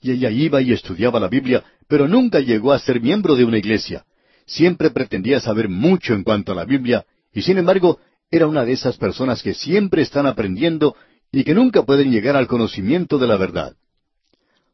Y 0.00 0.12
ella 0.12 0.30
iba 0.30 0.62
y 0.62 0.72
estudiaba 0.72 1.20
la 1.20 1.28
Biblia, 1.28 1.62
pero 1.88 2.08
nunca 2.08 2.40
llegó 2.40 2.72
a 2.72 2.78
ser 2.78 3.00
miembro 3.00 3.34
de 3.34 3.44
una 3.44 3.58
iglesia. 3.58 4.04
Siempre 4.46 4.90
pretendía 4.90 5.40
saber 5.40 5.68
mucho 5.68 6.14
en 6.14 6.22
cuanto 6.22 6.52
a 6.52 6.54
la 6.54 6.64
Biblia, 6.64 7.04
y 7.32 7.42
sin 7.42 7.58
embargo, 7.58 7.98
era 8.36 8.48
una 8.48 8.64
de 8.64 8.72
esas 8.72 8.96
personas 8.96 9.44
que 9.44 9.54
siempre 9.54 10.02
están 10.02 10.26
aprendiendo 10.26 10.96
y 11.30 11.44
que 11.44 11.54
nunca 11.54 11.84
pueden 11.84 12.10
llegar 12.10 12.34
al 12.34 12.48
conocimiento 12.48 13.16
de 13.16 13.28
la 13.28 13.36
verdad. 13.36 13.76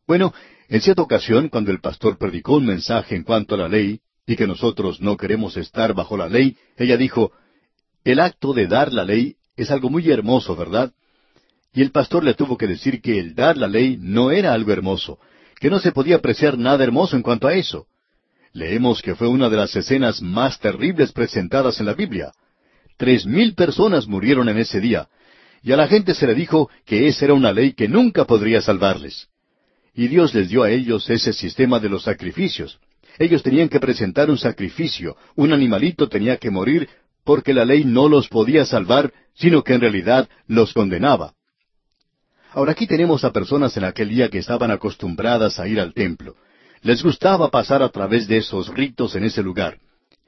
Bueno, 0.07 0.32
en 0.70 0.81
cierta 0.81 1.03
ocasión, 1.03 1.51
cuando 1.51 1.70
el 1.70 1.81
pastor 1.81 2.16
predicó 2.16 2.57
un 2.57 2.65
mensaje 2.65 3.16
en 3.16 3.23
cuanto 3.23 3.55
a 3.55 3.59
la 3.59 3.69
ley, 3.69 4.01
y 4.27 4.37
que 4.37 4.47
nosotros 4.47 5.03
no 5.03 5.19
queremos 5.19 5.59
estar 5.59 5.93
bajo 5.93 6.16
la 6.16 6.28
ley, 6.28 6.57
ella 6.78 6.97
dijo, 6.97 7.32
el 8.03 8.20
acto 8.20 8.55
de 8.55 8.66
dar 8.66 8.95
la 8.95 9.05
ley 9.05 9.37
es 9.57 9.70
algo 9.70 9.91
muy 9.91 10.11
hermoso, 10.11 10.57
¿verdad? 10.57 10.93
Y 11.74 11.82
el 11.82 11.91
pastor 11.91 12.24
le 12.24 12.32
tuvo 12.32 12.57
que 12.57 12.66
decir 12.66 13.03
que 13.03 13.19
el 13.19 13.35
dar 13.35 13.59
la 13.59 13.69
ley 13.69 13.99
no 14.01 14.31
era 14.31 14.55
algo 14.55 14.73
hermoso, 14.73 15.19
que 15.61 15.69
no 15.69 15.81
se 15.81 15.93
podía 15.93 16.16
apreciar 16.16 16.57
nada 16.57 16.82
hermoso 16.82 17.15
en 17.15 17.23
cuanto 17.23 17.47
a 17.47 17.55
eso. 17.55 17.89
Leemos 18.55 19.03
que 19.03 19.15
fue 19.15 19.28
una 19.28 19.51
de 19.51 19.57
las 19.59 19.77
escenas 19.77 20.23
más 20.23 20.59
terribles 20.59 21.12
presentadas 21.12 21.78
en 21.78 21.87
la 21.87 21.93
Biblia. 21.93 22.32
Tres 23.01 23.25
mil 23.25 23.55
personas 23.55 24.07
murieron 24.07 24.51
en 24.51 24.59
ese 24.59 24.79
día, 24.79 25.09
y 25.63 25.73
a 25.73 25.77
la 25.79 25.89
gente 25.89 26.13
se 26.13 26.27
le 26.27 26.35
dijo 26.35 26.69
que 26.85 27.09
esa 27.09 27.25
era 27.25 27.33
una 27.33 27.51
ley 27.51 27.73
que 27.73 27.89
nunca 27.89 28.27
podría 28.27 28.61
salvarles. 28.61 29.29
Y 29.95 30.09
Dios 30.09 30.35
les 30.35 30.51
dio 30.51 30.65
a 30.65 30.71
ellos 30.71 31.09
ese 31.09 31.33
sistema 31.33 31.81
de 31.81 31.89
los 31.89 32.03
sacrificios. 32.03 32.79
Ellos 33.19 33.43
tenían 33.43 33.71
que 33.71 33.81
presentar 33.81 34.29
un 34.29 34.37
sacrificio, 34.37 35.17
un 35.35 35.55
animalito 35.55 36.11
tenía 36.11 36.37
que 36.37 36.51
morir 36.51 36.91
porque 37.25 37.55
la 37.55 37.65
ley 37.65 37.85
no 37.87 38.07
los 38.07 38.29
podía 38.29 38.67
salvar, 38.67 39.11
sino 39.33 39.65
que 39.65 39.73
en 39.73 39.81
realidad 39.81 40.29
los 40.47 40.75
condenaba. 40.75 41.33
Ahora 42.53 42.73
aquí 42.73 42.87
tenemos 42.87 43.25
a 43.25 43.33
personas 43.33 43.75
en 43.79 43.85
aquel 43.85 44.11
día 44.11 44.29
que 44.29 44.41
estaban 44.41 44.71
acostumbradas 44.71 45.59
a 45.59 45.67
ir 45.67 45.81
al 45.81 45.95
templo. 45.95 46.37
Les 46.83 47.03
gustaba 47.03 47.51
pasar 47.51 47.83
a 47.83 47.89
través 47.89 48.29
de 48.29 48.37
esos 48.37 48.69
ritos 48.69 49.17
en 49.17 49.25
ese 49.25 49.43
lugar. 49.43 49.79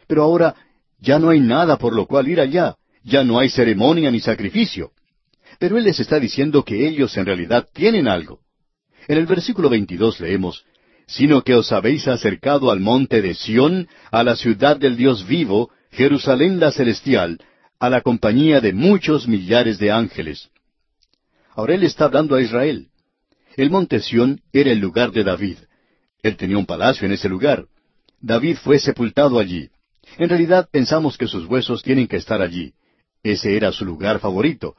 Pero 0.07 0.23
ahora 0.23 0.55
ya 1.02 1.18
no 1.18 1.30
hay 1.30 1.40
nada 1.40 1.76
por 1.76 1.94
lo 1.94 2.06
cual 2.06 2.28
ir 2.28 2.40
allá, 2.40 2.76
ya 3.02 3.24
no 3.24 3.38
hay 3.40 3.50
ceremonia 3.50 4.10
ni 4.10 4.20
sacrificio. 4.20 4.92
Pero 5.58 5.76
Él 5.76 5.84
les 5.84 5.98
está 5.98 6.20
diciendo 6.20 6.64
que 6.64 6.88
ellos 6.88 7.16
en 7.16 7.26
realidad 7.26 7.68
tienen 7.72 8.06
algo. 8.06 8.40
En 9.08 9.18
el 9.18 9.26
versículo 9.26 9.68
22 9.68 10.20
leemos, 10.20 10.64
sino 11.08 11.42
que 11.42 11.54
os 11.54 11.72
habéis 11.72 12.06
acercado 12.06 12.70
al 12.70 12.78
monte 12.78 13.20
de 13.20 13.34
Sión, 13.34 13.88
a 14.12 14.22
la 14.22 14.36
ciudad 14.36 14.76
del 14.76 14.96
Dios 14.96 15.26
vivo, 15.26 15.70
Jerusalén 15.90 16.60
la 16.60 16.70
celestial, 16.70 17.38
a 17.80 17.90
la 17.90 18.00
compañía 18.00 18.60
de 18.60 18.72
muchos 18.72 19.26
millares 19.26 19.78
de 19.78 19.90
ángeles. 19.90 20.50
Ahora 21.54 21.74
él 21.74 21.82
está 21.82 22.04
hablando 22.04 22.36
a 22.36 22.40
Israel. 22.40 22.88
El 23.56 23.70
monte 23.70 24.00
Sión 24.00 24.40
era 24.52 24.70
el 24.70 24.78
lugar 24.78 25.10
de 25.10 25.24
David. 25.24 25.56
Él 26.22 26.36
tenía 26.36 26.56
un 26.56 26.64
palacio 26.64 27.06
en 27.06 27.12
ese 27.12 27.28
lugar. 27.28 27.66
David 28.20 28.56
fue 28.62 28.78
sepultado 28.78 29.40
allí. 29.40 29.68
En 30.18 30.28
realidad 30.28 30.68
pensamos 30.70 31.16
que 31.16 31.26
sus 31.26 31.47
huesos 31.47 31.82
tienen 31.82 32.06
que 32.06 32.16
estar 32.16 32.43
allí. 32.43 32.74
Ese 33.22 33.56
era 33.56 33.72
su 33.72 33.84
lugar 33.84 34.18
favorito. 34.18 34.76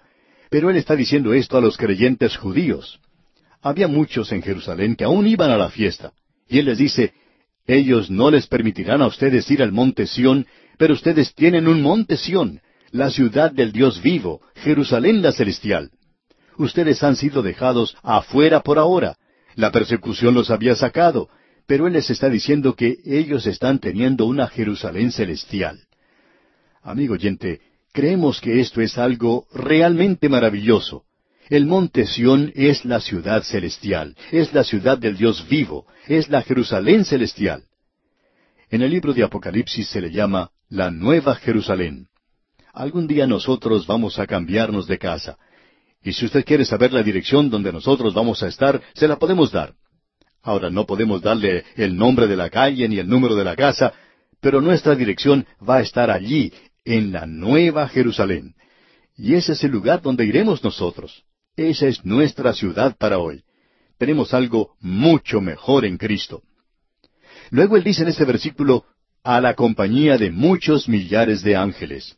Pero 0.50 0.70
él 0.70 0.78
está 0.78 0.96
diciendo 0.96 1.34
esto 1.34 1.58
a 1.58 1.62
los 1.62 1.78
creyentes 1.78 2.38
judíos. 2.38 3.00
Había 3.62 3.88
muchos 3.88 4.32
en 4.32 4.42
Jerusalén 4.42 4.96
que 4.96 5.06
aún 5.06 5.26
iban 5.26 5.50
a 5.50 5.58
la 5.58 5.70
fiesta. 5.70 6.12
Y 6.48 6.60
él 6.60 6.66
les 6.66 6.78
dice, 6.78 7.14
ellos 7.66 8.10
no 8.12 8.30
les 8.30 8.48
permitirán 8.48 9.02
a 9.02 9.08
ustedes 9.08 9.50
ir 9.50 9.64
al 9.64 9.72
monte 9.72 10.06
Sión, 10.06 10.46
pero 10.78 10.94
ustedes 10.94 11.34
tienen 11.34 11.68
un 11.68 11.82
monte 11.82 12.18
Sión, 12.18 12.62
la 12.92 13.10
ciudad 13.10 13.52
del 13.52 13.72
Dios 13.72 14.02
vivo, 14.02 14.42
Jerusalén 14.56 15.22
la 15.22 15.32
celestial. 15.32 15.92
Ustedes 16.58 17.02
han 17.04 17.16
sido 17.16 17.42
dejados 17.42 17.96
afuera 18.04 18.60
por 18.62 18.78
ahora. 18.78 19.16
La 19.56 19.72
persecución 19.72 20.34
los 20.34 20.52
había 20.52 20.76
sacado, 20.76 21.30
pero 21.66 21.88
Él 21.88 21.94
les 21.94 22.10
está 22.10 22.30
diciendo 22.30 22.76
que 22.76 22.98
ellos 23.06 23.46
están 23.48 23.80
teniendo 23.80 24.26
una 24.26 24.48
Jerusalén 24.48 25.12
celestial. 25.12 25.80
Amigo 26.82 27.14
oyente, 27.14 27.62
creemos 27.92 28.42
que 28.42 28.60
esto 28.60 28.82
es 28.82 28.98
algo 28.98 29.48
realmente 29.54 30.28
maravilloso. 30.28 31.04
El 31.50 31.66
monte 31.66 32.06
Sión 32.06 32.52
es 32.56 32.86
la 32.86 33.00
ciudad 33.00 33.44
celestial, 33.44 34.16
es 34.32 34.54
la 34.54 34.64
ciudad 34.64 34.98
del 34.98 35.18
Dios 35.18 35.48
vivo, 35.48 35.86
es 36.08 36.30
la 36.30 36.42
Jerusalén 36.42 37.06
celestial. 37.06 37.64
En 38.70 38.82
el 38.82 38.90
libro 38.90 39.14
de 39.14 39.24
Apocalipsis 39.24 39.88
se 39.88 40.02
le 40.02 40.12
llama 40.12 40.52
la 40.70 40.90
Nueva 40.90 41.36
Jerusalén. 41.36 42.08
Algún 42.74 43.06
día 43.06 43.28
nosotros 43.28 43.86
vamos 43.86 44.18
a 44.18 44.26
cambiarnos 44.26 44.88
de 44.88 44.98
casa. 44.98 45.38
Y 46.02 46.14
si 46.14 46.26
usted 46.26 46.44
quiere 46.44 46.66
saber 46.66 46.92
la 46.92 47.04
dirección 47.04 47.50
donde 47.50 47.72
nosotros 47.72 48.14
vamos 48.14 48.42
a 48.42 48.48
estar, 48.48 48.82
se 48.96 49.08
la 49.08 49.20
podemos 49.20 49.52
dar. 49.52 49.76
Ahora 50.44 50.70
no 50.70 50.86
podemos 50.86 51.22
darle 51.22 51.64
el 51.76 51.96
nombre 51.96 52.28
de 52.28 52.36
la 52.36 52.50
calle 52.50 52.88
ni 52.90 53.00
el 53.00 53.08
número 53.08 53.36
de 53.36 53.46
la 53.46 53.56
casa, 53.56 53.94
pero 54.42 54.60
nuestra 54.60 54.94
dirección 54.94 55.48
va 55.68 55.78
a 55.78 55.82
estar 55.82 56.12
allí, 56.12 56.52
en 56.86 57.14
la 57.14 57.26
Nueva 57.26 57.88
Jerusalén. 57.88 58.56
Y 59.16 59.36
ese 59.36 59.54
es 59.54 59.64
el 59.64 59.72
lugar 59.72 60.02
donde 60.02 60.26
iremos 60.26 60.62
nosotros. 60.62 61.24
Esa 61.56 61.88
es 61.88 62.04
nuestra 62.04 62.54
ciudad 62.54 62.98
para 62.98 63.20
hoy. 63.20 63.44
Tenemos 63.98 64.34
algo 64.34 64.76
mucho 64.82 65.40
mejor 65.40 65.86
en 65.86 65.98
Cristo. 65.98 66.42
Luego 67.50 67.78
él 67.78 67.84
dice 67.84 68.02
en 68.02 68.10
este 68.10 68.26
versículo, 68.26 68.86
a 69.24 69.40
la 69.40 69.54
compañía 69.54 70.18
de 70.18 70.32
muchos 70.32 70.90
millares 70.90 71.42
de 71.44 71.56
ángeles. 71.56 72.18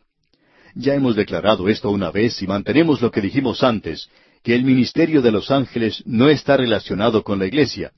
Ya 0.74 0.96
hemos 0.96 1.16
declarado 1.16 1.70
esto 1.70 1.92
una 1.92 2.10
vez 2.10 2.42
y 2.42 2.48
mantenemos 2.48 3.02
lo 3.02 3.12
que 3.12 3.22
dijimos 3.22 3.62
antes, 3.64 4.10
que 4.42 4.56
el 4.56 4.64
ministerio 4.64 5.22
de 5.22 5.32
los 5.32 5.52
ángeles 5.52 6.02
no 6.06 6.30
está 6.30 6.58
relacionado 6.58 7.24
con 7.24 7.38
la 7.38 7.46
iglesia. 7.46 7.92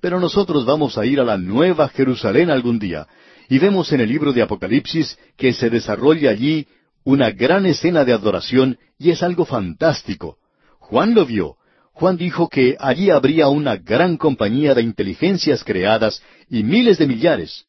Pero 0.00 0.20
nosotros 0.20 0.64
vamos 0.64 0.98
a 0.98 1.06
ir 1.06 1.20
a 1.20 1.24
la 1.24 1.38
Nueva 1.38 1.88
Jerusalén 1.88 2.50
algún 2.50 2.78
día, 2.78 3.06
y 3.48 3.58
vemos 3.58 3.92
en 3.92 4.00
el 4.00 4.08
libro 4.08 4.32
de 4.32 4.42
Apocalipsis 4.42 5.18
que 5.36 5.52
se 5.52 5.70
desarrolla 5.70 6.30
allí 6.30 6.66
una 7.04 7.30
gran 7.30 7.66
escena 7.66 8.04
de 8.04 8.12
adoración 8.12 8.78
y 8.98 9.10
es 9.10 9.22
algo 9.22 9.44
fantástico. 9.44 10.38
Juan 10.78 11.14
lo 11.14 11.24
vio. 11.24 11.56
Juan 11.92 12.16
dijo 12.16 12.48
que 12.48 12.76
allí 12.78 13.10
habría 13.10 13.48
una 13.48 13.76
gran 13.76 14.16
compañía 14.16 14.74
de 14.74 14.82
inteligencias 14.82 15.64
creadas 15.64 16.22
y 16.50 16.62
miles 16.62 16.98
de 16.98 17.06
millares. 17.06 17.64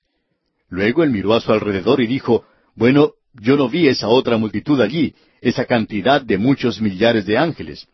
Luego 0.69 1.03
él 1.03 1.11
miró 1.11 1.33
a 1.33 1.39
su 1.39 1.53
alrededor 1.53 2.01
y 2.01 2.07
dijo, 2.07 2.43
bueno, 2.75 3.11
yo 3.33 3.55
no 3.55 3.69
vi 3.69 3.87
esa 3.87 4.07
otra 4.09 4.37
multitud 4.37 4.81
allí, 4.81 5.13
esa 5.39 5.65
cantidad 5.65 6.21
de 6.21 6.37
muchos 6.37 6.81
millares 6.81 7.25
de 7.25 7.37
ángeles. 7.37 7.87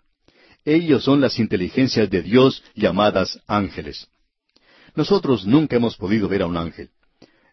Ellos 0.66 1.04
son 1.04 1.20
las 1.20 1.38
inteligencias 1.40 2.10
de 2.10 2.22
Dios 2.22 2.64
llamadas 2.74 3.40
ángeles. 3.48 4.08
Nosotros 4.96 5.46
nunca 5.46 5.76
hemos 5.76 5.96
podido 5.96 6.28
ver 6.28 6.44
a 6.44 6.48
un 6.48 6.58
ángel. 6.58 6.90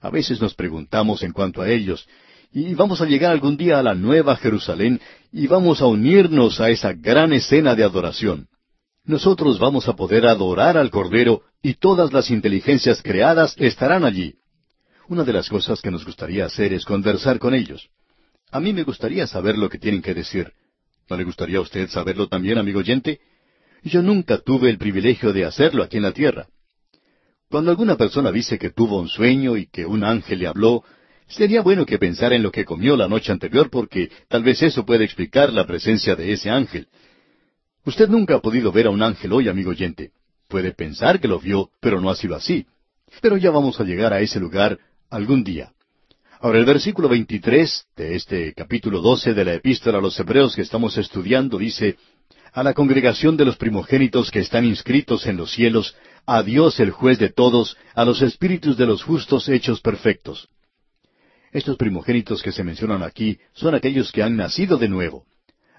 A 0.00 0.10
veces 0.10 0.40
nos 0.40 0.54
preguntamos 0.54 1.22
en 1.22 1.32
cuanto 1.32 1.62
a 1.62 1.68
ellos, 1.68 2.06
y 2.52 2.74
vamos 2.74 3.00
a 3.00 3.06
llegar 3.06 3.32
algún 3.32 3.56
día 3.56 3.78
a 3.78 3.82
la 3.82 3.94
Nueva 3.94 4.36
Jerusalén 4.36 5.00
y 5.32 5.46
vamos 5.46 5.80
a 5.80 5.86
unirnos 5.86 6.60
a 6.60 6.70
esa 6.70 6.92
gran 6.92 7.32
escena 7.32 7.74
de 7.76 7.84
adoración. 7.84 8.48
Nosotros 9.04 9.58
vamos 9.58 9.88
a 9.88 9.94
poder 9.94 10.26
adorar 10.26 10.76
al 10.76 10.90
Cordero 10.90 11.42
y 11.62 11.74
todas 11.74 12.12
las 12.12 12.30
inteligencias 12.30 13.02
creadas 13.02 13.54
estarán 13.56 14.04
allí. 14.04 14.34
Una 15.08 15.24
de 15.24 15.32
las 15.32 15.48
cosas 15.48 15.80
que 15.80 15.90
nos 15.90 16.04
gustaría 16.04 16.44
hacer 16.44 16.72
es 16.72 16.84
conversar 16.84 17.38
con 17.38 17.54
ellos. 17.54 17.88
A 18.50 18.60
mí 18.60 18.72
me 18.72 18.82
gustaría 18.82 19.26
saber 19.26 19.56
lo 19.56 19.68
que 19.68 19.78
tienen 19.78 20.02
que 20.02 20.14
decir. 20.14 20.52
¿No 21.08 21.16
le 21.16 21.24
gustaría 21.24 21.58
a 21.58 21.62
usted 21.62 21.88
saberlo 21.88 22.28
también, 22.28 22.58
amigo 22.58 22.80
oyente? 22.80 23.20
Yo 23.82 24.02
nunca 24.02 24.38
tuve 24.38 24.70
el 24.70 24.78
privilegio 24.78 25.32
de 25.32 25.44
hacerlo 25.44 25.82
aquí 25.82 25.96
en 25.96 26.02
la 26.02 26.12
tierra. 26.12 26.46
Cuando 27.50 27.72
alguna 27.72 27.96
persona 27.96 28.30
dice 28.30 28.60
que 28.60 28.70
tuvo 28.70 29.00
un 29.00 29.08
sueño 29.08 29.56
y 29.56 29.66
que 29.66 29.84
un 29.84 30.04
ángel 30.04 30.38
le 30.38 30.46
habló, 30.46 30.84
sería 31.26 31.62
bueno 31.62 31.84
que 31.84 31.98
pensara 31.98 32.36
en 32.36 32.44
lo 32.44 32.52
que 32.52 32.64
comió 32.64 32.96
la 32.96 33.08
noche 33.08 33.32
anterior 33.32 33.70
porque 33.70 34.08
tal 34.28 34.44
vez 34.44 34.62
eso 34.62 34.86
puede 34.86 35.04
explicar 35.04 35.52
la 35.52 35.66
presencia 35.66 36.14
de 36.14 36.32
ese 36.32 36.48
ángel. 36.48 36.86
Usted 37.84 38.08
nunca 38.08 38.36
ha 38.36 38.40
podido 38.40 38.70
ver 38.70 38.86
a 38.86 38.90
un 38.90 39.02
ángel 39.02 39.32
hoy, 39.32 39.48
amigo 39.48 39.70
oyente. 39.70 40.12
Puede 40.46 40.72
pensar 40.72 41.18
que 41.18 41.26
lo 41.26 41.40
vio, 41.40 41.70
pero 41.80 42.00
no 42.00 42.08
ha 42.08 42.14
sido 42.14 42.36
así. 42.36 42.66
Pero 43.20 43.36
ya 43.36 43.50
vamos 43.50 43.80
a 43.80 43.84
llegar 43.84 44.12
a 44.12 44.20
ese 44.20 44.38
lugar 44.38 44.78
algún 45.10 45.42
día. 45.42 45.72
Ahora 46.38 46.60
el 46.60 46.64
versículo 46.64 47.08
23 47.08 47.86
de 47.96 48.14
este 48.14 48.54
capítulo 48.54 49.00
12 49.00 49.34
de 49.34 49.44
la 49.44 49.54
epístola 49.54 49.98
a 49.98 50.00
los 50.00 50.18
Hebreos 50.20 50.54
que 50.54 50.62
estamos 50.62 50.96
estudiando 50.96 51.58
dice, 51.58 51.96
A 52.52 52.62
la 52.62 52.74
congregación 52.74 53.36
de 53.36 53.44
los 53.44 53.56
primogénitos 53.56 54.30
que 54.30 54.38
están 54.38 54.64
inscritos 54.64 55.26
en 55.26 55.36
los 55.36 55.50
cielos, 55.50 55.96
a 56.26 56.42
Dios 56.42 56.80
el 56.80 56.90
juez 56.90 57.18
de 57.18 57.30
todos, 57.30 57.76
a 57.94 58.04
los 58.04 58.22
espíritus 58.22 58.76
de 58.76 58.86
los 58.86 59.02
justos 59.02 59.48
hechos 59.48 59.80
perfectos. 59.80 60.48
Estos 61.52 61.76
primogénitos 61.76 62.42
que 62.42 62.52
se 62.52 62.62
mencionan 62.62 63.02
aquí 63.02 63.38
son 63.52 63.74
aquellos 63.74 64.12
que 64.12 64.22
han 64.22 64.36
nacido 64.36 64.76
de 64.76 64.88
nuevo. 64.88 65.24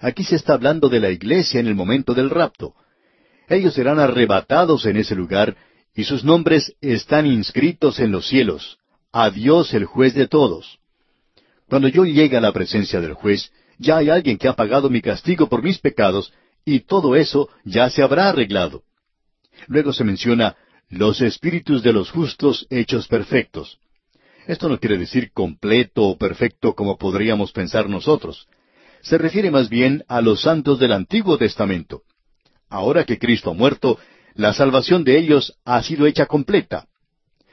Aquí 0.00 0.24
se 0.24 0.36
está 0.36 0.54
hablando 0.54 0.88
de 0.88 1.00
la 1.00 1.10
iglesia 1.10 1.60
en 1.60 1.66
el 1.66 1.74
momento 1.74 2.12
del 2.12 2.28
rapto. 2.28 2.74
Ellos 3.48 3.74
serán 3.74 3.98
arrebatados 3.98 4.84
en 4.86 4.96
ese 4.96 5.14
lugar 5.14 5.56
y 5.94 6.04
sus 6.04 6.24
nombres 6.24 6.74
están 6.80 7.26
inscritos 7.26 8.00
en 8.00 8.12
los 8.12 8.26
cielos. 8.26 8.78
A 9.12 9.30
Dios 9.30 9.72
el 9.74 9.84
juez 9.84 10.14
de 10.14 10.26
todos. 10.26 10.78
Cuando 11.68 11.88
yo 11.88 12.04
llegue 12.04 12.36
a 12.36 12.40
la 12.40 12.52
presencia 12.52 13.00
del 13.00 13.14
juez, 13.14 13.52
ya 13.78 13.98
hay 13.98 14.10
alguien 14.10 14.38
que 14.38 14.48
ha 14.48 14.54
pagado 14.54 14.90
mi 14.90 15.00
castigo 15.00 15.48
por 15.48 15.62
mis 15.62 15.78
pecados 15.78 16.32
y 16.64 16.80
todo 16.80 17.16
eso 17.16 17.48
ya 17.64 17.88
se 17.90 18.02
habrá 18.02 18.28
arreglado. 18.28 18.82
Luego 19.66 19.92
se 19.92 20.04
menciona 20.04 20.56
los 20.88 21.20
espíritus 21.20 21.82
de 21.82 21.92
los 21.92 22.10
justos 22.10 22.66
hechos 22.70 23.08
perfectos. 23.08 23.78
Esto 24.46 24.68
no 24.68 24.78
quiere 24.78 24.98
decir 24.98 25.32
completo 25.32 26.04
o 26.04 26.18
perfecto 26.18 26.74
como 26.74 26.98
podríamos 26.98 27.52
pensar 27.52 27.88
nosotros. 27.88 28.48
Se 29.02 29.18
refiere 29.18 29.50
más 29.50 29.68
bien 29.68 30.04
a 30.08 30.20
los 30.20 30.42
santos 30.42 30.78
del 30.78 30.92
Antiguo 30.92 31.38
Testamento. 31.38 32.02
Ahora 32.68 33.04
que 33.04 33.18
Cristo 33.18 33.50
ha 33.50 33.54
muerto, 33.54 33.98
la 34.34 34.52
salvación 34.52 35.04
de 35.04 35.18
ellos 35.18 35.54
ha 35.64 35.82
sido 35.82 36.06
hecha 36.06 36.26
completa. 36.26 36.86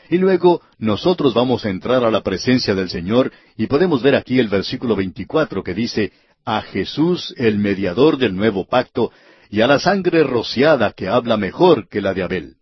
Y 0.10 0.18
luego 0.18 0.62
nosotros 0.78 1.34
vamos 1.34 1.66
a 1.66 1.70
entrar 1.70 2.04
a 2.04 2.12
la 2.12 2.24
presencia 2.24 2.74
del 2.74 2.90
Señor 2.90 3.32
y 3.58 3.68
podemos 3.68 4.02
ver 4.02 4.16
aquí 4.16 4.40
el 4.40 4.48
versículo 4.48 4.96
24 4.96 5.64
que 5.64 5.74
dice, 5.76 6.12
a 6.46 6.62
Jesús 6.62 7.34
el 7.38 7.60
mediador 7.60 8.18
del 8.18 8.36
nuevo 8.36 8.66
pacto, 8.66 9.12
y 9.50 9.62
a 9.62 9.68
la 9.68 9.80
sangre 9.80 10.24
rociada 10.24 10.94
que 10.94 11.08
habla 11.08 11.36
mejor 11.36 11.90
que 11.90 12.02
la 12.02 12.14
de 12.14 12.24
Abel. 12.24 12.56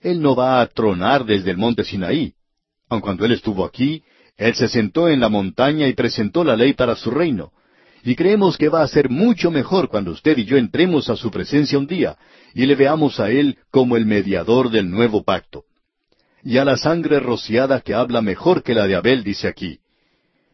Él 0.00 0.22
no 0.22 0.34
va 0.34 0.60
a 0.60 0.66
tronar 0.66 1.24
desde 1.24 1.50
el 1.50 1.58
monte 1.58 1.84
Sinaí. 1.84 2.32
Aun 2.88 3.00
cuando 3.00 3.24
Él 3.24 3.32
estuvo 3.32 3.64
aquí, 3.64 4.02
Él 4.36 4.54
se 4.54 4.68
sentó 4.68 5.08
en 5.08 5.20
la 5.20 5.28
montaña 5.28 5.86
y 5.86 5.92
presentó 5.92 6.44
la 6.44 6.56
ley 6.56 6.72
para 6.72 6.96
su 6.96 7.10
reino. 7.10 7.52
Y 8.04 8.14
creemos 8.14 8.56
que 8.56 8.68
va 8.68 8.82
a 8.82 8.88
ser 8.88 9.10
mucho 9.10 9.50
mejor 9.50 9.88
cuando 9.88 10.12
usted 10.12 10.38
y 10.38 10.44
yo 10.44 10.56
entremos 10.56 11.10
a 11.10 11.16
su 11.16 11.30
presencia 11.30 11.78
un 11.78 11.86
día 11.86 12.16
y 12.54 12.64
le 12.64 12.76
veamos 12.76 13.18
a 13.20 13.30
Él 13.30 13.58
como 13.70 13.96
el 13.96 14.06
mediador 14.06 14.70
del 14.70 14.88
nuevo 14.88 15.24
pacto. 15.24 15.64
Y 16.42 16.58
a 16.58 16.64
la 16.64 16.76
sangre 16.76 17.18
rociada 17.18 17.80
que 17.80 17.92
habla 17.92 18.22
mejor 18.22 18.62
que 18.62 18.74
la 18.74 18.86
de 18.86 18.94
Abel, 18.94 19.24
dice 19.24 19.48
aquí. 19.48 19.80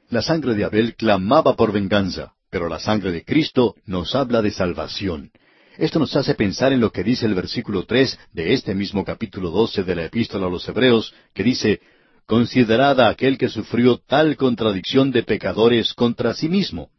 La 0.08 0.22
sangre 0.22 0.54
de 0.54 0.64
Abel 0.64 0.94
clamaba 0.96 1.54
por 1.54 1.72
venganza, 1.72 2.32
pero 2.52 2.68
la 2.68 2.78
sangre 2.78 3.12
de 3.12 3.24
Cristo 3.24 3.76
nos 3.86 4.14
habla 4.14 4.42
de 4.42 4.50
salvación. 4.50 5.30
Esto 5.78 5.98
nos 5.98 6.14
hace 6.16 6.34
pensar 6.34 6.70
en 6.74 6.80
lo 6.80 6.92
que 6.92 7.02
dice 7.02 7.24
el 7.24 7.34
versículo 7.34 7.86
tres 7.86 8.18
de 8.30 8.52
este 8.52 8.74
mismo 8.74 9.06
capítulo 9.06 9.50
doce 9.50 9.84
de 9.84 9.94
la 9.94 10.04
Epístola 10.04 10.48
a 10.48 10.50
los 10.50 10.68
Hebreos, 10.68 11.14
que 11.32 11.44
dice 11.44 11.80
Considerad 12.26 13.00
a 13.00 13.08
aquel 13.08 13.38
que 13.38 13.48
sufrió 13.48 13.96
tal 13.96 14.36
contradicción 14.36 15.10
de 15.12 15.22
pecadores 15.22 15.94
contra 15.94 16.34
sí 16.34 16.50
mismo. 16.50 16.90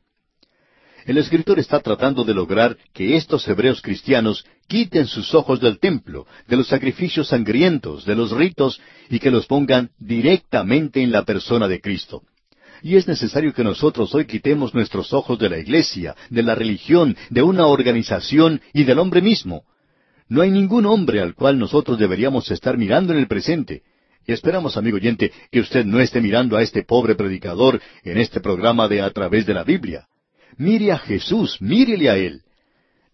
El 1.06 1.20
escritor 1.20 1.60
está 1.60 1.82
tratando 1.82 2.24
de 2.24 2.34
lograr 2.34 2.76
que 2.92 3.16
estos 3.16 3.48
hebreos 3.48 3.80
cristianos 3.80 4.44
quiten 4.68 5.06
sus 5.06 5.36
ojos 5.36 5.60
del 5.60 5.78
templo, 5.78 6.26
de 6.48 6.58
los 6.58 6.68
sacrificios 6.68 7.28
sangrientos, 7.28 8.06
de 8.06 8.16
los 8.16 8.32
ritos, 8.32 8.82
y 9.08 9.20
que 9.20 9.30
los 9.30 9.46
pongan 9.46 9.92
directamente 10.00 11.04
en 11.04 11.12
la 11.12 11.24
persona 11.26 11.68
de 11.68 11.80
Cristo. 11.80 12.24
Y 12.84 12.98
es 12.98 13.08
necesario 13.08 13.54
que 13.54 13.64
nosotros 13.64 14.14
hoy 14.14 14.26
quitemos 14.26 14.74
nuestros 14.74 15.14
ojos 15.14 15.40
de 15.40 15.50
la 15.50 15.58
iglesia, 15.58 16.18
de 16.30 16.44
la 16.44 16.54
religión, 16.54 17.16
de 17.30 17.42
una 17.42 17.66
organización 17.66 18.60
y 18.74 18.84
del 18.84 19.00
hombre 19.00 19.22
mismo. 19.22 19.64
No 20.28 20.42
hay 20.42 20.52
ningún 20.52 20.86
hombre 20.86 21.22
al 21.22 21.34
cual 21.34 21.58
nosotros 21.58 21.98
deberíamos 21.98 22.52
estar 22.52 22.78
mirando 22.78 23.14
en 23.14 23.20
el 23.20 23.28
presente. 23.28 23.84
Y 24.28 24.34
esperamos, 24.34 24.76
amigo 24.76 24.98
oyente, 24.98 25.32
que 25.50 25.62
usted 25.62 25.86
no 25.86 26.02
esté 26.02 26.20
mirando 26.20 26.58
a 26.58 26.62
este 26.62 26.84
pobre 26.84 27.16
predicador 27.16 27.82
en 28.04 28.18
este 28.18 28.42
programa 28.42 28.90
de 28.90 29.02
A 29.02 29.10
través 29.12 29.46
de 29.46 29.54
la 29.54 29.64
Biblia. 29.64 30.08
Mire 30.58 30.92
a 30.92 30.98
Jesús, 30.98 31.62
mírele 31.62 32.10
a 32.10 32.18
Él. 32.18 32.42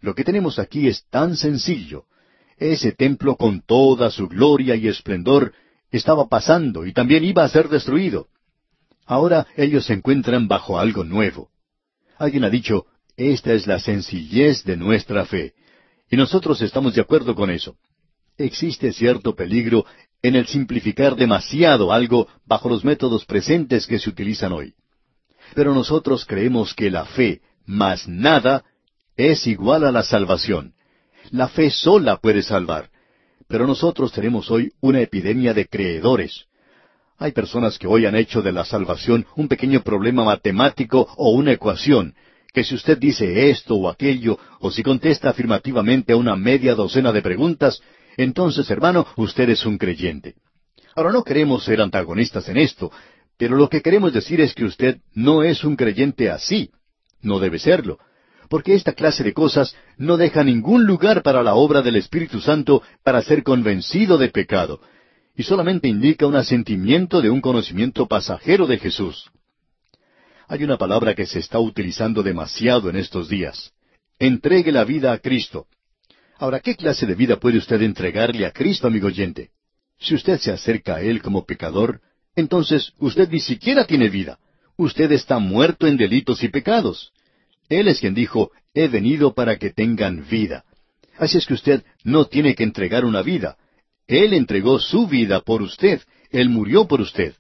Lo 0.02 0.16
que 0.16 0.24
tenemos 0.24 0.58
aquí 0.58 0.88
es 0.88 1.06
tan 1.12 1.36
sencillo. 1.36 2.06
Ese 2.58 2.92
templo 2.92 3.36
con 3.36 3.62
toda 3.62 4.10
su 4.10 4.28
gloria 4.28 4.76
y 4.76 4.88
esplendor 4.88 5.54
estaba 5.92 6.28
pasando 6.28 6.88
y 6.88 6.92
también 6.92 7.24
iba 7.24 7.44
a 7.44 7.50
ser 7.50 7.70
destruido. 7.70 8.30
Ahora 9.10 9.48
ellos 9.58 9.88
se 9.88 9.94
encuentran 9.94 10.48
bajo 10.48 10.78
algo 10.78 11.04
nuevo. 11.04 11.50
Alguien 12.20 12.44
ha 12.44 12.50
dicho, 12.52 12.86
esta 13.18 13.54
es 13.54 13.66
la 13.66 13.80
sencillez 13.80 14.64
de 14.64 14.78
nuestra 14.78 15.26
fe. 15.26 15.56
Y 16.12 16.16
nosotros 16.16 16.62
estamos 16.62 16.94
de 16.94 17.02
acuerdo 17.02 17.34
con 17.34 17.50
eso. 17.50 17.76
Existe 18.38 18.94
cierto 18.94 19.36
peligro 19.36 19.84
en 20.22 20.36
el 20.36 20.46
simplificar 20.46 21.16
demasiado 21.16 21.92
algo 21.92 22.28
bajo 22.46 22.70
los 22.70 22.86
métodos 22.86 23.26
presentes 23.26 23.88
que 23.88 23.98
se 23.98 24.12
utilizan 24.12 24.52
hoy. 24.52 24.76
Pero 25.56 25.74
nosotros 25.74 26.24
creemos 26.24 26.76
que 26.76 26.92
la 26.92 27.06
fe, 27.06 27.42
más 27.66 28.08
nada, 28.08 28.64
es 29.18 29.48
igual 29.48 29.86
a 29.86 29.92
la 29.92 30.04
salvación. 30.04 30.76
La 31.32 31.48
fe 31.48 31.72
sola 31.72 32.18
puede 32.18 32.44
salvar. 32.44 32.92
Pero 33.48 33.66
nosotros 33.66 34.12
tenemos 34.12 34.52
hoy 34.52 34.72
una 34.82 35.02
epidemia 35.02 35.56
de 35.56 35.66
creedores. 35.68 36.46
Hay 37.22 37.34
personas 37.34 37.78
que 37.78 37.86
hoy 37.86 38.06
han 38.06 38.16
hecho 38.16 38.42
de 38.42 38.54
la 38.54 38.64
salvación 38.64 39.26
un 39.36 39.50
pequeño 39.50 39.82
problema 39.84 40.24
matemático 40.24 41.06
o 41.18 41.32
una 41.32 41.52
ecuación, 41.52 42.16
que 42.54 42.64
si 42.64 42.76
usted 42.76 42.98
dice 42.98 43.50
esto 43.50 43.76
o 43.76 43.90
aquello, 43.90 44.40
o 44.62 44.72
si 44.72 44.84
contesta 44.84 45.30
afirmativamente 45.30 46.14
a 46.14 46.16
una 46.16 46.38
media 46.38 46.76
docena 46.76 47.12
de 47.12 47.22
preguntas, 47.22 47.82
entonces, 48.16 48.72
hermano, 48.72 49.06
usted 49.18 49.50
es 49.50 49.66
un 49.66 49.78
creyente. 49.78 50.36
Ahora 50.96 51.12
no 51.12 51.26
queremos 51.26 51.66
ser 51.66 51.82
antagonistas 51.82 52.48
en 52.48 52.58
esto, 52.58 52.90
pero 53.38 53.58
lo 53.58 53.68
que 53.68 53.82
queremos 53.82 54.14
decir 54.14 54.40
es 54.40 54.56
que 54.56 54.64
usted 54.64 55.00
no 55.14 55.44
es 55.44 55.66
un 55.66 55.76
creyente 55.76 56.30
así. 56.30 56.72
No 57.22 57.40
debe 57.40 57.60
serlo 57.60 58.00
porque 58.50 58.74
esta 58.74 58.94
clase 58.94 59.24
de 59.24 59.32
cosas 59.32 59.76
no 59.98 60.18
deja 60.18 60.44
ningún 60.44 60.86
lugar 60.86 61.22
para 61.22 61.44
la 61.44 61.54
obra 61.54 61.84
del 61.84 61.98
Espíritu 61.98 62.42
Santo 62.42 62.82
para 63.04 63.22
ser 63.22 63.44
convencido 63.44 64.18
de 64.18 64.30
pecado, 64.30 64.82
y 65.40 65.44
solamente 65.44 65.88
indica 65.88 66.28
un 66.28 66.36
asentimiento 66.36 67.22
de 67.22 67.30
un 67.30 67.40
conocimiento 67.40 68.10
pasajero 68.10 68.68
de 68.68 68.78
Jesús. 68.78 69.32
Hay 70.50 70.66
una 70.66 70.78
palabra 70.78 71.16
que 71.16 71.26
se 71.26 71.40
está 71.40 71.60
utilizando 71.60 72.22
demasiado 72.24 72.90
en 72.90 72.98
estos 72.98 73.30
días. 73.30 73.72
Entregue 74.20 74.74
la 74.74 74.84
vida 74.84 75.14
a 75.14 75.20
Cristo. 75.20 75.68
Ahora, 76.40 76.60
¿qué 76.60 76.76
clase 76.76 77.06
de 77.06 77.16
vida 77.16 77.38
puede 77.38 77.58
usted 77.58 77.82
entregarle 77.82 78.46
a 78.46 78.52
Cristo, 78.52 78.88
amigo 78.88 79.08
oyente? 79.08 79.52
Si 79.98 80.14
usted 80.14 80.40
se 80.40 80.52
acerca 80.52 80.96
a 80.96 81.02
Él 81.02 81.22
como 81.22 81.46
pecador, 81.46 82.02
entonces 82.36 82.92
usted 82.98 83.30
ni 83.30 83.40
siquiera 83.40 83.86
tiene 83.86 84.10
vida. 84.10 84.40
Usted 84.76 85.10
está 85.14 85.40
muerto 85.40 85.88
en 85.88 85.96
delitos 85.96 86.44
y 86.44 86.50
pecados. 86.50 87.14
Él 87.70 87.88
es 87.88 88.02
quien 88.02 88.14
dijo, 88.14 88.52
he 88.74 88.90
venido 88.90 89.34
para 89.34 89.58
que 89.58 89.70
tengan 89.70 90.28
vida. 90.30 90.66
Así 91.18 91.38
es 91.38 91.46
que 91.46 91.54
usted 91.54 91.86
no 92.04 92.26
tiene 92.26 92.56
que 92.56 92.64
entregar 92.64 93.06
una 93.06 93.22
vida. 93.22 93.56
Él 94.10 94.34
entregó 94.34 94.80
su 94.80 95.08
vida 95.08 95.40
por 95.42 95.62
usted. 95.62 96.02
Él 96.32 96.50
murió 96.50 96.88
por 96.88 97.00
usted. 97.00 97.36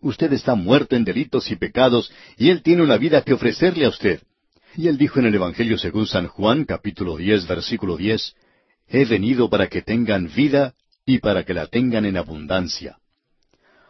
Usted 0.00 0.32
está 0.32 0.54
muerto 0.54 0.94
en 0.94 1.04
delitos 1.04 1.50
y 1.50 1.56
pecados, 1.56 2.12
y 2.38 2.50
Él 2.50 2.62
tiene 2.62 2.82
una 2.82 2.96
vida 2.96 3.22
que 3.22 3.32
ofrecerle 3.32 3.86
a 3.86 3.88
usted. 3.88 4.22
Y 4.76 4.86
Él 4.86 4.98
dijo 4.98 5.18
en 5.18 5.26
el 5.26 5.34
Evangelio 5.34 5.76
según 5.76 6.06
San 6.06 6.28
Juan, 6.28 6.64
capítulo 6.64 7.16
diez, 7.16 7.48
versículo 7.48 7.96
diez, 7.96 8.34
He 8.86 9.04
venido 9.04 9.50
para 9.50 9.66
que 9.66 9.82
tengan 9.82 10.30
vida 10.32 10.74
y 11.04 11.18
para 11.18 11.44
que 11.44 11.54
la 11.54 11.66
tengan 11.66 12.04
en 12.04 12.16
abundancia. 12.16 12.98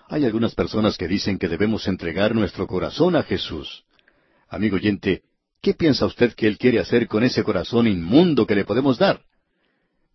Hay 0.08 0.24
algunas 0.24 0.54
personas 0.54 0.96
que 0.96 1.08
dicen 1.08 1.38
que 1.38 1.48
debemos 1.48 1.86
entregar 1.86 2.34
nuestro 2.34 2.66
corazón 2.66 3.14
a 3.14 3.24
Jesús. 3.24 3.84
Amigo 4.48 4.76
oyente, 4.76 5.22
¿Qué 5.60 5.74
piensa 5.74 6.06
usted 6.06 6.32
que 6.34 6.46
Él 6.46 6.56
quiere 6.56 6.78
hacer 6.78 7.08
con 7.08 7.24
ese 7.24 7.42
corazón 7.42 7.88
inmundo 7.88 8.46
que 8.46 8.54
le 8.54 8.64
podemos 8.64 8.98
dar? 8.98 9.20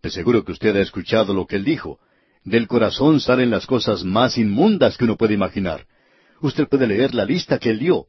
De 0.02 0.10
seguro 0.10 0.44
que 0.44 0.52
usted 0.52 0.74
ha 0.76 0.80
escuchado 0.80 1.32
lo 1.32 1.46
que 1.46 1.56
Él 1.56 1.64
dijo. 1.64 2.00
Del 2.44 2.66
corazón 2.66 3.20
salen 3.20 3.50
las 3.50 3.66
cosas 3.66 4.02
más 4.02 4.36
inmundas 4.36 4.96
que 4.96 5.04
uno 5.04 5.16
puede 5.16 5.34
imaginar. 5.34 5.86
Usted 6.40 6.66
puede 6.68 6.88
leer 6.88 7.14
la 7.14 7.24
lista 7.24 7.58
que 7.58 7.70
Él 7.70 7.78
dio. 7.78 8.06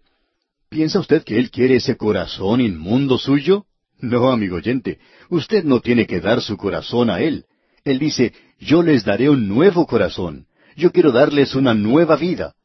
¿Piensa 0.69 0.99
usted 0.99 1.23
que 1.23 1.37
Él 1.37 1.51
quiere 1.51 1.75
ese 1.75 1.95
corazón 1.95 2.61
inmundo 2.61 3.19
suyo? 3.19 3.65
No, 3.99 4.31
amigo 4.31 4.55
oyente, 4.55 4.99
usted 5.29 5.63
no 5.63 5.81
tiene 5.81 6.07
que 6.07 6.19
dar 6.19 6.41
su 6.41 6.57
corazón 6.57 7.11
a 7.11 7.21
Él. 7.21 7.45
Él 7.85 7.99
dice, 7.99 8.33
yo 8.59 8.81
les 8.81 9.05
daré 9.05 9.29
un 9.29 9.47
nuevo 9.47 9.85
corazón. 9.85 10.47
Yo 10.75 10.91
quiero 10.91 11.11
darles 11.11 11.53
una 11.53 11.75
nueva 11.75 12.15
vida. 12.15 12.55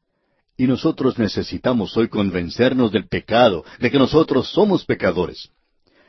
Y 0.56 0.66
nosotros 0.66 1.18
necesitamos 1.18 1.94
hoy 1.98 2.08
convencernos 2.08 2.90
del 2.92 3.06
pecado, 3.06 3.62
de 3.78 3.90
que 3.90 3.98
nosotros 3.98 4.48
somos 4.48 4.86
pecadores. 4.86 5.50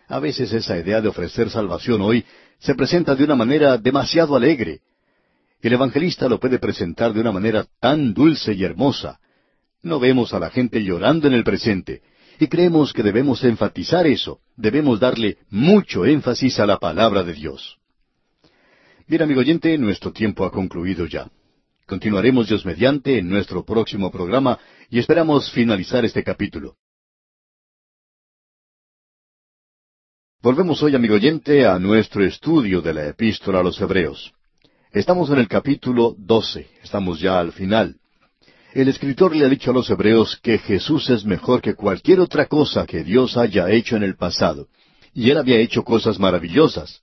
A 0.08 0.20
veces 0.20 0.54
esa 0.54 0.78
idea 0.78 1.02
de 1.02 1.10
ofrecer 1.10 1.50
salvación 1.50 2.02
hoy 2.02 2.26
se 2.60 2.76
presenta 2.76 3.16
de 3.16 3.24
una 3.24 3.36
manera 3.36 3.78
demasiado 3.78 4.36
alegre. 4.36 4.82
El 5.62 5.74
evangelista 5.74 6.28
lo 6.28 6.40
puede 6.40 6.60
presentar 6.60 7.14
de 7.14 7.22
una 7.22 7.32
manera 7.32 7.66
tan 7.80 8.14
dulce 8.14 8.54
y 8.54 8.64
hermosa. 8.64 9.20
No 9.82 10.00
vemos 10.00 10.34
a 10.34 10.40
la 10.40 10.50
gente 10.50 10.84
llorando 10.84 11.28
en 11.28 11.34
el 11.34 11.44
presente, 11.44 12.02
y 12.40 12.48
creemos 12.48 12.94
que 12.94 13.04
debemos 13.04 13.44
enfatizar 13.44 14.08
eso, 14.08 14.40
debemos 14.56 15.00
darle 15.00 15.38
mucho 15.50 16.06
énfasis 16.06 16.60
a 16.60 16.66
la 16.66 16.78
palabra 16.78 17.24
de 17.24 17.34
Dios. 17.34 17.78
Bien, 19.08 19.22
amigo 19.22 19.42
oyente, 19.42 19.78
nuestro 19.78 20.12
tiempo 20.12 20.46
ha 20.46 20.52
concluido 20.52 21.06
ya. 21.06 21.30
Continuaremos 21.86 22.48
Dios 22.48 22.66
mediante 22.66 23.18
en 23.18 23.28
nuestro 23.28 23.66
próximo 23.66 24.12
programa 24.12 24.60
y 24.90 25.00
esperamos 25.00 25.52
finalizar 25.52 26.06
este 26.06 26.24
capítulo. 26.24 26.76
Volvemos 30.42 30.82
hoy, 30.82 30.96
amigo 30.96 31.16
oyente, 31.16 31.66
a 31.66 31.78
nuestro 31.80 32.24
estudio 32.24 32.82
de 32.82 32.94
la 32.94 33.08
epístola 33.08 33.60
a 33.60 33.64
los 33.64 33.82
Hebreos. 33.82 34.32
Estamos 34.90 35.30
en 35.32 35.40
el 35.40 35.50
capítulo 35.50 36.16
12, 36.18 36.66
estamos 36.82 37.20
ya 37.20 37.42
al 37.42 37.52
final. 37.52 37.98
El 38.74 38.88
escritor 38.88 39.36
le 39.36 39.46
ha 39.46 39.50
dicho 39.50 39.72
a 39.72 39.74
los 39.74 39.90
Hebreos 39.90 40.40
que 40.42 40.58
Jesús 40.58 41.10
es 41.10 41.26
mejor 41.26 41.62
que 41.62 41.76
cualquier 41.76 42.22
otra 42.22 42.46
cosa 42.46 42.86
que 42.86 43.04
Dios 43.04 43.36
haya 43.36 43.70
hecho 43.70 43.98
en 43.98 44.04
el 44.04 44.16
pasado, 44.16 44.70
y 45.14 45.30
Él 45.30 45.38
había 45.38 45.58
hecho 45.58 45.84
cosas 45.84 46.20
maravillosas, 46.20 47.02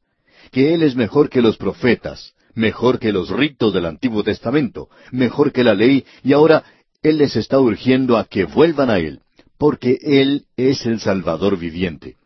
que 0.51 0.73
Él 0.73 0.83
es 0.83 0.97
mejor 0.97 1.29
que 1.29 1.43
los 1.43 1.59
profetas, 1.59 2.33
mejor 2.55 2.99
que 2.99 3.13
los 3.13 3.29
ritos 3.29 3.75
del 3.75 3.85
Antiguo 3.85 4.25
Testamento, 4.25 4.89
mejor 5.13 5.53
que 5.53 5.63
la 5.63 5.75
ley, 5.75 6.07
y 6.25 6.33
ahora 6.33 6.65
Él 7.03 7.19
les 7.19 7.37
está 7.37 7.61
urgiendo 7.61 8.17
a 8.17 8.25
que 8.25 8.47
vuelvan 8.47 8.89
a 8.89 8.99
Él, 8.99 9.21
porque 9.59 9.99
Él 10.01 10.47
es 10.57 10.87
el 10.87 11.01
Salvador 11.01 11.59
viviente. 11.59 12.17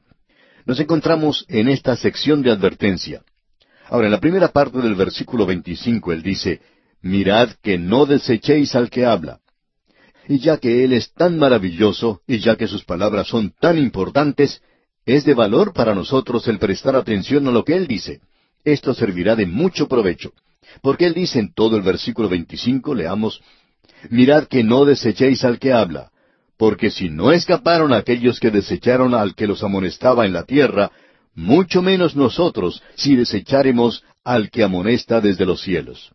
Nos 0.71 0.79
encontramos 0.79 1.45
en 1.49 1.69
esta 1.69 1.97
sección 1.97 2.43
de 2.43 2.53
advertencia. 2.53 3.25
Ahora, 3.89 4.07
en 4.07 4.13
la 4.13 4.21
primera 4.21 4.53
parte 4.53 4.79
del 4.79 4.95
versículo 4.95 5.45
25, 5.45 6.13
Él 6.13 6.23
dice, 6.23 6.61
Mirad 7.03 7.49
que 7.61 7.77
no 7.77 8.07
desechéis 8.07 8.77
al 8.77 8.89
que 8.89 9.05
habla. 9.05 9.41
Y 10.29 10.39
ya 10.39 10.59
que 10.59 10.85
Él 10.85 10.93
es 10.93 11.13
tan 11.13 11.41
maravilloso, 11.41 12.21
y 12.25 12.39
ya 12.39 12.55
que 12.55 12.69
sus 12.69 12.85
palabras 12.85 13.27
son 13.27 13.53
tan 13.61 13.79
importantes, 13.79 14.63
es 15.05 15.25
de 15.25 15.35
valor 15.35 15.73
para 15.73 15.93
nosotros 15.93 16.47
el 16.47 16.61
prestar 16.61 16.95
atención 16.95 17.49
a 17.49 17.51
lo 17.51 17.65
que 17.65 17.75
Él 17.75 17.89
dice 17.89 18.21
esto 18.65 18.95
servirá 18.95 19.35
de 19.35 19.47
mucho 19.47 19.89
provecho. 19.89 20.35
Porque 20.83 21.07
él 21.07 21.15
dice 21.15 21.41
en 21.41 21.53
todo 21.53 21.77
el 21.77 21.83
versículo 21.83 22.29
25, 22.29 22.95
leamos, 22.95 23.43
Mirad 24.09 24.45
que 24.45 24.63
no 24.63 24.85
desechéis 24.85 25.45
al 25.45 25.59
que 25.59 25.73
habla, 25.73 26.13
porque 26.61 26.91
si 26.91 27.09
no 27.09 27.33
escaparon 27.33 27.95
aquellos 27.95 28.39
que 28.39 28.51
desecharon 28.51 29.15
al 29.15 29.35
que 29.35 29.47
los 29.47 29.65
amonestaba 29.65 30.27
en 30.27 30.35
la 30.35 30.45
tierra, 30.45 30.93
mucho 31.35 31.81
menos 31.81 32.15
nosotros 32.15 32.83
si 32.97 33.17
desecháremos 33.17 34.05
al 34.25 34.51
que 34.51 34.63
amonesta 34.63 35.23
desde 35.23 35.47
los 35.47 35.63
cielos. 35.63 36.13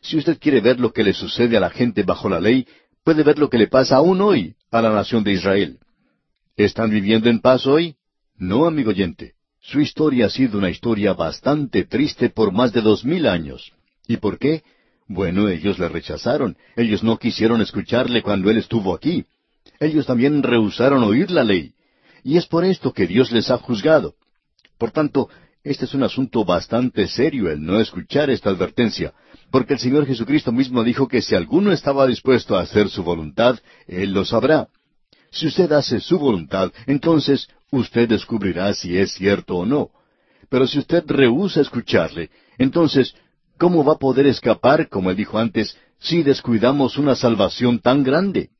Si 0.00 0.16
usted 0.16 0.38
quiere 0.38 0.60
ver 0.60 0.78
lo 0.78 0.92
que 0.92 1.02
le 1.02 1.12
sucede 1.12 1.56
a 1.56 1.60
la 1.60 1.70
gente 1.70 2.04
bajo 2.04 2.28
la 2.28 2.38
ley, 2.38 2.68
puede 3.02 3.24
ver 3.24 3.40
lo 3.40 3.50
que 3.50 3.58
le 3.58 3.66
pasa 3.66 3.96
aún 3.96 4.20
hoy 4.20 4.54
a 4.70 4.80
la 4.80 4.92
nación 4.92 5.24
de 5.24 5.32
Israel. 5.32 5.80
¿Están 6.56 6.90
viviendo 6.90 7.28
en 7.28 7.40
paz 7.40 7.66
hoy? 7.66 7.96
No, 8.36 8.66
amigo 8.66 8.90
oyente. 8.90 9.32
Su 9.60 9.80
historia 9.80 10.26
ha 10.26 10.30
sido 10.30 10.56
una 10.56 10.70
historia 10.70 11.14
bastante 11.14 11.82
triste 11.82 12.30
por 12.30 12.52
más 12.52 12.72
de 12.72 12.80
dos 12.80 13.04
mil 13.04 13.26
años. 13.26 13.72
¿Y 14.06 14.18
por 14.18 14.38
qué? 14.38 14.62
Bueno, 15.08 15.48
ellos 15.48 15.80
le 15.80 15.88
rechazaron. 15.88 16.56
Ellos 16.76 17.02
no 17.02 17.18
quisieron 17.18 17.60
escucharle 17.60 18.22
cuando 18.22 18.50
él 18.50 18.58
estuvo 18.58 18.94
aquí. 18.94 19.26
Ellos 19.82 20.06
también 20.06 20.44
rehusaron 20.44 21.02
oír 21.02 21.30
la 21.32 21.42
ley. 21.42 21.74
Y 22.22 22.36
es 22.36 22.46
por 22.46 22.64
esto 22.64 22.92
que 22.92 23.08
Dios 23.08 23.32
les 23.32 23.50
ha 23.50 23.58
juzgado. 23.58 24.14
Por 24.78 24.92
tanto, 24.92 25.28
Este 25.64 25.84
es 25.84 25.94
un 25.94 26.02
asunto 26.02 26.44
bastante 26.44 27.06
serio 27.06 27.48
el 27.48 27.64
no 27.64 27.78
escuchar 27.78 28.30
esta 28.30 28.50
advertencia, 28.50 29.12
porque 29.52 29.74
el 29.74 29.78
Señor 29.78 30.06
Jesucristo 30.06 30.50
mismo 30.50 30.82
dijo 30.82 31.06
que 31.06 31.22
si 31.22 31.36
alguno 31.36 31.70
estaba 31.70 32.04
dispuesto 32.08 32.56
a 32.56 32.62
hacer 32.62 32.88
su 32.88 33.04
voluntad, 33.04 33.60
Él 33.86 34.12
lo 34.12 34.24
sabrá. 34.24 34.66
Si 35.30 35.46
usted 35.46 35.70
hace 35.70 36.00
su 36.00 36.18
voluntad, 36.18 36.72
entonces 36.86 37.46
usted 37.70 38.08
descubrirá 38.08 38.74
si 38.74 38.98
es 38.98 39.12
cierto 39.12 39.54
o 39.58 39.64
no. 39.64 39.90
Pero 40.48 40.66
si 40.66 40.80
usted 40.80 41.04
rehúsa 41.06 41.60
escucharle, 41.60 42.30
entonces, 42.58 43.14
¿cómo 43.56 43.84
va 43.84 43.92
a 43.92 43.98
poder 43.98 44.26
escapar, 44.26 44.88
como 44.88 45.10
él 45.10 45.16
dijo 45.16 45.38
antes, 45.38 45.76
si 46.00 46.24
descuidamos 46.24 46.98
una 46.98 47.14
salvación 47.14 47.78
tan 47.78 48.02
grande? 48.02 48.50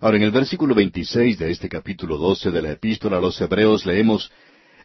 Ahora, 0.00 0.16
en 0.16 0.22
el 0.22 0.30
versículo 0.30 0.76
26 0.76 1.38
de 1.38 1.50
este 1.50 1.68
capítulo 1.68 2.18
12 2.18 2.52
de 2.52 2.62
la 2.62 2.70
epístola 2.72 3.18
a 3.18 3.20
los 3.20 3.40
Hebreos 3.40 3.84
leemos, 3.84 4.30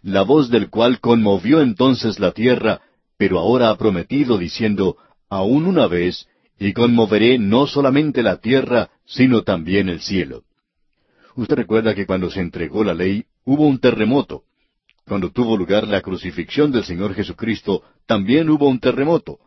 la 0.02 0.24
voz 0.24 0.50
del 0.50 0.72
cual 0.72 1.00
conmovió 1.00 1.62
entonces 1.62 2.20
la 2.20 2.32
tierra, 2.32 2.82
pero 3.18 3.38
ahora 3.38 3.70
ha 3.70 3.78
prometido 3.78 4.40
diciendo, 4.40 4.98
aún 5.30 5.68
una 5.68 5.86
vez, 5.86 6.28
y 6.60 6.74
conmoveré 6.74 7.38
no 7.38 7.68
solamente 7.68 8.24
la 8.24 8.38
tierra, 8.38 8.90
sino 9.06 9.44
también 9.44 9.88
el 9.88 10.02
cielo. 10.02 10.44
Usted 11.36 11.58
recuerda 11.58 11.94
que 11.94 12.08
cuando 12.08 12.32
se 12.32 12.40
entregó 12.40 12.84
la 12.84 12.96
ley 12.96 13.26
hubo 13.46 13.68
un 13.68 13.80
terremoto. 13.80 14.44
Cuando 15.06 15.32
tuvo 15.32 15.58
lugar 15.58 15.88
la 15.88 16.02
crucifixión 16.02 16.72
del 16.72 16.86
Señor 16.86 17.14
Jesucristo, 17.14 17.84
también 18.08 18.50
hubo 18.50 18.68
un 18.68 18.80
terremoto. 18.80 19.38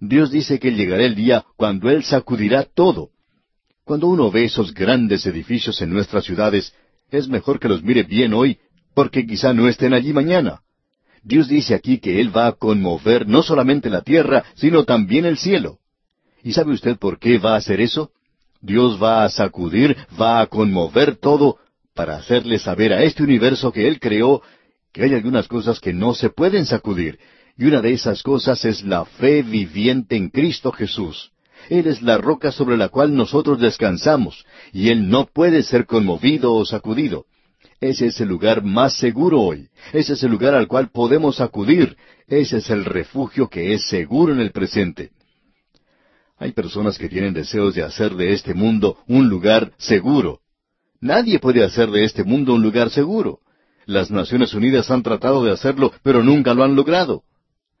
Dios 0.00 0.32
dice 0.32 0.58
que 0.58 0.72
llegará 0.72 1.04
el 1.04 1.14
día 1.14 1.44
cuando 1.56 1.90
Él 1.90 2.02
sacudirá 2.02 2.64
todo. 2.64 3.10
Cuando 3.86 4.08
uno 4.08 4.32
ve 4.32 4.46
esos 4.46 4.74
grandes 4.74 5.26
edificios 5.26 5.80
en 5.80 5.90
nuestras 5.90 6.24
ciudades, 6.24 6.74
es 7.08 7.28
mejor 7.28 7.60
que 7.60 7.68
los 7.68 7.84
mire 7.84 8.02
bien 8.02 8.34
hoy 8.34 8.58
porque 8.94 9.24
quizá 9.24 9.52
no 9.52 9.68
estén 9.68 9.94
allí 9.94 10.12
mañana. 10.12 10.62
Dios 11.22 11.46
dice 11.46 11.72
aquí 11.72 11.98
que 11.98 12.20
Él 12.20 12.36
va 12.36 12.48
a 12.48 12.52
conmover 12.54 13.28
no 13.28 13.44
solamente 13.44 13.88
la 13.88 14.00
tierra, 14.00 14.42
sino 14.56 14.82
también 14.82 15.24
el 15.24 15.38
cielo. 15.38 15.78
¿Y 16.42 16.52
sabe 16.52 16.72
usted 16.72 16.98
por 16.98 17.20
qué 17.20 17.38
va 17.38 17.54
a 17.54 17.58
hacer 17.58 17.80
eso? 17.80 18.10
Dios 18.60 19.00
va 19.00 19.22
a 19.22 19.28
sacudir, 19.28 19.96
va 20.20 20.40
a 20.40 20.48
conmover 20.48 21.14
todo 21.14 21.58
para 21.94 22.16
hacerle 22.16 22.58
saber 22.58 22.92
a 22.92 23.04
este 23.04 23.22
universo 23.22 23.70
que 23.70 23.86
Él 23.86 24.00
creó 24.00 24.42
que 24.92 25.04
hay 25.04 25.14
algunas 25.14 25.46
cosas 25.46 25.78
que 25.78 25.92
no 25.92 26.12
se 26.12 26.30
pueden 26.30 26.66
sacudir, 26.66 27.20
y 27.56 27.66
una 27.66 27.80
de 27.82 27.92
esas 27.92 28.24
cosas 28.24 28.64
es 28.64 28.82
la 28.82 29.04
fe 29.04 29.42
viviente 29.42 30.16
en 30.16 30.30
Cristo 30.30 30.72
Jesús. 30.72 31.30
Él 31.68 31.86
es 31.86 32.02
la 32.02 32.18
roca 32.18 32.52
sobre 32.52 32.76
la 32.76 32.88
cual 32.88 33.14
nosotros 33.14 33.60
descansamos, 33.60 34.44
y 34.72 34.90
Él 34.90 35.08
no 35.08 35.26
puede 35.26 35.62
ser 35.62 35.86
conmovido 35.86 36.54
o 36.54 36.64
sacudido. 36.64 37.26
Ese 37.80 38.06
es 38.06 38.20
el 38.20 38.28
lugar 38.28 38.62
más 38.62 38.96
seguro 38.96 39.40
hoy. 39.40 39.68
Ese 39.92 40.14
es 40.14 40.22
el 40.22 40.30
lugar 40.30 40.54
al 40.54 40.66
cual 40.66 40.90
podemos 40.90 41.40
acudir. 41.40 41.96
Ese 42.26 42.58
es 42.58 42.70
el 42.70 42.84
refugio 42.84 43.48
que 43.48 43.74
es 43.74 43.86
seguro 43.88 44.32
en 44.32 44.40
el 44.40 44.50
presente. 44.50 45.10
Hay 46.38 46.52
personas 46.52 46.98
que 46.98 47.08
tienen 47.08 47.34
deseos 47.34 47.74
de 47.74 47.82
hacer 47.82 48.14
de 48.14 48.32
este 48.32 48.54
mundo 48.54 48.98
un 49.06 49.28
lugar 49.28 49.72
seguro. 49.78 50.40
Nadie 51.00 51.38
puede 51.38 51.64
hacer 51.64 51.90
de 51.90 52.04
este 52.04 52.24
mundo 52.24 52.54
un 52.54 52.62
lugar 52.62 52.90
seguro. 52.90 53.40
Las 53.84 54.10
Naciones 54.10 54.54
Unidas 54.54 54.90
han 54.90 55.02
tratado 55.02 55.44
de 55.44 55.52
hacerlo, 55.52 55.92
pero 56.02 56.22
nunca 56.22 56.54
lo 56.54 56.64
han 56.64 56.74
logrado. 56.74 57.22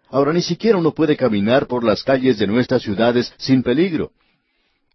Ahora 0.08 0.32
ni 0.32 0.42
siquiera 0.42 0.78
uno 0.78 0.92
puede 0.92 1.16
caminar 1.16 1.66
por 1.66 1.84
las 1.84 2.02
calles 2.02 2.38
de 2.38 2.46
nuestras 2.46 2.82
ciudades 2.82 3.32
sin 3.38 3.62
peligro. 3.62 4.12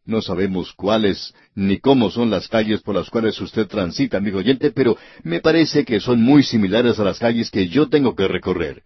No 0.06 0.22
sabemos 0.22 0.74
cuáles 0.74 1.34
ni 1.54 1.80
cómo 1.80 2.10
son 2.10 2.30
las 2.30 2.48
calles 2.48 2.82
por 2.82 2.96
las 2.96 3.10
cuales 3.10 3.40
usted 3.40 3.68
transita, 3.68 4.18
amigo 4.18 4.40
oyente, 4.40 4.72
pero 4.72 4.98
me 5.24 5.42
parece 5.42 5.86
que 5.86 6.00
son 6.00 6.22
muy 6.22 6.44
similares 6.44 7.00
a 7.00 7.04
las 7.04 7.20
calles 7.20 7.52
que 7.52 7.68
yo 7.68 7.90
tengo 7.90 8.16
que 8.16 8.28
recorrer. 8.28 8.84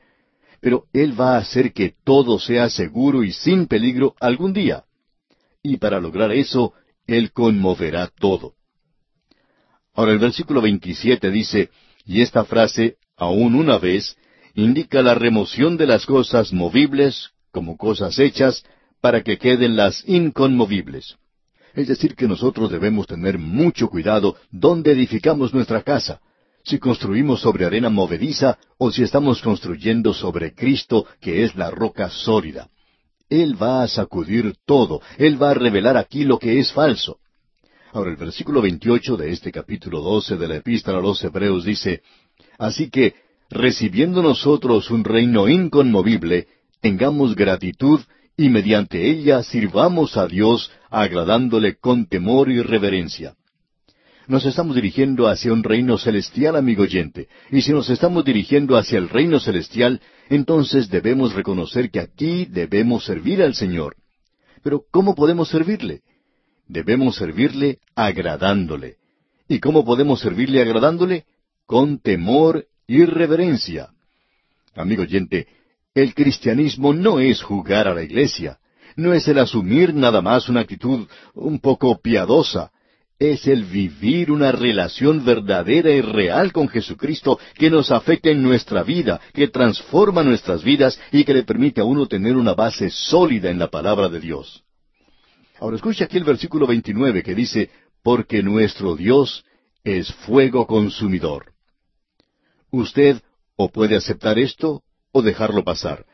Pero 0.60 0.86
Él 0.94 1.20
va 1.20 1.36
a 1.36 1.40
hacer 1.40 1.74
que 1.74 1.94
todo 2.04 2.40
sea 2.40 2.70
seguro 2.70 3.24
y 3.24 3.32
sin 3.32 3.68
peligro 3.68 4.16
algún 4.20 4.52
día. 4.52 4.84
Y 5.64 5.78
para 5.78 6.00
lograr 6.00 6.32
eso, 6.32 6.74
Él 7.08 7.32
conmoverá 7.32 8.12
todo. 8.20 8.54
Ahora 9.94 10.12
el 10.12 10.20
versículo 10.20 10.62
27 10.62 11.32
dice, 11.32 11.70
y 12.06 12.22
esta 12.22 12.44
frase, 12.44 12.98
aún 13.16 13.56
una 13.56 13.78
vez, 13.78 14.18
indica 14.56 15.02
la 15.02 15.14
remoción 15.14 15.78
de 15.78 15.86
las 15.86 16.06
cosas 16.06 16.52
movibles, 16.54 17.32
como 17.52 17.78
cosas 17.78 18.18
hechas, 18.20 18.64
para 19.02 19.22
que 19.22 19.38
queden 19.38 19.76
las 19.76 20.04
inconmovibles. 20.08 21.18
Es 21.74 21.88
decir, 21.88 22.16
que 22.16 22.28
nosotros 22.28 22.72
debemos 22.72 23.06
tener 23.06 23.38
mucho 23.38 23.90
cuidado 23.90 24.38
dónde 24.50 24.94
edificamos 24.94 25.54
nuestra 25.54 25.84
casa, 25.84 26.22
si 26.64 26.80
construimos 26.80 27.42
sobre 27.42 27.66
arena 27.66 27.90
movediza 27.90 28.58
o 28.78 28.92
si 28.92 29.04
estamos 29.04 29.42
construyendo 29.42 30.14
sobre 30.14 30.56
Cristo, 30.56 31.06
que 31.20 31.44
es 31.44 31.56
la 31.56 31.70
roca 31.70 32.10
sólida. 32.10 32.70
Él 33.30 33.62
va 33.62 33.84
a 33.84 33.88
sacudir 33.88 34.56
todo, 34.66 35.02
Él 35.18 35.42
va 35.42 35.52
a 35.52 35.54
revelar 35.54 35.98
aquí 35.98 36.24
lo 36.24 36.40
que 36.40 36.60
es 36.60 36.72
falso. 36.72 37.20
Ahora 37.92 38.12
el 38.12 38.18
versículo 38.18 38.62
28 38.62 39.18
de 39.18 39.32
este 39.32 39.52
capítulo 39.52 40.02
12 40.02 40.38
de 40.38 40.48
la 40.48 40.56
epístola 40.56 40.98
a 40.98 41.02
los 41.02 41.24
Hebreos 41.24 41.66
dice, 41.66 42.02
Así 42.58 42.90
que, 42.90 43.16
recibiendo 43.50 44.22
nosotros 44.22 44.90
un 44.92 45.04
reino 45.04 45.48
inconmovible, 45.48 46.48
tengamos 46.82 47.36
gratitud 47.36 48.02
y 48.38 48.50
mediante 48.50 49.10
ella 49.10 49.44
sirvamos 49.44 50.18
a 50.18 50.28
Dios 50.28 50.72
agradándole 50.90 51.76
con 51.76 52.08
temor 52.08 52.50
y 52.50 52.62
reverencia. 52.62 53.36
Nos 54.28 54.46
estamos 54.46 54.76
dirigiendo 54.76 55.28
hacia 55.28 55.54
un 55.54 55.64
reino 55.64 56.00
celestial, 56.00 56.56
amigo 56.56 56.84
oyente, 56.84 57.28
y 57.52 57.62
si 57.62 57.72
nos 57.72 57.90
estamos 57.92 58.26
dirigiendo 58.26 58.76
hacia 58.76 58.98
el 58.98 59.08
reino 59.08 59.40
celestial, 59.40 60.02
entonces 60.30 60.90
debemos 60.90 61.34
reconocer 61.34 61.92
que 61.92 62.00
aquí 62.00 62.46
debemos 62.46 63.06
servir 63.06 63.44
al 63.44 63.54
Señor. 63.54 63.96
Pero 64.64 64.82
¿cómo 64.92 65.14
podemos 65.14 65.50
servirle? 65.50 66.02
Debemos 66.68 67.18
servirle 67.18 67.78
agradándole. 67.96 68.96
¿Y 69.48 69.60
cómo 69.60 69.86
podemos 69.86 70.22
servirle 70.22 70.60
agradándole? 70.60 71.26
Con 71.68 72.00
temor 72.00 72.66
y 72.88 73.06
reverencia. 73.06 73.90
Amigo 74.76 75.04
oyente, 75.04 75.48
el 75.94 76.14
cristianismo 76.14 76.94
no 76.94 77.20
es 77.20 77.42
jugar 77.42 77.88
a 77.88 77.94
la 77.94 78.04
iglesia, 78.04 78.60
no 78.96 79.14
es 79.14 79.28
el 79.28 79.40
asumir 79.40 79.94
nada 79.94 80.22
más 80.22 80.50
una 80.50 80.62
actitud 80.62 81.08
un 81.34 81.60
poco 81.60 82.00
piadosa, 82.02 82.72
es 83.18 83.48
el 83.48 83.64
vivir 83.64 84.30
una 84.30 84.52
relación 84.52 85.24
verdadera 85.24 85.90
y 85.90 86.02
real 86.02 86.52
con 86.52 86.68
Jesucristo 86.68 87.40
que 87.54 87.70
nos 87.70 87.92
afecta 87.92 88.30
en 88.30 88.44
nuestra 88.44 88.84
vida, 88.84 89.22
que 89.34 89.48
transforma 89.48 90.22
nuestras 90.24 90.64
vidas 90.64 91.00
y 91.12 91.24
que 91.24 91.34
le 91.34 91.44
permite 91.44 91.80
a 91.80 91.86
uno 91.86 92.08
tener 92.08 92.36
una 92.36 92.54
base 92.54 92.90
sólida 92.90 93.50
en 93.50 93.58
la 93.58 93.70
palabra 93.70 94.10
de 94.10 94.20
Dios. 94.20 94.64
Ahora 95.60 95.78
escuche 95.78 96.04
aquí 96.04 96.18
el 96.18 96.26
versículo 96.26 96.68
29 96.68 97.24
que 97.24 97.34
dice, 97.34 97.70
porque 98.04 98.44
nuestro 98.44 98.98
Dios 98.98 99.46
es 99.86 100.12
fuego 100.12 100.68
consumidor. 100.68 101.55
Usted 102.76 103.22
o 103.56 103.70
puede 103.70 103.96
aceptar 103.96 104.38
esto 104.38 104.84
o 105.14 105.22
dejarlo 105.22 105.64
pasar. 105.64 106.06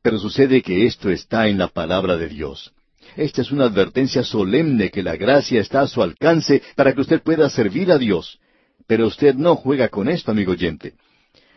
Pero 0.00 0.18
sucede 0.18 0.62
que 0.62 0.86
esto 0.86 1.10
está 1.10 1.46
en 1.48 1.58
la 1.58 1.68
palabra 1.68 2.16
de 2.16 2.28
Dios. 2.28 2.72
Esta 3.16 3.42
es 3.42 3.52
una 3.52 3.66
advertencia 3.66 4.24
solemne 4.24 4.90
que 4.90 5.02
la 5.02 5.16
gracia 5.16 5.60
está 5.60 5.82
a 5.82 5.86
su 5.86 6.02
alcance 6.02 6.62
para 6.74 6.94
que 6.94 7.02
usted 7.02 7.22
pueda 7.22 7.50
servir 7.50 7.92
a 7.92 7.98
Dios. 7.98 8.38
Pero 8.86 9.06
usted 9.06 9.34
no 9.34 9.56
juega 9.56 9.90
con 9.90 10.08
esto, 10.08 10.30
amigo 10.30 10.52
oyente. 10.52 10.94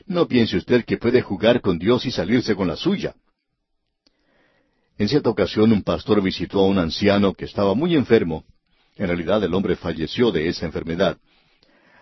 No 0.06 0.28
piense 0.28 0.58
usted 0.58 0.84
que 0.84 0.98
puede 0.98 1.22
jugar 1.22 1.62
con 1.62 1.80
Dios 1.80 2.06
y 2.06 2.12
salirse 2.12 2.54
con 2.54 2.68
la 2.68 2.76
suya. 2.76 3.16
En 4.98 5.08
cierta 5.08 5.30
ocasión 5.30 5.72
un 5.72 5.84
pastor 5.84 6.22
visitó 6.22 6.60
a 6.60 6.68
un 6.68 6.80
anciano 6.80 7.34
que 7.34 7.46
estaba 7.46 7.76
muy 7.76 7.96
enfermo. 7.96 8.44
En 8.98 9.08
realidad 9.08 9.42
el 9.42 9.54
hombre 9.54 9.78
falleció 9.78 10.34
de 10.34 10.50
esa 10.50 10.66
enfermedad. 10.66 11.18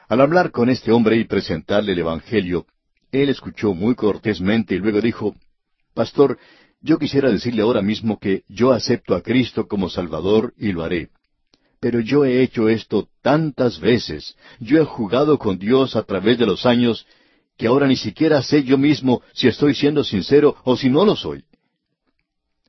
Al 0.07 0.21
hablar 0.21 0.51
con 0.51 0.69
este 0.69 0.91
hombre 0.91 1.17
y 1.17 1.25
presentarle 1.25 1.91
el 1.91 1.99
Evangelio, 1.99 2.65
él 3.11 3.29
escuchó 3.29 3.73
muy 3.73 3.95
cortésmente 3.95 4.75
y 4.75 4.79
luego 4.79 5.01
dijo, 5.01 5.35
Pastor, 5.93 6.37
yo 6.81 6.97
quisiera 6.97 7.29
decirle 7.29 7.61
ahora 7.61 7.81
mismo 7.81 8.17
que 8.17 8.43
yo 8.47 8.71
acepto 8.71 9.15
a 9.15 9.21
Cristo 9.21 9.67
como 9.67 9.89
Salvador 9.89 10.53
y 10.57 10.71
lo 10.71 10.83
haré. 10.83 11.09
Pero 11.81 11.99
yo 11.99 12.23
he 12.23 12.41
hecho 12.41 12.69
esto 12.69 13.09
tantas 13.21 13.79
veces, 13.79 14.37
yo 14.59 14.81
he 14.81 14.85
jugado 14.85 15.37
con 15.37 15.59
Dios 15.59 15.95
a 15.97 16.03
través 16.03 16.37
de 16.37 16.45
los 16.45 16.65
años, 16.65 17.05
que 17.57 17.67
ahora 17.67 17.87
ni 17.87 17.97
siquiera 17.97 18.41
sé 18.41 18.63
yo 18.63 18.77
mismo 18.77 19.21
si 19.33 19.47
estoy 19.47 19.75
siendo 19.75 20.03
sincero 20.05 20.55
o 20.63 20.77
si 20.77 20.89
no 20.89 21.05
lo 21.05 21.15
soy. 21.15 21.43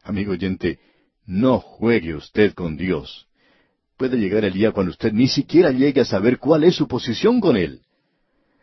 Amigo 0.03 0.33
oyente, 0.33 0.81
no 1.25 1.61
juegue 1.61 2.15
usted 2.15 2.53
con 2.55 2.77
Dios. 2.77 3.28
Puede 3.99 4.17
llegar 4.17 4.45
el 4.45 4.53
día 4.53 4.71
cuando 4.71 4.93
usted 4.93 5.13
ni 5.13 5.27
siquiera 5.27 5.73
llegue 5.73 6.03
a 6.03 6.05
saber 6.05 6.39
cuál 6.39 6.63
es 6.63 6.77
su 6.77 6.87
posición 6.87 7.41
con 7.41 7.57
Él. 7.57 7.81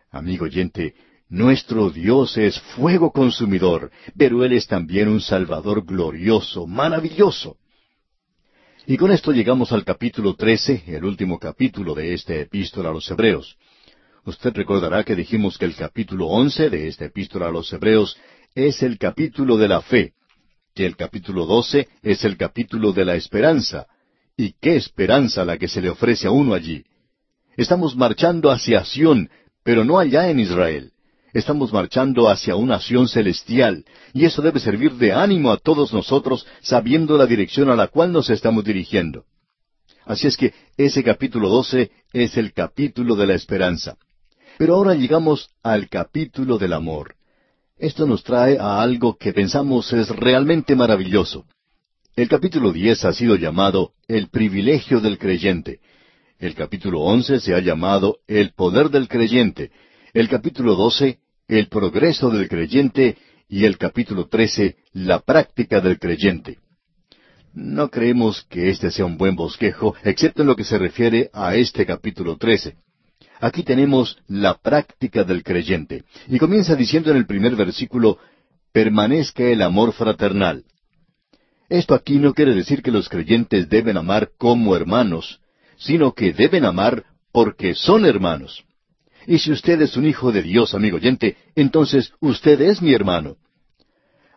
Amigo 0.09 0.45
oyente, 0.45 0.95
nuestro 1.27 1.89
Dios 1.89 2.37
es 2.37 2.57
fuego 2.57 3.11
consumidor, 3.11 3.91
pero 4.17 4.45
Él 4.45 4.53
es 4.53 4.65
también 4.65 5.09
un 5.09 5.19
Salvador 5.19 5.85
glorioso, 5.85 6.65
maravilloso. 6.67 7.57
Y 8.87 8.95
con 8.95 9.11
esto 9.11 9.33
llegamos 9.33 9.73
al 9.73 9.83
capítulo 9.83 10.35
trece, 10.35 10.83
el 10.87 11.03
último 11.03 11.37
capítulo 11.37 11.93
de 11.93 12.13
esta 12.13 12.33
epístola 12.33 12.89
a 12.89 12.93
los 12.93 13.11
Hebreos. 13.11 13.57
Usted 14.23 14.53
recordará 14.53 15.03
que 15.03 15.17
dijimos 15.17 15.57
que 15.57 15.65
el 15.65 15.75
capítulo 15.75 16.27
once 16.27 16.69
de 16.69 16.87
esta 16.87 17.03
epístola 17.03 17.47
a 17.47 17.51
los 17.51 17.73
Hebreos 17.73 18.17
es 18.53 18.81
el 18.83 18.97
capítulo 18.97 19.57
de 19.57 19.67
la 19.67 19.81
fe, 19.81 20.13
que 20.73 20.85
el 20.85 20.95
capítulo 20.95 21.45
doce 21.45 21.89
es 22.01 22.23
el 22.23 22.37
capítulo 22.37 22.93
de 22.93 23.03
la 23.03 23.15
esperanza. 23.15 23.85
¿Y 24.37 24.53
qué 24.59 24.75
esperanza 24.75 25.45
la 25.45 25.57
que 25.57 25.67
se 25.67 25.81
le 25.81 25.89
ofrece 25.89 26.27
a 26.27 26.31
uno 26.31 26.53
allí? 26.53 26.83
Estamos 27.55 27.95
marchando 27.95 28.51
hacia 28.51 28.83
Sión, 28.83 29.29
pero 29.63 29.85
no 29.85 29.97
allá 29.97 30.29
en 30.29 30.39
Israel. 30.39 30.91
Estamos 31.33 31.71
marchando 31.71 32.29
hacia 32.29 32.55
una 32.57 32.79
Sión 32.81 33.07
celestial, 33.07 33.85
y 34.13 34.25
eso 34.25 34.41
debe 34.41 34.59
servir 34.59 34.93
de 34.93 35.13
ánimo 35.13 35.51
a 35.51 35.57
todos 35.57 35.93
nosotros, 35.93 36.45
sabiendo 36.61 37.17
la 37.17 37.25
dirección 37.25 37.69
a 37.69 37.75
la 37.75 37.87
cual 37.87 38.11
nos 38.11 38.29
estamos 38.29 38.65
dirigiendo. 38.65 39.23
Así 40.05 40.27
es 40.27 40.35
que 40.35 40.53
ese 40.77 41.03
capítulo 41.03 41.47
doce 41.47 41.91
es 42.11 42.37
el 42.37 42.53
capítulo 42.53 43.15
de 43.15 43.27
la 43.27 43.35
esperanza. 43.35 43.97
Pero 44.57 44.75
ahora 44.75 44.95
llegamos 44.95 45.49
al 45.63 45.89
capítulo 45.89 46.57
del 46.57 46.73
amor. 46.73 47.15
Esto 47.77 48.05
nos 48.05 48.23
trae 48.23 48.57
a 48.59 48.81
algo 48.81 49.17
que 49.17 49.33
pensamos 49.33 49.91
es 49.93 50.09
realmente 50.09 50.75
maravilloso. 50.75 51.45
El 52.15 52.29
capítulo 52.29 52.71
diez 52.71 53.03
ha 53.03 53.11
sido 53.11 53.35
llamado 53.35 53.91
el 54.07 54.29
privilegio 54.29 55.01
del 55.01 55.17
creyente. 55.17 55.81
El 56.39 56.55
capítulo 56.55 57.01
once 57.01 57.41
se 57.41 57.53
ha 57.53 57.59
llamado 57.59 58.19
el 58.25 58.53
poder 58.53 58.89
del 58.89 59.09
creyente. 59.09 59.71
El 60.13 60.29
capítulo 60.29 60.75
doce 60.75 61.19
el 61.49 61.67
progreso 61.67 62.29
del 62.29 62.47
creyente 62.47 63.17
y 63.49 63.65
el 63.65 63.77
capítulo 63.77 64.27
trece 64.29 64.77
la 64.93 65.19
práctica 65.19 65.81
del 65.81 65.99
creyente. 65.99 66.59
No 67.53 67.89
creemos 67.89 68.45
que 68.49 68.69
este 68.69 68.91
sea 68.91 69.03
un 69.03 69.17
buen 69.17 69.35
bosquejo, 69.35 69.93
excepto 70.05 70.41
en 70.41 70.47
lo 70.47 70.55
que 70.55 70.63
se 70.63 70.77
refiere 70.77 71.29
a 71.33 71.55
este 71.55 71.85
capítulo 71.85 72.37
trece. 72.37 72.77
Aquí 73.41 73.63
tenemos 73.63 74.17
la 74.29 74.57
práctica 74.57 75.25
del 75.25 75.43
creyente. 75.43 76.05
Y 76.29 76.39
comienza 76.39 76.77
diciendo 76.77 77.11
en 77.11 77.17
el 77.17 77.25
primer 77.25 77.57
versículo, 77.57 78.19
permanezca 78.71 79.43
el 79.43 79.61
amor 79.61 79.91
fraternal. 79.91 80.63
Esto 81.69 81.95
aquí 81.95 82.19
no 82.19 82.33
quiere 82.33 82.53
decir 82.53 82.81
que 82.81 82.91
los 82.91 83.09
creyentes 83.09 83.69
deben 83.69 83.97
amar 83.97 84.31
como 84.37 84.75
hermanos, 84.75 85.39
sino 85.77 86.13
que 86.13 86.31
deben 86.31 86.65
amar 86.65 87.05
porque 87.31 87.73
son 87.75 88.05
hermanos. 88.05 88.63
Y 89.27 89.39
si 89.39 89.51
usted 89.51 89.81
es 89.81 89.97
un 89.97 90.05
hijo 90.05 90.31
de 90.31 90.43
Dios, 90.43 90.75
amigo 90.75 90.97
oyente, 90.97 91.37
entonces 91.55 92.13
usted 92.19 92.61
es 92.61 92.81
mi 92.81 92.93
hermano. 92.93 93.37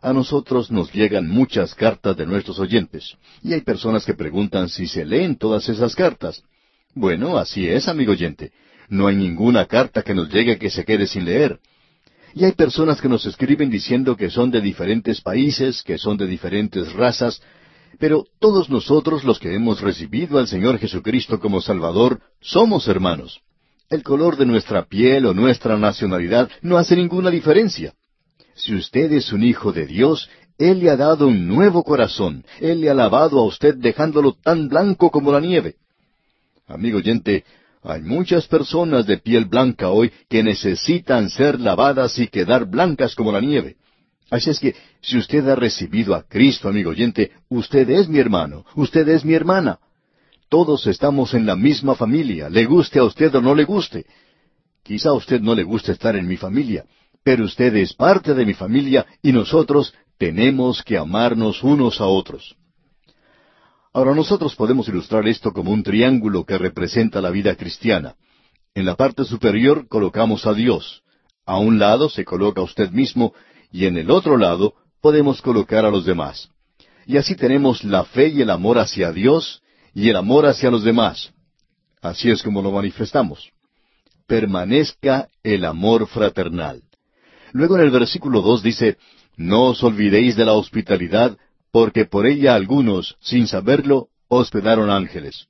A 0.01 0.13
nosotros 0.13 0.71
nos 0.71 0.93
llegan 0.93 1.29
muchas 1.29 1.75
cartas 1.75 2.17
de 2.17 2.25
nuestros 2.25 2.59
oyentes, 2.59 3.17
y 3.43 3.53
hay 3.53 3.61
personas 3.61 4.07
que 4.07 4.15
preguntan 4.15 4.69
si 4.69 4.87
se 4.87 5.05
leen 5.05 5.37
todas 5.37 5.69
esas 5.69 5.95
cartas. 5.95 6.43
Bueno, 6.95 7.37
así 7.37 7.69
es, 7.69 7.89
amigo 7.89 8.13
oyente. 8.13 8.53
No 8.89 9.07
hay 9.07 9.17
ninguna 9.17 9.67
carta 9.67 10.03
que 10.03 10.15
nos 10.15 10.33
llegue 10.33 10.59
que 10.59 10.71
se 10.71 10.85
quede 10.85 11.07
sin 11.07 11.25
leer. 11.25 11.59
Y 12.39 12.45
hay 12.45 12.53
personas 12.53 13.01
que 13.01 13.09
nos 13.09 13.27
escriben 13.27 13.69
diciendo 13.69 14.17
que 14.17 14.31
son 14.31 14.53
de 14.53 14.61
diferentes 14.61 15.21
países, 15.21 15.83
que 15.83 15.99
son 15.99 16.17
de 16.17 16.29
diferentes 16.29 16.93
razas, 16.93 17.43
pero 17.99 18.27
todos 18.39 18.71
nosotros 18.71 19.25
los 19.25 19.41
que 19.41 19.57
hemos 19.57 19.81
recibido 19.81 20.39
al 20.39 20.47
Señor 20.47 20.79
Jesucristo 20.79 21.41
como 21.41 21.61
Salvador 21.61 22.21
somos 22.41 22.87
hermanos. 22.87 23.41
El 23.91 24.05
color 24.05 24.37
de 24.37 24.47
nuestra 24.47 24.85
piel 24.85 25.27
o 25.27 25.35
nuestra 25.35 25.77
nacionalidad 25.79 26.49
no 26.63 26.77
hace 26.79 26.95
ninguna 26.95 27.29
diferencia. 27.31 27.95
Si 28.55 28.73
usted 28.73 29.11
es 29.11 29.33
un 29.33 29.43
hijo 29.43 29.73
de 29.73 29.87
Dios, 29.87 30.31
Él 30.59 30.79
le 30.79 30.91
ha 30.91 30.97
dado 30.97 31.27
un 31.27 31.49
nuevo 31.49 31.83
corazón. 31.83 32.45
Él 32.61 32.83
le 32.83 32.89
ha 32.89 32.95
lavado 32.95 33.41
a 33.41 33.47
usted 33.47 33.75
dejándolo 33.75 34.35
tan 34.35 34.69
blanco 34.69 35.11
como 35.11 35.33
la 35.33 35.41
nieve. 35.41 35.75
Amigo 36.69 36.99
oyente, 36.99 37.45
hay 37.93 38.03
muchas 38.03 38.47
personas 38.47 39.07
de 39.07 39.19
piel 39.19 39.47
blanca 39.47 39.89
hoy 39.89 40.13
que 40.29 40.43
necesitan 40.43 41.31
ser 41.31 41.59
lavadas 41.59 42.19
y 42.19 42.29
quedar 42.29 42.67
blancas 42.67 43.15
como 43.15 43.33
la 43.33 43.41
nieve. 43.41 43.77
Así 44.31 44.51
es 44.51 44.61
que, 44.61 44.75
si 45.01 45.17
usted 45.17 45.49
ha 45.49 45.55
recibido 45.55 46.15
a 46.15 46.23
Cristo, 46.23 46.69
amigo 46.69 46.91
oyente, 46.91 47.33
usted 47.49 47.89
es 47.89 48.09
mi 48.09 48.19
hermano, 48.19 48.65
usted 48.75 49.09
es 49.09 49.25
mi 49.25 49.35
hermana. 49.35 49.79
Todos 50.51 50.87
estamos 50.87 51.35
en 51.35 51.47
la 51.47 51.57
misma 51.57 51.95
familia, 51.95 52.49
le 52.49 52.65
guste 52.67 52.99
a 52.99 53.05
usted 53.05 53.35
o 53.35 53.41
no 53.41 53.55
le 53.55 53.65
guste. 53.65 54.05
Quizá 54.83 55.11
a 55.11 55.15
usted 55.15 55.41
no 55.41 55.55
le 55.55 55.63
guste 55.63 55.93
estar 55.93 56.15
en 56.17 56.27
mi 56.27 56.37
familia, 56.37 56.85
pero 57.23 57.45
usted 57.45 57.75
es 57.77 57.95
parte 57.95 58.35
de 58.35 58.45
mi 58.45 58.55
familia 58.55 59.07
y 59.23 59.33
nosotros 59.33 59.95
tenemos 60.19 60.83
que 60.83 60.99
amarnos 60.99 61.63
unos 61.63 62.01
a 62.01 62.07
otros. 62.07 62.57
Ahora 63.93 64.15
nosotros 64.15 64.55
podemos 64.55 64.89
ilustrar 64.89 65.27
esto 65.27 65.53
como 65.53 65.71
un 65.71 65.83
triángulo 65.83 66.45
que 66.45 66.59
representa 66.59 67.21
la 67.21 67.31
vida 67.31 67.55
cristiana. 67.57 68.17
En 68.75 68.85
la 68.85 68.95
parte 68.95 69.25
superior 69.25 69.89
colocamos 69.89 70.47
a 70.47 70.55
Dios. 70.55 71.03
A 71.47 71.59
un 71.59 71.79
lado 71.79 72.09
se 72.09 72.25
coloca 72.25 72.61
usted 72.61 72.91
mismo 72.91 73.33
y 73.73 73.87
en 73.87 73.97
el 73.97 74.11
otro 74.11 74.37
lado 74.37 74.75
podemos 75.01 75.41
colocar 75.41 75.85
a 75.85 75.91
los 75.91 76.05
demás. 76.05 76.51
Y 77.07 77.17
así 77.17 77.35
tenemos 77.35 77.85
la 77.85 78.05
fe 78.05 78.29
y 78.29 78.43
el 78.43 78.51
amor 78.51 78.79
hacia 78.79 79.13
Dios 79.13 79.63
y 79.95 80.11
el 80.11 80.17
amor 80.17 80.47
hacia 80.47 80.71
los 80.71 80.85
demás. 80.85 81.33
Así 82.03 82.31
es 82.31 82.43
como 82.43 82.63
lo 82.63 82.71
manifestamos. 82.71 83.51
Permanezca 84.27 85.29
el 85.43 85.65
amor 85.65 86.07
fraternal. 86.07 86.83
Luego 87.53 87.77
en 87.77 87.85
el 87.85 87.91
versículo 87.91 88.43
dos 88.43 88.63
dice, 88.63 88.99
No 89.37 89.69
os 89.69 89.83
olvidéis 89.83 90.37
de 90.37 90.45
la 90.45 90.53
hospitalidad, 90.53 91.39
porque 91.71 92.05
por 92.05 92.27
ella 92.27 92.55
algunos, 92.55 93.17
sin 93.21 93.47
saberlo, 93.47 94.09
hospedaron 94.29 94.91
ángeles. 94.91 95.47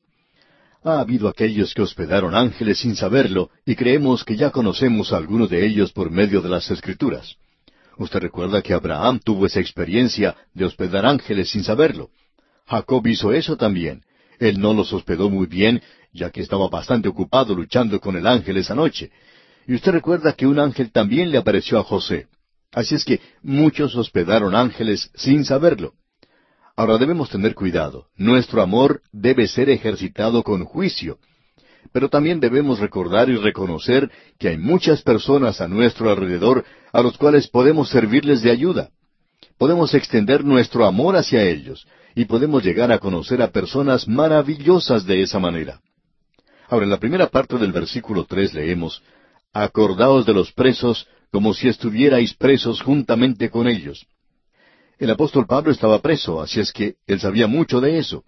Ha 0.84 1.00
habido 1.00 1.28
aquellos 1.28 1.74
que 1.74 1.82
hospedaron 1.82 2.34
ángeles 2.34 2.78
sin 2.78 2.96
saberlo, 2.96 3.50
y 3.66 3.74
creemos 3.74 4.24
que 4.24 4.36
ya 4.36 4.50
conocemos 4.50 5.12
a 5.12 5.16
algunos 5.16 5.50
de 5.50 5.66
ellos 5.66 5.92
por 5.92 6.10
medio 6.10 6.40
de 6.40 6.48
las 6.48 6.70
Escrituras. 6.70 7.36
Usted 7.98 8.20
recuerda 8.20 8.62
que 8.62 8.74
Abraham 8.74 9.20
tuvo 9.22 9.46
esa 9.46 9.58
experiencia 9.58 10.36
de 10.54 10.64
hospedar 10.64 11.04
ángeles 11.04 11.50
sin 11.50 11.64
saberlo. 11.64 12.10
Jacob 12.66 13.04
hizo 13.08 13.32
eso 13.32 13.56
también. 13.56 14.04
Él 14.38 14.60
no 14.60 14.72
los 14.72 14.92
hospedó 14.92 15.28
muy 15.28 15.46
bien, 15.46 15.82
ya 16.12 16.30
que 16.30 16.40
estaba 16.40 16.68
bastante 16.68 17.08
ocupado 17.08 17.54
luchando 17.54 17.98
con 18.00 18.16
el 18.16 18.26
ángel 18.26 18.56
esa 18.56 18.74
noche. 18.74 19.10
Y 19.66 19.74
usted 19.74 19.92
recuerda 19.92 20.32
que 20.32 20.46
un 20.46 20.60
ángel 20.60 20.92
también 20.92 21.32
le 21.32 21.38
apareció 21.38 21.78
a 21.78 21.82
José. 21.82 22.28
Así 22.72 22.94
es 22.94 23.04
que 23.04 23.20
muchos 23.42 23.96
hospedaron 23.96 24.54
ángeles 24.54 25.10
sin 25.14 25.44
saberlo. 25.44 25.94
Ahora 26.78 26.96
debemos 26.96 27.28
tener 27.28 27.56
cuidado. 27.56 28.06
Nuestro 28.16 28.62
amor 28.62 29.02
debe 29.10 29.48
ser 29.48 29.68
ejercitado 29.68 30.44
con 30.44 30.64
juicio. 30.64 31.18
Pero 31.92 32.08
también 32.08 32.38
debemos 32.38 32.78
recordar 32.78 33.28
y 33.28 33.34
reconocer 33.34 34.08
que 34.38 34.50
hay 34.50 34.58
muchas 34.58 35.02
personas 35.02 35.60
a 35.60 35.66
nuestro 35.66 36.08
alrededor 36.08 36.64
a 36.92 37.02
los 37.02 37.18
cuales 37.18 37.48
podemos 37.48 37.88
servirles 37.88 38.42
de 38.42 38.52
ayuda. 38.52 38.90
Podemos 39.58 39.92
extender 39.92 40.44
nuestro 40.44 40.86
amor 40.86 41.16
hacia 41.16 41.42
ellos 41.42 41.84
y 42.14 42.26
podemos 42.26 42.62
llegar 42.62 42.92
a 42.92 43.00
conocer 43.00 43.42
a 43.42 43.50
personas 43.50 44.06
maravillosas 44.06 45.04
de 45.04 45.22
esa 45.22 45.40
manera. 45.40 45.80
Ahora, 46.68 46.84
en 46.84 46.90
la 46.90 47.00
primera 47.00 47.26
parte 47.26 47.58
del 47.58 47.72
versículo 47.72 48.24
tres 48.24 48.54
leemos, 48.54 49.02
Acordaos 49.52 50.24
de 50.26 50.32
los 50.32 50.52
presos 50.52 51.08
como 51.32 51.54
si 51.54 51.66
estuvierais 51.66 52.34
presos 52.34 52.80
juntamente 52.82 53.50
con 53.50 53.66
ellos. 53.66 54.06
El 54.98 55.10
apóstol 55.10 55.46
Pablo 55.46 55.70
estaba 55.70 56.00
preso, 56.00 56.40
así 56.40 56.58
es 56.58 56.72
que 56.72 56.96
él 57.06 57.20
sabía 57.20 57.46
mucho 57.46 57.80
de 57.80 57.98
eso. 57.98 58.24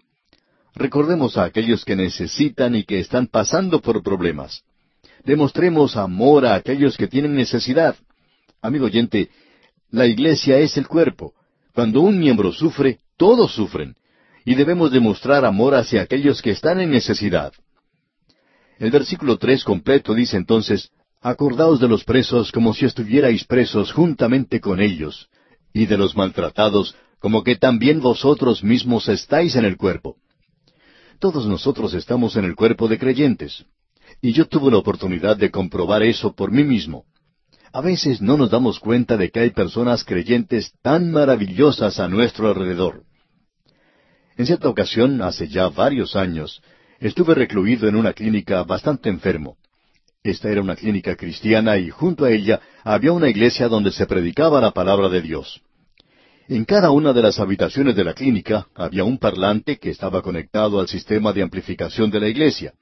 Recordemos 0.73 1.37
a 1.37 1.43
aquellos 1.43 1.83
que 1.83 1.97
necesitan 1.97 2.75
y 2.75 2.83
que 2.85 2.99
están 2.99 3.27
pasando 3.27 3.81
por 3.81 4.01
problemas. 4.01 4.63
Demostremos 5.25 5.97
amor 5.97 6.45
a 6.45 6.55
aquellos 6.55 6.95
que 6.95 7.07
tienen 7.07 7.35
necesidad. 7.35 7.95
Amigo 8.61 8.85
oyente, 8.85 9.29
la 9.89 10.05
iglesia 10.05 10.59
es 10.59 10.77
el 10.77 10.87
cuerpo. 10.87 11.33
Cuando 11.73 12.01
un 12.01 12.17
miembro 12.17 12.53
sufre, 12.53 12.99
todos 13.17 13.53
sufren. 13.53 13.95
Y 14.45 14.55
debemos 14.55 14.91
demostrar 14.91 15.43
amor 15.43 15.75
hacia 15.75 16.01
aquellos 16.01 16.41
que 16.41 16.51
están 16.51 16.79
en 16.79 16.89
necesidad. 16.89 17.51
El 18.79 18.91
versículo 18.91 19.37
tres 19.37 19.63
completo 19.63 20.13
dice 20.13 20.37
entonces, 20.37 20.89
Acordaos 21.21 21.79
de 21.79 21.87
los 21.87 22.03
presos 22.03 22.51
como 22.51 22.73
si 22.73 22.85
estuvierais 22.85 23.43
presos 23.43 23.91
juntamente 23.91 24.59
con 24.59 24.81
ellos, 24.81 25.29
y 25.73 25.85
de 25.85 25.97
los 25.97 26.15
maltratados, 26.15 26.95
como 27.19 27.43
que 27.43 27.55
también 27.55 27.99
vosotros 27.99 28.63
mismos 28.63 29.07
estáis 29.07 29.55
en 29.55 29.65
el 29.65 29.77
cuerpo. 29.77 30.17
Todos 31.19 31.45
nosotros 31.45 31.93
estamos 31.93 32.35
en 32.35 32.45
el 32.45 32.55
cuerpo 32.55 32.87
de 32.87 32.97
creyentes. 32.97 33.65
Y 34.21 34.33
yo 34.33 34.47
tuve 34.47 34.71
la 34.71 34.77
oportunidad 34.77 35.37
de 35.37 35.51
comprobar 35.51 36.03
eso 36.03 36.33
por 36.33 36.51
mí 36.51 36.63
mismo. 36.63 37.05
A 37.73 37.79
veces 37.79 38.21
no 38.21 38.37
nos 38.37 38.49
damos 38.49 38.79
cuenta 38.79 39.15
de 39.17 39.29
que 39.29 39.39
hay 39.39 39.51
personas 39.51 40.03
creyentes 40.03 40.73
tan 40.81 41.11
maravillosas 41.11 41.99
a 41.99 42.07
nuestro 42.07 42.49
alrededor. 42.49 43.03
En 44.35 44.45
cierta 44.45 44.67
ocasión, 44.67 45.21
hace 45.21 45.47
ya 45.47 45.69
varios 45.69 46.15
años, 46.15 46.61
estuve 46.99 47.35
recluido 47.35 47.87
en 47.87 47.95
una 47.95 48.13
clínica 48.13 48.63
bastante 48.63 49.09
enfermo. 49.09 49.57
Esta 50.23 50.49
era 50.49 50.61
una 50.61 50.75
clínica 50.75 51.15
cristiana 51.15 51.79
y 51.79 51.89
junto 51.89 52.25
a 52.25 52.31
ella 52.31 52.61
había 52.83 53.11
una 53.11 53.27
iglesia 53.27 53.67
donde 53.67 53.91
se 53.91 54.05
predicaba 54.05 54.61
la 54.61 54.69
palabra 54.69 55.09
de 55.09 55.19
Dios. 55.21 55.61
En 56.47 56.63
cada 56.65 56.91
una 56.91 57.11
de 57.11 57.23
las 57.23 57.39
habitaciones 57.39 57.95
de 57.95 58.03
la 58.03 58.13
clínica 58.13 58.67
había 58.75 59.03
un 59.03 59.17
parlante 59.17 59.79
que 59.79 59.89
estaba 59.89 60.21
conectado 60.21 60.79
al 60.79 60.87
sistema 60.87 61.33
de 61.33 61.41
amplificación 61.41 62.11
de 62.11 62.19
la 62.19 62.27
iglesia. 62.27 62.73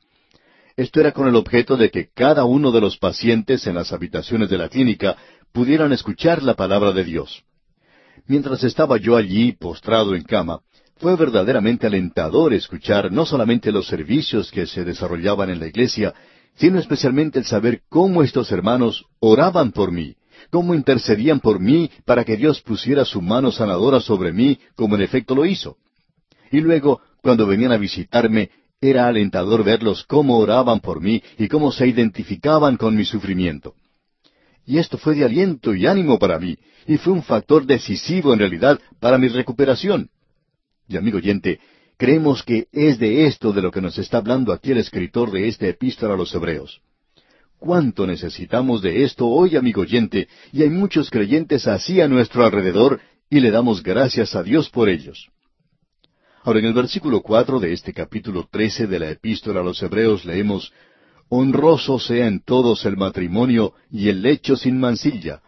Esto 0.75 0.99
era 0.99 1.13
con 1.13 1.29
el 1.29 1.35
objeto 1.37 1.77
de 1.77 1.89
que 1.89 2.09
cada 2.13 2.43
uno 2.43 2.71
de 2.71 2.81
los 2.81 2.97
pacientes 2.97 3.67
en 3.67 3.75
las 3.75 3.93
habitaciones 3.93 4.49
de 4.49 4.57
la 4.57 4.67
clínica 4.67 5.15
pudieran 5.53 5.93
escuchar 5.93 6.43
la 6.43 6.55
palabra 6.55 6.91
de 6.91 7.05
Dios. 7.05 7.43
Mientras 8.27 8.65
estaba 8.65 8.97
yo 8.97 9.15
allí 9.15 9.53
postrado 9.53 10.13
en 10.13 10.23
cama, 10.23 10.59
fue 10.97 11.15
verdaderamente 11.15 11.87
alentador 11.87 12.53
escuchar 12.53 13.13
no 13.13 13.25
solamente 13.25 13.71
los 13.71 13.87
servicios 13.87 14.51
que 14.51 14.65
se 14.65 14.83
desarrollaban 14.83 15.49
en 15.49 15.59
la 15.59 15.67
iglesia, 15.67 16.13
sino 16.59 16.77
especialmente 16.77 17.39
el 17.39 17.45
saber 17.45 17.83
cómo 17.87 18.21
estos 18.21 18.51
hermanos 18.51 19.05
oraban 19.19 19.71
por 19.71 19.93
mí, 19.93 20.15
cómo 20.51 20.75
intercedían 20.75 21.39
por 21.39 21.59
mí 21.59 21.89
para 22.05 22.25
que 22.25 22.35
Dios 22.35 22.61
pusiera 22.61 23.05
su 23.05 23.21
mano 23.21 23.51
sanadora 23.51 24.01
sobre 24.01 24.33
mí, 24.33 24.59
como 24.75 24.95
en 24.95 25.01
efecto 25.01 25.35
lo 25.35 25.45
hizo. 25.45 25.77
Y 26.51 26.59
luego, 26.59 27.01
cuando 27.21 27.47
venían 27.47 27.71
a 27.71 27.77
visitarme, 27.77 28.49
era 28.81 29.07
alentador 29.07 29.63
verlos 29.63 30.03
cómo 30.03 30.37
oraban 30.37 30.81
por 30.81 31.01
mí 31.01 31.23
y 31.37 31.47
cómo 31.47 31.71
se 31.71 31.87
identificaban 31.87 32.75
con 32.75 32.93
mi 32.95 33.05
sufrimiento. 33.05 33.75
Y 34.65 34.79
esto 34.79 34.97
fue 34.97 35.15
de 35.15 35.23
aliento 35.23 35.73
y 35.73 35.87
ánimo 35.87 36.19
para 36.19 36.39
mí, 36.39 36.57
y 36.85 36.97
fue 36.97 37.13
un 37.13 37.23
factor 37.23 37.65
decisivo 37.65 38.33
en 38.33 38.39
realidad 38.39 38.79
para 38.99 39.17
mi 39.17 39.29
recuperación. 39.29 40.09
Y 40.89 40.97
amigo 40.97 41.17
oyente, 41.17 41.59
creemos 41.99 42.43
que 42.43 42.69
es 42.71 42.97
de 42.97 43.25
esto 43.27 43.51
de 43.51 43.61
lo 43.61 43.71
que 43.71 43.81
nos 43.81 43.97
está 43.97 44.19
hablando 44.19 44.53
aquí 44.53 44.71
el 44.71 44.77
escritor 44.77 45.31
de 45.31 45.49
esta 45.49 45.67
epístola 45.67 46.13
a 46.13 46.17
los 46.17 46.33
Hebreos. 46.33 46.81
¿Cuánto 47.59 48.07
necesitamos 48.07 48.81
de 48.81 49.03
esto 49.03 49.27
hoy, 49.27 49.57
amigo 49.57 49.81
oyente? 49.81 50.29
Y 50.53 50.63
hay 50.63 50.69
muchos 50.69 51.09
creyentes 51.09 51.67
así 51.67 51.99
a 51.99 52.07
nuestro 52.07 52.45
alrededor 52.45 53.01
y 53.29 53.41
le 53.41 53.51
damos 53.51 53.83
gracias 53.83 54.33
a 54.33 54.43
Dios 54.43 54.69
por 54.69 54.87
ellos. 54.87 55.27
Ahora, 56.45 56.59
en 56.59 56.67
el 56.67 56.73
versículo 56.73 57.21
cuatro 57.21 57.59
de 57.59 57.73
este 57.73 57.93
capítulo 57.93 58.47
trece 58.49 58.87
de 58.87 58.97
la 58.97 59.11
epístola 59.11 59.59
a 59.59 59.63
los 59.63 59.83
Hebreos 59.83 60.23
leemos 60.23 60.71
Honroso 61.27 61.99
sea 61.99 62.27
en 62.27 62.41
todos 62.41 62.85
el 62.85 62.95
matrimonio 62.95 63.73
y 63.91 64.07
el 64.07 64.21
lecho 64.21 64.55
sin 64.55 64.79
mancilla, 64.79 65.41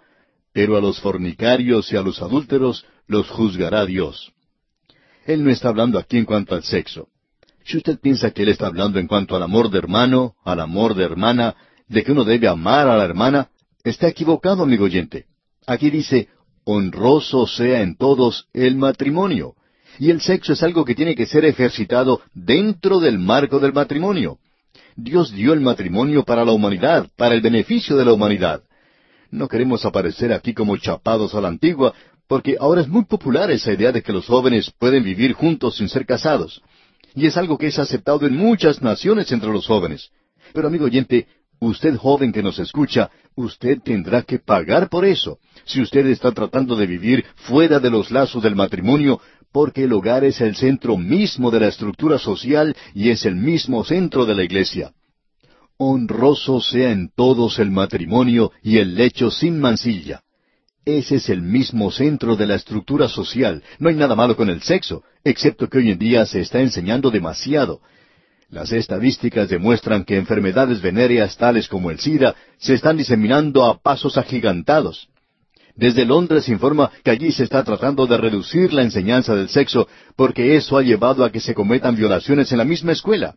pero 0.52 0.76
a 0.76 0.82
los 0.82 1.00
fornicarios 1.00 1.94
y 1.94 1.96
a 1.96 2.02
los 2.02 2.22
adúlteros 2.22 2.86
los 3.08 3.30
juzgará 3.30 3.86
Dios. 3.86 4.34
Él 5.26 5.44
no 5.44 5.50
está 5.50 5.70
hablando 5.70 6.00
aquí 6.00 6.18
en 6.18 6.26
cuanto 6.26 6.56
al 6.56 6.64
sexo. 6.64 7.08
Si 7.64 7.78
usted 7.78 8.00
piensa 8.00 8.32
que 8.32 8.44
Él 8.44 8.50
está 8.50 8.68
hablando 8.68 9.00
en 9.00 9.08
cuanto 9.08 9.36
al 9.36 9.44
amor 9.44 9.70
de 9.70 9.78
hermano, 9.78 10.36
al 10.44 10.60
amor 10.60 10.96
de 10.96 11.04
hermana, 11.04 11.56
de 11.88 12.04
que 12.04 12.12
uno 12.12 12.24
debe 12.24 12.48
amar 12.48 12.88
a 12.88 12.98
la 12.98 13.06
hermana, 13.06 13.50
está 13.84 14.08
equivocado, 14.08 14.64
amigo 14.64 14.86
oyente. 14.86 15.26
Aquí 15.68 15.90
dice, 15.90 16.30
honroso 16.64 17.48
sea 17.48 17.82
en 17.82 17.96
todos 17.98 18.48
el 18.54 18.76
matrimonio. 18.76 19.56
Y 20.00 20.10
el 20.10 20.22
sexo 20.22 20.54
es 20.54 20.64
algo 20.64 20.86
que 20.86 20.96
tiene 20.96 21.16
que 21.16 21.26
ser 21.26 21.46
ejercitado 21.46 22.22
dentro 22.34 23.00
del 23.00 23.20
marco 23.20 23.60
del 23.60 23.74
matrimonio. 23.74 24.40
Dios 24.96 25.32
dio 25.32 25.54
el 25.54 25.62
matrimonio 25.62 26.24
para 26.24 26.46
la 26.46 26.52
humanidad, 26.52 27.08
para 27.18 27.36
el 27.36 27.42
beneficio 27.42 27.96
de 27.98 28.06
la 28.06 28.14
humanidad. 28.14 28.64
No 29.30 29.48
queremos 29.48 29.86
aparecer 29.86 30.34
aquí 30.34 30.54
como 30.54 30.76
chapados 30.78 31.34
a 31.36 31.42
la 31.42 31.48
antigua, 31.48 31.94
porque 32.32 32.56
ahora 32.58 32.80
es 32.80 32.88
muy 32.88 33.04
popular 33.04 33.52
esa 33.52 33.74
idea 33.74 33.92
de 33.92 34.02
que 34.02 34.14
los 34.14 34.26
jóvenes 34.26 34.72
pueden 34.80 35.04
vivir 35.04 35.34
juntos 35.34 35.76
sin 35.76 35.90
ser 35.90 36.06
casados. 36.06 36.62
Y 37.14 37.26
es 37.26 37.36
algo 37.36 37.58
que 37.58 37.68
es 37.68 37.78
aceptado 37.78 38.26
en 38.26 38.38
muchas 38.38 38.82
naciones 38.82 39.30
entre 39.34 39.52
los 39.52 39.68
jóvenes. 39.68 40.12
Pero 40.54 40.70
amigo 40.70 40.86
oyente, 40.86 41.28
Usted 41.60 41.98
joven 41.98 42.32
que 42.32 42.42
nos 42.42 42.58
escucha, 42.58 43.12
usted 43.36 43.82
tendrá 43.84 44.24
que 44.24 44.40
pagar 44.40 44.90
por 44.90 45.06
eso, 45.06 45.38
si 45.66 45.80
usted 45.80 46.08
está 46.08 46.32
tratando 46.32 46.76
de 46.76 46.88
vivir 46.88 47.24
fuera 47.36 47.80
de 47.80 47.92
los 47.92 48.10
lazos 48.10 48.42
del 48.42 48.56
matrimonio, 48.56 49.20
porque 49.52 49.84
el 49.84 49.94
hogar 49.94 50.24
es 50.24 50.42
el 50.42 50.56
centro 50.56 50.98
mismo 50.98 51.52
de 51.52 51.60
la 51.60 51.68
estructura 51.68 52.18
social 52.18 52.76
y 52.96 53.10
es 53.10 53.26
el 53.26 53.36
mismo 53.36 53.84
centro 53.84 54.26
de 54.26 54.36
la 54.36 54.44
iglesia. 54.44 54.94
Honroso 55.78 56.62
sea 56.62 56.92
en 56.92 57.12
todos 57.14 57.60
el 57.60 57.70
matrimonio 57.70 58.52
y 58.64 58.78
el 58.78 58.96
lecho 58.96 59.30
sin 59.30 59.60
mancilla. 59.60 60.24
Ese 60.86 61.16
es 61.16 61.30
el 61.30 61.42
mismo 61.42 61.92
centro 61.92 62.36
de 62.36 62.48
la 62.48 62.56
estructura 62.56 63.08
social. 63.08 63.64
No 63.78 63.90
hay 63.90 63.96
nada 63.96 64.16
malo 64.16 64.36
con 64.36 64.50
el 64.50 64.62
sexo, 64.64 65.04
excepto 65.24 65.70
que 65.70 65.78
hoy 65.78 65.92
en 65.92 66.00
día 66.00 66.26
se 66.26 66.42
está 66.42 66.60
enseñando 66.60 67.12
demasiado. 67.12 67.82
Las 68.50 68.72
estadísticas 68.72 69.48
demuestran 69.48 70.04
que 70.04 70.18
enfermedades 70.18 70.82
venéreas 70.82 71.38
tales 71.38 71.68
como 71.68 71.92
el 71.92 72.00
SIDA 72.00 72.36
se 72.58 72.74
están 72.74 72.98
diseminando 72.98 73.64
a 73.64 73.80
pasos 73.80 74.18
agigantados. 74.18 75.08
Desde 75.76 76.04
Londres 76.04 76.46
se 76.46 76.52
informa 76.52 76.92
que 77.04 77.12
allí 77.12 77.32
se 77.32 77.44
está 77.44 77.64
tratando 77.64 78.08
de 78.08 78.18
reducir 78.18 78.74
la 78.74 78.82
enseñanza 78.82 79.36
del 79.36 79.50
sexo 79.50 79.88
porque 80.16 80.56
eso 80.56 80.78
ha 80.78 80.82
llevado 80.82 81.24
a 81.24 81.32
que 81.32 81.40
se 81.40 81.54
cometan 81.54 81.96
violaciones 81.96 82.52
en 82.52 82.58
la 82.58 82.66
misma 82.66 82.92
escuela. 82.92 83.36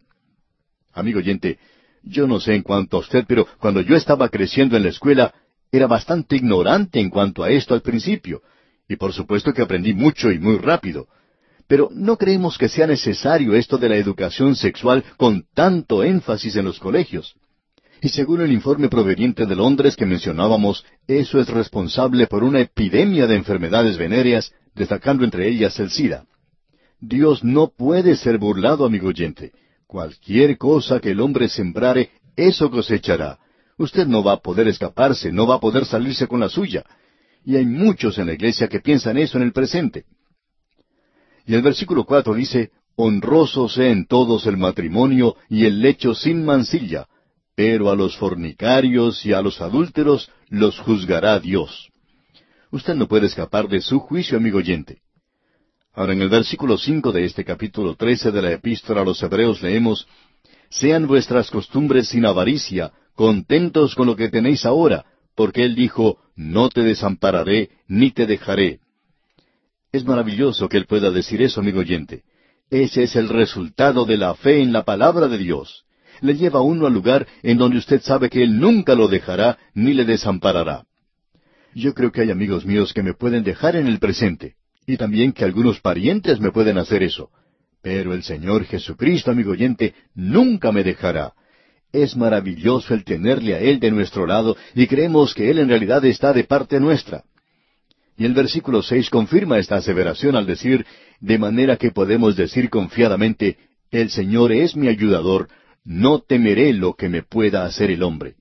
Amigo 0.92 1.18
oyente, 1.18 1.58
yo 2.02 2.26
no 2.26 2.40
sé 2.40 2.54
en 2.54 2.62
cuanto 2.62 2.96
a 2.96 3.00
usted, 3.00 3.24
pero 3.28 3.46
cuando 3.60 3.82
yo 3.82 3.94
estaba 3.96 4.28
creciendo 4.28 4.76
en 4.76 4.82
la 4.82 4.88
escuela 4.88 5.32
era 5.76 5.86
bastante 5.86 6.36
ignorante 6.36 7.00
en 7.00 7.10
cuanto 7.10 7.42
a 7.42 7.50
esto 7.50 7.74
al 7.74 7.82
principio, 7.82 8.42
y 8.88 8.96
por 8.96 9.12
supuesto 9.12 9.52
que 9.52 9.62
aprendí 9.62 9.92
mucho 9.92 10.30
y 10.30 10.38
muy 10.38 10.58
rápido. 10.58 11.08
Pero 11.66 11.88
no 11.90 12.16
creemos 12.16 12.58
que 12.58 12.68
sea 12.68 12.86
necesario 12.86 13.54
esto 13.54 13.78
de 13.78 13.88
la 13.88 13.96
educación 13.96 14.54
sexual 14.54 15.02
con 15.16 15.46
tanto 15.54 16.04
énfasis 16.04 16.56
en 16.56 16.66
los 16.66 16.78
colegios. 16.78 17.34
Y 18.02 18.10
según 18.10 18.42
el 18.42 18.52
informe 18.52 18.88
proveniente 18.88 19.46
de 19.46 19.56
Londres 19.56 19.96
que 19.96 20.04
mencionábamos, 20.04 20.84
eso 21.08 21.40
es 21.40 21.48
responsable 21.48 22.26
por 22.26 22.44
una 22.44 22.60
epidemia 22.60 23.26
de 23.26 23.36
enfermedades 23.36 23.96
venéreas, 23.96 24.52
destacando 24.74 25.24
entre 25.24 25.48
ellas 25.48 25.80
el 25.80 25.90
SIDA. 25.90 26.26
Dios 27.00 27.42
no 27.42 27.68
puede 27.68 28.14
ser 28.16 28.38
burlado, 28.38 28.84
amigo 28.84 29.08
oyente. 29.08 29.52
Cualquier 29.86 30.58
cosa 30.58 31.00
que 31.00 31.12
el 31.12 31.20
hombre 31.20 31.48
sembrare, 31.48 32.10
eso 32.36 32.70
cosechará. 32.70 33.38
Usted 33.76 34.06
no 34.06 34.22
va 34.22 34.34
a 34.34 34.40
poder 34.40 34.68
escaparse, 34.68 35.32
no 35.32 35.46
va 35.46 35.56
a 35.56 35.60
poder 35.60 35.84
salirse 35.84 36.26
con 36.26 36.40
la 36.40 36.48
suya. 36.48 36.84
Y 37.44 37.56
hay 37.56 37.66
muchos 37.66 38.18
en 38.18 38.26
la 38.26 38.34
iglesia 38.34 38.68
que 38.68 38.80
piensan 38.80 39.18
eso 39.18 39.36
en 39.36 39.44
el 39.44 39.52
presente. 39.52 40.04
Y 41.46 41.54
el 41.54 41.62
versículo 41.62 42.04
cuatro 42.04 42.34
dice, 42.34 42.70
Honroso 42.96 43.68
sea 43.68 43.90
en 43.90 44.06
todos 44.06 44.46
el 44.46 44.56
matrimonio 44.56 45.36
y 45.48 45.66
el 45.66 45.80
lecho 45.80 46.14
sin 46.14 46.44
mancilla, 46.44 47.08
pero 47.56 47.90
a 47.90 47.96
los 47.96 48.16
fornicarios 48.16 49.26
y 49.26 49.32
a 49.32 49.42
los 49.42 49.60
adúlteros 49.60 50.30
los 50.48 50.78
juzgará 50.78 51.38
Dios. 51.40 51.90
Usted 52.70 52.94
no 52.94 53.08
puede 53.08 53.26
escapar 53.26 53.68
de 53.68 53.80
su 53.80 53.98
juicio, 53.98 54.38
amigo 54.38 54.58
oyente. 54.58 54.98
Ahora 55.92 56.12
en 56.12 56.22
el 56.22 56.28
versículo 56.28 56.78
cinco 56.78 57.12
de 57.12 57.24
este 57.24 57.44
capítulo 57.44 57.94
trece 57.94 58.30
de 58.30 58.42
la 58.42 58.52
epístola 58.52 59.02
a 59.02 59.04
los 59.04 59.22
Hebreos 59.22 59.62
leemos, 59.62 60.06
Sean 60.70 61.06
vuestras 61.06 61.50
costumbres 61.50 62.08
sin 62.08 62.26
avaricia, 62.26 62.92
contentos 63.14 63.94
con 63.94 64.06
lo 64.06 64.16
que 64.16 64.28
tenéis 64.28 64.66
ahora, 64.66 65.04
porque 65.34 65.64
Él 65.64 65.74
dijo, 65.74 66.18
No 66.36 66.68
te 66.68 66.82
desampararé, 66.82 67.70
ni 67.88 68.10
te 68.10 68.26
dejaré. 68.26 68.80
Es 69.92 70.04
maravilloso 70.04 70.68
que 70.68 70.76
Él 70.76 70.86
pueda 70.86 71.10
decir 71.10 71.42
eso, 71.42 71.60
amigo 71.60 71.80
oyente. 71.80 72.22
Ese 72.70 73.04
es 73.04 73.16
el 73.16 73.28
resultado 73.28 74.04
de 74.04 74.16
la 74.16 74.34
fe 74.34 74.60
en 74.60 74.72
la 74.72 74.84
palabra 74.84 75.28
de 75.28 75.38
Dios. 75.38 75.84
Le 76.20 76.34
lleva 76.34 76.60
a 76.60 76.62
uno 76.62 76.86
al 76.86 76.92
lugar 76.92 77.26
en 77.42 77.58
donde 77.58 77.78
usted 77.78 78.00
sabe 78.02 78.30
que 78.30 78.42
Él 78.42 78.58
nunca 78.58 78.94
lo 78.94 79.08
dejará 79.08 79.58
ni 79.74 79.94
le 79.94 80.04
desamparará. 80.04 80.84
Yo 81.74 81.92
creo 81.94 82.12
que 82.12 82.22
hay 82.22 82.30
amigos 82.30 82.64
míos 82.64 82.92
que 82.92 83.02
me 83.02 83.14
pueden 83.14 83.42
dejar 83.42 83.76
en 83.76 83.86
el 83.86 83.98
presente, 83.98 84.54
y 84.86 84.96
también 84.96 85.32
que 85.32 85.44
algunos 85.44 85.80
parientes 85.80 86.40
me 86.40 86.52
pueden 86.52 86.78
hacer 86.78 87.02
eso. 87.02 87.30
Pero 87.82 88.14
el 88.14 88.22
Señor 88.22 88.64
Jesucristo, 88.64 89.30
amigo 89.30 89.52
oyente, 89.52 89.94
nunca 90.14 90.72
me 90.72 90.84
dejará. 90.84 91.34
Es 91.94 92.16
maravilloso 92.16 92.92
el 92.92 93.04
tenerle 93.04 93.54
a 93.54 93.60
Él 93.60 93.78
de 93.78 93.92
nuestro 93.92 94.26
lado 94.26 94.56
y 94.74 94.88
creemos 94.88 95.32
que 95.32 95.48
Él 95.48 95.60
en 95.60 95.68
realidad 95.68 96.04
está 96.04 96.32
de 96.32 96.42
parte 96.42 96.80
nuestra. 96.80 97.22
Y 98.18 98.24
el 98.24 98.34
versículo 98.34 98.82
seis 98.82 99.08
confirma 99.08 99.60
esta 99.60 99.76
aseveración 99.76 100.34
al 100.34 100.44
decir, 100.44 100.84
de 101.20 101.38
manera 101.38 101.76
que 101.76 101.92
podemos 101.92 102.34
decir 102.34 102.68
confiadamente, 102.68 103.58
el 103.92 104.10
Señor 104.10 104.50
es 104.50 104.74
mi 104.74 104.88
ayudador, 104.88 105.46
no 105.84 106.18
temeré 106.18 106.72
lo 106.72 106.94
que 106.94 107.08
me 107.08 107.22
pueda 107.22 107.64
hacer 107.64 107.92
el 107.92 108.02
hombre. 108.02 108.34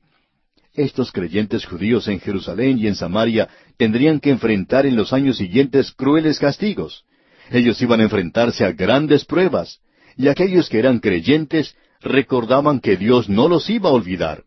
Estos 0.74 1.12
creyentes 1.12 1.64
judíos 1.68 2.08
en 2.08 2.20
Jerusalén 2.20 2.80
y 2.80 2.88
en 2.88 2.96
Samaria 2.96 3.50
tendrían 3.78 4.20
que 4.20 4.32
enfrentar 4.32 4.88
en 4.88 4.96
los 4.96 5.14
años 5.14 5.38
siguientes 5.38 5.92
crueles 5.92 6.40
castigos. 6.40 7.04
Ellos 7.52 7.80
iban 7.84 8.00
a 8.00 8.06
enfrentarse 8.06 8.66
a 8.66 8.72
grandes 8.72 9.26
pruebas, 9.26 9.80
y 10.18 10.28
aquellos 10.28 10.70
que 10.70 10.80
eran 10.80 10.98
creyentes 10.98 11.76
recordaban 12.04 12.80
que 12.80 12.98
Dios 12.98 13.30
no 13.30 13.48
los 13.48 13.70
iba 13.70 13.90
a 13.90 13.94
olvidar. 13.94 14.44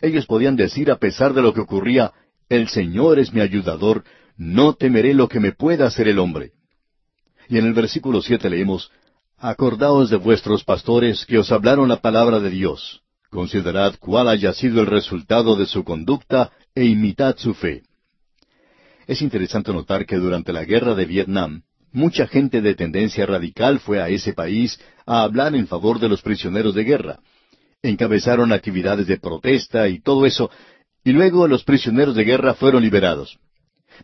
Ellos 0.00 0.26
podían 0.26 0.56
decir 0.56 0.90
a 0.90 0.96
pesar 0.96 1.34
de 1.34 1.42
lo 1.42 1.52
que 1.52 1.60
ocurría, 1.60 2.12
el 2.48 2.68
Señor 2.68 3.18
es 3.18 3.32
mi 3.32 3.40
ayudador, 3.40 4.04
no 4.36 4.74
temeré 4.74 5.14
lo 5.14 5.28
que 5.28 5.40
me 5.40 5.52
pueda 5.52 5.86
hacer 5.86 6.08
el 6.08 6.18
hombre. 6.18 6.52
Y 7.48 7.58
en 7.58 7.66
el 7.66 7.74
versículo 7.74 8.22
siete 8.22 8.48
leemos, 8.48 8.90
Acordaos 9.42 10.10
de 10.10 10.16
vuestros 10.16 10.64
pastores 10.64 11.24
que 11.24 11.38
os 11.38 11.50
hablaron 11.50 11.88
la 11.88 12.00
palabra 12.00 12.40
de 12.40 12.50
Dios. 12.50 13.00
Considerad 13.30 13.94
cuál 13.98 14.28
haya 14.28 14.52
sido 14.52 14.80
el 14.80 14.86
resultado 14.86 15.56
de 15.56 15.64
su 15.66 15.82
conducta 15.82 16.52
e 16.74 16.84
imitad 16.84 17.36
su 17.38 17.54
fe. 17.54 17.82
Es 19.06 19.22
interesante 19.22 19.72
notar 19.72 20.04
que 20.04 20.16
durante 20.16 20.52
la 20.52 20.64
guerra 20.64 20.94
de 20.94 21.06
Vietnam, 21.06 21.62
mucha 21.92 22.26
gente 22.26 22.60
de 22.60 22.74
tendencia 22.74 23.26
radical 23.26 23.80
fue 23.80 24.00
a 24.00 24.08
ese 24.08 24.32
país 24.32 24.78
a 25.06 25.22
hablar 25.22 25.54
en 25.54 25.66
favor 25.66 25.98
de 25.98 26.08
los 26.08 26.22
prisioneros 26.22 26.74
de 26.74 26.84
guerra. 26.84 27.18
encabezaron 27.82 28.52
actividades 28.52 29.06
de 29.06 29.18
protesta 29.18 29.88
y 29.88 30.00
todo 30.00 30.26
eso, 30.26 30.50
y 31.02 31.12
luego 31.12 31.48
los 31.48 31.64
prisioneros 31.64 32.14
de 32.14 32.24
guerra 32.24 32.52
fueron 32.54 32.82
liberados. 32.82 33.38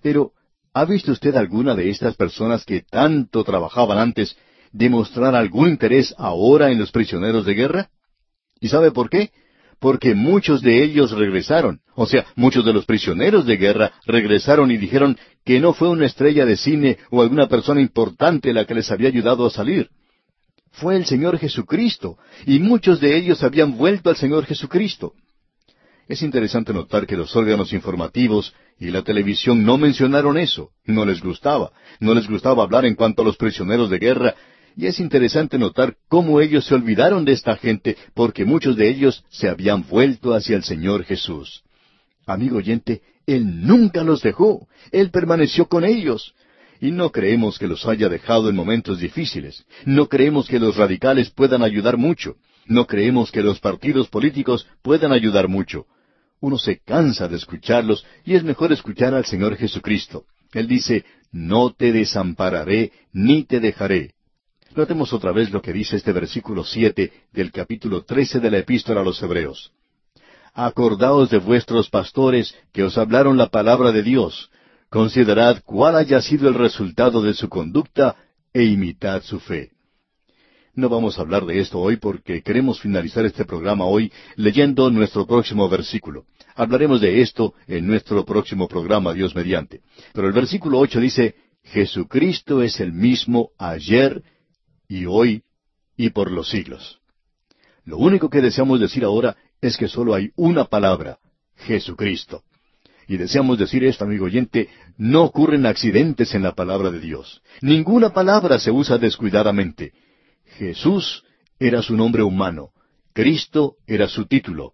Pero, 0.03 0.33
¿ha 0.73 0.87
visto 0.87 1.13
usted 1.13 1.37
alguna 1.37 1.75
de 1.75 1.91
estas 1.91 2.17
personas 2.17 2.65
que 2.65 2.83
tanto 2.83 3.45
trabajaban 3.45 3.99
antes 3.99 4.37
demostrar 4.73 5.35
algún 5.35 5.69
interés 5.69 6.15
ahora 6.17 6.71
en 6.71 6.79
los 6.79 6.91
prisioneros 6.91 7.45
de 7.45 7.55
guerra? 7.55 7.91
¿Y 8.61 8.69
sabe 8.69 8.91
por 8.93 9.11
qué? 9.11 9.31
Porque 9.79 10.15
muchos 10.15 10.63
de 10.63 10.83
ellos 10.83 11.11
regresaron, 11.13 11.81
o 11.95 12.07
sea, 12.07 12.25
muchos 12.35 12.65
de 12.65 12.73
los 12.73 12.87
prisioneros 12.87 13.45
de 13.45 13.57
guerra 13.57 13.93
regresaron 14.07 14.71
y 14.71 14.79
dijeron 14.79 15.19
que 15.45 15.61
no 15.61 15.75
fue 15.75 15.89
una 15.89 16.07
estrella 16.07 16.47
de 16.47 16.57
cine 16.57 16.99
o 17.11 17.21
alguna 17.21 17.47
persona 17.47 17.81
importante 17.81 18.53
la 18.53 18.65
que 18.65 18.75
les 18.75 18.91
había 18.91 19.09
ayudado 19.09 19.47
a 19.47 19.51
salir. 19.51 19.91
Fue 20.73 20.97
el 20.97 21.07
Señor 21.07 21.39
Jesucristo, 21.39 22.19
y 22.47 22.59
muchos 22.59 23.01
de 23.01 23.17
ellos 23.17 23.43
habían 23.43 23.77
vuelto 23.77 24.11
al 24.11 24.17
Señor 24.17 24.45
Jesucristo. 24.45 25.15
Es 26.09 26.23
interesante 26.23 26.73
notar 26.73 27.07
que 27.07 27.17
los 27.17 27.35
órganos 27.35 27.73
informativos 27.73 28.55
y 28.79 28.91
la 28.91 29.03
televisión 29.03 29.65
no 29.65 29.77
mencionaron 29.77 30.39
eso, 30.39 30.71
no 30.85 31.05
les 31.05 31.21
gustaba, 31.21 31.73
no 31.99 32.15
les 32.15 32.29
gustaba 32.29 32.63
hablar 32.63 32.85
en 32.85 32.95
cuanto 32.95 33.23
a 33.23 33.25
los 33.25 33.37
prisioneros 33.37 33.91
de 33.91 33.99
guerra, 33.99 34.35
y 34.77 34.87
es 34.87 35.01
interesante 35.01 35.59
notar 35.59 35.97
cómo 36.09 36.41
ellos 36.41 36.67
se 36.67 36.75
olvidaron 36.75 37.25
de 37.25 37.33
esta 37.33 37.57
gente 37.57 37.97
porque 38.15 38.45
muchos 38.45 38.77
de 38.77 38.91
ellos 38.91 39.25
se 39.31 39.49
habían 39.49 39.87
vuelto 39.89 40.35
hacia 40.35 40.55
el 40.55 40.65
Señor 40.65 41.05
Jesús. 41.05 41.63
Amigo 42.27 42.59
oyente, 42.59 43.01
Él 43.27 43.67
nunca 43.67 44.05
los 44.05 44.23
dejó, 44.23 44.69
Él 44.93 45.11
permaneció 45.11 45.67
con 45.67 45.85
ellos, 45.85 46.35
y 46.79 46.91
no 46.91 47.11
creemos 47.11 47.59
que 47.59 47.67
los 47.67 47.87
haya 47.87 48.11
dejado 48.11 48.51
en 48.51 48.57
momentos 48.57 49.01
difíciles. 49.01 49.65
No 49.87 50.09
creemos 50.09 50.47
que 50.47 50.61
los 50.61 50.77
radicales 50.77 51.31
puedan 51.31 51.63
ayudar 51.63 51.97
mucho. 51.97 52.37
No 52.67 52.87
creemos 52.87 53.33
que 53.33 53.43
los 53.43 53.61
partidos 53.61 54.09
políticos 54.09 54.67
puedan 54.83 55.13
ayudar 55.13 55.49
mucho. 55.49 55.87
Uno 56.39 56.59
se 56.59 56.81
cansa 56.81 57.29
de 57.29 57.37
escucharlos 57.37 58.05
y 58.27 58.35
es 58.35 58.45
mejor 58.45 58.73
escuchar 58.73 59.15
al 59.15 59.25
Señor 59.25 59.57
Jesucristo. 59.57 60.27
Él 60.53 60.69
dice, 60.69 61.07
no 61.33 61.73
te 61.73 61.93
desampararé 61.93 62.93
ni 63.13 63.45
te 63.45 63.59
dejaré. 63.59 64.16
Notemos 64.77 65.13
otra 65.15 65.33
vez 65.33 65.51
lo 65.51 65.63
que 65.63 65.73
dice 65.73 65.97
este 65.97 66.13
versículo 66.13 66.63
siete 66.63 67.11
del 67.33 67.51
capítulo 67.51 68.05
trece 68.05 68.41
de 68.41 68.51
la 68.51 68.59
epístola 68.59 69.01
a 69.01 69.05
los 69.05 69.23
Hebreos. 69.23 69.73
Acordaos 70.53 71.31
de 71.31 71.39
vuestros 71.39 71.89
pastores 71.89 72.55
que 72.75 72.85
os 72.85 72.99
hablaron 72.99 73.39
la 73.39 73.49
palabra 73.49 73.91
de 73.91 74.03
Dios, 74.03 74.51
Considerad 74.89 75.63
cuál 75.65 75.97
haya 75.97 76.21
sido 76.21 76.49
el 76.49 76.55
resultado 76.55 77.21
de 77.21 77.35
su 77.35 77.49
conducta 77.49 78.17
e 78.53 78.65
imitad 78.65 79.23
su 79.23 79.41
fe. 79.41 79.73
No 80.75 80.89
vamos 80.89 81.19
a 81.19 81.23
hablar 81.23 81.45
de 81.45 81.59
esto 81.59 81.81
hoy 81.81 81.97
porque 81.97 82.43
queremos 82.43 82.81
finalizar 82.81 83.25
este 83.25 83.45
programa 83.45 83.87
hoy 83.87 84.13
leyendo 84.37 84.89
nuestro 84.91 85.27
próximo 85.27 85.69
versículo. 85.69 86.25
Hablaremos 86.55 87.01
de 87.01 87.21
esto 87.21 87.55
en 87.67 87.87
nuestro 87.87 88.25
próximo 88.25 88.69
programa, 88.69 89.13
Dios 89.13 89.35
mediante. 89.35 89.81
Pero 90.13 90.29
el 90.29 90.35
versículo 90.35 90.79
ocho 90.79 91.01
dice, 91.01 91.35
Jesucristo 91.65 92.63
es 92.63 92.79
el 92.79 92.93
mismo 92.93 93.51
ayer 93.59 94.23
y 94.89 95.07
hoy 95.07 95.43
y 95.97 96.11
por 96.11 96.31
los 96.31 96.49
siglos. 96.51 97.01
Lo 97.85 97.99
único 97.99 98.29
que 98.31 98.41
deseamos 98.41 98.81
decir 98.81 99.05
ahora 99.05 99.37
es 99.61 99.77
que 99.77 99.89
solo 99.89 100.15
hay 100.15 100.31
una 100.37 100.65
palabra, 100.65 101.19
Jesucristo. 101.57 102.43
Y 103.09 103.17
deseamos 103.17 103.59
decir 103.59 103.85
esto, 103.85 104.05
amigo 104.05 104.27
oyente, 104.27 104.69
no 104.97 105.23
ocurren 105.23 105.65
accidentes 105.65 106.35
en 106.35 106.43
la 106.43 106.55
palabra 106.55 106.91
de 106.91 106.99
Dios. 106.99 107.43
Ninguna 107.61 108.13
palabra 108.13 108.59
se 108.59 108.73
usa 108.73 108.99
descuidadamente. 108.99 109.93
Jesús 110.59 111.23
era 111.59 111.83
su 111.83 111.97
nombre 111.97 112.23
humano. 112.23 112.71
Cristo 113.13 113.77
era 113.87 114.09
su 114.09 114.27
título. 114.27 114.73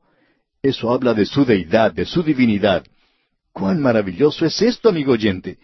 Eso 0.63 0.93
habla 0.93 1.13
de 1.13 1.27
su 1.27 1.45
deidad, 1.45 1.93
de 1.93 2.07
su 2.07 2.23
divinidad. 2.23 2.85
¡Cuán 3.53 3.83
maravilloso 3.83 4.47
es 4.47 4.63
esto, 4.63 4.89
amigo 4.89 5.13
oyente! 5.13 5.59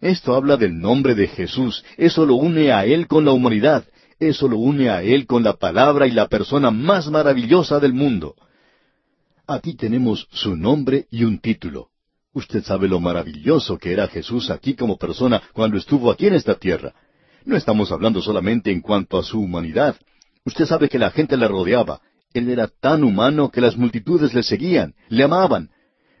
Esto 0.00 0.34
habla 0.34 0.56
del 0.56 0.78
nombre 0.78 1.14
de 1.14 1.28
Jesús. 1.28 1.84
Eso 1.96 2.26
lo 2.26 2.34
une 2.34 2.72
a 2.72 2.84
Él 2.84 3.06
con 3.06 3.24
la 3.24 3.32
humanidad. 3.32 3.84
Eso 4.22 4.46
lo 4.46 4.58
une 4.58 4.88
a 4.88 5.02
Él 5.02 5.26
con 5.26 5.42
la 5.42 5.54
palabra 5.54 6.06
y 6.06 6.12
la 6.12 6.28
persona 6.28 6.70
más 6.70 7.10
maravillosa 7.10 7.80
del 7.80 7.92
mundo. 7.92 8.36
Aquí 9.48 9.74
tenemos 9.74 10.28
su 10.30 10.54
nombre 10.54 11.06
y 11.10 11.24
un 11.24 11.40
título. 11.40 11.88
Usted 12.32 12.62
sabe 12.62 12.86
lo 12.86 13.00
maravilloso 13.00 13.78
que 13.78 13.92
era 13.92 14.06
Jesús 14.06 14.48
aquí 14.50 14.74
como 14.74 14.96
persona 14.96 15.42
cuando 15.52 15.76
estuvo 15.76 16.08
aquí 16.08 16.28
en 16.28 16.34
esta 16.34 16.54
tierra. 16.54 16.94
No 17.44 17.56
estamos 17.56 17.90
hablando 17.90 18.22
solamente 18.22 18.70
en 18.70 18.80
cuanto 18.80 19.18
a 19.18 19.24
su 19.24 19.40
humanidad. 19.40 19.96
Usted 20.44 20.66
sabe 20.66 20.88
que 20.88 21.00
la 21.00 21.10
gente 21.10 21.36
le 21.36 21.48
rodeaba. 21.48 22.00
Él 22.32 22.48
era 22.48 22.68
tan 22.68 23.02
humano 23.02 23.50
que 23.50 23.60
las 23.60 23.76
multitudes 23.76 24.32
le 24.34 24.44
seguían, 24.44 24.94
le 25.08 25.24
amaban. 25.24 25.70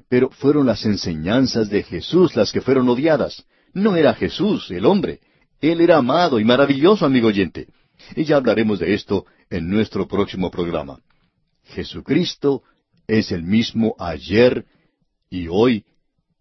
Pero 0.08 0.28
fueron 0.28 0.66
las 0.66 0.84
enseñanzas 0.84 1.70
de 1.70 1.84
Jesús 1.84 2.34
las 2.34 2.50
que 2.50 2.62
fueron 2.62 2.88
odiadas. 2.88 3.44
No 3.72 3.94
era 3.94 4.12
Jesús, 4.12 4.72
el 4.72 4.86
hombre. 4.86 5.20
Él 5.60 5.80
era 5.80 5.98
amado 5.98 6.40
y 6.40 6.44
maravilloso, 6.44 7.06
amigo 7.06 7.28
oyente. 7.28 7.68
Y 8.16 8.24
ya 8.24 8.36
hablaremos 8.36 8.78
de 8.78 8.94
esto 8.94 9.26
en 9.50 9.68
nuestro 9.68 10.06
próximo 10.06 10.50
programa. 10.50 11.00
Jesucristo 11.64 12.62
es 13.06 13.32
el 13.32 13.42
mismo 13.42 13.94
ayer 13.98 14.66
y 15.30 15.48
hoy 15.48 15.84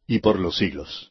y 0.08 0.20
por 0.20 0.40
los 0.40 0.58
siglos. 0.58 1.11